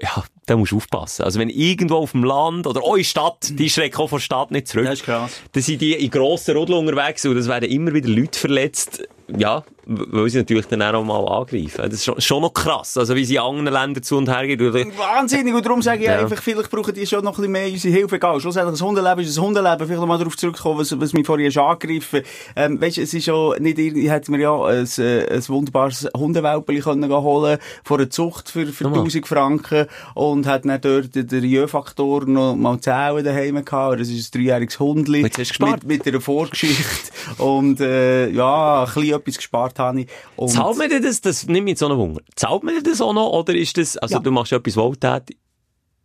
ja, 0.00 0.24
da 0.46 0.56
musst 0.56 0.72
du 0.72 0.76
aufpassen. 0.76 1.24
Also 1.24 1.38
wenn 1.38 1.50
irgendwo 1.50 1.96
auf 1.96 2.12
dem 2.12 2.24
Land 2.24 2.66
oder 2.66 2.84
eure 2.84 3.04
Stadt, 3.04 3.52
die 3.52 3.70
schrecken 3.70 3.98
auch 3.98 4.08
von 4.08 4.18
der 4.18 4.24
Stadt 4.24 4.50
nicht 4.50 4.68
zurück. 4.68 4.86
Das 4.86 5.00
ist 5.00 5.04
krass. 5.04 5.32
Dann 5.52 5.62
sind 5.62 5.80
die 5.80 5.94
in 5.94 6.10
grossen 6.10 6.56
Rudeln 6.56 6.86
unterwegs 6.86 7.24
und 7.26 7.36
es 7.36 7.48
werden 7.48 7.70
immer 7.70 7.92
wieder 7.94 8.08
Leute 8.08 8.38
verletzt. 8.38 9.08
Ja, 9.36 9.64
weil 9.90 10.30
sie 10.30 10.38
natürlich 10.38 10.66
dann 10.66 10.82
auch 10.82 11.04
mal 11.04 11.26
angreifen. 11.26 11.82
Das 11.90 12.06
ist 12.06 12.24
schon, 12.24 12.42
noch 12.42 12.54
krass, 12.54 12.96
also 12.96 13.16
wie 13.16 13.24
sie 13.24 13.36
in 13.36 13.40
anderen 13.40 13.72
Ländern 13.72 14.02
zu 14.04 14.16
und 14.16 14.28
her 14.28 14.46
gehen. 14.46 14.92
Wahnsinnig, 14.96 15.52
und 15.52 15.66
darum 15.66 15.82
sage 15.82 16.00
ich 16.00 16.06
ja. 16.06 16.18
einfach, 16.20 16.40
vielleicht 16.40 16.70
brauchen 16.70 16.94
die 16.94 17.06
schon 17.06 17.24
noch 17.24 17.32
ein 17.32 17.36
bisschen 17.36 17.52
mehr 17.52 17.66
unsere 17.66 17.94
Hilfe. 17.94 18.16
Egal, 18.16 18.40
schlussendlich, 18.40 18.80
ein 18.80 18.86
Hundeleben 18.86 19.24
ist 19.24 19.36
ein 19.36 19.42
Hundeleben. 19.42 19.86
Vielleicht 19.86 20.06
mal 20.06 20.18
darauf 20.18 20.36
zurückkommen, 20.36 20.78
was, 20.78 20.98
was 21.00 21.12
mich 21.12 21.26
vorhin 21.26 21.50
schon 21.50 21.64
angegriffen 21.64 22.22
ähm, 22.54 22.80
Weißt 22.80 22.98
du, 22.98 23.02
es 23.02 23.12
ist 23.12 23.24
schon 23.24 23.60
nicht, 23.60 23.78
ich 23.78 24.10
hätte 24.10 24.30
mir 24.30 24.38
ja 24.38 24.64
ein, 24.64 24.88
äh, 24.98 25.26
ein 25.28 25.48
wunderbares 25.48 26.08
Hundewelpeli 26.16 26.80
können 26.80 27.10
holen 27.10 27.58
vor 27.82 27.98
einer 27.98 28.10
Zucht 28.10 28.48
für, 28.48 28.66
für 28.66 28.86
1000 28.86 29.26
Franken 29.26 29.86
und 30.14 30.46
hat 30.46 30.64
dann 30.64 30.80
dort 30.80 31.14
den 31.14 31.44
Jö-Faktor 31.44 32.26
noch 32.26 32.54
mal 32.54 32.78
Zählen 32.80 33.24
daheim 33.24 33.64
gehabt. 33.64 34.00
Das 34.00 34.08
ist 34.08 34.34
ein 34.34 34.40
dreijähriges 34.40 34.78
Hundli. 34.78 35.22
Mit, 35.22 35.84
mit 35.84 36.06
einer 36.06 36.20
Vorgeschichte. 36.20 37.10
und, 37.38 37.80
äh, 37.80 38.28
ja, 38.30 38.84
ein 38.84 38.86
bisschen 38.86 39.18
etwas 39.18 39.36
gespart 39.36 39.79
habe. 39.80 40.06
Und 40.36 40.48
Zahlt 40.48 40.76
man 40.76 40.88
dir 40.88 41.00
das, 41.00 41.20
das 41.20 41.46
nimmt 41.46 41.64
mich 41.64 41.78
so 41.78 41.86
einen 41.86 41.98
Wunder. 41.98 42.22
Zahlt 42.36 42.62
man 42.62 42.74
dir 42.74 42.82
das 42.82 43.00
auch 43.00 43.12
noch, 43.12 43.30
oder 43.30 43.54
ist 43.54 43.76
das, 43.76 43.96
also 43.96 44.16
ja. 44.16 44.20
du 44.20 44.30
machst 44.30 44.52
etwas 44.52 44.76
wohltätig? 44.76 45.36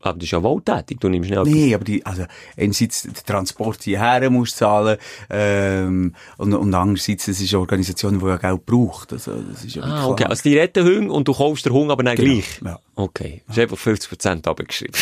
Aber 0.05 0.19
das 0.19 0.25
ist 0.25 0.31
ja 0.31 0.43
wohltätig, 0.43 0.99
du 0.99 1.09
nimmst 1.09 1.29
schnell. 1.29 1.43
Nee, 1.45 1.73
aber 1.73 1.83
die, 1.83 2.05
also, 2.05 2.25
einerseits 2.55 3.03
den 3.03 3.13
Transport 3.25 3.81
hierher 3.81 4.29
musst 4.29 4.57
zahlen, 4.57 4.97
ähm, 5.31 6.13
und, 6.37 6.53
und 6.53 6.73
andererseits, 6.75 7.25
das 7.25 7.41
ist 7.41 7.51
eine 7.53 7.61
Organisation, 7.61 8.19
die 8.19 8.25
ja 8.25 8.37
Geld 8.37 8.65
braucht. 8.67 9.13
Also, 9.13 9.31
das 9.51 9.65
ist 9.65 9.75
ja 9.75 9.83
ah, 9.83 10.07
okay. 10.07 10.25
Also, 10.25 10.43
die 10.43 10.57
retten 10.57 10.85
Hunger 10.85 11.11
und 11.11 11.27
du 11.27 11.33
kaufst 11.33 11.65
den 11.65 11.73
Hunger 11.73 11.93
aber 11.93 12.03
nicht 12.03 12.17
genau. 12.17 12.33
gleich? 12.33 12.61
Ja. 12.63 12.79
Okay. 12.95 13.41
Das 13.47 13.57
ist 13.57 13.63
einfach 13.63 13.77
50% 13.77 14.47
abgeschrieben. 14.47 14.93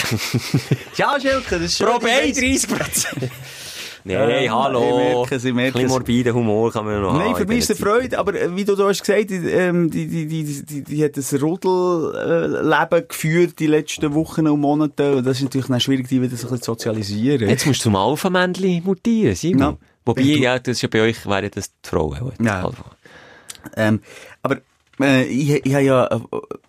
ja, 0.96 1.20
Schelke, 1.20 1.60
das 1.60 1.62
ist 1.62 1.78
schon... 1.78 1.88
Pro 1.88 1.98
30%. 1.98 3.30
Nein, 4.06 4.52
hallo. 4.52 4.82
Sie 4.82 4.94
merken, 4.94 5.40
Sie 5.40 5.54
merken. 5.54 5.78
Ein 5.80 5.88
morbiden 5.88 6.34
Humor 6.34 6.72
kann 6.72 6.86
man 6.86 7.02
noch 7.02 7.18
Nein, 7.18 7.36
für 7.36 7.46
mich 7.46 7.60
ist 7.60 7.70
es 7.70 7.80
Freude, 7.80 8.20
aber 8.20 8.34
äh, 8.34 8.56
wie 8.56 8.66
du 8.66 8.76
da 8.76 8.88
hast 8.88 9.02
gesagt, 9.04 9.30
die, 9.30 9.36
ähm, 9.36 9.90
die, 9.90 10.08
die, 10.08 10.28
die, 10.28 10.66
die, 10.66 10.84
die 10.84 11.04
hat 11.04 11.16
ein 11.16 11.40
Rudelleben 11.40 13.08
geführt 13.08 13.60
die 13.60 13.68
letzten 13.68 14.14
Wochen 14.14 14.48
und 14.48 14.60
Monate 14.60 15.16
und 15.16 15.26
das 15.26 15.38
ist 15.38 15.44
natürlich 15.44 15.68
dann 15.68 15.80
schwierig, 15.80 16.08
die 16.10 16.22
wieder 16.22 16.36
so 16.36 16.48
ein 16.48 16.52
bisschen 16.52 16.62
zu 16.64 16.72
sozialisieren. 16.72 17.50
Jetzt 17.50 17.66
musst 17.66 17.80
du 17.82 17.84
zum 17.84 17.96
Alpha-Männchen 17.96 18.84
mutieren, 18.84 19.36
Simon. 19.36 19.60
Ja. 19.60 19.78
Wobei, 20.06 20.22
ja, 20.22 20.60
das 20.60 20.78
ist 20.78 20.82
ja 20.82 20.90
bei 20.92 21.02
euch, 21.02 21.26
wäre 21.26 21.50
das 21.50 21.70
die 21.70 21.90
Frau. 21.90 22.14
Ja. 22.42 22.70
Ähm, 23.78 24.02
aber 24.42 24.58
äh, 25.00 25.24
ich, 25.26 25.66
ich 25.66 25.74
habe 25.74 25.84
ja 25.84 26.08
äh, 26.08 26.20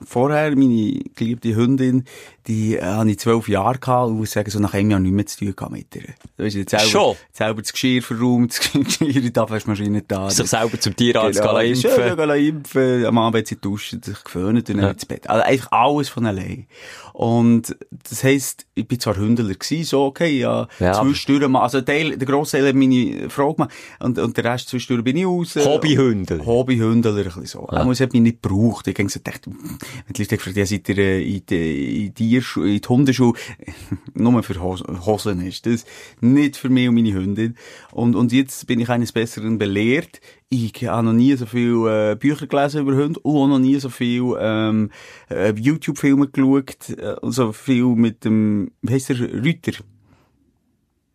vorher 0.04 0.50
meine 0.56 1.00
geliebte 1.14 1.54
Hündin, 1.54 2.04
die 2.46 2.76
äh, 2.76 2.82
habe 2.82 3.10
ich 3.10 3.18
zwölf 3.18 3.48
Jahre 3.48 3.78
gehabt 3.78 4.08
und 4.08 4.18
muss 4.18 4.32
sagen, 4.32 4.50
so 4.50 4.58
nach 4.58 4.74
einem 4.74 4.90
Jahr 4.90 5.00
nichts 5.00 5.40
mehr 5.40 5.54
zu 5.54 5.54
tun 5.54 5.72
mit 5.72 5.94
ihr. 5.96 6.14
Du 6.36 6.44
weißt, 6.44 6.56
jetzt 6.56 6.70
selber, 6.70 6.86
Schon? 6.86 7.16
selber 7.32 7.62
das 7.62 7.72
Geschirr 7.72 8.02
verräumt, 8.02 8.50
das 8.50 8.72
Geschirr 8.72 9.16
in 9.16 9.32
die 9.32 9.38
Abwaschmaschine 9.38 10.02
da. 10.02 10.28
Sich 10.30 10.48
selber 10.48 10.78
zum 10.78 10.94
Tierarzt 10.94 11.40
genau, 11.40 11.58
impfen. 11.58 11.90
Schön, 11.90 12.30
impfen. 12.46 13.06
Am 13.06 13.18
Abend 13.18 13.46
sie 13.46 13.56
duschen, 13.56 14.02
sich 14.02 14.22
gewöhnt 14.24 14.58
und 14.58 14.68
dann 14.68 14.78
ja. 14.78 14.90
ins 14.90 15.06
Bett. 15.06 15.28
Also 15.28 15.42
einfach 15.42 15.72
alles 15.72 16.08
von 16.08 16.26
allein. 16.26 16.66
Und 17.14 17.76
das 17.90 18.24
heisst, 18.24 18.66
ich 18.74 18.88
bin 18.88 18.98
zwar 18.98 19.16
Hündler 19.16 19.54
gewesen, 19.54 19.84
so, 19.84 20.04
okay, 20.04 20.36
ja, 20.38 20.66
ja 20.80 20.92
zwischendurch 20.94 21.54
also 21.54 21.80
Teil, 21.80 22.16
der 22.16 22.26
grosse 22.26 22.56
Teil 22.56 22.68
hat 22.68 22.74
meine 22.74 23.30
Frau 23.30 23.54
gemacht 23.54 23.70
und, 24.00 24.18
und 24.18 24.36
der 24.36 24.44
Rest 24.44 24.68
zwischendurch 24.68 25.04
bin 25.04 25.16
ich 25.16 25.24
raus. 25.24 25.54
Hobbyhündler. 25.54 26.44
Hobbyhündler, 26.44 27.16
ein 27.16 27.22
bisschen 27.22 27.46
so. 27.46 27.68
Ja. 27.70 27.78
Aber 27.78 27.92
es 27.92 28.00
hat 28.00 28.12
mich 28.12 28.22
nicht 28.22 28.42
gebraucht. 28.42 28.88
Ich 28.88 28.98
habe 28.98 29.08
so 29.08 29.20
gedacht, 29.20 29.46
wenn 29.46 30.12
die 30.12 30.22
Leute 30.22 30.36
gefragt, 30.36 30.56
ja, 30.56 30.66
seid 30.66 30.88
ihr 30.88 31.20
in 31.20 31.46
die, 31.46 32.06
in 32.06 32.14
die, 32.14 32.33
in 32.38 32.80
die 32.80 32.88
Hundeschule, 32.88 33.38
nur 34.14 34.42
für 34.42 34.60
Hosen 34.60 35.46
ist 35.46 35.66
das, 35.66 35.84
nicht 36.20 36.56
für 36.56 36.68
mich 36.68 36.88
und 36.88 36.94
meine 36.94 37.12
Hündin. 37.12 37.56
Und, 37.92 38.16
und 38.16 38.32
jetzt 38.32 38.66
bin 38.66 38.80
ich 38.80 38.88
eines 38.88 39.12
Besseren 39.12 39.58
belehrt. 39.58 40.20
Ich 40.48 40.72
habe 40.86 41.06
noch 41.06 41.12
nie 41.12 41.34
so 41.34 41.46
viele 41.46 42.12
äh, 42.12 42.14
Bücher 42.16 42.46
gelesen 42.46 42.82
über 42.82 42.94
Hunde 42.94 43.20
und 43.20 43.34
auch 43.34 43.48
noch 43.48 43.58
nie 43.58 43.78
so 43.78 43.88
viel 43.88 44.34
ähm, 44.38 44.90
äh, 45.28 45.52
YouTube-Filme 45.52 46.28
geschaut 46.28 46.90
äh, 46.90 47.16
so 47.22 47.52
viel 47.52 47.86
mit 47.86 48.24
dem, 48.24 48.70
wie 48.82 48.92
heisst 48.92 49.08
der, 49.08 49.20
Rüter. 49.20 49.72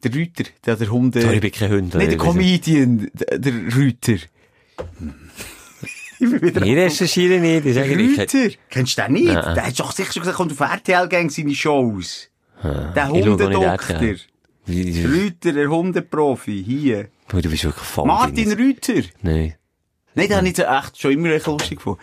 Der 0.04 0.14
Rüter, 0.14 0.44
der, 0.66 0.76
der 0.76 0.92
Hunde... 0.92 1.22
Sorry, 1.22 1.36
ich 1.36 1.42
bin 1.42 1.52
kein 1.52 1.72
Hund. 1.72 1.94
Nein, 1.94 2.10
der 2.10 2.18
Comedian, 2.18 3.10
der, 3.14 3.40
der 3.40 3.54
Rüter. 3.76 4.18
Ich 6.20 6.76
recherchiere 6.76 7.40
nicht. 7.40 7.66
Das 7.66 7.78
Rüter? 7.78 8.56
Kennst 8.70 8.98
du 8.98 9.02
den 9.02 9.14
nicht? 9.14 9.26
Nein. 9.26 9.56
Der 9.56 9.68
hat 9.68 9.80
doch 9.80 9.92
sicher 9.92 10.14
schon 10.14 10.22
gesagt, 10.22 10.38
kommt 10.38 10.52
auf 10.52 10.60
RTL-Gang 10.60 11.30
seine 11.30 11.56
Shows. 11.56 12.30
Ah, 12.62 12.92
der 12.94 13.10
Hundedoktor. 13.10 13.78
Rüter, 14.68 15.54
der 15.54 15.70
Hundeprofi, 15.70 16.64
hier. 16.64 17.08
Boah, 17.28 17.42
du 17.42 17.50
bist 17.50 17.64
wirklich 17.64 17.86
voll. 17.86 18.06
Martin 18.06 18.52
Rüter? 18.52 19.02
Nein. 19.22 19.56
Nein, 20.16 20.28
den 20.28 20.38
habe 20.38 20.48
ich 20.48 20.60
echt 20.60 21.00
schon 21.00 21.12
immer 21.12 21.30
recht 21.30 21.48
lustig 21.48 21.78
gefunden. 21.78 22.00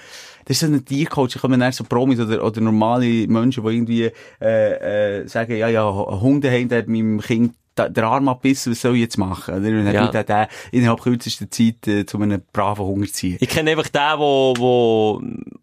Das 0.47 0.57
ist 0.57 0.61
so 0.61 0.73
ein 0.73 0.85
Tiercoach, 0.85 1.35
ich 1.35 1.41
komme 1.41 1.73
so 1.73 1.85
Promis 1.85 2.21
oder, 2.21 2.43
oder 2.45 2.61
normale 2.61 3.27
Menschen, 3.27 3.65
die 3.65 3.75
irgendwie, 3.75 4.11
äh, 4.41 5.23
äh, 5.23 5.27
sagen, 5.27 5.57
ja, 5.57 5.69
ja, 5.69 5.93
Hunde 5.93 6.51
haben, 6.51 6.69
der 6.69 6.89
meinem 6.89 7.21
Kind 7.21 7.55
der 7.77 8.05
Arm 8.05 8.29
abbissen, 8.29 8.73
was 8.73 8.81
soll 8.81 8.95
ich 8.95 9.03
jetzt 9.03 9.19
machen? 9.19 9.55
Oder? 9.55 9.69
Und 9.69 9.85
dann 9.85 9.95
ja. 9.95 10.09
der, 10.09 10.25
der 10.25 10.49
innerhalb 10.73 11.03
kürzester 11.03 11.51
Zeit 11.51 11.87
äh, 11.87 12.07
zu 12.07 12.19
einem 12.19 12.43
braven 12.53 12.85
Hunger 12.85 13.07
ziehen. 13.07 13.37
Ich 13.41 13.49
kenne 13.49 13.71
einfach 13.71 13.89
den, 13.89 14.19
wo, 14.19 14.55
wo 14.57 15.23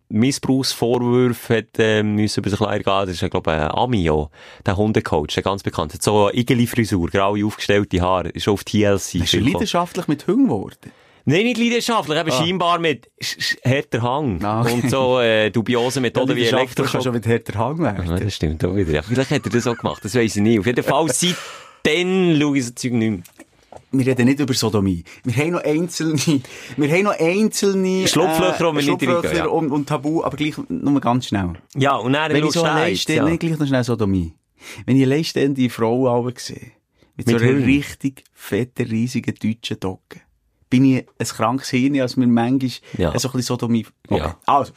Missbrauchsvorwürfe 0.09 1.57
hat, 1.57 1.80
äh, 1.80 2.03
müssen 2.03 2.39
über 2.39 2.49
sich 2.49 2.61
ergehen. 2.61 2.84
Das 2.86 3.22
ist, 3.22 3.32
glaube 3.32 3.51
ich, 3.51 3.61
Amio, 3.76 4.30
der 4.66 4.78
Hundecoach, 4.78 5.34
der 5.34 5.43
ganz 5.43 5.64
bekannt. 5.64 5.93
Hat 5.93 6.03
so 6.03 6.28
eine 6.28 6.38
Igeli-Frisur, 6.38 7.09
graue 7.09 7.45
aufgestellte 7.45 8.01
Haare, 8.01 8.30
ist 8.30 8.47
auf 8.47 8.64
TLC. 8.64 9.16
Ist 9.16 9.34
er 9.34 9.41
leidenschaftlich 9.41 10.07
mit 10.07 10.28
Hunger 10.28 10.43
geworden? 10.43 10.91
Nein, 11.26 11.43
nicht 11.43 11.57
leidenschaftlich, 11.57 12.20
eben 12.20 12.32
ah. 12.32 12.34
scheinbar 12.34 12.80
mit 12.80 13.09
härter 13.64 14.01
Hang. 14.01 14.43
Ah, 14.43 14.61
okay. 14.61 14.74
Und 14.74 14.89
so 14.89 15.20
äh, 15.22 15.49
dubiose 15.51 16.01
Methoden 16.01 16.36
wie 16.36 16.45
Elektro. 16.45 16.84
kann 16.84 17.01
schon 17.01 17.14
mit 17.14 17.26
härter 17.26 17.57
Hang 17.57 17.80
werden. 17.80 18.05
Ja, 18.05 18.20
das 18.20 18.36
stimmt 18.36 18.64
auch 18.66 18.76
wieder. 18.76 18.91
Ja, 18.91 19.01
vielleicht 19.01 19.32
hat 19.32 19.45
er 19.45 19.51
das 19.51 19.66
auch 19.66 19.78
gemacht, 19.78 20.03
das 20.03 20.16
weiss 20.16 20.36
ich 20.36 20.41
nicht. 20.41 20.59
Auf 20.59 20.66
jeden 20.66 20.84
Fall 20.84 21.07
seit 21.09 21.38
dann 21.84 22.38
schaue 22.39 22.57
ich 22.57 22.65
so 22.65 22.71
Zeug 22.71 22.93
nicht 22.93 23.11
mehr. 23.11 23.23
Wir 23.91 24.07
reden 24.07 24.25
nicht 24.25 24.39
über 24.39 24.53
Sodomie. 24.53 25.03
Wir 25.23 25.36
haben 25.36 25.51
noch 25.51 25.63
einzelne, 25.63 26.41
wir 26.77 26.91
haben 26.91 27.03
noch 27.03 27.19
einzelne, 27.19 28.07
Schlupflöcher, 28.07 28.75
äh, 28.75 28.81
Schlupflöcher 28.81 29.36
ja. 29.36 29.45
und, 29.45 29.71
und 29.71 29.88
Tabu, 29.88 30.23
aber 30.23 30.36
gleich 30.36 30.55
nur 30.67 30.99
ganz 30.99 31.27
schnell. 31.27 31.53
Ja, 31.75 31.95
und 31.95 32.13
dann 32.13 32.34
Wenn 32.34 32.45
ich 32.45 32.51
so 32.51 32.63
allein 32.63 32.95
stehe, 32.95 33.17
ja. 33.17 33.36
gleich 33.36 33.57
noch 33.59 33.67
schnell 33.67 33.84
Sodomie. 33.84 34.34
Wenn 34.86 34.97
ich 34.97 35.03
allein 35.03 35.23
stehe, 35.23 35.49
die 35.49 35.69
Frau 35.69 36.07
aber 36.07 36.34
sehe, 36.38 36.71
mit, 37.15 37.27
mit 37.27 37.39
so 37.39 37.45
einer 37.45 37.65
richtig 37.65 38.23
fetten, 38.34 38.88
riesigen 38.88 39.36
deutschen 39.36 39.79
Dogge, 39.79 40.21
bin 40.69 40.86
ich 40.86 41.05
ein 41.19 41.27
krankes 41.27 41.69
Hirn, 41.69 41.99
als 42.01 42.17
mir 42.17 42.25
manchmal 42.25 42.71
ja. 42.97 43.19
so 43.19 43.27
ein 43.27 43.34
bisschen 43.34 43.41
Sodomie, 43.41 43.86
okay. 44.07 44.17
Ja. 44.19 44.39
Also. 44.47 44.73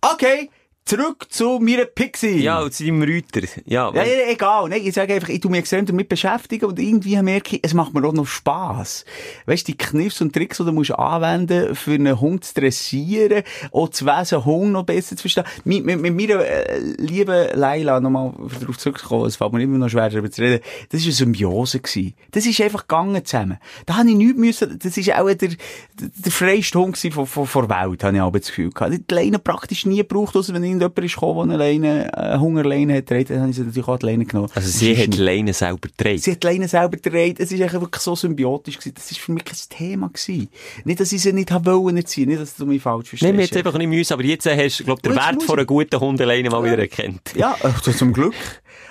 Okay. 0.00 0.50
Zurück 0.84 1.26
zu 1.30 1.60
meiner 1.60 1.84
Pixie. 1.84 2.42
Ja, 2.42 2.68
zu 2.68 2.84
deinem 2.84 3.02
Reuter. 3.02 3.46
Ja, 3.66 3.92
ja, 3.94 4.02
ja, 4.02 4.30
egal. 4.30 4.68
Nein, 4.68 4.82
ich 4.84 4.92
sage 4.94 5.14
einfach, 5.14 5.28
ich 5.28 5.40
tu 5.40 5.48
mich 5.48 5.60
extrem 5.60 5.86
damit 5.86 6.08
beschäftigen 6.08 6.66
und 6.66 6.78
irgendwie 6.78 7.20
merke 7.22 7.56
ich, 7.56 7.64
es 7.64 7.72
macht 7.72 7.94
mir 7.94 8.04
auch 8.04 8.12
noch 8.12 8.26
Spass. 8.26 9.04
Weißt 9.46 9.68
du, 9.68 9.72
die 9.72 9.78
Kniffs 9.78 10.20
und 10.20 10.32
Tricks, 10.32 10.58
die 10.58 10.64
du 10.64 10.72
musst 10.72 10.90
anwenden 10.90 11.76
für 11.76 11.92
einen 11.92 12.20
Hund 12.20 12.44
zu 12.44 12.54
dressieren, 12.54 13.44
auch 13.70 13.90
zu 13.90 14.06
Wesen 14.06 14.44
Hund 14.44 14.72
noch 14.72 14.82
besser 14.82 15.16
zu 15.16 15.22
verstehen. 15.22 15.44
Mit, 15.64 15.84
mit, 15.84 16.00
mit 16.00 16.16
meiner 16.16 16.44
äh, 16.44 16.78
lieben 16.98 17.48
Leila, 17.54 18.00
nochmal 18.00 18.32
darauf 18.60 18.76
zurückzukommen, 18.76 19.26
es 19.26 19.36
fällt 19.36 19.52
mir 19.52 19.62
immer 19.62 19.78
noch 19.78 19.88
schwer 19.88 20.10
darüber 20.10 20.30
zu 20.32 20.42
reden, 20.42 20.62
das 20.90 21.00
war 21.00 21.06
eine 21.06 21.12
Symbiose. 21.12 21.78
Gewesen. 21.78 22.14
Das 22.32 22.44
ist 22.44 22.60
einfach 22.60 22.88
gegangen 22.88 23.24
zusammen. 23.24 23.58
Da 23.86 23.98
habe 23.98 24.10
ich 24.10 24.16
nichts 24.16 24.36
müssen, 24.36 24.78
das 24.78 24.96
ist 24.96 25.12
auch 25.12 25.32
der, 25.32 25.50
der 25.98 26.32
freiste 26.32 26.78
Hund 26.78 26.98
von, 26.98 27.26
von, 27.26 27.46
von 27.46 27.68
der 27.68 27.88
Welt, 27.88 28.02
habe 28.02 28.16
ich 28.16 28.22
auch 28.22 28.32
das 28.32 28.48
Gefühl 28.48 28.70
gehabt. 28.70 28.92
Die 29.08 29.14
Leine 29.14 29.38
praktisch 29.38 29.86
nie 29.86 29.98
gebraucht, 29.98 30.36
außer 30.36 30.52
wenn 30.52 30.71
irgendjemand 30.80 31.04
ist 31.04 31.14
gekommen, 31.14 31.48
der 31.48 31.58
alleine, 31.58 32.12
äh, 32.16 32.38
Hungerleine 32.38 32.96
hat 32.96 33.06
gedreht, 33.06 33.30
dann 33.30 33.40
habe 33.40 33.50
ich 33.50 33.56
sie 33.56 33.62
natürlich 33.62 33.88
auch 33.88 33.98
die 33.98 34.06
Leine 34.06 34.24
genommen. 34.24 34.48
Also 34.54 34.68
sie 34.68 34.96
hat 34.96 35.14
die 35.14 35.18
Leine 35.18 35.52
selber 35.52 35.88
gedreht? 35.88 36.22
Sie 36.22 36.32
hat 36.32 36.42
die 36.42 36.46
Leine 36.46 36.68
selber 36.68 36.96
gedreht. 36.96 37.40
Es 37.40 37.52
eigentlich 37.52 37.72
wirklich 37.72 38.02
so 38.02 38.14
symbiotisch 38.14 38.78
gewesen. 38.78 38.94
Das 38.94 39.10
ist 39.10 39.20
für 39.20 39.32
mich 39.32 39.44
kein 39.44 39.58
Thema 39.68 40.08
gewesen. 40.08 40.48
Nicht, 40.84 41.00
dass 41.00 41.12
ich 41.12 41.22
sie 41.22 41.32
nicht 41.32 41.50
haben 41.50 41.66
wollen 41.66 41.96
erziehen, 41.96 42.28
nicht, 42.28 42.40
dass 42.40 42.56
du 42.56 42.66
mich 42.66 42.82
falsch 42.82 43.08
verstehst. 43.08 43.28
Nein, 43.28 43.36
mir 43.36 43.42
jetzt 43.42 43.56
einfach 43.56 43.76
nicht 43.76 43.88
müssen, 43.88 44.12
aber 44.12 44.24
jetzt 44.24 44.46
hast 44.46 44.80
du, 44.80 44.84
glaub, 44.84 45.02
den 45.02 45.14
Wert 45.14 45.42
von 45.42 45.58
einer 45.58 45.66
guten 45.66 45.98
Hundeleine 46.00 46.50
mal 46.50 46.64
wieder 46.64 46.78
erkannt. 46.78 47.32
Ja, 47.36 47.56
also 47.62 47.92
zum 47.92 48.12
Glück. 48.12 48.34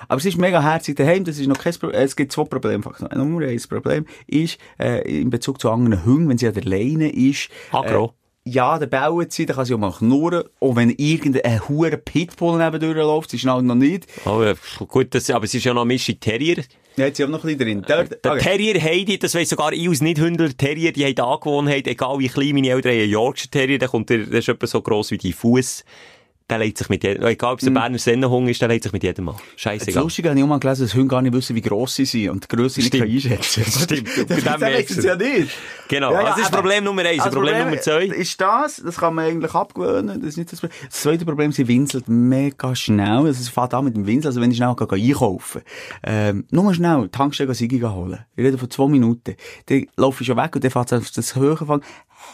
Aber 0.08 0.18
es 0.18 0.26
ist 0.26 0.38
mega 0.38 0.62
herzig 0.62 0.96
daheim, 0.96 1.24
das 1.24 1.38
ist 1.40 1.48
noch 1.48 1.58
kein 1.58 1.74
Problem. 1.74 2.02
Es 2.02 2.16
gibt 2.16 2.32
zwei 2.32 2.44
Probleme. 2.44 2.84
Nummer 3.16 3.46
eins 3.46 3.68
Problem 3.68 4.06
ist, 4.28 4.58
äh, 4.80 5.22
in 5.22 5.30
Bezug 5.30 5.62
zu 5.62 5.70
anderen 5.70 6.06
Hunden, 6.06 6.30
wenn 6.30 6.38
sie 6.38 6.48
an 6.48 6.54
der 6.54 6.64
Leine 6.64 7.10
ist. 7.10 7.50
Agro. 7.72 8.06
Äh, 8.08 8.21
ja, 8.44 8.80
der 8.80 8.88
bauen 8.88 9.28
sie, 9.30 9.46
dann 9.46 9.56
kann 9.56 9.66
sie 9.66 9.74
auch 9.74 9.80
mal 9.80 9.92
knurren. 9.92 10.44
Und 10.60 10.76
wenn 10.76 10.90
irgendein 10.90 11.68
hure 11.68 11.98
Pitbull 11.98 12.58
nebendurch 12.58 12.96
läuft, 12.96 13.30
sie 13.30 13.40
schnallt 13.40 13.66
noch 13.66 13.76
nicht. 13.76 14.08
Oh 14.26 14.42
ja, 14.44 14.54
gut, 14.88 15.14
das, 15.14 15.30
aber 15.30 15.46
es 15.46 15.54
ist 15.54 15.64
ja 15.64 15.74
noch 15.74 15.82
ein 15.82 15.88
Mischung 15.88 16.20
Terrier. 16.20 16.64
Ja, 16.98 17.06
jetzt 17.06 17.18
sind 17.18 17.28
auch 17.28 17.32
noch 17.32 17.44
ein 17.46 17.58
bisschen 17.58 17.84
drin. 17.84 17.86
Der, 17.88 18.04
der 18.04 18.32
okay. 18.34 18.44
Terrier 18.44 18.82
Heidi, 18.82 19.18
das 19.18 19.36
weiss 19.36 19.50
sogar 19.50 19.72
ich 19.74 19.88
als 19.88 20.02
Nicht-Hündler, 20.02 20.50
Terrier, 20.58 20.92
die 20.92 21.06
haben 21.06 21.16
die 21.16 21.22
Angewohnheit, 21.22 21.88
egal 21.88 22.20
wie 22.20 22.28
klein 22.28 22.54
meine 22.54 22.70
Eltern 22.70 22.92
haben, 22.94 23.10
Yorkshire 23.10 23.50
Terrier, 23.50 23.78
der 23.78 23.88
kommt, 23.88 24.10
der 24.10 24.28
ist 24.28 24.50
etwa 24.50 24.68
so 24.68 24.82
gross 24.82 25.12
wie 25.12 25.18
die 25.18 25.34
Fuß. 25.34 25.86
Der 26.52 26.60
legt 26.60 26.78
sich 26.78 26.90
mit 26.90 27.04
jedem, 27.04 27.26
egal 27.26 27.54
ob 27.54 27.60
es 27.60 27.66
ein 27.66 27.68
hm. 27.68 27.74
Berner 27.76 27.98
Sennenhung 27.98 28.48
ist, 28.50 28.62
der 28.62 28.68
legt 28.68 28.84
sich 28.84 28.92
mit 28.92 29.04
jedem 29.04 29.30
an. 29.30 29.36
Scheißegal. 29.56 29.94
Das 29.94 30.04
Lustige 30.04 30.30
habe 30.30 30.38
ich 30.38 30.44
auch 30.44 30.50
mal 30.50 30.60
gelesen, 30.60 30.84
dass 30.84 30.94
Hunde 30.94 31.08
gar 31.08 31.22
nicht 31.22 31.34
wissen, 31.34 31.56
wie 31.56 31.62
gross 31.62 31.96
sie 31.96 32.06
sind 32.06 32.30
und 32.30 32.44
die 32.44 32.56
Grösse 32.56 32.82
nicht 32.82 33.02
einschätzen 33.02 33.64
Stimmt. 33.64 34.10
das, 34.30 34.44
das 34.44 34.62
wissen 34.62 35.02
sie 35.02 35.08
ja 35.08 35.16
nicht. 35.16 35.52
Genau. 35.88 36.12
Ja, 36.12 36.22
ja, 36.22 36.28
also 36.28 36.42
das 36.42 36.50
ist 36.50 36.56
Problem 36.56 36.84
Nummer 36.84 37.04
eins. 37.04 37.22
Also 37.22 37.38
Problem, 37.38 37.54
Problem 37.54 37.70
Nummer 37.70 37.82
zwei. 37.82 38.06
Ist 38.06 38.42
das, 38.42 38.82
das 38.84 38.98
kann 38.98 39.16
man 39.16 39.26
eigentlich 39.26 39.54
abgewöhnen, 39.54 40.20
das 40.20 40.30
ist 40.30 40.38
nicht 40.38 40.52
das 40.52 40.60
Problem. 40.60 40.80
Das 40.90 41.02
zweite 41.02 41.26
Problem, 41.26 41.52
sie 41.54 41.68
winselt 41.68 42.10
mega 42.10 42.76
schnell. 42.76 43.08
Also 43.08 43.30
es 43.30 43.50
fängt 43.50 43.74
an 43.74 43.86
mit 43.86 43.96
dem 43.96 44.06
Winseln, 44.06 44.32
also 44.32 44.42
wenn 44.42 44.52
ich 44.52 44.58
schnell 44.58 44.76
gehe, 44.76 44.88
gehe 44.88 45.14
einkaufen, 45.14 45.62
ähm, 46.04 46.46
nur 46.52 46.74
schnell, 46.74 47.08
Tankstelle 47.10 47.54
Sigi 47.56 47.80
holen. 47.80 48.20
Ich 48.36 48.44
rede 48.44 48.58
von 48.58 48.70
zwei 48.70 48.88
Minuten. 48.88 49.36
Dann 49.68 49.88
laufe 49.96 50.22
ich 50.22 50.28
schon 50.28 50.38
weg 50.38 50.54
und 50.56 50.64
dann 50.64 50.72
fängt 50.72 50.92
es 50.92 51.14
das 51.14 51.36
Höhe 51.36 51.56
von, 51.56 51.82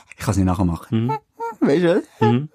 ich 0.10 0.18
kann 0.18 0.32
es 0.32 0.38
nicht 0.38 0.46
nachher 0.46 0.66
machen. 0.66 1.06
Mhm. 1.06 1.12
Weißt 1.60 1.84
du? 1.84 2.26
Mhm. 2.26 2.50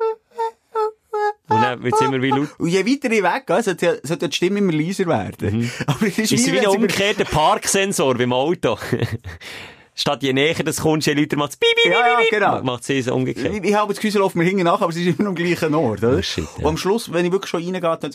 Und 1.55 1.63
dann 1.63 1.83
wird 1.83 1.95
es 1.95 2.01
immer 2.01 2.23
wie 2.23 2.31
laut. 2.31 2.49
Und 2.59 2.69
je 2.69 2.87
weiter 2.87 3.11
ich 3.11 3.23
weg 3.23 3.47
gehe, 3.47 3.63
sollte, 3.63 4.01
sollte 4.03 4.29
die 4.29 4.37
Stimme 4.37 4.59
immer 4.59 4.73
leiser 4.73 5.07
werden. 5.07 5.61
Mhm. 5.61 5.71
Aber 5.87 6.07
es 6.07 6.19
ist, 6.19 6.33
ist 6.33 6.47
wie, 6.47 6.53
wie 6.53 6.61
ein 6.61 6.67
umgekehrter 6.67 7.25
Parksensor 7.25 8.15
beim 8.15 8.33
Auto. 8.33 8.79
Statt 9.95 10.23
je 10.23 10.33
näher 10.33 10.65
das 10.65 10.81
kommst, 10.81 11.07
je 11.07 11.13
lauter 11.13 11.37
macht 11.37 11.53
es 11.53 11.57
bibi, 11.59 11.75
bibi, 11.85 11.95
ja, 11.95 12.07
ja, 12.07 12.29
genau. 12.31 12.63
Macht 12.63 12.89
es 12.89 13.09
umgekehrt. 13.09 13.55
Ich, 13.55 13.63
ich 13.65 13.75
habe 13.75 13.93
das 13.93 14.01
Gefühl, 14.01 14.21
läuft 14.21 14.37
mir 14.37 14.45
hinten 14.45 14.65
nach, 14.65 14.81
aber 14.81 14.89
es 14.89 14.97
ist 14.97 15.19
immer 15.19 15.29
am 15.29 15.35
gleichen 15.35 15.75
Ort, 15.75 16.03
oder? 16.03 16.17
Oh 16.17 16.23
shit, 16.23 16.45
ja. 16.45 16.65
Und 16.65 16.67
am 16.67 16.77
Schluss, 16.79 17.13
wenn 17.13 17.27
ich 17.27 17.33
wirklich 17.33 17.51
schon 17.51 17.63
reingehe, 17.63 17.81
dann 17.81 18.13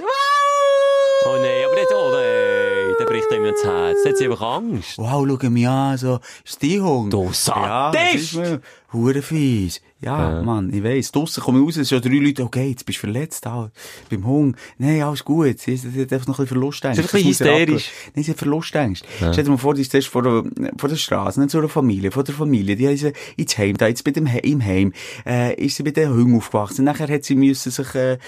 Oh 1.25 1.35
nein, 1.35 1.65
aber 1.65 1.77
jetzt, 1.77 1.93
oh 1.93 2.09
nein, 2.11 2.95
der 2.99 3.05
bricht 3.05 3.31
einem 3.31 3.51
das 3.51 3.63
Herz. 3.63 3.97
Jetzt 3.97 4.09
hat 4.09 4.17
sie 4.17 4.25
einfach 4.25 4.41
Angst. 4.41 4.97
Wow, 4.97 5.27
schau 5.27 5.49
mich 5.49 5.67
an, 5.67 5.97
so, 5.97 6.19
ist 6.45 6.61
die 6.61 6.79
Hund? 6.79 7.11
Du 7.11 7.29
Sadist! 7.31 8.33
Ja, 8.33 8.59
Hure 8.93 9.21
fies. 9.21 9.81
Ja, 9.99 10.35
ja, 10.35 10.43
Mann, 10.43 10.71
ich 10.71 10.83
weiss. 10.83 11.11
Draussen 11.11 11.41
kommen 11.41 11.63
raus, 11.63 11.75
es 11.75 11.89
sind 11.89 12.03
schon 12.03 12.11
drei 12.11 12.19
Leute, 12.19 12.43
okay, 12.43 12.69
jetzt 12.69 12.85
bist 12.85 12.99
du 12.99 13.01
verletzt, 13.01 13.47
ah, 13.47 13.71
beim 14.11 14.25
Hunger. 14.27 14.53
Nein, 14.77 15.01
alles 15.01 15.25
gut. 15.25 15.59
Sie, 15.59 15.75
sie, 15.75 15.89
sie 15.89 16.01
hat 16.03 16.13
einfach 16.13 16.27
noch 16.27 16.37
ein 16.37 16.43
bisschen 16.43 16.59
Verlustängst. 16.59 16.97
Sie 16.97 17.03
ist 17.03 17.13
ein 17.13 17.17
bisschen 17.17 17.29
hysterisch. 17.29 17.91
Nein, 18.13 18.23
sie 18.23 18.31
hat 18.31 18.37
Verlustängst. 18.37 19.03
Ja. 19.19 19.33
Stell 19.33 19.45
dir 19.45 19.49
mal 19.49 19.57
vor, 19.57 19.73
die 19.73 19.81
ist 19.81 19.89
zuerst 19.89 20.09
vor 20.09 20.21
der, 20.21 20.43
vor 20.77 20.87
der 20.87 20.97
Straße, 20.97 21.39
nicht 21.39 21.49
zu 21.49 21.57
einer 21.57 21.67
Familie, 21.67 22.11
vor 22.11 22.23
der 22.23 22.35
Familie. 22.35 22.75
Die 22.75 22.95
sie 22.95 23.11
ins 23.37 23.57
Heim, 23.57 23.75
da 23.75 23.87
jetzt 23.87 24.03
bei 24.03 24.11
dem 24.11 24.27
He 24.27 24.37
im 24.39 24.63
Heim, 24.63 24.93
äh, 25.25 25.55
ist 25.55 25.77
sie 25.77 25.83
bei 25.83 25.91
den 25.91 26.11
Hunden 26.11 26.37
aufgewachsen. 26.37 26.85
Nachher 26.85 27.07
hat 27.07 27.23
sie 27.23 27.35
müssen 27.35 27.71
sich, 27.71 27.95
äh, 27.95 28.19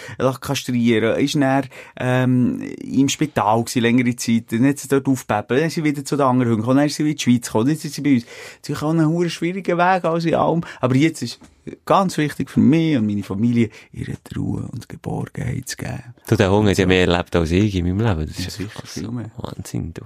kastrieren, 0.41 1.19
ist 1.19 1.35
dann, 1.35 1.67
ähm, 1.99 2.61
im 2.81 3.09
Spital 3.09 3.63
gewesen, 3.63 3.81
längere 3.83 4.15
Zeit. 4.15 4.51
Dann 4.51 4.65
hat 4.65 4.79
sie 4.79 4.87
dort 4.87 5.07
aufgebeben, 5.07 5.45
dann 5.49 5.67
ist 5.67 5.75
sie 5.75 5.83
wieder 5.83 6.03
zu 6.03 6.15
den 6.15 6.25
anderen 6.25 6.49
Hunden 6.49 6.61
gekommen, 6.61 6.77
dann 6.77 6.87
ist 6.87 6.95
sie 6.95 7.05
wieder 7.05 7.11
in 7.11 7.17
die 7.17 7.23
Schweiz 7.23 7.45
gekommen, 7.45 7.69
jetzt 7.69 7.85
ist 7.85 7.93
sie 7.93 8.01
bei 8.01 8.15
uns. 8.15 8.25
Sie 8.63 8.75
hat 8.75 8.83
einen 8.83 9.29
schwierigen 9.29 9.77
Weg, 9.77 10.03
als 10.03 10.25
in 10.25 10.33
allem. 10.49 10.61
Aber 10.79 10.95
jetzt 10.95 11.21
ist, 11.21 11.39
ganz 11.85 12.17
wichtig 12.17 12.49
für 12.49 12.59
mich 12.59 12.97
und 12.97 13.05
meine 13.05 13.23
Familie, 13.23 13.69
ihre 13.91 14.15
Ruhe 14.35 14.67
und 14.71 14.89
Geborgenheit 14.89 15.67
zu 15.67 15.77
geben. 15.77 16.15
Du, 16.27 16.35
der 16.35 16.51
Hunger 16.51 16.71
hat 16.71 16.77
ja 16.77 16.85
mehr 16.85 17.07
erlebt 17.07 17.35
als 17.35 17.51
ich 17.51 17.75
in 17.75 17.85
meinem 17.85 18.05
Leben. 18.05 18.27
Das 18.27 18.39
ist 18.39 18.57
sicher 18.57 18.81
viel 18.85 19.11
mehr. 19.11 19.31
Wahnsinn, 19.37 19.93
du. 19.93 20.01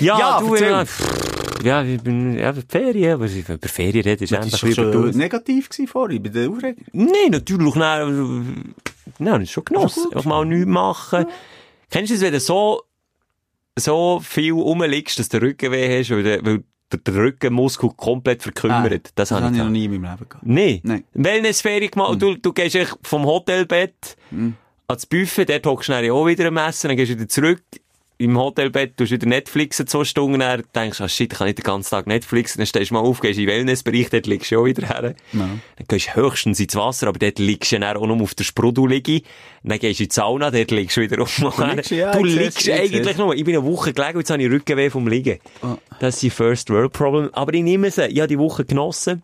Ja, 0.00 0.18
ja 0.18 0.40
du, 0.40 0.56
ja, 0.56 0.84
ja, 1.62 1.82
ich 1.82 2.00
bin, 2.00 2.38
ja, 2.38 2.54
Ferien, 2.68 3.14
aber 3.14 3.26
über 3.26 3.68
Ferien 3.68 4.04
reden 4.04 4.24
ist 4.24 4.32
einfach 4.32 4.50
Das 4.50 4.74
schon 4.74 5.10
negativ 5.10 5.68
vorhin, 5.86 6.22
bei 6.22 6.30
der 6.30 6.48
Aufregung? 6.48 6.84
Nein, 6.92 7.30
natürlich, 7.30 7.74
nein, 7.74 8.74
nein, 9.18 9.40
das 9.40 9.42
ist 9.42 9.50
schon 9.50 9.64
genossen. 9.64 10.04
Einfach 10.06 10.24
mal 10.24 10.44
nichts 10.46 10.66
machen. 10.66 11.26
Ja. 11.28 11.34
Kennst 11.90 12.10
du 12.10 12.14
es, 12.14 12.20
wenn 12.22 12.32
du 12.32 12.40
so, 12.40 12.82
so 13.76 14.20
viel 14.24 14.52
rumliegst, 14.52 15.18
dass 15.18 15.28
du 15.28 15.38
den 15.38 15.48
Rücken 15.48 15.72
weh 15.72 15.98
hast, 15.98 16.10
weil, 16.10 16.44
weil 16.44 16.64
der, 16.92 17.14
Rückenmuskel 17.14 17.90
komplett 17.96 18.42
verkümmert. 18.42 18.92
Ah, 18.92 18.98
das, 19.14 19.14
das 19.14 19.30
habe 19.30 19.52
ich 19.52 19.58
noch 19.58 19.68
nie 19.68 19.84
in 19.84 20.00
meinem 20.00 20.12
Leben 20.12 20.28
gehabt. 20.28 20.46
Nee. 20.46 20.80
Nein. 20.82 21.04
Wellnessferien 21.14 21.90
gemacht. 21.90 22.14
Mhm. 22.14 22.18
Du, 22.18 22.34
du 22.36 22.52
gehst 22.52 22.96
vom 23.02 23.24
Hotelbett 23.24 24.16
mhm. 24.30 24.54
ans 24.88 25.06
Buffet, 25.06 25.46
dort 25.46 25.66
hockst 25.66 25.88
du 25.88 26.14
auch 26.14 26.26
wieder 26.26 26.46
am 26.48 26.56
Essen, 26.56 26.88
dann 26.88 26.96
gehst 26.96 27.12
du 27.12 27.16
wieder 27.16 27.28
zurück 27.28 27.62
im 28.20 28.36
Hotelbett, 28.38 28.92
du 29.00 29.08
wieder 29.08 29.26
Netflixen 29.26 29.86
zwei 29.86 30.04
Stunden, 30.04 30.40
dann 30.40 30.62
denkst 30.74 31.00
ah, 31.00 31.08
shit, 31.08 31.32
ich 31.32 31.38
kann 31.38 31.46
nicht 31.46 31.58
den 31.58 31.62
ganzen 31.62 31.90
Tag 31.90 32.06
Netflixen, 32.06 32.58
dann 32.58 32.66
stehst 32.66 32.90
du 32.90 32.94
mal 32.94 33.00
auf, 33.00 33.20
gehst 33.20 33.38
in 33.38 33.46
den 33.46 33.54
Wellnessbereich, 33.54 34.10
dort 34.10 34.26
liegst 34.26 34.50
du 34.50 34.60
auch 34.60 34.66
wieder 34.66 34.86
her. 34.86 35.14
Ja. 35.32 35.38
Dann 35.38 35.86
gehst 35.88 36.08
du 36.08 36.16
höchstens 36.16 36.60
ins 36.60 36.76
Wasser, 36.76 37.08
aber 37.08 37.18
dort 37.18 37.38
liegst 37.38 37.72
du 37.72 37.78
dann 37.78 37.96
auch 37.96 38.06
noch 38.06 38.20
auf 38.20 38.34
der 38.34 38.44
Sprudel 38.44 39.00
Dann 39.62 39.78
gehst 39.78 40.00
du 40.00 40.04
in 40.04 40.08
die 40.10 40.14
Sauna, 40.14 40.50
dort 40.50 40.70
liegst 40.70 40.98
du 40.98 41.00
wieder 41.00 41.18
um. 41.18 41.28
Du 41.56 41.64
liegst, 41.64 41.90
ja, 41.90 42.12
du 42.12 42.24
liegst 42.24 42.68
eigentlich 42.68 43.16
nur. 43.16 43.34
Ich 43.34 43.44
bin 43.44 43.56
eine 43.56 43.64
Woche 43.64 43.94
gelegen 43.94 44.18
jetzt 44.18 44.30
habe 44.30 44.42
ich 44.42 44.50
Rückenweh 44.50 44.90
vom 44.90 45.08
Liegen. 45.08 45.38
Oh. 45.62 45.76
Das 45.98 46.16
ist 46.16 46.22
die 46.22 46.30
First 46.30 46.68
World 46.68 46.92
Problem. 46.92 47.30
Aber 47.32 47.54
ich 47.54 47.62
nehme 47.62 47.90
sie. 47.90 48.06
Ich 48.06 48.18
habe 48.18 48.28
die 48.28 48.38
Woche 48.38 48.66
genossen. 48.66 49.22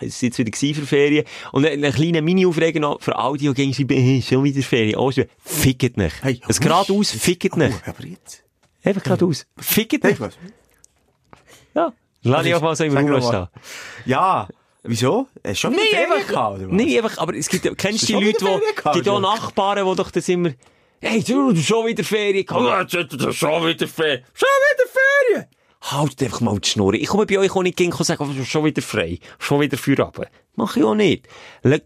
Es 0.00 0.22
war 0.22 0.26
jetzt 0.28 0.38
wieder 0.38 0.74
für 0.74 0.86
Ferien. 0.86 1.24
Und 1.52 1.66
ein 1.66 1.82
kleiner 1.92 2.22
Mini-Aufreger 2.22 2.80
noch 2.80 3.00
für 3.00 3.16
all 3.16 3.36
die, 3.36 3.52
die 3.52 3.72
gegen 3.72 3.72
hey, 3.72 4.22
schon 4.22 4.44
wieder 4.44 4.62
Ferien. 4.62 4.96
Oh, 4.96 5.10
fickt 5.44 5.96
nicht. 5.96 6.22
Hey, 6.22 6.40
es 6.48 6.60
geradeaus, 6.60 7.10
fickt 7.10 7.56
nicht. 7.56 7.76
Oh, 7.86 7.90
aber 7.90 8.06
jetzt? 8.06 8.44
Einfach 8.82 9.02
geradeaus. 9.02 9.46
Fickt 9.58 10.04
nicht. 10.04 10.20
Ja. 11.74 11.92
Lass 12.22 12.46
ich 12.46 12.54
auch 12.54 12.62
mal 12.62 12.76
so 12.76 12.84
im 12.84 12.96
Raum 12.96 13.22
stehen. 13.22 13.48
Ja. 14.06 14.48
Wieso? 14.82 15.28
Hast 15.44 15.50
du 15.50 15.54
schon 15.54 15.72
nee, 15.72 15.94
einfach, 15.94 16.26
gehabt, 16.26 16.56
oder 16.56 16.68
was? 16.68 16.72
Nee, 16.72 16.98
einfach, 16.98 17.18
aber 17.18 17.34
es 17.34 17.50
gibt, 17.50 17.76
kennst 17.76 18.08
du 18.08 18.18
die 18.18 18.24
Leute, 18.24 18.60
die, 18.94 19.02
die 19.02 19.10
hier 19.10 19.20
Nachbarn, 19.20 19.86
die 19.86 19.94
doch 19.94 20.10
das 20.10 20.26
immer, 20.30 20.52
hey, 21.02 21.22
du, 21.22 21.52
du 21.52 21.60
schon 21.60 21.86
wieder 21.86 22.02
Ferien 22.02 22.46
gehabt. 22.46 22.90
Schon 22.90 23.66
wieder 23.66 23.86
Ferien. 23.86 24.24
Schon 24.32 24.48
wieder 24.48 24.86
Ferien 24.88 25.46
halt 25.80 26.22
einfach 26.22 26.40
mal 26.40 26.58
die 26.58 26.68
Schnur. 26.68 26.94
Ich 26.94 27.08
komme 27.08 27.26
bei 27.26 27.38
euch 27.38 27.54
auch 27.54 27.62
nicht 27.62 27.76
gehen 27.76 27.92
und 27.92 28.04
sagen, 28.04 28.22
oh, 28.22 28.44
schon 28.44 28.64
wieder 28.64 28.82
frei, 28.82 29.18
schon 29.38 29.60
wieder 29.60 29.78
für 29.78 29.98
runter. 29.98 30.26
Mach 30.56 30.76
ich 30.76 30.84
auch 30.84 30.94
nicht. 30.94 31.26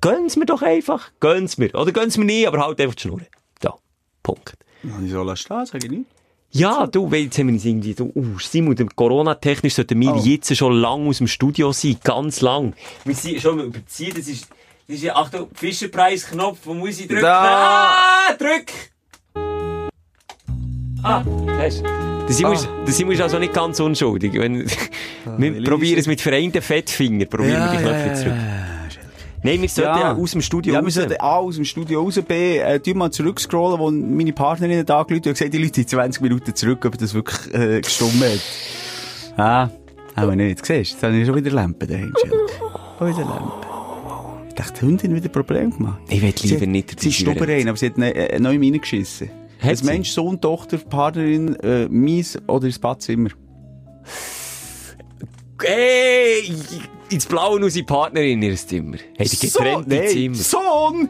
Gönn's 0.01 0.37
mir 0.37 0.47
doch 0.47 0.63
einfach, 0.63 1.11
gönn's 1.21 1.59
mir. 1.59 1.75
Oder 1.75 1.93
gönn's 1.93 2.17
mir 2.19 2.25
nie, 2.25 2.47
aber 2.47 2.59
halt 2.59 2.81
einfach 2.81 2.95
die 2.97 3.03
Schnur. 3.03 3.21
Da. 3.61 3.75
Punkt. 4.23 4.57
Ich 4.83 5.11
soll 5.11 5.37
stehen, 5.37 5.67
sage 5.67 5.87
ich 5.87 5.91
nicht. 5.91 6.07
Ja, 6.57 6.87
du, 6.87 7.11
weil 7.11 7.25
jetzt 7.25 7.39
haben 7.39 7.49
wir 7.49 7.55
uns 7.55 7.65
irgendwie, 7.65 7.95
du, 7.95 8.13
uh, 8.15 8.39
Simon, 8.39 8.77
Corona-technisch 8.95 9.75
sollten 9.75 10.01
wir 10.01 10.15
oh. 10.15 10.23
jetzt 10.23 10.57
schon 10.57 10.73
lang 10.75 11.09
aus 11.09 11.19
dem 11.19 11.27
Studio 11.27 11.73
sein, 11.73 11.97
ganz 12.05 12.43
lang. 12.43 12.75
Wir 13.05 13.15
sind 13.17 13.41
schon 13.41 13.59
überziehen, 13.59 14.13
das 14.17 14.29
ist, 14.29 14.47
das 14.87 15.03
ist, 15.03 15.11
Achtung, 15.11 15.49
Fischerpreisknopf, 15.53 16.61
wo 16.63 16.75
muss 16.75 17.01
ich 17.01 17.09
drücken? 17.09 17.23
Da. 17.23 18.29
Ah, 18.29 18.35
drück! 18.39 18.71
Ah, 21.05 21.23
hast 21.59 21.83
du. 21.83 22.33
Simon, 22.33 22.57
ah. 22.57 22.89
ist, 22.89 23.01
ist 23.01 23.21
also 23.21 23.39
nicht 23.39 23.53
ganz 23.53 23.79
unschuldig. 23.79 24.33
Wenn, 24.33 24.67
ah, 25.27 25.35
wir 25.37 25.63
probieren 25.63 25.99
es 25.99 26.07
mit 26.07 26.21
vereinten 26.23 26.63
Fettfingern, 26.63 27.29
probieren 27.29 27.61
ja, 27.61 27.73
wir 27.73 27.79
die 27.79 27.85
Knöpfe 27.85 28.09
ja, 28.09 28.15
zurück. 28.15 28.35
Nein, 29.43 29.61
wir 29.61 29.69
sollten 29.69 29.99
ja. 29.99 30.15
aus 30.15 30.31
dem 30.31 30.41
Studio 30.41 30.73
ja, 30.73 30.81
raus. 30.81 30.97
Wir 30.97 31.23
A, 31.23 31.37
aus 31.37 31.57
dem 31.57 31.67
Studio 31.67 32.03
raus, 32.03 32.19
B, 32.27 32.57
äh, 32.57 32.81
tu 32.81 32.95
mal 32.95 33.11
zurückscrollen, 33.11 33.79
wo 33.79 33.91
meine 33.91 34.33
Partnerin 34.33 34.87
da 34.87 35.01
angerufen 35.01 35.29
hat, 35.29 35.35
gesagt, 35.35 35.53
die 35.53 35.59
Leute 35.59 35.75
sind 35.75 35.91
20 35.91 36.23
Minuten 36.23 36.55
zurück, 36.55 36.83
ob 36.87 36.97
das 36.97 37.13
wirklich 37.13 37.53
äh, 37.53 37.83
gestummt 37.83 38.23
hat. 38.25 38.41
Ah, 39.37 39.69
haben 40.17 40.31
wir 40.31 40.37
nicht. 40.37 40.65
Siehst 40.65 40.93
jetzt 40.93 41.03
habe 41.03 41.15
ich 41.15 41.27
schon 41.27 41.35
wieder 41.35 41.51
Lampen 41.51 41.87
daheim, 41.87 42.15
Schon 42.99 43.09
wieder 43.09 43.27
Lampen. 43.27 43.69
Ich 44.49 44.55
dachte, 44.55 44.73
die 44.81 44.87
Hündin 44.87 45.15
wieder 45.15 45.29
ein 45.29 45.33
Problem 45.33 45.71
gemacht. 45.71 45.99
Ich 46.09 46.23
will 46.23 46.33
lieber 46.43 46.61
sie, 46.61 46.67
nicht 46.67 46.99
Sie 46.99 47.11
ist 47.11 47.17
Stubberein, 47.17 47.69
aber 47.69 47.77
sie 47.77 47.87
hat 47.87 47.99
neu 47.99 48.57
reingeschissen. 48.57 49.44
Hat 49.61 49.81
ein 49.81 49.87
Mensch, 49.87 50.11
Sohn, 50.11 50.41
Tochter, 50.41 50.79
Partnerin, 50.79 51.57
äh, 51.57 51.89
mies 51.89 52.39
oder 52.47 52.67
ins 52.67 52.79
Badzimmer? 52.79 53.31
Hey, 55.63 56.53
ins 57.11 57.27
Blaue 57.27 57.71
seine 57.71 57.85
Partnerin 57.85 58.43
in 58.43 58.51
ihr 58.51 58.57
Zimmer. 58.57 58.99
Hat 59.19 59.29
sie 59.29 59.47
getrennt 59.47 59.91
so, 59.91 60.03
Zimmer. 60.07 60.35
Sohn! 60.35 61.09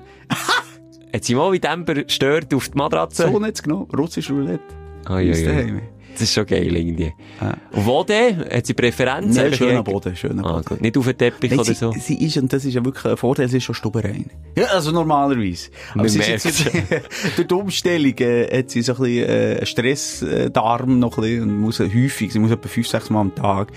hat 1.13 1.25
sie 1.25 1.35
mal 1.35 1.53
wie 1.53 1.61
Temper 1.61 2.05
stört 2.07 2.53
auf 2.55 2.69
die 2.69 2.79
Matratze? 2.79 3.31
Sohn 3.31 3.45
hat 3.45 3.55
es 3.55 3.63
genommen. 3.63 3.89
Russisch 3.97 4.31
Roulette. 4.31 4.63
Oh, 5.09 5.19
ja, 5.19 5.35
ja. 5.35 5.81
Das 6.15 6.23
ist 6.23 6.35
schon 6.35 6.47
geil 6.47 6.75
irgendwie. 6.77 7.13
Ja. 7.41 7.57
Und 7.73 7.87
wo 7.87 8.05
denn? 8.05 8.39
Hat 8.39 8.67
sie 8.67 8.75
Präferenzen? 8.75 9.35
Nein, 9.35 9.53
schöner 9.53 9.83
Boden, 9.83 10.15
schöner 10.15 10.45
ah, 10.45 10.61
Boden. 10.61 10.81
Nicht 10.81 10.97
auf 10.97 11.07
den 11.07 11.19
Teppich 11.19 11.51
Nein, 11.51 11.59
oder 11.59 11.67
sie, 11.67 11.75
so? 11.75 11.93
Sie 11.93 12.25
ist, 12.25 12.37
und 12.37 12.53
das 12.53 12.65
ist 12.65 12.75
ja 12.75 12.85
wirklich 12.85 13.05
ein 13.05 13.17
Vorteil, 13.17 13.49
sie 13.49 13.57
ist 13.57 13.65
schon 13.65 13.75
stubenrein. 13.75 14.31
Ja, 14.57 14.67
also 14.67 14.93
normalerweise. 14.93 15.71
Aber 15.95 16.09
sie 16.09 16.21
ist 16.21 16.45
jetzt, 16.45 16.65
durch 17.37 17.49
die 17.49 17.55
Umstellung 17.55 18.17
äh, 18.19 18.59
hat 18.59 18.71
sie 18.71 18.83
so 18.83 18.95
ein 18.95 19.03
bisschen 19.03 19.29
äh, 19.29 19.67
Stressdarm 19.67 20.99
noch 21.01 21.19
ein 21.19 21.23
bisschen 21.23 21.43
und 21.43 21.61
muss 21.61 21.81
häufig, 21.81 22.33
sie 22.33 22.39
muss 22.39 22.53
etwa 22.53 22.69
fünf, 22.69 22.87
sechs 22.87 23.11
Mal 23.11 23.21
am 23.21 23.35
Tag 23.35 23.73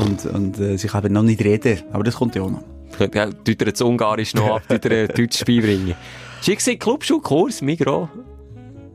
und, 0.00 0.26
und 0.26 0.58
äh, 0.58 0.76
sie 0.76 0.88
kann 0.88 1.04
eben 1.04 1.14
noch 1.14 1.22
nicht 1.22 1.42
reden, 1.42 1.82
aber 1.92 2.02
das 2.02 2.16
kommt 2.16 2.34
ja 2.34 2.42
auch 2.42 2.50
noch. 2.50 2.64
Ja, 2.98 3.30
tut 3.30 3.60
er 3.60 3.66
jetzt 3.68 3.82
Ungarisch 3.82 4.34
noch 4.34 4.56
ab, 4.56 4.62
tut 4.68 4.84
er 4.86 5.08
Deutsch 5.08 5.44
beibringen. 5.44 5.94
Schick 6.42 6.80
Clubschulkurs, 6.80 7.62
Migro. 7.62 8.08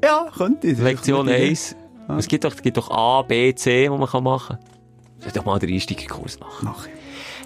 Ja, 0.04 0.28
könnte. 0.36 0.72
Lektion 0.72 1.30
1. 1.30 1.76
Es 2.18 2.28
gibt 2.28 2.44
doch, 2.44 2.54
es 2.54 2.62
gibt 2.62 2.78
doch 2.78 2.90
A, 2.92 3.22
B, 3.24 3.54
C, 3.54 3.90
wo 3.90 3.98
man 3.98 4.08
kann 4.08 4.24
machen 4.24 4.58
kann. 4.58 4.72
Soll 5.20 5.32
doch 5.34 5.46
mal 5.46 5.60
den 5.60 5.74
Einsteigerkurs 5.74 6.40
machen. 6.40 6.62
Mach 6.64 6.88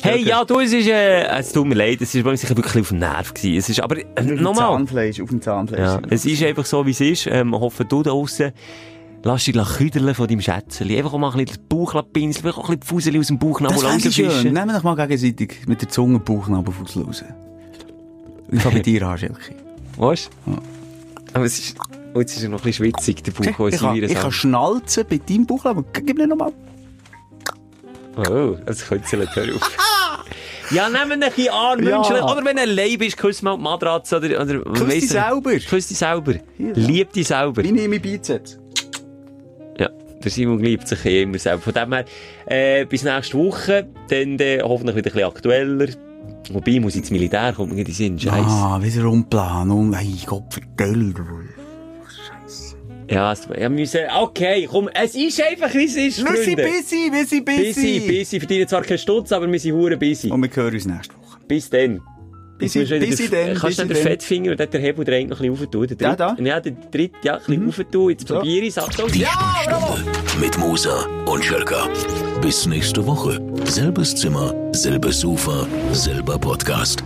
Hey, 0.01 0.21
okay. 0.21 0.29
ja, 0.29 0.45
du, 0.45 0.59
es 0.59 0.71
ist, 0.71 0.87
äh, 0.87 1.25
es 1.39 1.51
tut 1.51 1.65
mir 1.65 1.75
leid, 1.75 2.01
es 2.01 2.13
ist 2.13 2.23
bei 2.23 2.31
mir 2.31 2.37
sicher 2.37 2.55
wirklich 2.55 2.81
auf 2.81 2.89
dem 2.89 2.99
Nerv 2.99 3.33
gewesen. 3.33 3.57
Es 3.57 3.69
ist, 3.69 3.79
aber, 3.79 3.97
äh, 3.97 4.23
nochmal. 4.23 4.77
Zahnfleisch, 4.77 5.21
auf 5.21 5.29
dem 5.29 5.41
Zahnfleisch. 5.41 5.79
Ja, 5.79 6.01
es 6.09 6.25
ist 6.25 6.43
einfach 6.43 6.65
so, 6.65 6.85
wie 6.85 6.91
es 6.91 7.01
ist. 7.01 7.27
Ähm, 7.27 7.53
hoffe, 7.53 7.85
du 7.85 8.03
da 8.03 8.11
draussen, 8.11 8.51
lass 9.23 9.45
dich 9.45 9.55
küdeln 9.55 10.13
von 10.13 10.27
deinem 10.27 10.41
Schätzchen. 10.41 10.89
Einfach 10.91 11.17
mal 11.17 11.31
ein 11.31 11.45
bisschen 11.45 11.61
den 11.61 11.67
Bauch 11.67 12.03
pinseln, 12.13 12.45
einfach 12.45 12.59
auch 12.59 12.69
ein 12.69 12.77
bisschen 12.77 12.81
die 12.81 12.87
Fuseli 12.87 13.19
aus 13.19 13.27
dem 13.27 13.39
Bauchnabel 13.39 13.77
rausfischen. 13.79 14.53
Nehmen 14.53 14.67
wir 14.67 14.73
doch 14.73 14.83
mal 14.83 14.95
gegenseitig 14.95 15.67
mit 15.67 15.81
der 15.81 15.89
Zunge 15.89 16.19
den 16.19 16.23
Bauchnabel 16.23 16.73
raus. 16.73 17.23
Ich 18.51 18.61
fange 18.61 18.75
bei 18.75 18.81
dir 18.81 19.07
an, 19.07 19.17
Schelke. 19.17 19.55
Du? 19.97 20.03
Ja. 20.11 20.19
Aber 21.33 21.45
es 21.45 21.57
ist, 21.57 21.77
oh, 22.15 22.19
jetzt 22.21 22.35
ist 22.35 22.43
er 22.43 22.49
noch 22.49 22.59
ein 22.59 22.63
bisschen 22.63 22.85
schwitzig, 22.85 23.23
der 23.23 23.31
Bauch, 23.31 23.67
ich, 23.67 23.77
kann, 23.77 23.95
ich 23.95 24.13
kann 24.13 24.31
schnalzen 24.31 25.05
bei 25.07 25.17
deinem 25.17 25.45
Bauch, 25.45 25.65
aber 25.65 25.83
gib 25.93 26.17
mir 26.17 26.27
nochmal. 26.27 26.53
Oh, 28.17 28.55
das 28.65 28.89
es 28.89 29.11
hör 29.11 29.55
auf. 29.55 29.77
Ja, 30.71 30.89
nehmen 30.89 31.21
ein 31.21 31.31
bisschen 31.31 31.53
an, 31.53 31.85
ja. 31.85 31.99
Oder 31.99 32.43
wenn 32.43 32.55
du 32.55 32.63
allein 32.63 32.97
bist, 32.97 33.17
küss 33.17 33.43
mal 33.43 33.55
die 33.55 33.61
Matratze 33.61 34.17
oder, 34.17 34.41
oder 34.41 34.61
Küss 34.61 34.87
dich 34.87 35.09
selber. 35.09 35.51
Küss 35.59 35.87
dich 35.87 35.97
selber. 35.97 36.33
Ja. 36.57 36.71
Lieb 36.73 37.13
dich 37.13 37.27
selber. 37.27 37.63
Wie 37.63 37.71
nehme 37.71 37.97
ich 37.97 38.01
Bizeps? 38.01 38.57
Ja, 39.77 39.89
der 40.23 40.31
Simon 40.31 40.59
liebt 40.59 40.87
sich 40.87 41.05
eh 41.05 41.21
immer 41.21 41.37
selber. 41.37 41.61
Von 41.61 41.73
dem 41.73 41.93
her, 41.93 42.05
äh, 42.47 42.85
bis 42.85 43.03
nächste 43.03 43.37
Woche, 43.37 43.87
dann 44.09 44.39
äh, 44.39 44.59
hoffentlich 44.63 44.95
wieder 44.95 45.11
ein 45.11 45.13
bisschen 45.13 45.29
aktueller. 45.29 45.87
Wobei, 46.51 46.79
muss 46.79 46.95
ins 46.95 47.11
Militär 47.11 47.53
kommen, 47.53 47.75
die 47.75 47.91
sind 47.91 48.21
scheiße. 48.21 48.47
Ah, 48.47 48.79
wieder 48.81 49.05
Umplanung, 49.05 49.93
ey 49.93 50.15
Gott, 50.25 50.51
vergelt. 50.51 51.17
Ja, 53.09 53.33
wir 53.49 53.69
müssen, 53.69 54.01
okay, 54.19 54.67
komm, 54.69 54.89
es 54.93 55.15
ist 55.15 55.41
einfach, 55.41 55.73
wie 55.73 55.85
es 55.85 55.95
ist, 55.95 56.23
Wir 56.23 56.43
sind 56.43 56.57
busy, 56.57 57.09
wir 57.11 57.25
sind 57.25 57.45
busy. 57.45 57.63
Busy, 57.63 57.99
busy, 58.07 58.39
verdienen 58.39 58.67
zwar 58.67 58.81
keinen 58.81 58.97
Stutz, 58.97 59.31
aber 59.31 59.51
wir 59.51 59.59
sind 59.59 59.73
hure 59.73 59.97
busy. 59.97 60.29
Und 60.31 60.41
wir 60.41 60.55
hören 60.55 60.73
uns 60.73 60.85
nächste 60.85 61.13
Woche. 61.15 61.39
Bis 61.47 61.69
dann. 61.69 62.01
Busy 62.57 62.85
dann. 63.29 63.55
Kannst 63.55 63.79
du 63.79 63.85
den 63.85 63.97
Fettfinger 63.97 64.51
und 64.51 64.59
den 64.59 64.81
Hebel 64.81 65.03
drehen 65.03 65.29
noch 65.29 65.41
ein 65.41 65.51
bisschen 65.51 65.67
aufentun? 65.81 65.97
Ja, 65.99 66.15
da? 66.15 66.37
Ja, 66.39 66.59
der 66.59 66.71
dritte, 66.71 67.15
ja, 67.23 67.33
ein 67.33 67.39
bisschen 67.39 67.63
mhm. 67.63 67.69
aufentun. 67.69 68.09
Jetzt 68.09 68.27
so. 68.27 68.35
probiere 68.35 68.65
ich 68.65 68.69
es. 68.69 68.77
Achtung. 68.77 69.11
Die 69.11 69.19
ja, 69.19 69.29
Stunde 69.61 70.11
mit 70.39 70.57
Musa 70.57 71.05
und 71.25 71.43
Schelka. 71.43 71.89
Bis 72.41 72.65
nächste 72.65 73.05
Woche. 73.05 73.39
Selbes 73.65 74.15
Zimmer, 74.15 74.53
selbes 74.71 75.19
Sofa, 75.19 75.67
selber 75.91 76.37
Podcast. 76.37 77.03